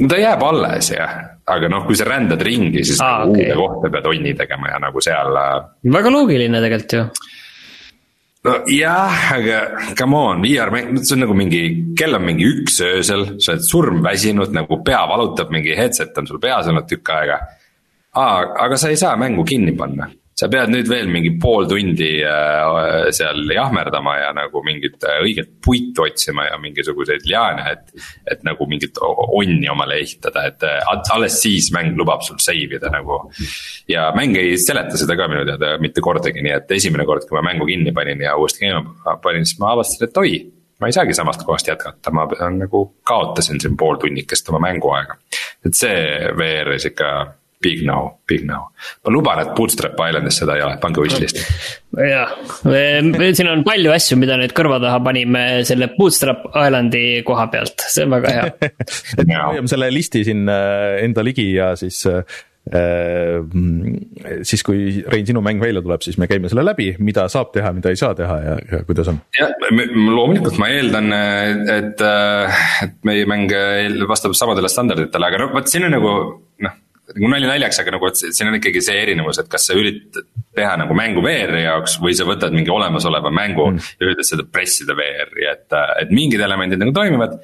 no 0.00 0.08
ta 0.08 0.20
jääb 0.20 0.44
alles 0.46 0.90
jah, 0.94 1.18
aga 1.50 1.68
noh, 1.72 1.84
kui 1.88 1.98
sa 1.98 2.08
rändad 2.08 2.42
ringi, 2.46 2.84
siis 2.86 3.02
Aa, 3.04 3.24
nagu 3.24 3.36
okay. 3.36 3.50
uude 3.50 3.58
kohta 3.60 3.92
pead 3.96 4.08
onni 4.12 4.34
tegema 4.38 4.72
ja 4.72 4.80
nagu 4.82 5.04
seal. 5.04 5.36
Äh, 5.36 5.52
väga 5.98 6.12
loogiline 6.14 6.62
tegelikult 6.64 6.96
ju. 6.96 7.04
no 8.48 8.56
jah, 8.72 9.24
aga 9.36 9.60
come 9.98 10.20
on, 10.20 10.44
VR 10.44 10.72
mäng, 10.74 11.02
see 11.02 11.16
on 11.18 11.24
nagu 11.26 11.36
mingi, 11.36 11.64
kell 11.98 12.16
on 12.16 12.24
mingi 12.28 12.48
üks 12.48 12.80
öösel, 12.86 13.26
sa 13.42 13.56
oled 13.56 13.66
surmväsinud, 13.66 14.54
nagu 14.56 14.80
pea 14.86 15.02
valutab, 15.10 15.52
mingi 15.52 15.76
headset 15.76 16.16
on 16.18 16.30
sul 16.30 16.40
peas 16.42 16.70
olnud 16.70 16.88
tükk 16.88 17.12
aega. 17.18 17.42
aga 18.16 18.76
sa 18.80 18.88
ei 18.90 18.98
saa 18.98 19.14
mängu 19.20 19.44
kinni 19.46 19.76
panna 19.78 20.08
sa 20.40 20.48
pead 20.48 20.72
nüüd 20.72 20.88
veel 20.88 21.10
mingi 21.12 21.34
pool 21.40 21.66
tundi 21.68 22.10
äh, 22.24 23.08
seal 23.14 23.42
jahmerdama 23.52 24.14
ja 24.16 24.30
nagu 24.36 24.62
mingit 24.64 25.02
äh, 25.04 25.20
õiget 25.24 25.50
puitu 25.64 26.06
otsima 26.06 26.46
ja 26.48 26.58
mingisuguseid 26.62 27.26
liaane, 27.28 27.66
et. 27.74 28.06
et 28.30 28.44
nagu 28.46 28.64
mingit 28.70 28.96
onni 29.02 29.68
omale 29.72 29.98
ehitada, 30.00 30.46
et 30.48 30.64
äh, 30.66 30.92
alles 31.14 31.40
siis 31.42 31.70
mäng 31.74 31.98
lubab 31.98 32.24
sul 32.24 32.38
save 32.40 32.78
ida 32.78 32.92
nagu. 32.92 33.20
ja 33.90 34.08
mäng 34.16 34.38
ei 34.40 34.56
seleta 34.60 34.96
seda 35.00 35.16
ka 35.18 35.28
minu 35.30 35.44
teada 35.48 35.74
mitte 35.82 36.00
kordagi, 36.04 36.42
nii 36.44 36.54
et 36.56 36.72
esimene 36.78 37.04
kord, 37.08 37.26
kui 37.28 37.36
ma 37.36 37.44
mängu 37.50 37.68
kinni 37.68 37.92
panin 37.96 38.22
ja 38.24 38.36
uuesti 38.38 38.64
käima 38.64 39.18
panin, 39.22 39.44
siis 39.44 39.60
ma 39.60 39.74
avastasin, 39.74 40.08
et 40.08 40.22
oi 40.22 40.32
ma 40.80 40.88
ei 40.88 40.96
saagi 40.96 41.16
samast 41.16 41.44
kohast 41.44 41.68
jätkata, 41.68 42.12
ma 42.16 42.24
nagu 42.54 42.84
kaotasin 43.04 43.60
siin 43.60 43.76
pool 43.76 44.00
tunnikest 44.00 44.48
oma 44.48 44.62
mänguaega. 44.70 45.18
et 45.66 45.76
see 45.76 46.32
VR-is 46.38 46.88
ikka 46.88 47.10
Big 47.60 47.82
no, 47.84 48.22
big 48.28 48.46
no. 48.48 48.70
ma 49.04 49.12
luban, 49.12 49.42
et 49.42 49.50
Bootstrap 49.56 49.98
Islandis 50.00 50.38
seda 50.40 50.54
ei 50.56 50.62
ole, 50.64 50.78
pange 50.80 51.02
wishlist'i. 51.04 51.42
jah, 52.08 52.32
siin 52.64 53.50
on 53.52 53.64
palju 53.66 53.92
asju, 53.92 54.16
mida 54.20 54.38
nüüd 54.40 54.54
kõrva 54.56 54.78
taha 54.80 55.02
panime 55.04 55.42
selle 55.68 55.90
Bootstrap 55.92 56.46
Islandi 56.54 57.20
koha 57.28 57.50
pealt, 57.52 57.84
see 57.92 58.06
on 58.08 58.16
väga 58.16 58.32
hea 58.38 58.70
et 59.20 59.26
me 59.26 59.36
hoiame 59.36 59.68
selle 59.68 59.90
listi 59.92 60.24
siin 60.30 60.48
äh, 60.48 61.02
enda 61.04 61.26
ligi 61.26 61.50
ja 61.52 61.74
siis 61.76 62.00
äh, 62.08 62.24
siis 64.46 64.64
kui 64.64 65.04
Rein, 65.12 65.28
sinu 65.28 65.44
mäng 65.44 65.60
välja 65.60 65.84
tuleb, 65.84 66.00
siis 66.04 66.16
me 66.20 66.28
käime 66.30 66.48
selle 66.48 66.64
läbi, 66.64 66.94
mida 67.02 67.28
saab 67.32 67.52
teha, 67.52 67.72
mida 67.76 67.92
ei 67.92 68.00
saa 68.00 68.16
teha 68.16 68.36
ja, 68.44 68.58
ja 68.72 68.84
kuidas 68.88 69.12
on? 69.12 69.20
jah, 69.36 69.52
loomulikult 69.68 70.56
ma 70.60 70.72
eeldan, 70.72 71.12
et, 71.76 72.04
et 72.04 73.02
meie 73.04 73.28
mäng 73.28 73.52
vastab 74.08 74.32
samadele 74.38 74.72
standarditele, 74.72 75.28
aga 75.28 75.44
noh, 75.44 75.58
vot 75.58 75.68
siin 75.68 75.88
on 75.88 76.00
nagu 76.00 76.14
noh 76.64 76.86
nagu 77.14 77.30
nali 77.32 77.48
naljaks, 77.48 77.80
aga 77.82 77.94
nagu, 77.96 78.10
et 78.10 78.20
siin 78.20 78.50
on 78.50 78.58
ikkagi 78.58 78.82
see 78.84 78.98
erinevus, 79.02 79.40
et 79.42 79.50
kas 79.50 79.68
sa 79.68 79.76
üritad 79.78 80.26
teha 80.56 80.74
nagu 80.80 80.96
mängu 80.98 81.22
VR-i 81.24 81.64
jaoks 81.64 81.98
või 82.02 82.16
sa 82.18 82.26
võtad 82.28 82.54
mingi 82.54 82.72
olemasoleva 82.74 83.32
mängu 83.34 83.70
mm. 83.72 83.94
ja 84.00 84.08
üritad 84.08 84.28
seda 84.28 84.46
pressida 84.50 84.96
VR-i, 84.98 85.46
et, 85.52 85.78
et 86.02 86.12
mingid 86.14 86.42
elemendid 86.42 86.82
nagu 86.82 86.94
toimivad, 86.96 87.38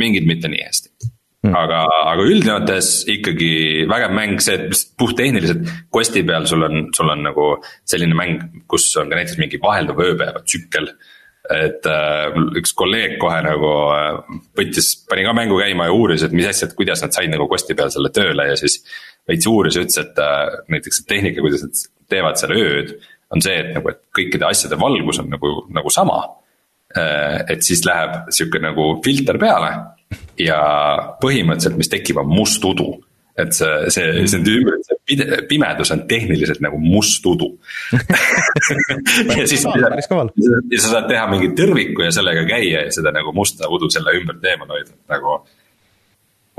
mingid 0.00 0.28
mitte 0.28 0.50
nii 0.52 0.64
hästi 0.66 1.10
mm.. 1.46 1.54
aga, 1.58 1.80
aga 2.12 2.26
üldjoontes 2.28 2.90
ikkagi 3.12 3.52
vägev 3.90 4.14
mäng, 4.16 4.42
see, 4.44 4.68
puhttehniliselt 5.00 5.66
Questi 5.92 6.24
peal 6.28 6.46
sul 6.50 6.66
on, 6.68 6.86
sul 6.96 7.10
on 7.12 7.26
nagu 7.28 7.48
selline 7.88 8.16
mäng, 8.18 8.46
kus 8.70 8.88
on 9.00 9.10
ka 9.10 9.18
näiteks 9.18 9.40
mingi 9.40 9.60
vahelduv 9.62 10.00
ööpäeva 10.06 10.44
tsükkel 10.46 10.92
et 11.50 11.86
äh, 11.90 12.36
üks 12.58 12.74
kolleeg 12.78 13.16
kohe 13.20 13.40
nagu 13.42 13.70
äh, 13.90 14.36
võttis, 14.58 14.92
pani 15.08 15.24
ka 15.26 15.32
mängu 15.34 15.58
käima 15.58 15.88
ja 15.88 15.94
uuris, 15.96 16.22
et 16.26 16.36
mis 16.36 16.46
asja, 16.46 16.68
et 16.68 16.76
kuidas 16.78 17.02
nad 17.02 17.14
said 17.14 17.32
nagu 17.32 17.48
Questi 17.50 17.74
peal 17.78 17.90
selle 17.90 18.12
tööle 18.14 18.46
ja 18.52 18.58
siis. 18.58 18.82
veits 19.28 19.46
uuris 19.46 19.76
ja 19.78 19.82
ütles, 19.82 19.98
et 20.02 20.18
äh, 20.22 20.60
näiteks 20.70 21.00
see 21.00 21.08
tehnika, 21.10 21.42
kuidas 21.42 21.64
nad 21.66 21.82
teevad 22.10 22.38
seal 22.38 22.54
ööd, 22.58 22.94
on 23.34 23.42
see, 23.42 23.58
et 23.58 23.74
nagu, 23.74 23.90
et 23.90 24.00
kõikide 24.14 24.46
asjade 24.48 24.78
valgus 24.78 25.18
on 25.22 25.30
nagu, 25.32 25.52
nagu 25.72 25.90
sama. 25.90 26.20
et 26.92 27.62
siis 27.64 27.80
läheb 27.88 28.26
sihuke 28.36 28.60
nagu 28.60 28.82
filter 29.00 29.38
peale 29.40 29.70
ja 30.36 30.58
põhimõtteliselt, 31.22 31.78
mis 31.80 31.88
tekib, 31.88 32.18
on 32.20 32.28
must 32.28 32.64
udu 32.68 32.90
et 33.40 33.54
see, 33.56 33.90
see, 33.94 34.26
see 34.28 34.40
ümber, 34.58 34.76
see 34.84 35.38
pimedus 35.48 35.92
on 35.94 36.04
tehniliselt 36.08 36.60
nagu 36.64 36.76
must 36.82 37.24
udu 37.26 37.48
ja 39.38 39.46
siis, 39.48 39.64
ja 39.64 40.82
sa 40.82 40.88
saad 40.88 41.08
teha 41.08 41.24
mingi 41.32 41.52
tõrviku 41.56 42.04
ja 42.04 42.12
sellega 42.12 42.44
käia 42.48 42.86
ja 42.86 42.94
seda 42.94 43.14
nagu 43.14 43.32
musta 43.36 43.70
udu 43.72 43.88
selle 43.92 44.14
ümber 44.20 44.36
eemal 44.52 44.72
hoida, 44.74 44.92
nagu. 45.12 45.40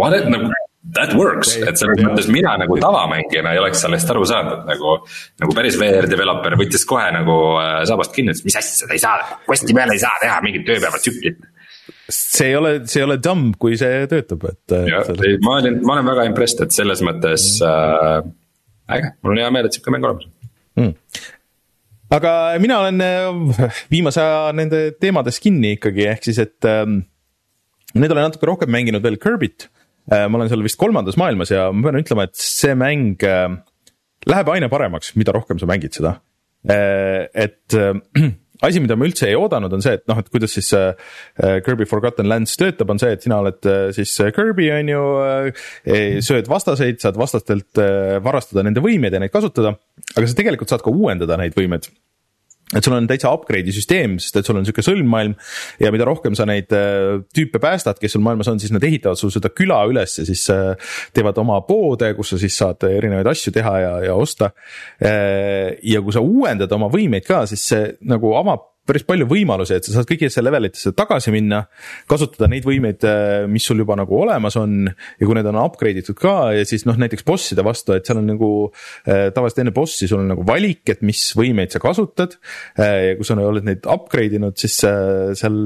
What 0.02 0.16
it, 0.18 0.26
nagu 0.34 0.50
that 0.98 1.14
works, 1.16 1.54
et 1.62 1.78
selles 1.80 2.02
mõttes 2.04 2.28
mina 2.34 2.56
nagu 2.60 2.76
tavamängijana 2.82 3.54
ei 3.54 3.62
oleks 3.62 3.84
sellest 3.86 4.10
aru 4.12 4.26
saanud, 4.28 4.64
et 4.64 4.72
nagu. 4.74 4.95
nagu 5.44 5.56
päris 5.56 5.78
VR 5.80 6.10
developer 6.10 6.58
võttis 6.60 6.84
kohe 6.90 7.06
nagu 7.16 7.38
äh, 7.62 7.84
sabast 7.88 8.16
kinni, 8.16 8.34
ütles 8.34 8.50
mis 8.50 8.58
asja, 8.60 8.84
seda 8.84 8.98
ei 8.98 9.04
saa, 9.04 9.38
quest'i 9.48 9.76
peale 9.78 9.95
ei 9.95 10.02
saa 10.02 10.18
teha 10.26 10.41
mingit 10.44 10.74
ööpäevatsüklit 10.76 11.45
see 12.10 12.51
ei 12.51 12.57
ole, 12.60 12.73
see 12.89 13.01
ei 13.01 13.07
ole 13.07 13.19
dumb, 13.23 13.57
kui 13.61 13.77
see 13.80 14.03
töötab, 14.11 14.47
et. 14.51 14.76
ei 14.76 15.38
ma 15.43 15.60
olin, 15.60 15.80
ma 15.84 15.97
olen 15.97 16.10
väga 16.14 16.27
impressed, 16.30 16.64
et 16.65 16.76
selles 16.76 17.03
mõttes 17.05 17.47
äh, 17.68 18.19
äge, 18.97 19.15
mul 19.22 19.35
on 19.35 19.43
hea 19.43 19.53
meel, 19.55 19.69
et 19.69 19.77
sihuke 19.77 19.93
mäng 19.95 20.10
olemas 20.10 20.30
mm 20.80 20.93
aga 22.14 22.31
mina 22.61 22.80
olen 22.84 23.01
äh, 23.01 23.80
viimase 23.91 24.22
aja 24.22 24.51
nende 24.55 24.84
teemades 25.01 25.39
kinni 25.43 25.76
ikkagi, 25.77 26.07
ehk 26.11 26.27
siis, 26.27 26.39
et 26.43 26.68
ähm, 26.69 27.01
nüüd 27.97 28.14
olen 28.14 28.27
natuke 28.30 28.49
rohkem 28.49 28.72
mänginud 28.73 29.03
veel 29.05 29.19
Kirby't 29.22 29.68
äh,. 30.11 30.27
ma 30.27 30.39
olen 30.39 30.51
seal 30.51 30.65
vist 30.65 30.80
kolmandas 30.81 31.18
maailmas 31.19 31.53
ja 31.53 31.69
ma 31.73 31.88
pean 31.88 32.01
ütlema, 32.03 32.27
et 32.27 32.38
see 32.39 32.76
mäng 32.77 33.23
äh, 33.27 33.49
läheb 34.30 34.53
aina 34.53 34.69
paremaks, 34.72 35.14
mida 35.19 35.35
rohkem 35.35 35.61
sa 35.61 35.69
mängid 35.69 35.95
seda 35.97 36.18
äh,. 36.69 37.30
et 37.34 37.77
äh, 37.77 37.97
asi, 38.62 38.82
mida 38.84 38.98
ma 39.00 39.08
üldse 39.08 39.28
ei 39.30 39.38
oodanud, 39.40 39.74
on 39.74 39.84
see, 39.84 39.96
et 39.98 40.06
noh, 40.10 40.20
et 40.22 40.30
kuidas 40.34 40.54
siis 40.56 40.70
äh, 40.78 40.94
äh, 41.42 41.58
Kirby 41.66 41.88
Forgotten 41.90 42.30
Lands 42.30 42.56
töötab, 42.60 42.94
on 42.94 43.02
see, 43.02 43.14
et 43.16 43.26
sina 43.26 43.40
oled 43.42 43.70
äh, 43.70 43.88
siis 43.96 44.14
Kirby 44.36 44.70
on 44.76 44.94
ju 44.94 45.04
äh,. 45.24 45.66
sööd 46.24 46.50
vastaseid, 46.52 47.02
saad 47.04 47.20
vastastelt 47.20 47.82
äh, 47.82 48.20
varastada 48.24 48.66
nende 48.66 48.84
võimeid 48.84 49.16
ja 49.16 49.24
neid 49.24 49.34
kasutada, 49.34 49.76
aga 50.14 50.28
sa 50.28 50.38
tegelikult 50.38 50.74
saad 50.74 50.86
ka 50.86 50.94
uuendada 50.94 51.40
neid 51.42 51.58
võimeid 51.58 51.90
et 52.73 52.85
sul 52.85 52.95
on 52.95 53.07
täitsa 53.10 53.31
upgrade'i 53.35 53.73
süsteem, 53.76 54.18
sest 54.22 54.40
et 54.40 54.48
sul 54.48 54.57
on 54.57 54.65
sihuke 54.65 54.84
sõlmmaailm 54.85 55.35
ja 55.84 55.91
mida 55.94 56.07
rohkem 56.10 56.38
sa 56.38 56.48
neid 56.49 56.73
äh, 56.73 57.22
tüüpe 57.35 57.61
päästad, 57.64 57.99
kes 58.02 58.15
sul 58.15 58.23
maailmas 58.26 58.49
on, 58.52 58.61
siis 58.61 58.73
nad 58.73 58.84
ehitavad 58.85 59.19
sul 59.19 59.34
seda 59.34 59.52
küla 59.53 59.84
üles 59.90 60.18
ja 60.19 60.27
siis 60.27 60.45
äh, 60.53 60.73
teevad 61.14 61.38
oma 61.44 61.60
poode, 61.68 62.14
kus 62.18 62.34
sa 62.34 62.41
siis 62.41 62.57
saad 62.60 62.85
erinevaid 62.90 63.30
asju 63.34 63.53
teha 63.53 63.77
ja, 63.84 63.94
ja 64.10 64.18
osta. 64.18 64.53
Äh, 65.03 65.76
ja 65.85 66.02
kui 66.03 66.15
sa 66.15 66.23
uuendad 66.23 66.72
oma 66.76 66.90
võimeid 66.94 67.27
ka, 67.27 67.44
siis 67.49 67.68
see 67.73 67.90
nagu 68.10 68.34
avab 68.40 68.73
päris 68.88 69.05
palju 69.07 69.27
võimalusi, 69.30 69.77
et 69.77 69.88
sa 69.88 69.95
saad 69.95 70.07
kõigisse 70.10 70.41
level 70.43 70.68
itesse 70.68 70.91
tagasi 70.95 71.31
minna, 71.34 71.61
kasutada 72.10 72.49
neid 72.51 72.65
võimeid, 72.68 73.05
äh, 73.07 73.45
mis 73.51 73.64
sul 73.68 73.80
juba 73.80 73.95
nagu 73.99 74.18
olemas 74.19 74.57
on 74.60 74.89
ja 74.89 75.23
kui 75.27 75.38
need 75.38 75.47
on 75.47 75.60
upgrade 75.61 76.03
itud 76.03 76.18
ka 76.19 76.51
ja 76.57 76.65
siis 76.68 76.84
noh, 76.89 76.97
näiteks 76.99 77.23
bosside 77.27 77.64
vastu, 77.65 77.95
et 77.95 78.07
seal 78.07 78.19
on 78.19 78.27
nagu 78.34 78.49
äh, 78.68 79.30
tavaliselt 79.35 79.64
enne 79.64 79.76
bossi 79.76 80.10
sul 80.11 80.23
on 80.23 80.34
nagu 80.34 80.43
valik, 80.47 80.84
et 80.91 81.05
mis 81.05 81.22
võimeid 81.39 81.72
sa 81.72 81.80
kasutad. 81.84 82.35
Äh, 82.76 82.97
ja 83.07 83.15
kui 83.19 83.27
sa 83.27 83.38
oled 83.39 83.68
neid 83.68 83.88
upgrade 83.89 84.39
inud, 84.39 84.57
siis 84.60 84.76
seal 84.84 85.57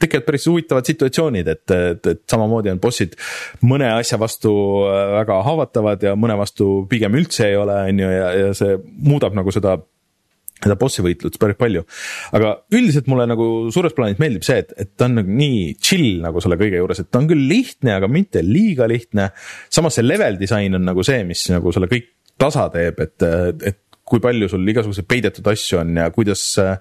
tekivad 0.00 0.26
päris 0.26 0.48
huvitavad 0.50 0.88
situatsioonid, 0.88 1.48
et, 1.54 1.64
et, 1.76 2.10
et 2.14 2.22
samamoodi 2.30 2.72
on 2.72 2.82
bossid 2.82 3.14
mõne 3.66 3.92
asja 3.94 4.18
vastu 4.20 4.52
väga 4.88 5.38
haavatavad 5.46 6.02
ja 6.08 6.16
mõne 6.18 6.36
vastu 6.40 6.82
pigem 6.90 7.14
üldse 7.18 7.46
ei 7.50 7.58
ole, 7.58 7.78
on 7.92 8.04
ju, 8.04 8.12
ja, 8.12 8.28
ja 8.40 8.52
see 8.56 8.76
muudab 9.06 9.36
nagu 9.38 9.54
seda 9.54 9.78
seda 10.62 10.78
bossi 10.80 11.04
võitlust 11.04 11.38
päris 11.42 11.58
palju. 11.60 11.84
aga 12.38 12.54
üldiselt 12.74 13.10
mulle 13.10 13.26
nagu 13.30 13.48
suures 13.74 13.94
plaanis 13.96 14.20
meeldib 14.22 14.46
see, 14.46 14.62
et, 14.64 14.74
et 14.76 14.92
ta 14.96 15.08
on 15.10 15.20
nagu 15.20 15.38
nii 15.42 15.76
chill 15.82 16.22
nagu 16.24 16.42
selle 16.42 16.58
kõige 16.60 16.80
juures, 16.80 17.02
et 17.02 17.10
ta 17.10 17.22
on 17.22 17.30
küll 17.30 17.46
lihtne, 17.50 17.96
aga 17.98 18.10
mitte 18.10 18.44
liiga 18.46 18.88
lihtne. 18.90 19.30
samas 19.72 19.98
see 19.98 20.06
level 20.06 20.38
disain 20.40 20.78
on 20.78 20.86
nagu 20.88 21.04
see, 21.06 21.22
mis 21.28 21.46
nagu 21.52 21.74
selle 21.74 21.90
kõik 21.90 22.12
tasa 22.40 22.66
teeb, 22.72 22.98
et, 23.04 23.30
et 23.62 23.82
kui 24.12 24.20
palju 24.20 24.48
sul 24.50 24.68
igasuguseid 24.68 25.06
peidetud 25.08 25.46
asju 25.52 25.78
on 25.80 25.94
ja 25.96 26.08
kuidas 26.12 26.42
äh, 26.60 26.72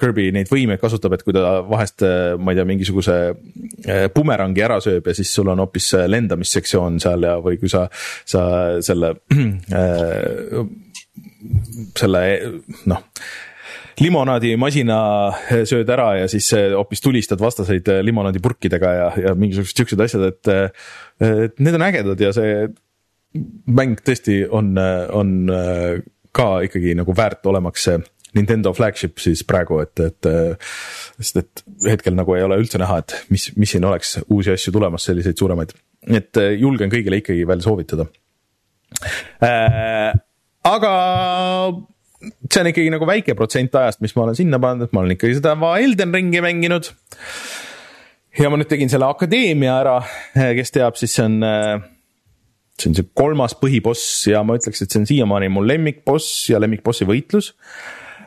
Kirby 0.00 0.30
neid 0.34 0.48
võimeid 0.50 0.80
kasutab, 0.82 1.14
et 1.14 1.22
kui 1.26 1.34
ta 1.36 1.60
vahest 1.68 2.02
äh,, 2.06 2.34
ma 2.40 2.54
ei 2.54 2.58
tea, 2.58 2.66
mingisuguse 2.68 3.18
äh, 3.30 4.06
bumerangi 4.14 4.64
ära 4.64 4.80
sööb 4.82 5.06
ja 5.10 5.14
siis 5.16 5.30
sul 5.36 5.52
on 5.52 5.62
hoopis 5.62 5.92
lendamissektsioon 6.10 6.98
seal 7.04 7.28
ja, 7.28 7.36
või 7.44 7.60
kui 7.60 7.70
sa, 7.70 7.86
sa 8.26 8.46
selle 8.84 9.14
äh, 9.36 10.64
selle 11.98 12.22
noh 12.90 13.02
limonaadimasina 14.00 14.96
sööd 15.68 15.90
ära 15.94 16.08
ja 16.18 16.30
siis 16.30 16.48
hoopis 16.74 17.02
tulistad 17.04 17.42
vastaseid 17.42 17.86
limonaadipurkidega 18.02 18.94
ja, 18.96 19.10
ja 19.28 19.34
mingisugused 19.38 19.78
siuksed 19.78 20.02
asjad, 20.02 20.24
et. 20.32 20.50
et 21.22 21.62
need 21.62 21.78
on 21.78 21.86
ägedad 21.86 22.24
ja 22.24 22.32
see 22.34 22.64
mäng 23.70 24.02
tõesti 24.02 24.40
on, 24.50 24.74
on 25.14 25.36
ka 26.34 26.48
ikkagi 26.66 26.96
nagu 26.98 27.14
väärt 27.16 27.46
olemaks 27.50 27.86
see 27.88 28.02
Nintendo 28.34 28.72
flagship 28.74 29.20
siis 29.22 29.44
praegu, 29.46 29.78
et, 29.84 30.00
et. 30.02 30.28
sest 31.20 31.38
et 31.38 31.64
hetkel 31.86 32.16
nagu 32.18 32.34
ei 32.34 32.42
ole 32.42 32.58
üldse 32.58 32.80
näha, 32.82 32.98
et 33.04 33.14
mis, 33.30 33.52
mis 33.54 33.74
siin 33.76 33.86
oleks 33.86 34.16
uusi 34.26 34.50
asju 34.54 34.74
tulemas, 34.74 35.06
selliseid 35.06 35.38
suuremaid, 35.38 35.74
et 36.10 36.42
julgen 36.58 36.90
kõigile 36.92 37.22
ikkagi 37.22 37.46
veel 37.46 37.62
soovitada 37.62 38.08
äh, 39.44 40.10
aga 40.64 40.92
see 42.24 42.62
on 42.62 42.70
ikkagi 42.70 42.92
nagu 42.92 43.08
väike 43.08 43.36
protsent 43.36 43.74
ajast, 43.78 44.00
mis 44.04 44.14
ma 44.16 44.26
olen 44.26 44.38
sinna 44.38 44.60
pannud, 44.62 44.88
et 44.88 44.96
ma 44.96 45.02
olen 45.02 45.16
ikkagi 45.16 45.38
seda 45.38 45.54
Elden 45.76 46.14
Ringi 46.14 46.40
mänginud. 46.44 46.90
ja 48.38 48.50
ma 48.50 48.58
nüüd 48.58 48.70
tegin 48.70 48.90
selle 48.90 49.06
akadeemia 49.06 49.76
ära, 49.82 49.98
kes 50.58 50.74
teab, 50.74 50.98
siis 50.98 51.14
see 51.14 51.26
on, 51.28 51.38
see 52.80 52.90
on 52.90 52.98
see 52.98 53.08
kolmas 53.14 53.54
põhiboss 53.60 54.26
ja 54.32 54.42
ma 54.46 54.56
ütleks, 54.58 54.82
et 54.82 54.90
see 54.90 55.02
on 55.02 55.08
siiamaani 55.10 55.52
mu 55.52 55.64
lemmikboss 55.66 56.48
ja 56.50 56.62
lemmikbossi 56.62 57.06
võitlus. 57.08 57.52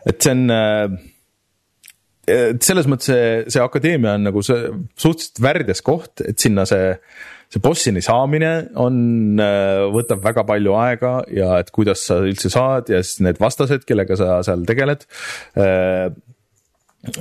et 0.08 0.22
see 0.22 0.36
on, 0.36 0.46
et 2.28 2.62
selles 2.64 2.88
mõttes 2.92 3.10
see, 3.10 3.26
see 3.56 3.64
akadeemia 3.64 4.16
on 4.20 4.30
nagu 4.30 4.46
see 4.46 4.70
suhteliselt 5.00 5.42
värdjas 5.44 5.84
koht, 5.84 6.22
et 6.28 6.38
sinna 6.40 6.68
see 6.70 6.94
see 7.54 7.64
bossini 7.64 8.04
saamine 8.04 8.52
on, 8.80 8.98
äh, 9.40 9.86
võtab 9.94 10.24
väga 10.26 10.44
palju 10.48 10.76
aega 10.80 11.14
ja 11.32 11.54
et 11.62 11.72
kuidas 11.76 12.04
sa 12.10 12.20
üldse 12.24 12.52
saad 12.54 12.92
ja 12.92 13.00
siis 13.04 13.22
need 13.24 13.40
vastased, 13.42 13.86
kellega 13.88 14.18
sa 14.20 14.42
seal 14.48 14.66
tegeled. 14.68 15.08
Äh, 15.56 16.12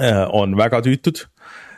äh, 0.00 0.22
on 0.34 0.58
väga 0.58 0.82
tüütud 0.86 1.26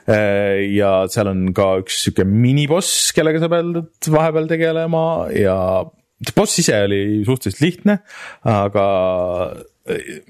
ja 0.08 0.90
seal 1.12 1.28
on 1.28 1.50
ka 1.52 1.66
üks 1.82 1.98
sihuke 2.06 2.24
miniboss, 2.24 3.10
kellega 3.12 3.42
sa 3.42 3.50
pead 3.52 4.08
vahepeal 4.08 4.46
tegelema 4.48 5.02
ja 5.36 5.58
boss 6.32 6.62
ise 6.62 6.78
oli 6.86 7.00
suhteliselt 7.26 7.60
lihtne, 7.60 7.98
aga 8.48 8.86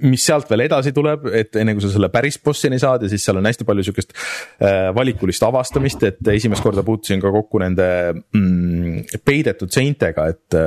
mis 0.07 0.25
sealt 0.25 0.49
veel 0.51 0.67
edasi 0.67 0.93
tuleb, 0.97 1.29
et 1.35 1.57
enne 1.61 1.75
kui 1.77 1.85
sa 1.85 1.93
selle 1.93 2.11
päris 2.13 2.39
bossini 2.45 2.79
saad 2.81 3.05
ja 3.05 3.13
siis 3.13 3.25
seal 3.27 3.41
on 3.41 3.49
hästi 3.49 3.67
palju 3.69 3.87
sihukest 3.89 4.15
äh, 4.15 4.89
valikulist 4.97 5.47
avastamist, 5.47 6.05
et 6.09 6.33
esimest 6.35 6.65
korda 6.65 6.85
puutusin 6.87 7.23
ka 7.23 7.33
kokku 7.35 7.63
nende 7.63 7.89
mm, 8.15 9.21
peidetud 9.25 9.73
seintega, 9.75 10.29
et, 10.35 10.59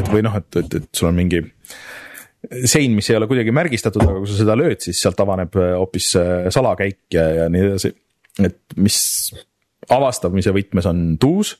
et 0.00 0.12
või 0.12 0.24
noh, 0.26 0.38
et, 0.38 0.50
et, 0.62 0.78
et 0.82 0.88
sul 0.92 1.10
on 1.10 1.18
mingi 1.18 1.42
sein, 2.64 2.94
mis 2.94 3.10
ei 3.10 3.18
ole 3.18 3.26
kuidagi 3.30 3.52
märgistatud, 3.54 4.04
aga 4.04 4.20
kui 4.20 4.30
sa 4.30 4.38
seda 4.38 4.56
lööd, 4.58 4.80
siis 4.84 5.00
sealt 5.02 5.18
avaneb 5.24 5.58
hoopis 5.58 6.14
äh, 6.20 6.48
salakäik 6.54 7.00
ja, 7.14 7.26
ja 7.42 7.52
nii 7.52 7.66
edasi. 7.66 7.92
et 8.44 8.78
mis 8.78 8.98
avastamise 9.92 10.52
võtmes 10.52 10.86
on 10.88 11.02
tuus, 11.20 11.54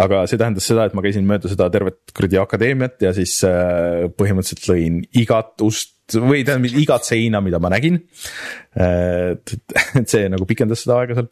aga 0.00 0.24
see 0.28 0.38
tähendas 0.40 0.66
seda, 0.66 0.86
et 0.86 0.96
ma 0.96 1.04
käisin 1.04 1.26
mööda 1.28 1.50
seda 1.50 1.68
tervet 1.72 2.12
kuradi 2.16 2.40
akadeemiat 2.40 3.06
ja 3.06 3.14
siis 3.16 3.38
äh, 3.46 4.08
põhimõtteliselt 4.18 4.70
lõin 4.70 5.00
igat 5.18 5.62
ust 5.66 5.99
või 6.18 6.44
tähendab 6.46 6.80
igat 6.82 7.06
seina, 7.08 7.42
mida 7.44 7.60
ma 7.62 7.72
nägin. 7.72 8.00
et, 8.76 9.54
et 10.00 10.08
see 10.08 10.28
nagu 10.32 10.48
pikendas 10.48 10.84
seda 10.84 11.00
aega 11.00 11.20
seal. 11.20 11.30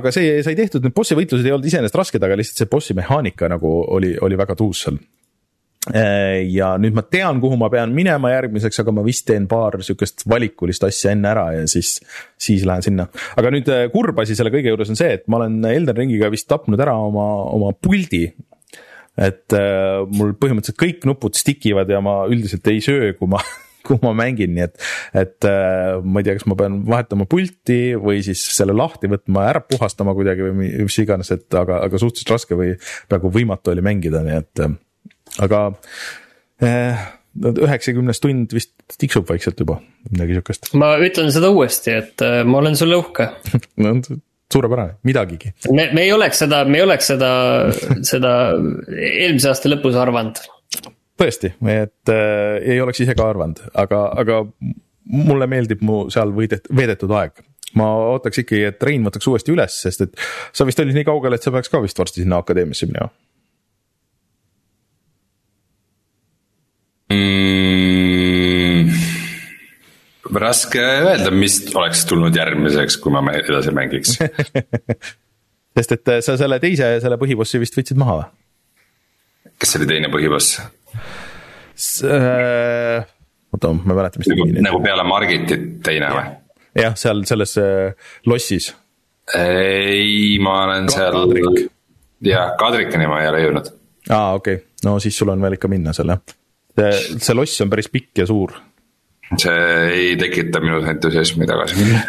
aga 0.00 0.12
see 0.12 0.42
sai 0.44 0.56
tehtud, 0.58 0.84
need 0.84 0.96
bossi 0.96 1.16
võitlused 1.16 1.46
ei 1.46 1.54
olnud 1.56 1.70
iseenesest 1.70 1.96
rasked, 1.96 2.26
aga 2.26 2.36
lihtsalt 2.36 2.64
see 2.64 2.70
bossi 2.70 2.96
mehaanika 2.98 3.48
nagu 3.48 3.80
oli, 3.96 4.12
oli 4.20 4.38
väga 4.40 4.58
tuus 4.58 4.84
seal 4.84 5.00
ja 5.88 6.74
nüüd 6.76 6.92
ma 6.92 7.02
tean, 7.08 7.38
kuhu 7.40 7.56
ma 7.56 7.70
pean 7.72 7.94
minema 7.96 8.34
järgmiseks, 8.34 8.82
aga 8.82 8.92
ma 8.92 9.04
vist 9.06 9.24
teen 9.30 9.46
paar 9.48 9.78
sihukest 9.80 10.26
valikulist 10.28 10.84
asja 10.84 11.14
enne 11.14 11.30
ära 11.30 11.46
ja 11.56 11.62
siis, 11.70 11.94
siis 12.36 12.66
lähen 12.68 12.84
sinna. 12.84 13.06
aga 13.40 13.52
nüüd 13.54 13.70
kurb 13.94 14.20
asi 14.20 14.36
selle 14.36 14.52
kõige 14.52 14.74
juures 14.74 14.92
on 14.92 15.00
see, 15.00 15.16
et 15.16 15.24
ma 15.26 15.40
olen 15.40 15.56
Elden 15.72 15.96
Ringiga 15.96 16.28
vist 16.32 16.50
tapnud 16.52 16.80
ära 16.80 16.98
oma, 17.00 17.26
oma 17.56 17.72
puldi. 17.72 18.26
Et 19.18 19.56
äh, 19.56 20.02
mul 20.14 20.36
põhimõtteliselt 20.38 20.78
kõik 20.80 21.08
nupud 21.08 21.38
stick 21.38 21.66
ivad 21.70 21.90
ja 21.90 22.02
ma 22.04 22.22
üldiselt 22.30 22.66
ei 22.70 22.82
söö, 22.84 23.12
kui 23.18 23.30
ma 23.30 23.42
kui 23.86 23.98
ma 24.02 24.12
mängin, 24.16 24.52
nii 24.54 24.64
et, 24.66 24.74
et 25.16 25.48
äh, 25.48 25.98
ma 26.04 26.20
ei 26.20 26.26
tea, 26.26 26.36
kas 26.38 26.46
ma 26.50 26.56
pean 26.58 26.80
vahetama 26.88 27.26
pulti 27.30 27.96
või 27.98 28.20
siis 28.24 28.42
selle 28.54 28.76
lahti 28.76 29.10
võtma, 29.10 29.46
ära 29.50 29.62
puhastama 29.64 30.14
kuidagi 30.16 30.46
või 30.46 30.72
mis 30.84 30.98
iganes, 31.02 31.32
et 31.34 31.58
aga, 31.58 31.80
aga 31.86 32.00
suhteliselt 32.02 32.34
raske 32.36 32.58
või 32.58 32.74
peaaegu 33.10 33.32
võimatu 33.34 33.74
oli 33.74 33.84
mängida, 33.84 34.22
nii 34.26 34.36
et 34.42 34.64
äh, 34.66 34.76
aga 35.46 35.62
äh, 36.64 37.08
üheksakümnes 37.40 38.20
tund 38.22 38.52
vist 38.54 38.74
tiksub 39.00 39.28
vaikselt 39.30 39.60
juba, 39.62 39.78
midagi 40.10 40.36
sihukest. 40.36 40.72
ma 40.78 40.94
ütlen 41.02 41.30
seda 41.34 41.52
uuesti, 41.54 41.94
et 42.02 42.26
äh, 42.26 42.42
ma 42.46 42.60
olen 42.62 42.78
sulle 42.78 43.00
uhke 43.00 43.30
no 43.84 43.96
suurepärane, 44.52 44.98
midagigi. 45.06 45.52
me, 45.72 45.90
me 45.94 46.06
ei 46.06 46.12
oleks 46.12 46.42
seda, 46.44 46.64
me 46.64 46.80
ei 46.80 46.86
oleks 46.86 47.12
seda, 47.12 47.30
seda 48.06 48.32
eelmise 48.96 49.52
aasta 49.52 49.70
lõpus 49.72 49.98
arvanud 50.00 50.40
tõesti, 51.20 51.52
et 51.68 52.12
äh, 52.12 52.58
ei 52.72 52.80
oleks 52.80 53.02
ise 53.04 53.14
ka 53.18 53.28
arvanud, 53.30 53.60
aga, 53.78 54.04
aga 54.22 54.42
mulle 55.10 55.48
meeldib 55.50 55.82
mu 55.84 56.02
seal 56.12 56.32
võidet-, 56.36 56.70
veedetud 56.76 57.12
aeg. 57.18 57.42
ma 57.78 57.86
ootaks 58.16 58.42
ikkagi, 58.42 58.64
et 58.72 58.82
Rein 58.82 59.04
võtaks 59.06 59.28
uuesti 59.30 59.52
üles, 59.54 59.76
sest 59.84 60.06
et 60.06 60.16
sa 60.52 60.66
vist 60.66 60.80
olid 60.82 60.96
nii 60.96 61.06
kaugel, 61.06 61.36
et 61.36 61.44
sa 61.44 61.52
peaks 61.54 61.70
ka 61.70 61.82
vist 61.82 61.98
varsti 61.98 62.24
sinna 62.24 62.40
akadeemiasse 62.42 62.88
minema 62.90 63.10
mm,? 67.12 67.49
Raske 70.38 70.80
öelda, 70.80 71.30
mis 71.34 71.62
oleks 71.74 72.04
tulnud 72.10 72.36
järgmiseks, 72.36 72.98
kui 73.02 73.12
ma 73.14 73.22
edasi 73.34 73.72
mängiks 73.74 74.18
sest 75.76 75.96
et 75.96 76.12
sa 76.24 76.36
selle 76.40 76.58
teise, 76.62 76.92
selle 77.02 77.18
põhibossi 77.20 77.60
vist 77.62 77.76
võtsid 77.78 77.98
maha 78.00 78.20
või? 78.20 78.28
kes 79.60 79.76
oli 79.78 79.88
teine 79.88 80.10
põhiboss? 80.12 80.60
Äh, 82.04 83.04
oota, 83.54 83.72
ma 83.72 83.92
ei 83.94 83.98
mäleta, 83.98 84.20
mis 84.20 84.30
nagu, 84.32 84.46
nagu 84.66 84.80
peale 84.84 85.04
Margitit 85.08 85.66
teine 85.86 86.12
või? 86.14 86.24
jah, 86.80 86.96
seal 86.98 87.24
selles 87.28 87.56
äh, 87.60 88.14
lossis. 88.30 88.70
ei, 89.36 90.38
ma 90.42 90.62
olen 90.66 90.90
Ka 90.90 90.96
seal. 90.96 91.62
jah, 92.26 92.54
Kadrikani 92.60 93.08
ma 93.10 93.22
ei 93.24 93.30
ole 93.32 93.44
jõudnud. 93.46 93.72
aa, 94.08 94.34
okei 94.40 94.60
okay., 94.60 94.66
no 94.86 94.98
siis 95.02 95.16
sul 95.18 95.32
on 95.32 95.42
veel 95.42 95.58
ikka 95.58 95.70
minna 95.72 95.94
seal 95.96 96.12
jah. 96.14 96.20
see, 96.76 97.18
see 97.18 97.38
loss 97.38 97.64
on 97.64 97.72
päris 97.72 97.90
pikk 97.92 98.24
ja 98.24 98.28
suur 98.30 98.56
see 99.38 99.90
ei 99.94 100.16
tekita 100.18 100.60
minus 100.62 100.86
entusiasmi 100.90 101.46
tagasi 101.46 101.78
minna 101.78 102.00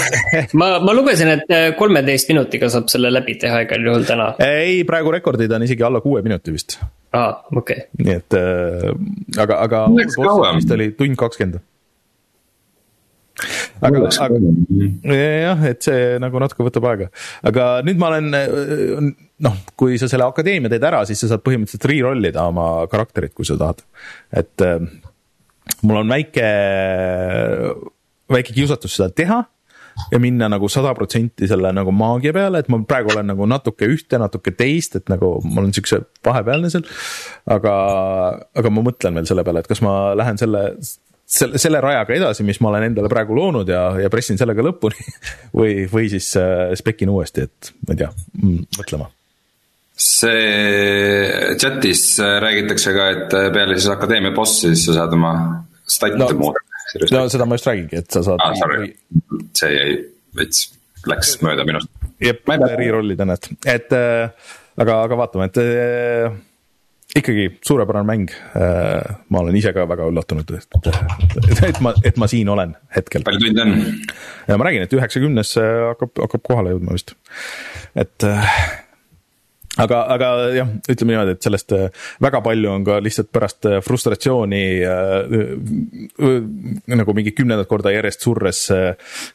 ma, 0.60 0.78
ma 0.80 0.94
lugesin, 0.96 1.34
et 1.34 1.52
äh, 1.52 1.66
kolmeteist 1.76 2.30
minutiga 2.32 2.70
saab 2.72 2.88
selle 2.92 3.12
läbi 3.12 3.36
teha 3.40 3.64
igal 3.66 3.88
juhul 3.88 4.06
täna. 4.08 4.32
ei, 4.42 4.80
praegu 4.88 5.12
rekordid 5.12 5.52
on 5.52 5.66
isegi 5.66 5.84
alla 5.84 6.00
kuue 6.04 6.22
minuti 6.24 6.54
vist. 6.54 6.78
aa, 7.12 7.34
okei 7.52 7.84
okay.. 7.84 8.06
nii 8.06 8.16
et 8.22 8.38
äh, 8.38 8.88
aga, 9.44 9.60
aga. 9.66 9.84
vist 10.56 10.72
oli 10.78 10.88
tund 10.96 11.20
kakskümmend 11.20 11.60
aga, 13.82 14.06
aga 14.24 14.40
jah, 15.12 15.68
et 15.68 15.84
see 15.84 16.16
nagu 16.22 16.40
natuke 16.40 16.64
võtab 16.70 16.88
aega, 16.88 17.12
aga 17.52 17.68
nüüd 17.84 18.00
ma 18.00 18.14
olen 18.14 18.32
äh, 18.38 19.12
noh, 19.44 19.62
kui 19.76 20.00
sa 20.00 20.08
selle 20.08 20.24
akadeemia 20.28 20.72
teed 20.72 20.88
ära, 20.88 21.04
siis 21.08 21.20
sa 21.20 21.34
saad 21.34 21.44
põhimõtteliselt 21.44 21.88
re-roll 21.90 22.32
ida 22.32 22.48
oma 22.48 22.86
karakterit, 22.92 23.36
kui 23.36 23.48
sa 23.48 23.60
tahad, 23.60 23.84
et 24.40 24.68
mul 25.82 26.02
on 26.02 26.12
väike, 26.12 26.46
väike 28.32 28.54
kiusatus 28.54 28.98
seda 28.98 29.10
teha 29.14 29.42
ja 30.12 30.18
minna 30.22 30.48
nagu 30.52 30.68
sada 30.72 30.94
protsenti 30.96 31.48
selle 31.50 31.72
nagu 31.74 31.92
maagia 31.94 32.32
peale, 32.34 32.62
et 32.62 32.70
ma 32.72 32.80
praegu 32.88 33.12
olen 33.14 33.28
nagu 33.32 33.46
natuke 33.48 33.88
ühte, 33.90 34.18
natuke 34.20 34.54
teist, 34.56 34.96
et 34.98 35.12
nagu 35.12 35.34
ma 35.44 35.62
olen 35.62 35.72
siukse 35.76 36.02
vahepealne 36.24 36.72
seal. 36.72 36.86
aga, 37.50 37.72
aga 38.58 38.74
ma 38.74 38.84
mõtlen 38.88 39.20
veel 39.20 39.28
selle 39.28 39.44
peale, 39.46 39.62
et 39.62 39.70
kas 39.70 39.82
ma 39.84 39.96
lähen 40.18 40.40
selle, 40.40 40.64
selle, 41.26 41.60
selle 41.62 41.82
rajaga 41.84 42.16
edasi, 42.16 42.46
mis 42.46 42.60
ma 42.64 42.72
olen 42.72 42.90
endale 42.90 43.12
praegu 43.12 43.36
loonud 43.36 43.68
ja, 43.68 43.88
ja 44.00 44.12
pressin 44.12 44.40
sellega 44.40 44.64
lõpuni 44.64 45.08
või, 45.58 45.82
või 45.92 46.08
siis 46.12 46.32
äh, 46.40 46.70
spekin 46.78 47.12
uuesti, 47.12 47.48
et 47.48 47.74
ma 47.86 47.96
ei 47.96 48.04
tea, 48.04 48.14
mm, 48.40 48.70
mõtlema 48.80 49.10
see 50.02 51.56
chat'is 51.60 52.04
räägitakse 52.42 52.94
ka, 52.96 53.08
et 53.14 53.34
peale 53.54 53.78
siis 53.78 53.90
akadeemia 53.92 54.34
bossi, 54.34 54.72
siis 54.72 54.88
sa 54.88 55.02
saad 55.02 55.16
oma 55.16 55.32
stat'e 55.86 56.18
no, 56.18 56.28
muuta. 56.38 56.62
no 57.14 57.24
seda 57.32 57.46
ma 57.46 57.58
just 57.58 57.68
räägingi, 57.70 58.02
et 58.02 58.10
sa 58.10 58.24
saad 58.26 58.42
ah,. 58.42 58.54
See 59.58 59.74
jäi 59.74 59.98
veits, 60.38 60.64
läks 61.08 61.36
mööda 61.44 61.66
minust. 61.68 61.90
jep, 62.22 62.42
re-roll 62.48 63.14
ida 63.14 63.28
näed, 63.28 63.52
et 63.68 63.94
äh, 63.96 64.32
aga, 64.80 65.02
aga 65.06 65.20
vaatame, 65.22 65.50
et 65.50 65.62
äh, 65.62 66.34
ikkagi 67.18 67.48
suurepärane 67.62 68.08
mäng 68.08 68.34
äh,. 68.58 69.16
ma 69.28 69.44
olen 69.44 69.58
ise 69.60 69.74
ka 69.76 69.86
väga 69.88 70.10
üllatunud, 70.10 70.54
et, 70.58 70.92
et 71.70 71.82
ma, 71.84 71.94
et 72.02 72.18
ma 72.18 72.30
siin 72.30 72.50
olen 72.50 72.74
hetkel. 72.96 73.26
palju 73.26 73.46
tunde 73.46 73.68
on? 73.68 73.76
ma 74.50 74.66
räägin, 74.66 74.88
et 74.88 74.98
üheksakümnes 74.98 75.58
hakkab, 75.92 76.16
hakkab 76.26 76.48
kohale 76.50 76.74
jõudma 76.74 76.98
vist, 76.98 77.14
et 77.94 78.26
äh, 78.26 78.56
aga, 79.80 80.02
aga 80.14 80.28
jah, 80.52 80.70
ütleme 80.92 81.14
niimoodi, 81.14 81.34
et 81.36 81.46
sellest 81.46 81.72
äh, 81.76 82.04
väga 82.22 82.42
palju 82.44 82.70
on 82.72 82.84
ka 82.86 82.98
lihtsalt 83.02 83.30
pärast 83.32 83.68
äh, 83.70 83.78
frustratsiooni 83.84 84.62
äh, 84.84 85.36
nagu 86.92 87.16
mingi 87.16 87.32
kümnendat 87.36 87.70
korda 87.70 87.94
järjest 87.94 88.26
surres 88.26 88.64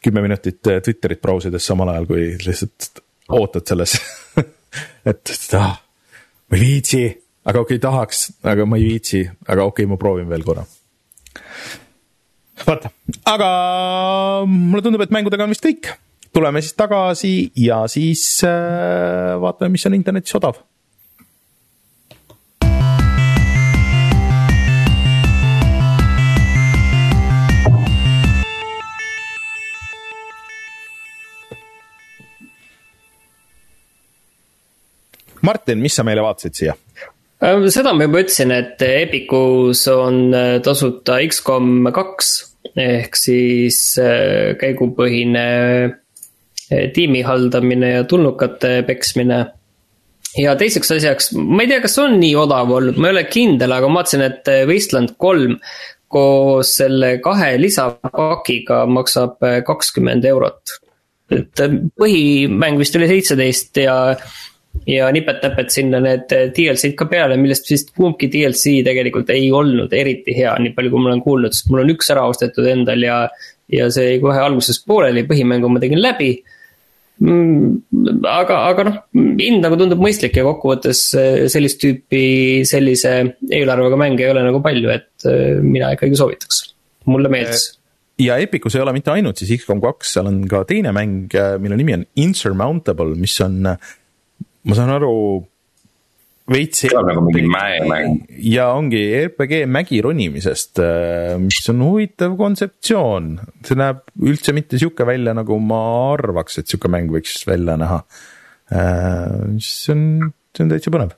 kümme 0.03 0.23
minutit 0.25 0.61
Twitterit 0.61 1.21
brausides 1.23 1.65
samal 1.65 1.93
ajal, 1.93 2.09
kui 2.09 2.29
lihtsalt 2.43 3.03
ootad 3.33 3.65
selles. 3.67 3.97
Et 5.09 5.31
ah, 5.57 5.73
ma 6.51 6.57
ei 6.57 6.61
viitsi, 6.61 7.01
aga 7.47 7.63
okei 7.63 7.79
okay,, 7.79 7.83
tahaks, 7.83 8.25
aga 8.45 8.65
ma 8.69 8.77
ei 8.79 8.85
viitsi, 8.91 9.23
aga 9.47 9.65
okei 9.65 9.85
okay,, 9.85 9.89
ma 9.89 9.99
proovin 9.99 10.29
veel 10.29 10.43
korra. 10.45 10.65
vaata, 12.67 12.91
aga 13.31 13.49
mulle 14.49 14.83
tundub, 14.85 15.01
et 15.05 15.13
mängudega 15.13 15.45
on 15.45 15.53
vist 15.53 15.65
kõik 15.65 15.91
tuleme 16.37 16.61
siis 16.61 16.73
tagasi 16.77 17.51
ja 17.57 17.87
siis 17.89 18.43
äh, 18.45 19.41
vaatame, 19.41 19.73
mis 19.73 19.85
on 19.89 19.95
internetis 19.97 20.35
odav 20.37 20.59
Martin, 35.41 35.79
mis 35.81 35.95
sa 35.95 36.03
meile 36.05 36.21
vaatasid 36.21 36.53
siia? 36.59 36.77
Äh, 37.41 37.65
seda 37.73 37.97
ma 37.97 38.05
juba 38.05 38.21
ütlesin, 38.21 38.53
et 38.53 38.81
Epicus 38.85 39.87
on 39.89 40.27
äh, 40.37 40.57
tasuta 40.61 41.17
X-kom 41.25 41.87
kaks 41.95 42.35
ehk 42.77 43.15
siis 43.17 43.95
käigupõhine 44.61 45.47
Eh, 45.49 46.06
tiimi 46.69 47.21
haldamine 47.21 47.91
ja 47.91 48.03
tulnukate 48.03 48.81
peksmine. 48.87 49.45
ja 50.37 50.55
teiseks 50.55 50.91
asjaks, 50.91 51.29
ma 51.33 51.63
ei 51.63 51.69
tea, 51.71 51.81
kas 51.81 51.95
on 52.03 52.17
nii 52.19 52.33
odav 52.37 52.71
olnud, 52.79 52.97
ma 52.99 53.09
ei 53.09 53.15
ole 53.15 53.23
kindel, 53.31 53.71
aga 53.73 53.87
ma 53.89 54.01
vaatasin, 54.01 54.25
et 54.25 54.49
eh, 54.51 54.65
Wasteland 54.69 55.15
kolm 55.17 55.55
koos 56.11 56.73
selle 56.77 57.17
kahe 57.23 57.55
lisapakiga 57.61 58.83
maksab 58.91 59.47
eh, 59.47 59.61
kakskümmend 59.67 60.27
eurot. 60.27 60.75
et 61.31 61.63
põhimäng 61.99 62.77
vist 62.79 62.95
oli 62.95 63.07
seitseteist 63.09 63.79
ja, 63.81 63.95
ja 64.87 65.07
nipet-näpet 65.11 65.73
sinna 65.73 65.99
need 66.03 66.27
DLC-d 66.29 66.93
ka 66.99 67.07
peale, 67.11 67.39
millest 67.39 67.71
vist 67.71 67.95
kumbki 67.95 68.29
DLC 68.31 68.77
tegelikult 68.87 69.31
ei 69.35 69.49
olnud 69.51 69.95
eriti 69.95 70.35
hea, 70.37 70.53
nii 70.59 70.75
palju 70.75 70.93
kui 70.93 71.03
ma 71.03 71.11
olen 71.13 71.23
kuulnud, 71.23 71.55
sest 71.55 71.71
mul 71.71 71.85
on 71.85 71.95
üks 71.95 72.11
ära 72.15 72.27
ostetud 72.27 72.67
endal 72.67 73.03
ja. 73.03 73.23
ja 73.71 73.89
see 73.91 74.13
jäi 74.13 74.21
kohe 74.23 74.39
alguses 74.43 74.79
pooleli, 74.87 75.25
põhimängu 75.27 75.71
ma 75.71 75.83
tegin 75.83 76.03
läbi 76.03 76.35
aga, 77.17 78.57
aga 78.69 78.85
noh, 78.85 78.99
hind 79.39 79.63
nagu 79.65 79.77
tundub 79.79 80.01
mõistlik 80.03 80.37
ja 80.37 80.45
kokkuvõttes 80.45 81.01
eh, 81.17 81.39
sellist 81.51 81.81
tüüpi 81.81 82.61
sellise 82.67 83.13
eelarvega 83.49 83.97
mänge 83.99 84.25
ei 84.25 84.31
ole 84.33 84.45
nagu 84.45 84.61
palju, 84.65 84.91
et 84.93 85.27
eh, 85.29 85.57
mina 85.63 85.93
ikkagi 85.95 86.19
soovitaks, 86.19 86.61
mulle 87.09 87.31
meeldis 87.33 87.71
ja 88.21 88.37
Epicus 88.41 88.77
ei 88.77 88.81
ole 88.81 88.93
mitte 88.95 89.13
ainult 89.13 89.41
siis 89.41 89.55
X-kom 89.59 89.81
kaks, 89.81 90.15
seal 90.15 90.29
on 90.29 90.41
ka 90.49 90.63
teine 90.69 90.93
mäng, 90.95 91.33
mille 91.61 91.77
nimi 91.77 91.97
on 91.97 92.05
Insurmountable, 92.21 93.13
mis 93.17 93.35
on, 93.45 93.59
ma 93.67 94.77
saan 94.77 94.93
aru, 94.95 95.11
veits 96.51 96.83
see 96.83 96.95
on 96.95 97.07
nagu 97.09 97.23
mingi 97.25 97.43
mäemäng. 97.51 98.21
ja 98.51 98.69
ongi 98.75 99.01
RPG 99.25 99.65
mägi 99.71 100.01
ronimisest, 100.03 100.81
mis 101.43 101.61
on 101.73 101.83
huvitav 101.83 102.37
kontseptsioon, 102.39 103.29
see 103.67 103.79
näeb 103.79 104.03
üldse 104.23 104.55
mitte 104.55 104.79
sihuke 104.79 105.07
välja, 105.07 105.35
nagu 105.37 105.59
ma 105.59 105.81
arvaks, 106.13 106.61
et 106.61 106.71
sihuke 106.71 106.91
mäng 106.91 107.11
võiks 107.13 107.39
välja 107.47 107.77
näha. 107.79 108.01
see 108.67 109.93
on, 109.95 110.03
see 110.55 110.65
on 110.65 110.73
täitsa 110.75 110.91
põnev 110.93 111.15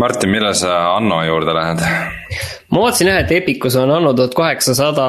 Martin, 0.00 0.30
millal 0.32 0.54
sa 0.56 0.96
Anno 0.96 1.20
juurde 1.26 1.52
lähed? 1.52 1.82
ma 2.72 2.80
vaatasin 2.86 3.10
jah, 3.10 3.18
et 3.20 3.32
Epicus 3.36 3.74
on 3.76 3.90
Anno 3.92 4.14
tuhat 4.16 4.32
kaheksasada 4.32 5.04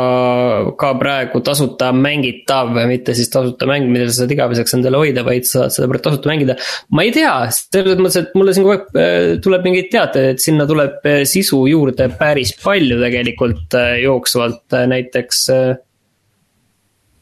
ka 0.80 0.90
praegu 1.00 1.40
tasuta 1.46 1.94
mängitav, 1.96 2.74
mitte 2.90 3.16
siis 3.16 3.32
tasuta 3.32 3.68
mäng, 3.70 3.88
mida 3.94 4.10
sa 4.10 4.18
saad 4.18 4.34
igaveseks 4.36 4.76
endale 4.76 5.00
hoida, 5.00 5.24
vaid 5.24 5.48
sa 5.48 5.70
saad 5.70 5.88
seda 5.88 6.02
tasuta 6.04 6.32
mängida. 6.32 6.58
ma 6.92 7.06
ei 7.08 7.14
tea, 7.16 7.32
selles 7.56 8.02
mõttes, 8.02 8.20
et 8.20 8.36
mulle 8.36 8.56
siin 8.56 8.68
kogu 8.68 8.76
aeg 8.76 9.00
äh, 9.00 9.30
tuleb 9.46 9.70
mingeid 9.70 9.88
teateid, 9.94 10.30
et 10.34 10.44
sinna 10.44 10.68
tuleb 10.68 11.08
äh, 11.08 11.22
sisu 11.32 11.62
juurde 11.72 12.10
päris 12.20 12.52
palju 12.60 13.00
tegelikult 13.06 13.80
äh, 13.80 13.96
jooksvalt, 14.04 14.66
näiteks. 14.92 15.46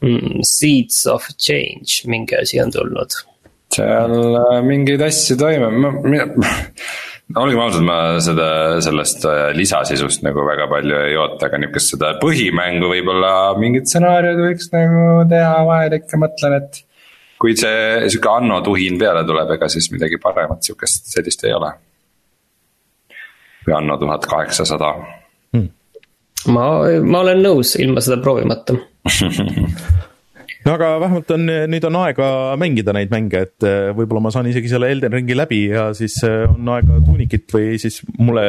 Mm, 0.02 0.40
Seeds 0.42 1.04
of 1.06 1.28
Change, 1.38 2.00
mingi 2.10 2.34
asi 2.34 2.58
on 2.58 2.74
tulnud. 2.74 3.14
seal 3.72 4.16
mingeid 4.66 5.06
asju 5.06 5.38
toimub, 5.38 5.76
ma, 5.78 5.92
ma 6.02 6.50
olgem 7.38 7.60
ausad, 7.62 7.84
ma 7.86 7.96
seda, 8.22 8.46
sellest 8.84 9.24
äh, 9.28 9.42
lisasisust 9.56 10.24
nagu 10.26 10.44
väga 10.46 10.66
palju 10.70 10.98
ei 11.08 11.16
oota, 11.20 11.48
aga 11.48 11.60
nihukest 11.62 11.94
seda 11.94 12.12
põhimängu 12.22 12.90
võib-olla 12.90 13.32
mingid 13.60 13.88
stsenaariumid 13.88 14.44
võiks 14.48 14.70
nagu 14.74 15.06
teha 15.30 15.56
vahel 15.68 15.96
ikka 15.98 16.20
mõtlen, 16.20 16.58
et. 16.60 16.82
kui 17.42 17.56
see 17.58 18.08
sihuke 18.08 18.32
anno 18.32 18.60
tuhin 18.66 18.98
peale 19.00 19.24
tuleb, 19.28 19.56
ega 19.56 19.70
siis 19.72 19.90
midagi 19.94 20.20
paremat 20.22 20.62
sihukest 20.66 21.12
sellist 21.14 21.44
ei 21.48 21.56
ole. 21.56 21.72
kui 23.64 23.76
anno 23.76 23.98
tuhat 23.98 24.26
kaheksasada 24.26 24.94
hmm.. 25.54 25.68
ma, 26.54 26.70
ma 27.02 27.26
olen 27.26 27.44
nõus 27.44 27.76
ilma 27.80 28.02
seda 28.04 28.20
proovimata 28.22 28.78
no 30.66 30.74
aga 30.76 30.88
vähemalt 31.02 31.30
on, 31.34 31.46
nüüd 31.72 31.84
on 31.88 31.98
aega 32.02 32.28
mängida 32.60 32.94
neid 32.96 33.12
mänge, 33.12 33.44
et 33.48 33.66
äh, 33.66 33.90
võib-olla 33.96 34.26
ma 34.26 34.32
saan 34.34 34.48
isegi 34.50 34.70
selle 34.70 34.90
Elden 34.92 35.14
ringi 35.14 35.36
läbi 35.36 35.64
ja 35.72 35.88
siis 35.96 36.18
äh, 36.26 36.44
on 36.50 36.70
aega 36.74 37.00
tuunikit 37.06 37.50
või 37.54 37.78
siis 37.82 38.00
mulle 38.18 38.46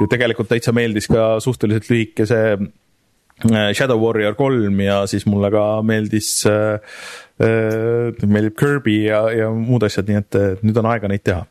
ju 0.00 0.08
tegelikult 0.10 0.50
täitsa 0.52 0.74
meeldis 0.76 1.08
ka 1.10 1.34
suhteliselt 1.44 1.88
lühike 1.92 2.28
see 2.28 2.52
äh, 2.58 3.70
Shadow 3.72 4.00
Warrior 4.02 4.36
kolm 4.38 4.82
ja 4.84 5.02
siis 5.10 5.26
mulle 5.30 5.50
ka 5.54 5.64
meeldis 5.86 6.36
äh,, 6.50 7.00
meeldib 7.34 8.54
Kirby 8.60 9.00
ja, 9.08 9.24
ja 9.34 9.48
muud 9.50 9.82
asjad, 9.88 10.06
nii 10.10 10.20
et 10.20 10.40
nüüd 10.62 10.76
on 10.78 10.86
aega 10.92 11.10
neid 11.10 11.24
teha. 11.26 11.42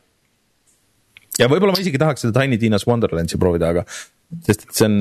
ja 1.40 1.50
võib-olla 1.50 1.74
ma 1.74 1.82
isegi 1.82 2.00
tahaks 2.00 2.24
seda 2.24 2.38
Tiny 2.40 2.60
Tina's 2.62 2.86
Wonderlandsi 2.88 3.40
proovida, 3.40 3.74
aga 3.74 3.84
sest 4.46 4.68
et 4.68 4.78
see 4.78 4.88
on 4.88 4.96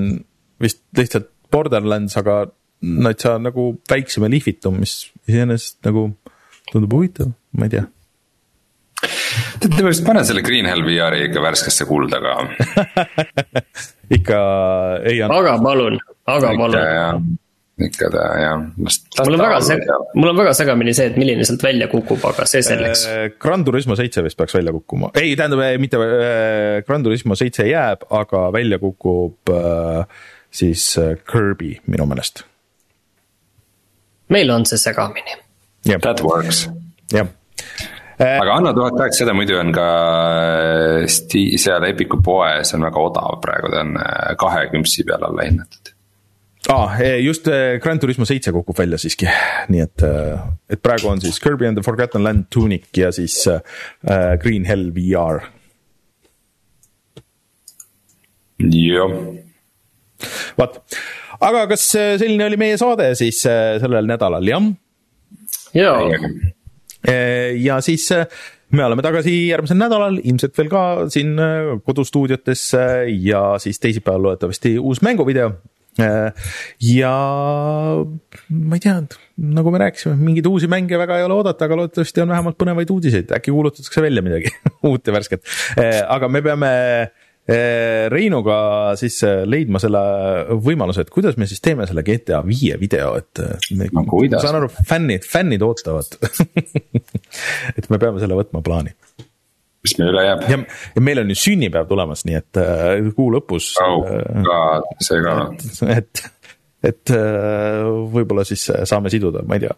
vist 0.64 0.84
lihtsalt 0.98 1.30
Borderlands, 1.53 2.18
aga 2.18 2.48
natsa 2.84 3.38
nagu 3.41 3.72
väiksem 3.89 4.26
ja 4.27 4.31
lihvitum, 4.34 4.80
mis 4.84 4.97
iseenesest 5.27 5.80
nagu 5.88 6.10
tundub 6.72 6.95
huvitav, 6.97 7.31
ma 7.57 7.69
ei 7.69 7.77
tea 7.77 7.88
Te 9.64 9.84
vist 9.84 10.03
pane 10.05 10.23
selle 10.27 10.43
Green 10.45 10.68
Hell 10.69 10.84
VR-i 10.85 11.27
ikka 11.27 11.41
värskesse 11.43 11.88
kulda 11.88 12.19
ka 12.23 12.35
ikka 14.18 14.41
ei 15.10 15.22
anna. 15.23 15.39
aga 15.39 15.55
palun, 15.64 15.97
aga 16.30 16.51
palun. 16.60 17.31
ikka 17.88 18.10
ta 18.14 18.27
jah. 18.39 18.61
mul 18.77 19.38
on 19.38 19.43
väga 19.43 19.60
seg-, 19.65 19.84
mul 20.19 20.31
on 20.31 20.39
väga 20.43 20.53
segamini 20.60 20.95
see, 20.95 21.10
et 21.11 21.19
milline 21.19 21.47
sealt 21.47 21.65
välja 21.65 21.89
kukub, 21.91 22.22
aga 22.30 22.45
see 22.49 22.64
selleks. 22.65 23.05
Äh, 23.10 23.26
Gran 23.41 23.65
Turismo 23.68 23.97
seitse 23.99 24.23
vist 24.26 24.39
peaks 24.39 24.55
välja 24.60 24.76
kukkuma, 24.76 25.11
ei 25.19 25.35
tähendab 25.39 25.64
mitte 25.81 25.99
äh, 25.99 26.80
Gran 26.88 27.05
Turismo 27.05 27.39
seitse 27.39 27.68
jääb, 27.68 28.07
aga 28.14 28.47
välja 28.55 28.80
kukub 28.84 29.51
äh, 29.51 30.26
siis 30.53 30.91
Kirby 31.27 31.77
minu 31.89 32.07
meelest 32.11 32.45
meil 34.30 34.52
on 34.52 34.66
see 34.66 34.78
segamini. 34.78 35.38
That 36.02 36.22
works. 36.24 36.70
jah 37.14 37.28
äh, 38.18 38.40
aga 38.41 38.54
Anno 38.56 38.74
tuhat 38.74 38.95
kaheksasada 38.98 39.34
muidu 39.36 39.58
on 39.60 39.74
ka 39.76 39.88
äh, 39.88 41.08
sti-, 41.12 41.58
seal 41.62 41.84
Epiku 41.90 42.22
poes 42.24 42.74
on 42.76 42.86
väga 42.88 43.02
odav 43.04 43.41
praegu, 43.44 43.72
ta 43.74 43.82
on 43.84 43.98
äh, 44.00 44.36
kahe 44.40 44.70
kümpsi 44.72 45.06
peale 45.08 45.28
alla 45.30 45.48
hinnatud. 45.48 45.91
aa 46.70 46.86
ah,, 46.86 47.02
just 47.20 47.50
Grand 47.84 48.00
Turismo 48.00 48.26
seitse 48.26 48.54
kukub 48.56 48.78
välja 48.80 48.98
siiski, 49.02 49.28
nii 49.74 49.84
et, 49.84 50.06
et 50.72 50.82
praegu 50.82 51.12
on 51.12 51.22
siis 51.22 51.41
Kirby 51.44 51.68
and 51.68 51.78
the 51.78 51.84
Forgotten 51.84 52.24
Land 52.24 52.48
Tunic 52.54 52.88
ja 52.98 53.12
siis 53.12 53.44
Green 54.40 54.66
Hell 54.66 54.94
VR. 54.95 55.44
jah. 58.64 59.18
vot 60.58 60.80
aga 61.44 61.65
kas 61.74 61.86
äh, 61.99 62.15
selline 62.22 62.48
oli 62.48 62.60
meie 62.60 62.80
saade 62.80 63.11
siis 63.20 63.44
äh, 63.49 63.76
sellel 63.82 64.07
nädalal, 64.10 64.48
jah? 64.48 64.65
jaa. 65.76 65.99
Äh, 67.03 67.53
ja 67.60 67.80
siis 67.84 68.07
me 68.74 68.86
oleme 68.86 69.06
tagasi 69.06 69.36
järgmisel 69.49 69.80
nädalal, 69.80 70.18
ilmselt 70.24 70.57
veel 70.57 70.72
ka 70.72 70.84
siin 71.14 71.36
kodustuudiotes 71.86 72.72
ja 73.28 73.45
siis 73.61 73.82
teisipäeval 73.84 74.30
loodetavasti 74.30 74.78
uus 74.82 75.03
mänguvideo. 75.06 75.52
ja 76.82 77.11
ma 78.49 78.78
ei 78.80 78.82
tea, 78.82 78.95
nagu 79.38 79.74
me 79.74 79.82
rääkisime, 79.84 80.15
mingeid 80.18 80.48
uusi 80.49 80.65
mänge 80.72 80.98
väga 80.98 81.20
ei 81.20 81.28
ole 81.28 81.36
oodata, 81.36 81.68
aga 81.68 81.78
loodetavasti 81.84 82.24
on 82.24 82.34
vähemalt 82.34 82.57
põnevaid 82.57 82.90
uudiseid, 82.95 83.36
äkki 83.38 83.53
kuulutatakse 83.53 84.02
välja 84.02 84.26
midagi 84.26 84.49
uut 84.90 85.06
ja 85.06 85.14
värsket. 85.14 85.45
aga 86.07 86.32
me 86.34 86.41
peame 86.41 86.72
Reinuga 87.44 88.57
siis 88.95 89.18
eh, 89.28 89.41
leidma 89.44 89.80
selle 89.84 89.99
võimaluse, 90.64 91.03
et 91.03 91.10
kuidas 91.11 91.36
me 91.36 91.44
siis 91.49 91.60
teeme 91.64 91.84
selle 91.90 92.06
GTA 92.07 92.40
viie 92.48 92.78
video, 92.80 93.18
et 93.20 93.41
eh, 93.44 93.68
me, 93.76 93.90
no, 93.91 94.06
ma 94.07 94.40
saan 94.40 94.61
aru, 94.61 94.70
fännid, 94.88 95.28
fännid 95.28 95.65
ootavad 95.65 96.15
et 97.78 97.90
me 97.91 97.99
peame 97.99 98.24
selle 98.24 98.38
võtma 98.40 98.64
plaani. 98.64 98.95
mis 99.84 99.98
meil 99.99 100.14
üle 100.14 100.26
jääb? 100.30 100.48
ja, 100.53 100.61
meil 101.03 101.24
on 101.26 101.36
ju 101.36 101.40
sünnipäev 101.41 101.91
tulemas, 101.91 102.24
nii 102.30 102.40
et 102.40 102.61
kuu 103.20 103.28
lõpus 103.36 103.74
oh,. 103.84 104.07
see 105.03 105.20
ka. 105.28 105.38
et, 105.99 106.26
et 106.94 107.15
äh, 107.20 107.84
võib-olla 108.15 108.48
siis 108.48 108.70
saame 108.72 109.11
siduda, 109.11 109.44
ma 109.44 109.60
ei 109.60 109.68
tea. 109.68 109.76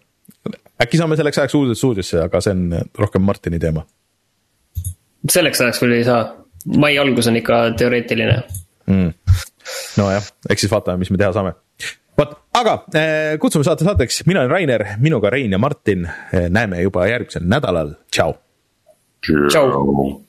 äkki 0.86 1.02
saame 1.02 1.18
selleks 1.18 1.42
ajaks 1.42 1.58
uude 1.58 1.82
stuudiosse, 1.82 2.22
aga 2.30 2.46
see 2.46 2.54
on 2.54 2.90
rohkem 2.94 3.26
Martini 3.26 3.58
teema. 3.58 3.88
selleks 5.26 5.66
ajaks 5.66 5.82
veel 5.82 6.04
ei 6.04 6.10
saa 6.14 6.45
mai 6.66 6.98
algus 6.98 7.30
on 7.30 7.38
ikka 7.40 7.62
teoreetiline 7.78 8.40
mm.. 8.90 9.14
nojah, 10.00 10.26
eks 10.50 10.66
siis 10.66 10.74
vaatame, 10.74 11.04
mis 11.04 11.12
me 11.14 11.22
teha 11.22 11.32
saame. 11.36 11.56
vot, 12.18 12.36
aga 12.58 12.78
eh, 12.96 13.38
kutsume 13.42 13.68
saate 13.68 13.88
saateks, 13.88 14.24
mina 14.30 14.44
olen 14.44 14.54
Rainer, 14.54 14.86
minuga 15.02 15.30
Rein 15.34 15.52
ja 15.52 15.62
Martin. 15.62 16.06
Eh, 16.06 16.50
näeme 16.50 16.82
juba 16.86 17.08
järgmisel 17.10 17.48
nädalal, 17.50 17.96
tšau. 18.12 18.38
tšau. 19.26 20.25